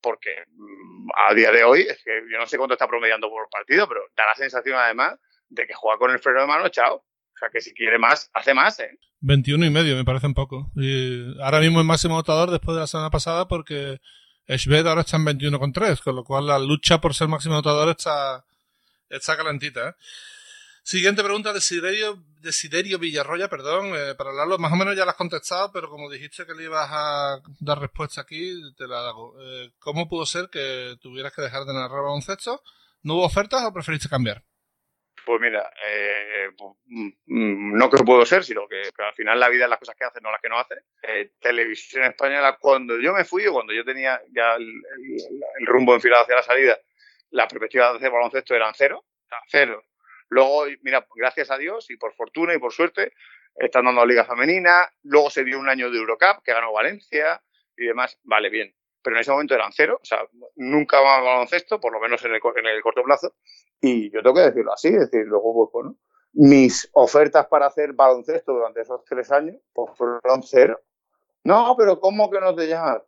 porque 0.00 0.44
mm, 0.48 1.08
a 1.28 1.34
día 1.34 1.52
de 1.52 1.64
hoy, 1.64 1.82
es 1.82 2.02
que 2.04 2.22
yo 2.30 2.38
no 2.38 2.46
sé 2.46 2.58
cuánto 2.58 2.74
está 2.74 2.88
promediando 2.88 3.28
por 3.28 3.48
partido, 3.48 3.88
pero 3.88 4.00
da 4.16 4.26
la 4.26 4.34
sensación 4.34 4.76
además 4.76 5.18
de 5.48 5.66
que 5.66 5.74
juega 5.74 5.98
con 5.98 6.10
el 6.10 6.18
freno 6.18 6.40
de 6.40 6.46
mano 6.46 6.66
echado. 6.66 6.96
O 6.96 7.38
sea, 7.38 7.50
que 7.50 7.60
si 7.60 7.72
quiere 7.72 7.98
más, 7.98 8.30
hace 8.34 8.52
más, 8.52 8.80
¿eh? 8.80 8.98
21 9.20 9.64
y 9.66 9.70
medio, 9.70 9.96
me 9.96 10.04
parece 10.04 10.26
un 10.26 10.34
poco. 10.34 10.70
Y 10.74 11.40
ahora 11.40 11.60
mismo 11.60 11.80
es 11.80 11.86
máximo 11.86 12.14
votador 12.14 12.50
después 12.50 12.74
de 12.74 12.80
la 12.80 12.86
semana 12.86 13.10
pasada 13.10 13.46
porque 13.48 13.98
Schwed 14.56 14.86
ahora 14.86 15.02
está 15.02 15.16
en 15.16 15.26
21,3, 15.26 16.02
con 16.02 16.16
lo 16.16 16.24
cual 16.24 16.46
la 16.46 16.58
lucha 16.58 17.00
por 17.00 17.14
ser 17.14 17.28
máximo 17.28 17.56
votador 17.56 17.90
está, 17.90 18.44
está 19.10 19.36
calentita, 19.36 19.90
¿eh? 19.90 19.94
Siguiente 20.88 21.22
pregunta 21.22 21.52
de 21.52 21.60
Siderio, 21.60 22.24
de 22.40 22.50
Siderio 22.50 22.98
Villarroya, 22.98 23.50
perdón, 23.50 23.92
eh, 23.94 24.14
para 24.14 24.30
hablarlo, 24.30 24.56
más 24.56 24.72
o 24.72 24.76
menos 24.76 24.96
ya 24.96 25.04
la 25.04 25.10
has 25.10 25.18
contestado, 25.18 25.70
pero 25.70 25.90
como 25.90 26.08
dijiste 26.08 26.46
que 26.46 26.54
le 26.54 26.64
ibas 26.64 26.88
a 26.90 27.42
dar 27.60 27.78
respuesta 27.78 28.22
aquí, 28.22 28.58
te 28.74 28.86
la 28.86 29.06
hago. 29.06 29.36
Eh, 29.38 29.70
¿Cómo 29.80 30.08
pudo 30.08 30.24
ser 30.24 30.48
que 30.48 30.96
tuvieras 31.02 31.34
que 31.34 31.42
dejar 31.42 31.66
de 31.66 31.74
narrar 31.74 32.04
baloncesto? 32.04 32.62
¿No 33.02 33.16
hubo 33.16 33.24
ofertas 33.26 33.64
o 33.64 33.72
preferiste 33.74 34.08
cambiar? 34.08 34.42
Pues 35.28 35.42
mira, 35.42 35.70
eh, 35.86 36.52
pues, 36.56 36.72
mm, 36.86 37.76
no 37.76 37.90
que 37.90 38.02
puedo 38.02 38.24
ser, 38.24 38.42
sino 38.44 38.66
que, 38.66 38.80
al 38.96 39.12
final 39.12 39.38
la 39.38 39.50
vida 39.50 39.64
es 39.64 39.70
las 39.70 39.78
cosas 39.78 39.94
que 39.94 40.06
hace, 40.06 40.22
no 40.22 40.30
las 40.30 40.40
que 40.40 40.48
no 40.48 40.58
hace. 40.58 40.76
Eh, 41.02 41.32
televisión 41.38 42.04
española, 42.04 42.56
cuando 42.58 42.98
yo 42.98 43.12
me 43.12 43.26
fui 43.26 43.46
o 43.46 43.52
cuando 43.52 43.74
yo 43.74 43.84
tenía 43.84 44.18
ya 44.34 44.54
el, 44.54 45.66
rumbo 45.66 45.92
enfilado 45.92 46.22
hacia 46.22 46.36
la 46.36 46.42
salida, 46.42 46.78
la 47.28 47.46
perspectiva 47.46 47.98
de 47.98 48.08
baloncesto 48.08 48.54
eran 48.54 48.72
cero, 48.74 49.04
cero. 49.48 49.82
Luego, 50.30 50.64
mira, 50.80 51.06
gracias 51.14 51.50
a 51.50 51.58
Dios 51.58 51.90
y 51.90 51.98
por 51.98 52.14
fortuna 52.14 52.54
y 52.54 52.58
por 52.58 52.72
suerte, 52.72 53.12
están 53.54 53.84
dando 53.84 54.06
Liga 54.06 54.24
Femenina. 54.24 54.88
Luego 55.02 55.28
se 55.28 55.44
dio 55.44 55.58
un 55.58 55.68
año 55.68 55.90
de 55.90 55.98
Eurocup 55.98 56.42
que 56.42 56.54
ganó 56.54 56.72
Valencia 56.72 57.42
y 57.76 57.84
demás. 57.84 58.18
Vale, 58.22 58.48
bien. 58.48 58.77
Pero 59.02 59.16
en 59.16 59.20
ese 59.20 59.30
momento 59.30 59.54
eran 59.54 59.72
cero, 59.72 59.98
o 60.02 60.04
sea, 60.04 60.26
nunca 60.56 61.02
más 61.02 61.24
baloncesto, 61.24 61.80
por 61.80 61.92
lo 61.92 62.00
menos 62.00 62.24
en 62.24 62.32
el, 62.32 62.40
en 62.56 62.66
el 62.66 62.82
corto 62.82 63.02
plazo. 63.02 63.34
Y 63.80 64.10
yo 64.10 64.22
tengo 64.22 64.34
que 64.34 64.42
decirlo 64.42 64.72
así, 64.72 64.88
es 64.88 65.10
decir, 65.10 65.26
luego, 65.26 65.70
pues 65.70 65.72
bueno, 65.72 65.96
mis 66.32 66.88
ofertas 66.92 67.46
para 67.46 67.66
hacer 67.66 67.92
baloncesto 67.92 68.52
durante 68.52 68.82
esos 68.82 69.04
tres 69.04 69.30
años, 69.30 69.56
pues 69.72 69.96
fueron 69.96 70.42
cero. 70.42 70.80
No, 71.44 71.74
pero 71.78 72.00
¿cómo 72.00 72.30
que 72.30 72.40
no 72.40 72.54
te 72.54 72.66
llamas? 72.66 73.02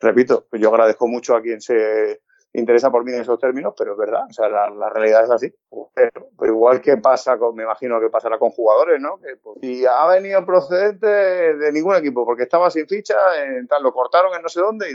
Repito, 0.00 0.46
yo 0.52 0.68
agradezco 0.70 1.06
mucho 1.06 1.36
a 1.36 1.42
quien 1.42 1.60
se 1.60 2.20
interesa 2.54 2.90
por 2.90 3.04
mí 3.04 3.12
en 3.12 3.22
esos 3.22 3.38
términos, 3.38 3.74
pero 3.76 3.92
es 3.92 3.98
verdad, 3.98 4.24
o 4.28 4.32
sea, 4.32 4.48
la, 4.48 4.90
realidad 4.90 5.24
es 5.24 5.30
así. 5.30 5.54
Pero, 5.94 6.28
igual 6.42 6.80
que 6.80 6.96
pasa 6.96 7.38
con, 7.38 7.54
me 7.54 7.62
imagino 7.62 8.00
que 8.00 8.10
pasará 8.10 8.38
con 8.38 8.50
jugadores, 8.50 9.00
¿no? 9.00 9.18
Que 9.18 9.36
pues, 9.36 9.58
si 9.60 9.86
ha 9.86 10.06
venido 10.06 10.44
procedente 10.44 11.06
de 11.06 11.72
ningún 11.72 11.96
equipo 11.96 12.24
porque 12.24 12.44
estaba 12.44 12.70
sin 12.70 12.86
ficha, 12.86 13.16
en 13.44 13.66
tal, 13.68 13.82
lo 13.82 13.92
cortaron 13.92 14.34
en 14.34 14.42
no 14.42 14.48
sé 14.48 14.60
dónde 14.60 14.90
y 14.90 14.94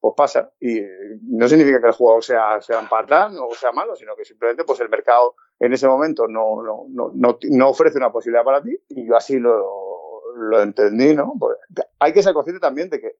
pues 0.00 0.14
pasa. 0.16 0.52
Y 0.60 0.80
no 1.22 1.48
significa 1.48 1.80
que 1.80 1.88
el 1.88 1.92
jugador 1.92 2.22
sea, 2.22 2.60
sea 2.60 2.80
patán 2.88 3.36
o 3.38 3.54
sea 3.54 3.72
malo, 3.72 3.96
sino 3.96 4.14
que 4.16 4.24
simplemente 4.24 4.64
pues 4.64 4.80
el 4.80 4.88
mercado 4.88 5.34
en 5.58 5.72
ese 5.72 5.88
momento 5.88 6.26
no, 6.28 6.62
no, 6.62 6.86
no, 7.14 7.38
no, 7.40 7.68
ofrece 7.68 7.98
una 7.98 8.12
posibilidad 8.12 8.44
para 8.44 8.62
ti. 8.62 8.76
Y 8.88 9.06
yo 9.06 9.16
así 9.16 9.38
lo, 9.38 10.22
lo 10.36 10.62
entendí, 10.62 11.14
¿no? 11.14 11.34
Pues 11.38 11.56
hay 11.98 12.12
que 12.12 12.22
ser 12.22 12.34
consciente 12.34 12.60
también 12.60 12.90
de 12.90 13.00
que 13.00 13.16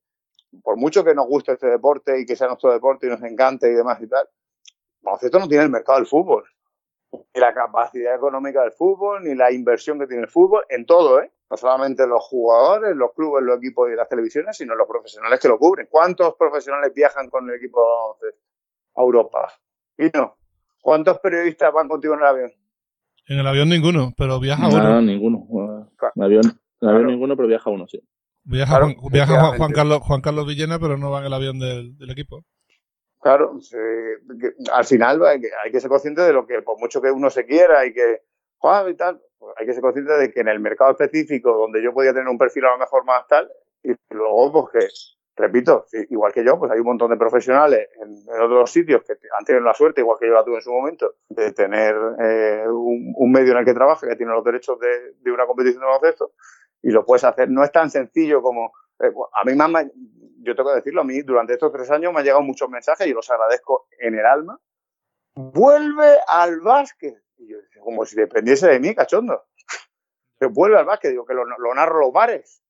por 0.63 0.77
mucho 0.77 1.05
que 1.05 1.15
nos 1.15 1.27
guste 1.27 1.53
este 1.53 1.67
deporte 1.67 2.21
y 2.21 2.27
que 2.27 2.37
sea 2.37 2.47
nuestro 2.47 2.73
deporte 2.73 3.07
y 3.07 3.11
nos 3.11 3.23
encante 3.23 3.71
y 3.71 3.75
demás 3.75 4.01
y 4.01 4.09
tal, 4.09 4.27
esto 5.23 5.39
no 5.39 5.49
tiene 5.49 5.65
el 5.65 5.71
mercado 5.71 5.99
del 5.99 6.07
fútbol. 6.07 6.45
Ni 7.13 7.41
la 7.41 7.55
capacidad 7.55 8.15
económica 8.15 8.63
del 8.63 8.73
fútbol, 8.73 9.25
ni 9.25 9.35
la 9.35 9.51
inversión 9.51 9.99
que 9.99 10.07
tiene 10.07 10.25
el 10.25 10.29
fútbol, 10.29 10.65
en 10.69 10.85
todo, 10.85 11.21
¿eh? 11.21 11.33
No 11.51 11.57
solamente 11.57 12.07
los 12.07 12.23
jugadores, 12.25 12.95
los 12.95 13.13
clubes, 13.15 13.43
los 13.43 13.59
equipos 13.59 13.91
y 13.91 13.97
las 13.97 14.09
televisiones, 14.09 14.57
sino 14.57 14.75
los 14.75 14.87
profesionales 14.87 15.41
que 15.41 15.49
lo 15.49 15.59
cubren. 15.59 15.89
¿Cuántos 15.91 16.35
profesionales 16.37 16.93
viajan 16.95 17.31
con 17.31 17.49
el 17.49 17.57
equipo 17.57 17.81
a 18.95 19.01
Europa? 19.01 19.53
Y 19.97 20.11
no. 20.15 20.37
¿Cuántos 20.81 21.19
periodistas 21.21 21.73
van 21.73 21.89
contigo 21.89 22.15
en 22.15 22.21
el 22.21 22.27
avión? 22.27 22.53
En 23.27 23.39
el 23.39 23.47
avión 23.47 23.69
ninguno, 23.69 24.13
pero 24.17 24.41
viaja 24.41 24.69
uno. 24.69 24.83
No, 24.83 25.03
ninguno. 25.03 25.91
En 26.15 26.23
el 26.23 26.25
avión, 26.25 26.61
en 26.81 26.89
avión 26.89 27.07
ninguno, 27.07 27.37
pero 27.37 27.49
viaja 27.49 27.71
uno, 27.71 27.87
sí. 27.87 28.01
Viaja, 28.45 28.81
Juan, 29.59 29.73
Carlos, 29.73 30.01
Juan 30.01 30.23
Carlos 30.23 30.47
Villena, 30.47 30.79
pero 30.79 30.97
no 30.97 31.11
va 31.11 31.21
en 31.21 31.27
el 31.27 31.35
avión 31.35 31.59
del, 31.59 32.11
equipo. 32.11 32.45
Claro, 33.21 33.59
al 34.73 34.85
final 34.87 35.27
hay 35.27 35.41
que, 35.41 35.49
hay 35.63 35.71
que 35.71 35.81
ser 35.81 35.91
consciente 35.91 36.23
de 36.23 36.33
lo 36.33 36.47
que, 36.47 36.63
por 36.63 36.79
mucho 36.79 37.03
que 37.03 37.11
uno 37.11 37.29
se 37.29 37.45
quiera 37.45 37.85
y 37.85 37.93
que, 37.93 38.23
y 38.91 38.95
tal, 38.95 39.19
pues 39.19 39.28
hay 39.57 39.67
que 39.67 39.73
ser 39.73 39.83
consciente 39.83 40.13
de 40.13 40.31
que 40.33 40.41
en 40.41 40.49
el 40.49 40.61
mercado 40.61 40.93
específico, 40.93 41.53
donde 41.53 41.83
yo 41.83 41.93
podía 41.93 42.13
tener 42.13 42.29
un 42.29 42.39
perfil 42.39 42.65
a 42.67 42.73
lo 42.73 42.79
mejor 42.79 43.05
más 43.05 43.27
tal, 43.27 43.51
y 43.83 43.95
luego, 44.11 44.71
pues 44.71 45.17
que, 45.37 45.43
repito, 45.43 45.87
igual 46.11 46.33
que 46.33 46.45
yo, 46.45 46.59
pues 46.59 46.71
hay 46.73 46.81
un 46.81 46.87
montón 46.87 47.11
de 47.11 47.17
profesionales 47.17 47.89
en, 48.03 48.25
otros 48.41 48.71
sitios 48.71 49.03
que 49.05 49.15
han 49.39 49.45
tenido 49.45 49.65
la 49.65 49.75
suerte, 49.75 50.01
igual 50.01 50.19
que 50.21 50.27
yo 50.27 50.35
la 50.35 50.45
tuve 50.45 50.57
en 50.57 50.63
su 50.63 50.73
momento, 50.73 51.15
de 51.29 51.53
tener 51.53 51.95
eh, 52.21 52.65
un, 52.69 53.33
medio 53.33 53.53
en 53.53 53.59
el 53.59 53.65
que 53.65 53.75
trabaja, 53.75 54.09
que 54.09 54.17
tiene 54.17 54.33
los 54.33 54.45
derechos 54.45 54.79
de, 54.81 55.31
una 55.31 55.47
competición 55.47 55.81
de 55.81 55.87
baloncesto, 55.87 56.33
y 56.83 56.91
lo 56.91 57.05
puedes 57.05 57.25
hacer. 57.25 57.51
No 57.51 57.65
es 57.65 57.73
tan 57.73 57.91
sencillo 57.91 58.43
como... 58.43 58.73
Eh, 59.01 59.13
a 59.33 59.45
mí 59.45 59.55
más, 59.55 59.87
yo 60.41 60.55
tengo 60.57 60.71
que 60.71 60.77
decirlo, 60.77 61.03
a 61.03 61.05
mí 61.05 61.23
durante 61.23 61.53
estos 61.53 61.73
tres 61.73 61.91
años 61.91 62.13
me 62.13 62.21
han 62.21 62.25
llegado 62.25 62.43
muchos 62.43 62.69
mensajes 62.69 63.07
y 63.07 63.13
los 63.13 63.31
agradezco 63.31 63.87
en 63.99 64.19
el 64.19 64.27
alma. 64.27 64.59
Vuelve 65.35 66.17
al 66.27 66.61
básquet 66.61 67.15
y 67.39 67.49
yo 67.49 67.59
como 67.83 68.05
si 68.05 68.17
dependiese 68.17 68.69
de 68.69 68.81
mí, 68.81 68.95
cachondo. 68.95 69.45
Se 70.39 70.47
vuelve 70.47 70.79
al 70.79 70.85
básquet, 70.85 71.11
digo 71.11 71.25
que 71.25 71.35
lo, 71.35 71.45
narro 71.75 72.01
los 72.01 72.13
bares. 72.13 72.63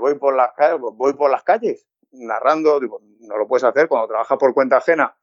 voy 0.00 0.14
por 0.14 0.34
las 0.34 0.52
calles, 0.54 0.80
voy 0.80 1.12
por 1.14 1.30
las 1.30 1.42
calles 1.44 1.86
narrando, 2.12 2.80
digo, 2.80 3.00
no 3.20 3.36
lo 3.36 3.46
puedes 3.46 3.64
hacer 3.64 3.88
cuando 3.88 4.08
trabajas 4.08 4.38
por 4.38 4.54
cuenta 4.54 4.78
ajena 4.78 5.16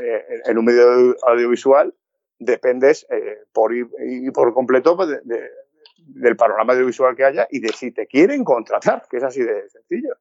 eh, 0.00 0.24
en 0.44 0.58
un 0.58 0.64
medio 0.64 1.16
audiovisual, 1.22 1.94
dependes 2.38 3.06
eh, 3.10 3.44
por 3.52 3.74
y 3.74 4.30
por 4.30 4.52
completo 4.52 4.96
pues, 4.96 5.08
del 5.24 6.36
panorama 6.36 6.72
audiovisual 6.72 7.16
que 7.16 7.24
haya 7.24 7.46
y 7.50 7.60
de 7.60 7.72
si 7.72 7.92
te 7.92 8.06
quieren 8.06 8.44
contratar, 8.44 9.06
que 9.08 9.18
es 9.18 9.22
así 9.22 9.42
de 9.42 9.68
sencillo. 9.70 10.14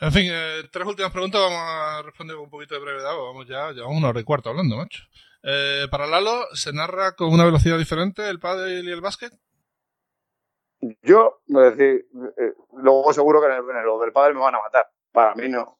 En 0.00 0.12
fin, 0.12 0.30
eh, 0.32 0.62
tres 0.72 0.86
últimas 0.86 1.12
preguntas, 1.12 1.42
vamos 1.42 1.60
a 1.60 2.02
responder 2.02 2.34
con 2.34 2.44
un 2.46 2.50
poquito 2.50 2.74
de 2.74 2.80
brevedad, 2.80 3.14
vamos 3.14 3.46
ya, 3.46 3.70
llevamos 3.72 3.98
una 3.98 4.08
hora 4.08 4.20
y 4.20 4.24
cuarto 4.24 4.48
hablando, 4.48 4.76
macho. 4.76 5.02
Eh, 5.42 5.88
para 5.90 6.06
Lalo, 6.06 6.46
¿se 6.54 6.72
narra 6.72 7.12
con 7.12 7.32
una 7.32 7.44
velocidad 7.44 7.76
diferente 7.76 8.26
el 8.28 8.40
pádel 8.40 8.88
y 8.88 8.92
el 8.92 9.02
básquet? 9.02 9.32
Yo, 11.02 11.42
es 11.46 11.76
decir, 11.76 12.08
eh, 12.38 12.54
luego 12.78 13.12
seguro 13.12 13.42
que 13.42 13.48
en, 13.48 13.52
el, 13.52 13.84
lo 13.84 13.98
del 14.00 14.12
pádel 14.12 14.34
me 14.34 14.40
van 14.40 14.54
a 14.54 14.60
matar. 14.60 14.90
Para 15.12 15.34
mí 15.34 15.48
no. 15.50 15.78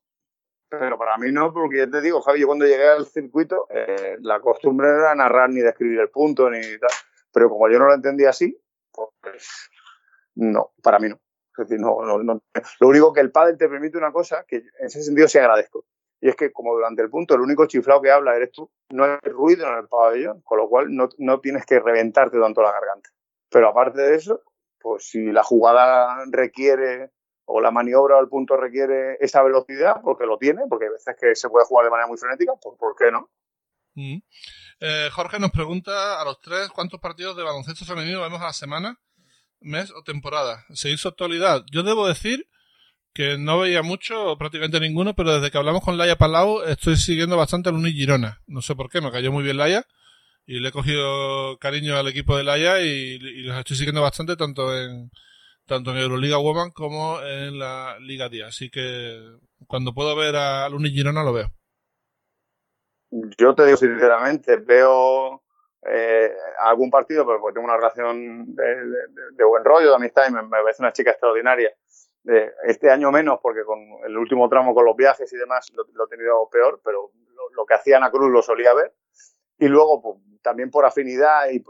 Pero 0.68 0.98
para 0.98 1.16
mí 1.16 1.32
no, 1.32 1.52
porque 1.52 1.78
ya 1.78 1.90
te 1.90 2.02
digo, 2.02 2.20
Javi, 2.20 2.40
yo 2.40 2.46
cuando 2.46 2.66
llegué 2.66 2.88
al 2.88 3.06
circuito, 3.06 3.66
eh, 3.70 4.18
la 4.20 4.40
costumbre 4.40 4.88
era 4.88 5.14
narrar 5.14 5.48
ni 5.48 5.60
describir 5.60 6.00
el 6.00 6.10
punto 6.10 6.50
ni 6.50 6.60
tal. 6.78 6.90
Pero 7.32 7.48
como 7.48 7.70
yo 7.70 7.78
no 7.78 7.86
lo 7.86 7.94
entendía 7.94 8.30
así, 8.30 8.56
pues 8.92 9.70
no, 10.34 10.72
para 10.82 10.98
mí 10.98 11.08
no. 11.08 11.18
Es 11.62 11.68
decir, 11.68 11.80
no, 11.80 12.02
no, 12.02 12.22
no. 12.22 12.42
Lo 12.80 12.88
único 12.88 13.12
que 13.12 13.20
el 13.20 13.30
pádel 13.30 13.58
te 13.58 13.68
permite 13.68 13.98
una 13.98 14.12
cosa 14.12 14.44
que 14.46 14.56
en 14.56 14.86
ese 14.86 15.02
sentido 15.02 15.28
sí 15.28 15.38
agradezco. 15.38 15.84
Y 16.20 16.28
es 16.28 16.36
que, 16.36 16.52
como 16.52 16.74
durante 16.74 17.02
el 17.02 17.08
punto, 17.08 17.34
el 17.34 17.40
único 17.40 17.66
chiflado 17.66 18.02
que 18.02 18.10
habla 18.10 18.36
eres 18.36 18.52
tú, 18.52 18.70
no 18.90 19.04
hay 19.04 19.18
ruido 19.22 19.66
en 19.66 19.78
el 19.78 19.88
pabellón, 19.88 20.42
con 20.42 20.58
lo 20.58 20.68
cual 20.68 20.94
no, 20.94 21.08
no 21.18 21.40
tienes 21.40 21.64
que 21.64 21.80
reventarte 21.80 22.38
tanto 22.38 22.62
la 22.62 22.72
garganta. 22.72 23.10
Pero 23.50 23.68
aparte 23.68 24.00
de 24.00 24.16
eso, 24.16 24.42
pues 24.78 25.08
si 25.08 25.32
la 25.32 25.42
jugada 25.42 26.24
requiere 26.30 27.10
o 27.46 27.60
la 27.60 27.70
maniobra 27.70 28.18
o 28.18 28.28
punto 28.28 28.56
requiere 28.56 29.16
esa 29.20 29.42
velocidad, 29.42 30.00
porque 30.02 30.26
lo 30.26 30.38
tiene, 30.38 30.62
porque 30.68 30.86
hay 30.86 30.92
veces 30.92 31.16
que 31.18 31.34
se 31.34 31.48
puede 31.48 31.66
jugar 31.66 31.86
de 31.86 31.90
manera 31.90 32.06
muy 32.06 32.16
frenética, 32.16 32.52
pues 32.62 32.78
¿por 32.78 32.94
qué 32.94 33.10
no? 33.10 33.28
Mm. 33.94 34.18
Eh, 34.80 35.08
Jorge 35.12 35.38
nos 35.38 35.50
pregunta 35.50 36.20
a 36.20 36.24
los 36.24 36.40
tres 36.40 36.68
cuántos 36.70 37.00
partidos 37.00 37.36
de 37.36 37.42
baloncesto 37.42 37.84
femenino 37.84 38.20
vemos 38.20 38.40
a 38.40 38.44
la 38.44 38.52
semana, 38.52 39.00
mes 39.60 39.92
o 39.92 40.02
temporada. 40.02 40.64
¿Se 40.72 40.90
hizo 40.90 41.08
actualidad? 41.08 41.64
Yo 41.70 41.82
debo 41.82 42.08
decir 42.08 42.46
que 43.12 43.38
no 43.38 43.58
veía 43.58 43.82
mucho, 43.82 44.36
prácticamente 44.38 44.80
ninguno, 44.80 45.14
pero 45.14 45.34
desde 45.34 45.50
que 45.50 45.58
hablamos 45.58 45.82
con 45.82 45.98
Laia 45.98 46.16
Palau 46.16 46.62
estoy 46.62 46.96
siguiendo 46.96 47.36
bastante 47.36 47.68
al 47.68 47.74
Uni 47.74 47.92
Girona. 47.92 48.40
No 48.46 48.62
sé 48.62 48.74
por 48.74 48.88
qué, 48.88 49.00
me 49.00 49.10
cayó 49.10 49.32
muy 49.32 49.42
bien 49.42 49.56
Laia 49.56 49.86
y 50.46 50.60
le 50.60 50.68
he 50.68 50.72
cogido 50.72 51.58
cariño 51.58 51.96
al 51.96 52.08
equipo 52.08 52.36
de 52.36 52.44
Laia 52.44 52.80
y, 52.80 53.18
los 53.18 53.56
estoy 53.58 53.76
siguiendo 53.76 54.02
bastante 54.02 54.36
tanto 54.36 54.76
en 54.76 55.10
tanto 55.66 55.92
en 55.92 55.98
Euroliga 55.98 56.38
Woman 56.38 56.70
como 56.70 57.20
en 57.22 57.58
la 57.58 57.96
Liga 58.00 58.28
Día. 58.28 58.48
Así 58.48 58.70
que 58.70 59.20
cuando 59.66 59.94
puedo 59.94 60.16
ver 60.16 60.34
al 60.36 60.74
Uni 60.74 60.90
Girona 60.90 61.22
lo 61.22 61.32
veo. 61.32 61.52
Yo 63.38 63.54
te 63.54 63.66
digo 63.66 63.76
sinceramente, 63.76 64.56
veo 64.56 65.42
eh, 65.86 66.32
algún 66.58 66.90
partido, 66.90 67.26
pero 67.26 67.40
porque 67.40 67.54
tengo 67.54 67.66
una 67.66 67.76
relación 67.76 68.54
de, 68.54 69.44
buen 69.44 69.64
rollo, 69.64 69.88
de 69.88 69.96
amistad 69.96 70.28
y 70.28 70.32
me, 70.32 70.42
me 70.42 70.62
parece 70.62 70.82
una 70.82 70.92
chica 70.92 71.10
extraordinaria 71.10 71.72
este 72.66 72.90
año 72.90 73.10
menos, 73.10 73.40
porque 73.42 73.64
con 73.64 73.78
el 74.04 74.16
último 74.16 74.48
tramo 74.48 74.74
con 74.74 74.84
los 74.84 74.96
viajes 74.96 75.32
y 75.32 75.36
demás 75.36 75.66
lo, 75.72 75.84
he 76.04 76.08
tenido 76.08 76.48
peor, 76.50 76.80
pero 76.84 77.10
lo, 77.54 77.66
que 77.66 77.74
hacía 77.74 77.96
Ana 77.96 78.10
Cruz 78.10 78.30
lo 78.30 78.42
solía 78.42 78.74
ver. 78.74 78.94
Y 79.58 79.68
luego, 79.68 80.02
pues, 80.02 80.42
también 80.42 80.70
por 80.70 80.84
afinidad 80.84 81.50
y, 81.50 81.62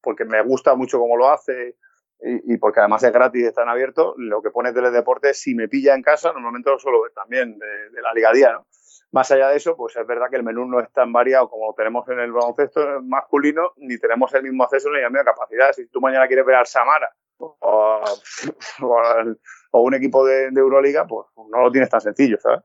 porque 0.00 0.24
me 0.24 0.42
gusta 0.42 0.74
mucho 0.74 0.98
cómo 0.98 1.16
lo 1.16 1.30
hace 1.30 1.76
y, 2.20 2.56
porque 2.56 2.80
además 2.80 3.02
es 3.02 3.12
gratis 3.12 3.42
y 3.42 3.46
está 3.46 3.64
en 3.64 3.68
abierto, 3.68 4.14
lo 4.16 4.40
que 4.40 4.50
pone 4.50 4.72
Teledeporte, 4.72 5.34
si 5.34 5.54
me 5.54 5.68
pilla 5.68 5.94
en 5.94 6.02
casa, 6.02 6.32
normalmente 6.32 6.70
lo 6.70 6.78
suelo 6.78 7.02
ver 7.02 7.12
también 7.12 7.58
de, 7.58 8.00
la 8.00 8.14
Liga 8.14 8.32
Día, 8.32 8.52
¿no? 8.52 8.66
Más 9.14 9.30
allá 9.30 9.50
de 9.50 9.58
eso, 9.58 9.76
pues 9.76 9.94
es 9.94 10.04
verdad 10.08 10.26
que 10.28 10.34
el 10.34 10.42
menú 10.42 10.66
no 10.66 10.80
es 10.80 10.92
tan 10.92 11.12
variado 11.12 11.48
como 11.48 11.72
tenemos 11.72 12.08
en 12.08 12.18
el 12.18 12.32
baloncesto 12.32 13.00
masculino, 13.00 13.70
ni 13.76 13.96
tenemos 13.96 14.34
el 14.34 14.42
mismo 14.42 14.64
acceso 14.64 14.90
ni 14.90 15.00
la 15.00 15.08
misma 15.08 15.22
capacidad. 15.22 15.72
Si 15.72 15.86
tú 15.86 16.00
mañana 16.00 16.26
quieres 16.26 16.44
ver 16.44 16.56
al 16.56 16.66
Samara 16.66 17.14
o, 17.38 18.02
un 19.70 19.94
equipo 19.94 20.26
de, 20.26 20.46
Euroliga, 20.46 21.06
pues 21.06 21.28
no 21.36 21.62
lo 21.62 21.70
tienes 21.70 21.90
tan 21.90 22.00
sencillo, 22.00 22.38
¿sabes? 22.40 22.64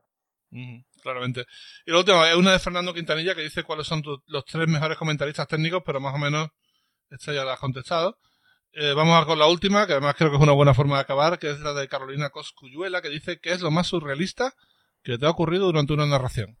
claramente. 1.00 1.46
Y 1.86 1.92
la 1.92 1.98
última 1.98 2.28
es 2.28 2.36
una 2.36 2.50
de 2.50 2.58
Fernando 2.58 2.94
Quintanilla 2.94 3.36
que 3.36 3.42
dice 3.42 3.62
cuáles 3.62 3.86
son 3.86 4.02
los 4.26 4.44
tres 4.44 4.66
mejores 4.66 4.98
comentaristas 4.98 5.46
técnicos, 5.46 5.84
pero 5.86 6.00
más 6.00 6.16
o 6.16 6.18
menos 6.18 6.48
esta 7.10 7.32
ya 7.32 7.44
la 7.44 7.52
has 7.52 7.60
contestado. 7.60 8.18
Eh, 8.72 8.92
vamos 8.92 9.22
a 9.22 9.24
con 9.24 9.38
la 9.38 9.46
última, 9.46 9.86
que 9.86 9.92
además 9.92 10.16
creo 10.18 10.30
que 10.30 10.36
es 10.36 10.42
una 10.42 10.50
buena 10.50 10.74
forma 10.74 10.96
de 10.96 11.02
acabar, 11.02 11.38
que 11.38 11.48
es 11.50 11.60
la 11.60 11.74
de 11.74 11.86
Carolina 11.86 12.30
Coscuyuela, 12.30 13.02
que 13.02 13.08
dice 13.08 13.38
que 13.38 13.52
es 13.52 13.60
lo 13.60 13.70
más 13.70 13.86
surrealista 13.86 14.52
que 15.02 15.18
te 15.18 15.26
ha 15.26 15.30
ocurrido 15.30 15.66
durante 15.66 15.92
una 15.92 16.06
narración? 16.06 16.56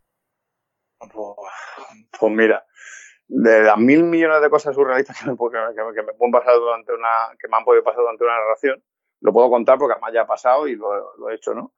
Pues, 2.18 2.32
mira, 2.32 2.64
de 3.28 3.62
las 3.62 3.78
mil 3.78 4.04
millones 4.04 4.42
de 4.42 4.50
cosas 4.50 4.74
surrealistas 4.74 5.18
que 5.20 5.30
me, 5.30 5.36
pueden 5.36 6.32
pasar 6.32 6.54
durante 6.56 6.92
una, 6.92 7.08
que 7.38 7.48
me 7.48 7.56
han 7.56 7.64
podido 7.64 7.84
pasar 7.84 8.00
durante 8.00 8.24
una 8.24 8.36
narración, 8.36 8.82
lo 9.20 9.32
puedo 9.32 9.50
contar 9.50 9.78
porque 9.78 9.92
además 9.92 10.12
ya 10.12 10.22
ha 10.22 10.26
pasado 10.26 10.66
y 10.66 10.76
lo, 10.76 11.30
he 11.30 11.34
hecho, 11.34 11.54
¿no? 11.54 11.72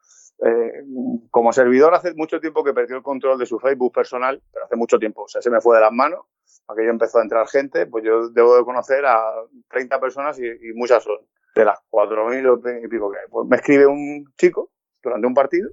Eh, 0.44 0.84
como 1.30 1.52
servidor 1.52 1.94
hace 1.94 2.14
mucho 2.14 2.40
tiempo 2.40 2.64
que 2.64 2.72
perdió 2.72 2.96
el 2.96 3.02
control 3.02 3.38
de 3.38 3.46
su 3.46 3.60
Facebook 3.60 3.92
personal, 3.92 4.42
pero 4.52 4.64
hace 4.64 4.76
mucho 4.76 4.98
tiempo, 4.98 5.22
o 5.22 5.28
sea, 5.28 5.42
se 5.42 5.50
me 5.50 5.60
fue 5.60 5.76
de 5.76 5.82
las 5.82 5.92
manos, 5.92 6.26
aquello 6.68 6.90
empezó 6.90 7.18
a 7.18 7.22
entrar 7.22 7.46
gente, 7.46 7.86
pues 7.86 8.02
yo 8.04 8.28
debo 8.30 8.56
de 8.56 8.64
conocer 8.64 9.04
a 9.04 9.22
30 9.68 10.00
personas 10.00 10.38
y, 10.40 10.72
muchas 10.74 11.04
son, 11.04 11.18
de 11.54 11.64
las 11.64 11.78
4.000 11.90 12.84
y 12.84 12.88
pico 12.88 13.10
que 13.12 13.18
hay. 13.18 13.26
Pues 13.30 13.46
me 13.46 13.56
escribe 13.56 13.86
un 13.86 14.24
chico 14.36 14.70
durante 15.02 15.26
un 15.26 15.34
partido 15.34 15.70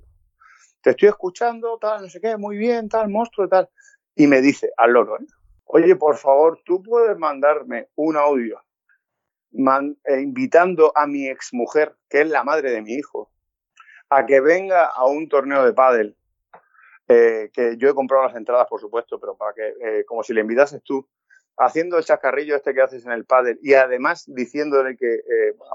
te 0.82 0.92
estoy 0.92 1.10
escuchando, 1.10 1.78
tal, 1.78 2.04
no 2.04 2.10
sé 2.10 2.22
qué, 2.22 2.38
muy 2.38 2.58
bien, 2.58 2.90
tal, 2.90 3.10
monstruo, 3.10 3.48
tal. 3.48 3.70
Y 4.16 4.28
me 4.28 4.42
dice 4.42 4.72
al 4.78 4.94
loro, 4.94 5.18
¿eh? 5.20 5.26
oye, 5.66 5.96
por 5.96 6.18
favor, 6.18 6.62
tú 6.66 6.82
puedes 6.82 7.18
mandarme 7.18 7.90
un 7.96 8.18
audio 8.18 8.62
eh, 9.52 10.22
invitando 10.22 10.92
a 10.96 11.08
mi 11.08 11.28
exmujer, 11.28 11.96
que 12.10 12.22
es 12.22 12.30
la 12.30 12.44
madre 12.44 12.72
de 12.72 12.82
mi 12.82 12.94
hijo, 12.94 13.32
a 14.10 14.26
que 14.26 14.40
venga 14.40 14.86
a 14.86 15.06
un 15.06 15.28
torneo 15.30 15.66
de 15.66 15.74
pádel, 15.74 16.16
eh, 17.08 17.50
que 17.54 17.78
yo 17.78 17.90
he 17.90 17.94
comprado 17.94 18.26
las 18.26 18.36
entradas, 18.36 18.68
por 18.68 18.80
supuesto, 18.80 19.20
pero 19.20 19.36
para 19.36 19.54
que, 19.54 20.04
como 20.06 20.24
si 20.24 20.34
le 20.34 20.42
invitases 20.42 20.82
tú, 20.84 21.08
haciendo 21.58 21.98
el 21.98 22.06
chascarrillo 22.06 22.56
este 22.56 22.74
que 22.74 22.82
haces 22.82 23.06
en 23.06 23.12
el 23.12 23.26
pádel 23.26 23.60
y 23.62 23.74
además 23.74 24.24
diciéndole 24.28 24.96
que 24.96 25.20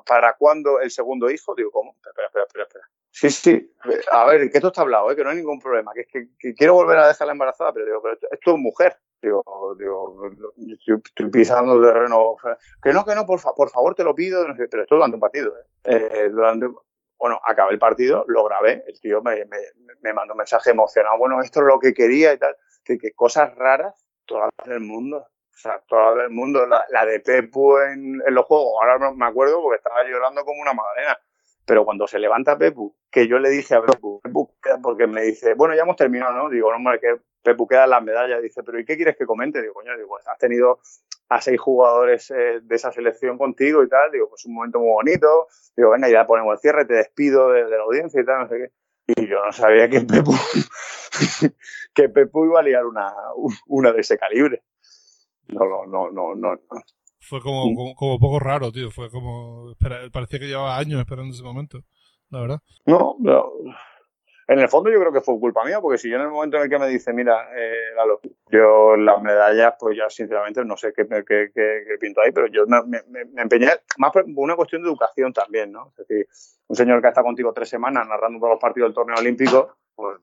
para 0.06 0.34
cuándo 0.34 0.80
el 0.80 0.90
segundo 0.90 1.30
hijo, 1.30 1.54
digo, 1.54 1.70
¿cómo? 1.70 1.94
Espera, 1.96 2.26
espera, 2.26 2.44
espera, 2.44 2.64
espera. 2.64 2.88
Sí, 3.14 3.30
sí. 3.30 3.72
A 4.10 4.26
ver, 4.26 4.50
que 4.50 4.58
esto 4.58 4.68
está 4.68 4.80
hablado, 4.80 5.08
¿eh? 5.08 5.14
que 5.14 5.22
no 5.22 5.30
hay 5.30 5.36
ningún 5.36 5.60
problema. 5.60 5.92
Que 5.94 6.00
es 6.00 6.08
que, 6.08 6.54
quiero 6.54 6.74
volver 6.74 6.98
a 6.98 7.06
dejarla 7.06 7.32
embarazada, 7.32 7.72
pero 7.72 7.86
digo, 7.86 8.02
pero 8.02 8.14
esto, 8.14 8.54
es 8.54 8.58
mujer. 8.58 8.96
Digo, 9.22 9.42
digo 9.78 10.20
estoy, 10.68 11.30
pisando 11.30 11.76
el 11.76 11.82
terreno. 11.82 12.34
Que 12.82 12.92
no, 12.92 13.04
que 13.04 13.14
no, 13.14 13.24
por, 13.24 13.40
por 13.54 13.70
favor, 13.70 13.94
te 13.94 14.02
lo 14.02 14.16
pido. 14.16 14.44
pero 14.68 14.82
esto 14.82 14.96
durante 14.96 15.14
un 15.14 15.20
partido. 15.20 15.54
¿eh? 15.84 16.08
eh 16.10 16.28
durante, 16.28 16.66
bueno, 17.16 17.40
acabé 17.44 17.74
el 17.74 17.78
partido, 17.78 18.24
lo 18.26 18.42
grabé. 18.46 18.82
El 18.84 19.00
tío 19.00 19.22
me, 19.22 19.44
me, 20.02 20.12
mandó 20.12 20.34
un 20.34 20.38
mensaje 20.38 20.70
emocionado. 20.70 21.16
Bueno, 21.16 21.40
esto 21.40 21.60
es 21.60 21.66
lo 21.66 21.78
que 21.78 21.94
quería 21.94 22.32
y 22.32 22.38
tal. 22.38 22.56
Que, 22.84 22.98
cosas 23.14 23.54
raras, 23.54 23.94
todas 24.24 24.50
del 24.64 24.80
mundo. 24.80 25.18
O 25.18 25.56
sea, 25.56 25.80
todas 25.86 26.16
del 26.16 26.30
mundo. 26.30 26.66
La, 26.66 27.06
de 27.06 27.20
Pepu 27.20 27.78
en, 27.78 28.20
en 28.26 28.34
los 28.34 28.44
juegos. 28.44 28.72
Ahora 28.82 29.12
me 29.12 29.26
acuerdo 29.26 29.62
porque 29.62 29.76
estaba 29.76 30.02
llorando 30.02 30.44
como 30.44 30.60
una 30.60 30.72
magdalena 30.72 31.16
pero 31.66 31.84
cuando 31.84 32.06
se 32.06 32.18
levanta 32.18 32.58
Pepu, 32.58 32.94
que 33.10 33.26
yo 33.26 33.38
le 33.38 33.48
dije 33.48 33.74
a 33.74 33.82
Pepu, 33.82 34.20
porque 34.82 35.06
me 35.06 35.22
dice, 35.22 35.54
bueno, 35.54 35.74
ya 35.74 35.82
hemos 35.82 35.96
terminado, 35.96 36.34
¿no? 36.34 36.50
Digo, 36.50 36.70
no, 36.70 36.76
hombre, 36.76 37.00
que 37.00 37.16
Pepu 37.42 37.66
queda 37.66 37.86
las 37.86 38.02
medallas. 38.02 38.42
Dice, 38.42 38.62
pero 38.62 38.78
¿y 38.78 38.84
qué 38.84 38.96
quieres 38.96 39.16
que 39.16 39.26
comente? 39.26 39.62
Digo, 39.62 39.74
coño, 39.74 39.96
digo, 39.96 40.18
has 40.18 40.38
tenido 40.38 40.80
a 41.28 41.40
seis 41.40 41.60
jugadores 41.60 42.30
eh, 42.30 42.60
de 42.62 42.74
esa 42.74 42.92
selección 42.92 43.38
contigo 43.38 43.82
y 43.82 43.88
tal. 43.88 44.10
Digo, 44.10 44.28
pues 44.28 44.44
un 44.44 44.54
momento 44.54 44.78
muy 44.78 44.90
bonito. 44.90 45.48
Digo, 45.76 45.90
venga, 45.90 46.08
ya 46.08 46.26
ponemos 46.26 46.54
el 46.54 46.58
cierre, 46.58 46.84
te 46.84 46.94
despido 46.94 47.50
de, 47.50 47.68
la 47.68 47.82
audiencia 47.82 48.20
y 48.20 48.24
tal, 48.24 48.40
no 48.40 48.48
sé 48.48 48.56
qué. 48.56 49.22
Y 49.22 49.28
yo 49.28 49.44
no 49.44 49.52
sabía 49.52 49.88
que 49.88 50.00
Pepu, 50.00 50.32
que 51.94 52.08
Pepu 52.08 52.46
iba 52.46 52.60
a 52.60 52.62
liar 52.62 52.86
una, 52.86 53.12
una 53.66 53.92
de 53.92 54.00
ese 54.00 54.18
calibre. 54.18 54.62
No, 55.48 55.66
no, 55.66 55.86
no, 55.86 56.10
no, 56.10 56.34
no. 56.34 56.58
Fue 57.24 57.40
como, 57.40 57.74
como, 57.74 57.94
como, 57.94 58.18
poco 58.18 58.38
raro, 58.38 58.70
tío. 58.70 58.90
Fue 58.90 59.10
como. 59.10 59.74
Parecía 60.12 60.38
que 60.38 60.46
llevaba 60.46 60.78
años 60.78 61.00
esperando 61.00 61.34
ese 61.34 61.42
momento, 61.42 61.80
la 62.30 62.40
verdad. 62.40 62.58
No, 62.86 63.16
pero. 63.22 63.52
En 64.46 64.58
el 64.58 64.68
fondo 64.68 64.90
yo 64.90 65.00
creo 65.00 65.12
que 65.12 65.22
fue 65.22 65.40
culpa 65.40 65.64
mía, 65.64 65.80
porque 65.80 65.96
si 65.96 66.10
yo 66.10 66.16
en 66.16 66.22
el 66.22 66.28
momento 66.28 66.58
en 66.58 66.64
el 66.64 66.68
que 66.68 66.78
me 66.78 66.86
dice, 66.86 67.14
mira, 67.14 67.48
eh, 67.56 67.94
Lalo, 67.96 68.20
yo 68.50 68.94
las 68.94 69.22
medallas, 69.22 69.74
pues 69.80 69.96
ya 69.96 70.10
sinceramente 70.10 70.62
no 70.66 70.76
sé 70.76 70.92
qué, 70.92 71.06
qué, 71.26 71.50
qué, 71.54 71.96
pinto 71.98 72.20
ahí, 72.20 72.30
pero 72.30 72.48
yo 72.48 72.66
me, 72.66 72.82
me, 72.84 73.24
me, 73.24 73.40
empeñé, 73.40 73.68
más 73.96 74.12
por 74.12 74.24
una 74.36 74.54
cuestión 74.54 74.82
de 74.82 74.88
educación 74.90 75.32
también, 75.32 75.72
¿no? 75.72 75.94
Es 75.96 76.06
decir, 76.06 76.28
un 76.66 76.76
señor 76.76 77.00
que 77.00 77.08
está 77.08 77.22
contigo 77.22 77.54
tres 77.54 77.70
semanas 77.70 78.06
narrando 78.06 78.38
todos 78.38 78.50
los 78.50 78.60
partidos 78.60 78.88
del 78.88 78.94
torneo 78.94 79.16
olímpico, 79.16 79.76
pues 79.94 80.18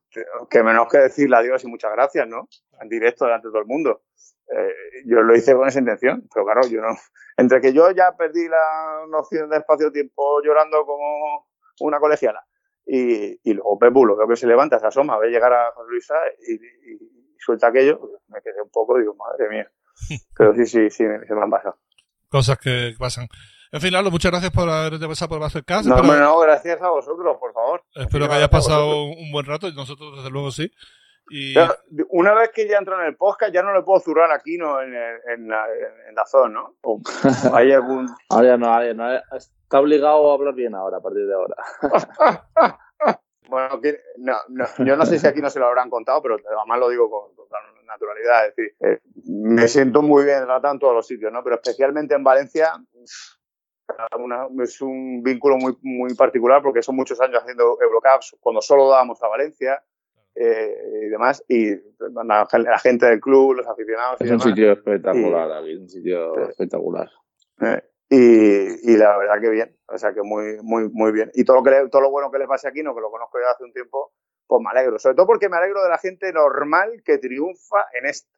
que 0.49 0.63
menos 0.63 0.87
que 0.89 0.97
decirle 0.97 1.37
adiós 1.37 1.63
y 1.63 1.67
muchas 1.67 1.91
gracias, 1.91 2.27
¿no? 2.27 2.47
En 2.79 2.89
directo 2.89 3.25
delante 3.25 3.47
de 3.47 3.51
todo 3.51 3.61
el 3.61 3.67
mundo. 3.67 4.03
Eh, 4.47 5.03
yo 5.05 5.21
lo 5.21 5.35
hice 5.35 5.55
con 5.55 5.67
esa 5.67 5.79
intención, 5.79 6.27
pero 6.33 6.45
claro, 6.45 6.61
yo 6.67 6.81
no. 6.81 6.95
Entre 7.37 7.61
que 7.61 7.73
yo 7.73 7.91
ya 7.91 8.15
perdí 8.17 8.47
la 8.47 9.05
noción 9.09 9.49
de 9.49 9.57
espacio-tiempo 9.57 10.41
llorando 10.43 10.85
como 10.85 11.47
una 11.79 11.99
colegiala 11.99 12.45
y, 12.85 13.39
y 13.49 13.53
luego 13.53 13.79
Pepu 13.79 14.05
lo 14.05 14.17
veo 14.17 14.27
que 14.27 14.35
se 14.35 14.47
levanta, 14.47 14.79
se 14.79 14.87
asoma, 14.87 15.17
ve 15.17 15.29
llegar 15.29 15.53
a 15.53 15.71
José 15.71 15.89
Luisa 15.89 16.15
y, 16.47 16.59
suelta 17.37 17.67
aquello, 17.67 17.99
pues 17.99 18.11
me 18.27 18.41
quedé 18.41 18.61
un 18.61 18.69
poco 18.69 18.97
y 18.97 19.01
digo, 19.01 19.15
madre 19.15 19.49
mía. 19.49 19.71
Pero 20.37 20.53
sí, 20.53 20.65
sí, 20.65 20.89
sí, 20.89 21.05
se 21.27 21.33
me 21.33 21.41
han 21.41 21.49
pasado. 21.49 21.77
Cosas 22.29 22.57
que 22.59 22.93
pasan. 22.99 23.27
En 23.73 23.79
fin, 23.79 23.93
Lalo, 23.93 24.11
muchas 24.11 24.31
gracias 24.31 24.51
por 24.51 24.69
haberte 24.69 25.07
pasado 25.07 25.29
por 25.29 25.43
hacer 25.43 25.63
caso. 25.63 25.87
No, 25.87 26.01
no, 26.01 26.39
gracias 26.39 26.81
a 26.81 26.89
vosotros, 26.89 27.37
por 27.39 27.53
favor. 27.53 27.83
Espero 27.95 28.27
que 28.27 28.35
hayas 28.35 28.49
pasado 28.49 29.05
un 29.05 29.31
buen 29.31 29.45
rato 29.45 29.67
y 29.69 29.73
nosotros, 29.73 30.17
desde 30.17 30.29
luego, 30.29 30.51
sí. 30.51 30.69
Y... 31.29 31.55
una 32.09 32.33
vez 32.33 32.51
que 32.53 32.67
ya 32.67 32.77
entro 32.77 32.99
en 32.99 33.07
el 33.07 33.15
podcast, 33.15 33.53
ya 33.53 33.63
no 33.63 33.73
le 33.73 33.83
puedo 33.83 34.01
zurrar 34.01 34.29
aquí, 34.33 34.57
¿no? 34.57 34.81
En, 34.81 34.93
en, 34.93 35.13
en, 35.29 35.47
la 35.47 36.25
zona, 36.25 36.61
¿no? 36.83 37.01
hay 37.53 37.71
algún... 37.71 38.09
Ahora 38.29 38.57
no, 38.57 38.73
ahora 38.73 38.93
no. 38.93 39.09
Está 39.37 39.79
obligado 39.79 40.29
a 40.29 40.33
hablar 40.33 40.53
bien 40.53 40.75
ahora, 40.75 40.97
a 40.97 41.01
partir 41.01 41.25
de 41.25 41.33
ahora. 41.33 41.55
bueno, 43.47 43.79
no, 44.17 44.33
no, 44.49 44.65
yo 44.79 44.97
no 44.97 45.05
sé 45.05 45.17
si 45.17 45.27
aquí 45.27 45.39
no 45.39 45.49
se 45.49 45.59
lo 45.59 45.67
habrán 45.67 45.89
contado, 45.89 46.21
pero 46.21 46.35
además 46.45 46.79
lo 46.79 46.89
digo 46.89 47.09
con 47.09 47.33
total 47.37 47.61
naturalidad. 47.87 48.47
Es 48.47 48.55
decir, 48.57 48.75
eh, 48.81 48.99
me 49.27 49.69
siento 49.69 50.01
muy 50.01 50.25
bien 50.25 50.43
tratado 50.43 50.73
en 50.73 50.79
todos 50.79 50.95
los 50.95 51.07
sitios, 51.07 51.31
¿no? 51.31 51.41
Pero 51.43 51.55
especialmente 51.55 52.15
en 52.15 52.23
Valencia, 52.25 52.73
es 54.61 54.81
un 54.81 55.21
vínculo 55.23 55.57
muy, 55.57 55.77
muy 55.81 56.13
particular 56.15 56.61
porque 56.61 56.81
son 56.81 56.95
muchos 56.95 57.19
años 57.21 57.41
haciendo 57.41 57.77
Eurocaps 57.81 58.37
cuando 58.39 58.61
solo 58.61 58.89
dábamos 58.89 59.21
a 59.23 59.27
Valencia 59.27 59.83
eh, 60.35 60.73
y 61.05 61.09
demás, 61.09 61.43
y 61.47 61.71
la, 61.99 62.79
gente 62.79 63.05
del 63.05 63.19
club, 63.19 63.53
los 63.53 63.67
aficionados. 63.67 64.21
Es 64.21 64.31
un 64.31 64.39
sitio 64.39 64.71
espectacular, 64.71 65.49
David, 65.49 65.81
un 65.81 65.89
sitio 65.89 66.49
espectacular. 66.49 67.09
Eh, 67.59 67.81
y, 68.09 68.91
y, 68.93 68.97
la 68.97 69.17
verdad 69.17 69.41
que 69.41 69.49
bien, 69.49 69.77
o 69.87 69.97
sea 69.97 70.13
que 70.13 70.21
muy, 70.21 70.57
muy, 70.61 70.89
muy 70.89 71.11
bien. 71.11 71.31
Y 71.33 71.43
todo 71.43 71.57
lo, 71.57 71.63
que 71.63 71.89
todo 71.89 72.01
lo 72.01 72.11
bueno 72.11 72.31
que 72.31 72.39
le 72.39 72.47
pase 72.47 72.67
aquí, 72.67 72.81
no 72.81 72.95
que 72.95 73.01
lo 73.01 73.11
conozco 73.11 73.39
ya 73.39 73.51
hace 73.51 73.63
un 73.63 73.73
tiempo, 73.73 74.13
pues 74.47 74.61
me 74.61 74.69
alegro. 74.69 74.99
Sobre 74.99 75.15
todo 75.15 75.27
porque 75.27 75.49
me 75.49 75.57
alegro 75.57 75.83
de 75.83 75.89
la 75.89 75.97
gente 75.97 76.31
normal 76.31 77.03
que 77.05 77.17
triunfa 77.17 77.85
en 77.93 78.05
esto. 78.05 78.29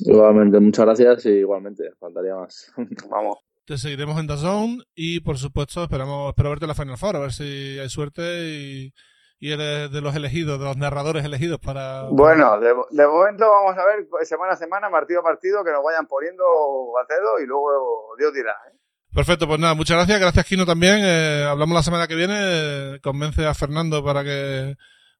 Igualmente, 0.00 0.60
muchas 0.60 0.84
gracias 0.86 1.26
y 1.26 1.30
igualmente, 1.30 1.92
faltaría 1.98 2.34
más. 2.34 2.72
Vamos. 3.08 3.47
Te 3.68 3.78
seguiremos 3.78 4.18
en 4.18 4.26
Dazón 4.26 4.82
y 4.94 5.20
por 5.20 5.38
supuesto 5.38 5.84
esperamos, 5.84 6.30
espero 6.30 6.48
verte 6.48 6.64
en 6.64 6.68
la 6.68 6.74
Final 6.74 6.96
Four, 6.98 7.16
a 7.16 7.20
ver 7.20 7.32
si 7.32 7.78
hay 7.78 7.88
suerte 7.88 8.22
y 8.48 8.94
y 9.40 9.52
eres 9.52 9.90
de 9.92 10.00
los 10.00 10.14
elegidos, 10.16 10.58
de 10.58 10.64
los 10.64 10.76
narradores 10.76 11.24
elegidos 11.24 11.60
para... 11.60 12.04
Bueno, 12.10 12.58
de, 12.58 12.74
momento 12.74 13.48
vamos 13.48 13.76
a 13.78 13.84
ver 13.84 14.06
semana 14.24 14.52
a 14.52 14.56
semana, 14.56 14.90
partido 14.90 15.20
a 15.20 15.22
partido, 15.22 15.64
que 15.64 15.70
nos 15.70 15.84
vayan 15.84 16.06
poniendo 16.06 16.42
a 16.44 17.42
y 17.42 17.46
luego 17.46 18.16
Dios 18.18 18.32
dirá. 18.34 18.52
¿eh? 18.68 18.76
Perfecto, 19.14 19.46
pues 19.46 19.60
nada, 19.60 19.74
muchas 19.74 19.96
gracias, 19.96 20.20
gracias 20.20 20.46
Kino 20.46 20.66
también, 20.66 20.98
eh, 21.02 21.44
hablamos 21.48 21.74
la 21.74 21.82
semana 21.82 22.08
que 22.08 22.16
viene, 22.16 22.98
convence 23.00 23.46
a 23.46 23.54
Fernando 23.54 24.04
para 24.04 24.24
que, 24.24 24.74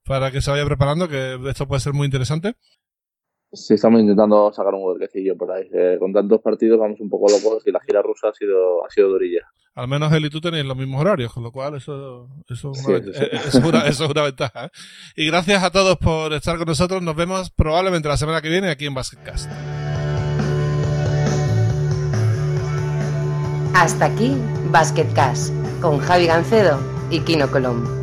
para 0.05 0.33
que 0.33 0.41
se 0.41 0.51
vaya 0.51 0.65
preparando, 0.65 1.09
que 1.09 1.39
esto 1.49 1.69
puede 1.69 1.81
ser 1.81 1.93
muy 1.93 2.07
interesante. 2.07 2.55
Sí, 3.53 3.75
estamos 3.75 4.01
intentando 4.01 4.53
sacar 4.53 4.75
un 4.75 4.83
huequecillo 4.85 5.37
por 5.37 5.51
ahí. 5.51 5.69
con 5.99 6.13
tantos 6.13 6.41
partidos 6.43 6.79
vamos 6.79 7.01
un 7.01 7.09
poco 7.09 7.29
locos 7.31 7.67
y 7.67 7.73
la 7.73 7.81
gira 7.81 8.03
rusa 8.03 8.29
ha 8.29 8.35
sido, 8.35 8.85
ha 8.85 8.91
sido 8.91 9.09
durilla. 9.09 9.49
Al 9.75 9.89
menos 9.89 10.13
él 10.13 10.27
y 10.27 10.31
tú 10.31 10.41
tenéis 10.41 10.65
los 10.65 10.77
mismos 10.77 11.01
horarios, 11.01 11.33
con 11.33 11.45
lo 11.45 11.53
cual 11.53 11.77
eso, 11.77 12.29
eso, 12.49 12.73
es, 12.73 12.85
una, 12.87 13.87
eso, 13.87 14.05
es, 14.05 14.11
una, 14.11 14.23
ventaja. 14.23 14.67
¿eh? 14.67 14.71
Y 15.17 15.27
gracias 15.27 15.63
a 15.63 15.71
todos 15.71 15.97
por 15.97 16.33
estar 16.33 16.59
con 16.59 16.67
nosotros. 16.67 17.01
Nos 17.01 17.17
vemos 17.17 17.51
probablemente 17.51 18.09
la 18.09 18.17
semana 18.17 18.43
que 18.43 18.51
viene 18.51 18.71
aquí 18.71 18.87
en 18.87 18.95
Basketcast. 18.95 19.51
Hasta 23.75 24.07
aquí 24.07 24.37
Basketcast 24.71 25.55
con 25.81 25.99
Javi 26.01 26.27
Gancedo 26.27 26.81
y 27.11 27.21
Kino 27.21 27.49
Colombo. 27.51 27.98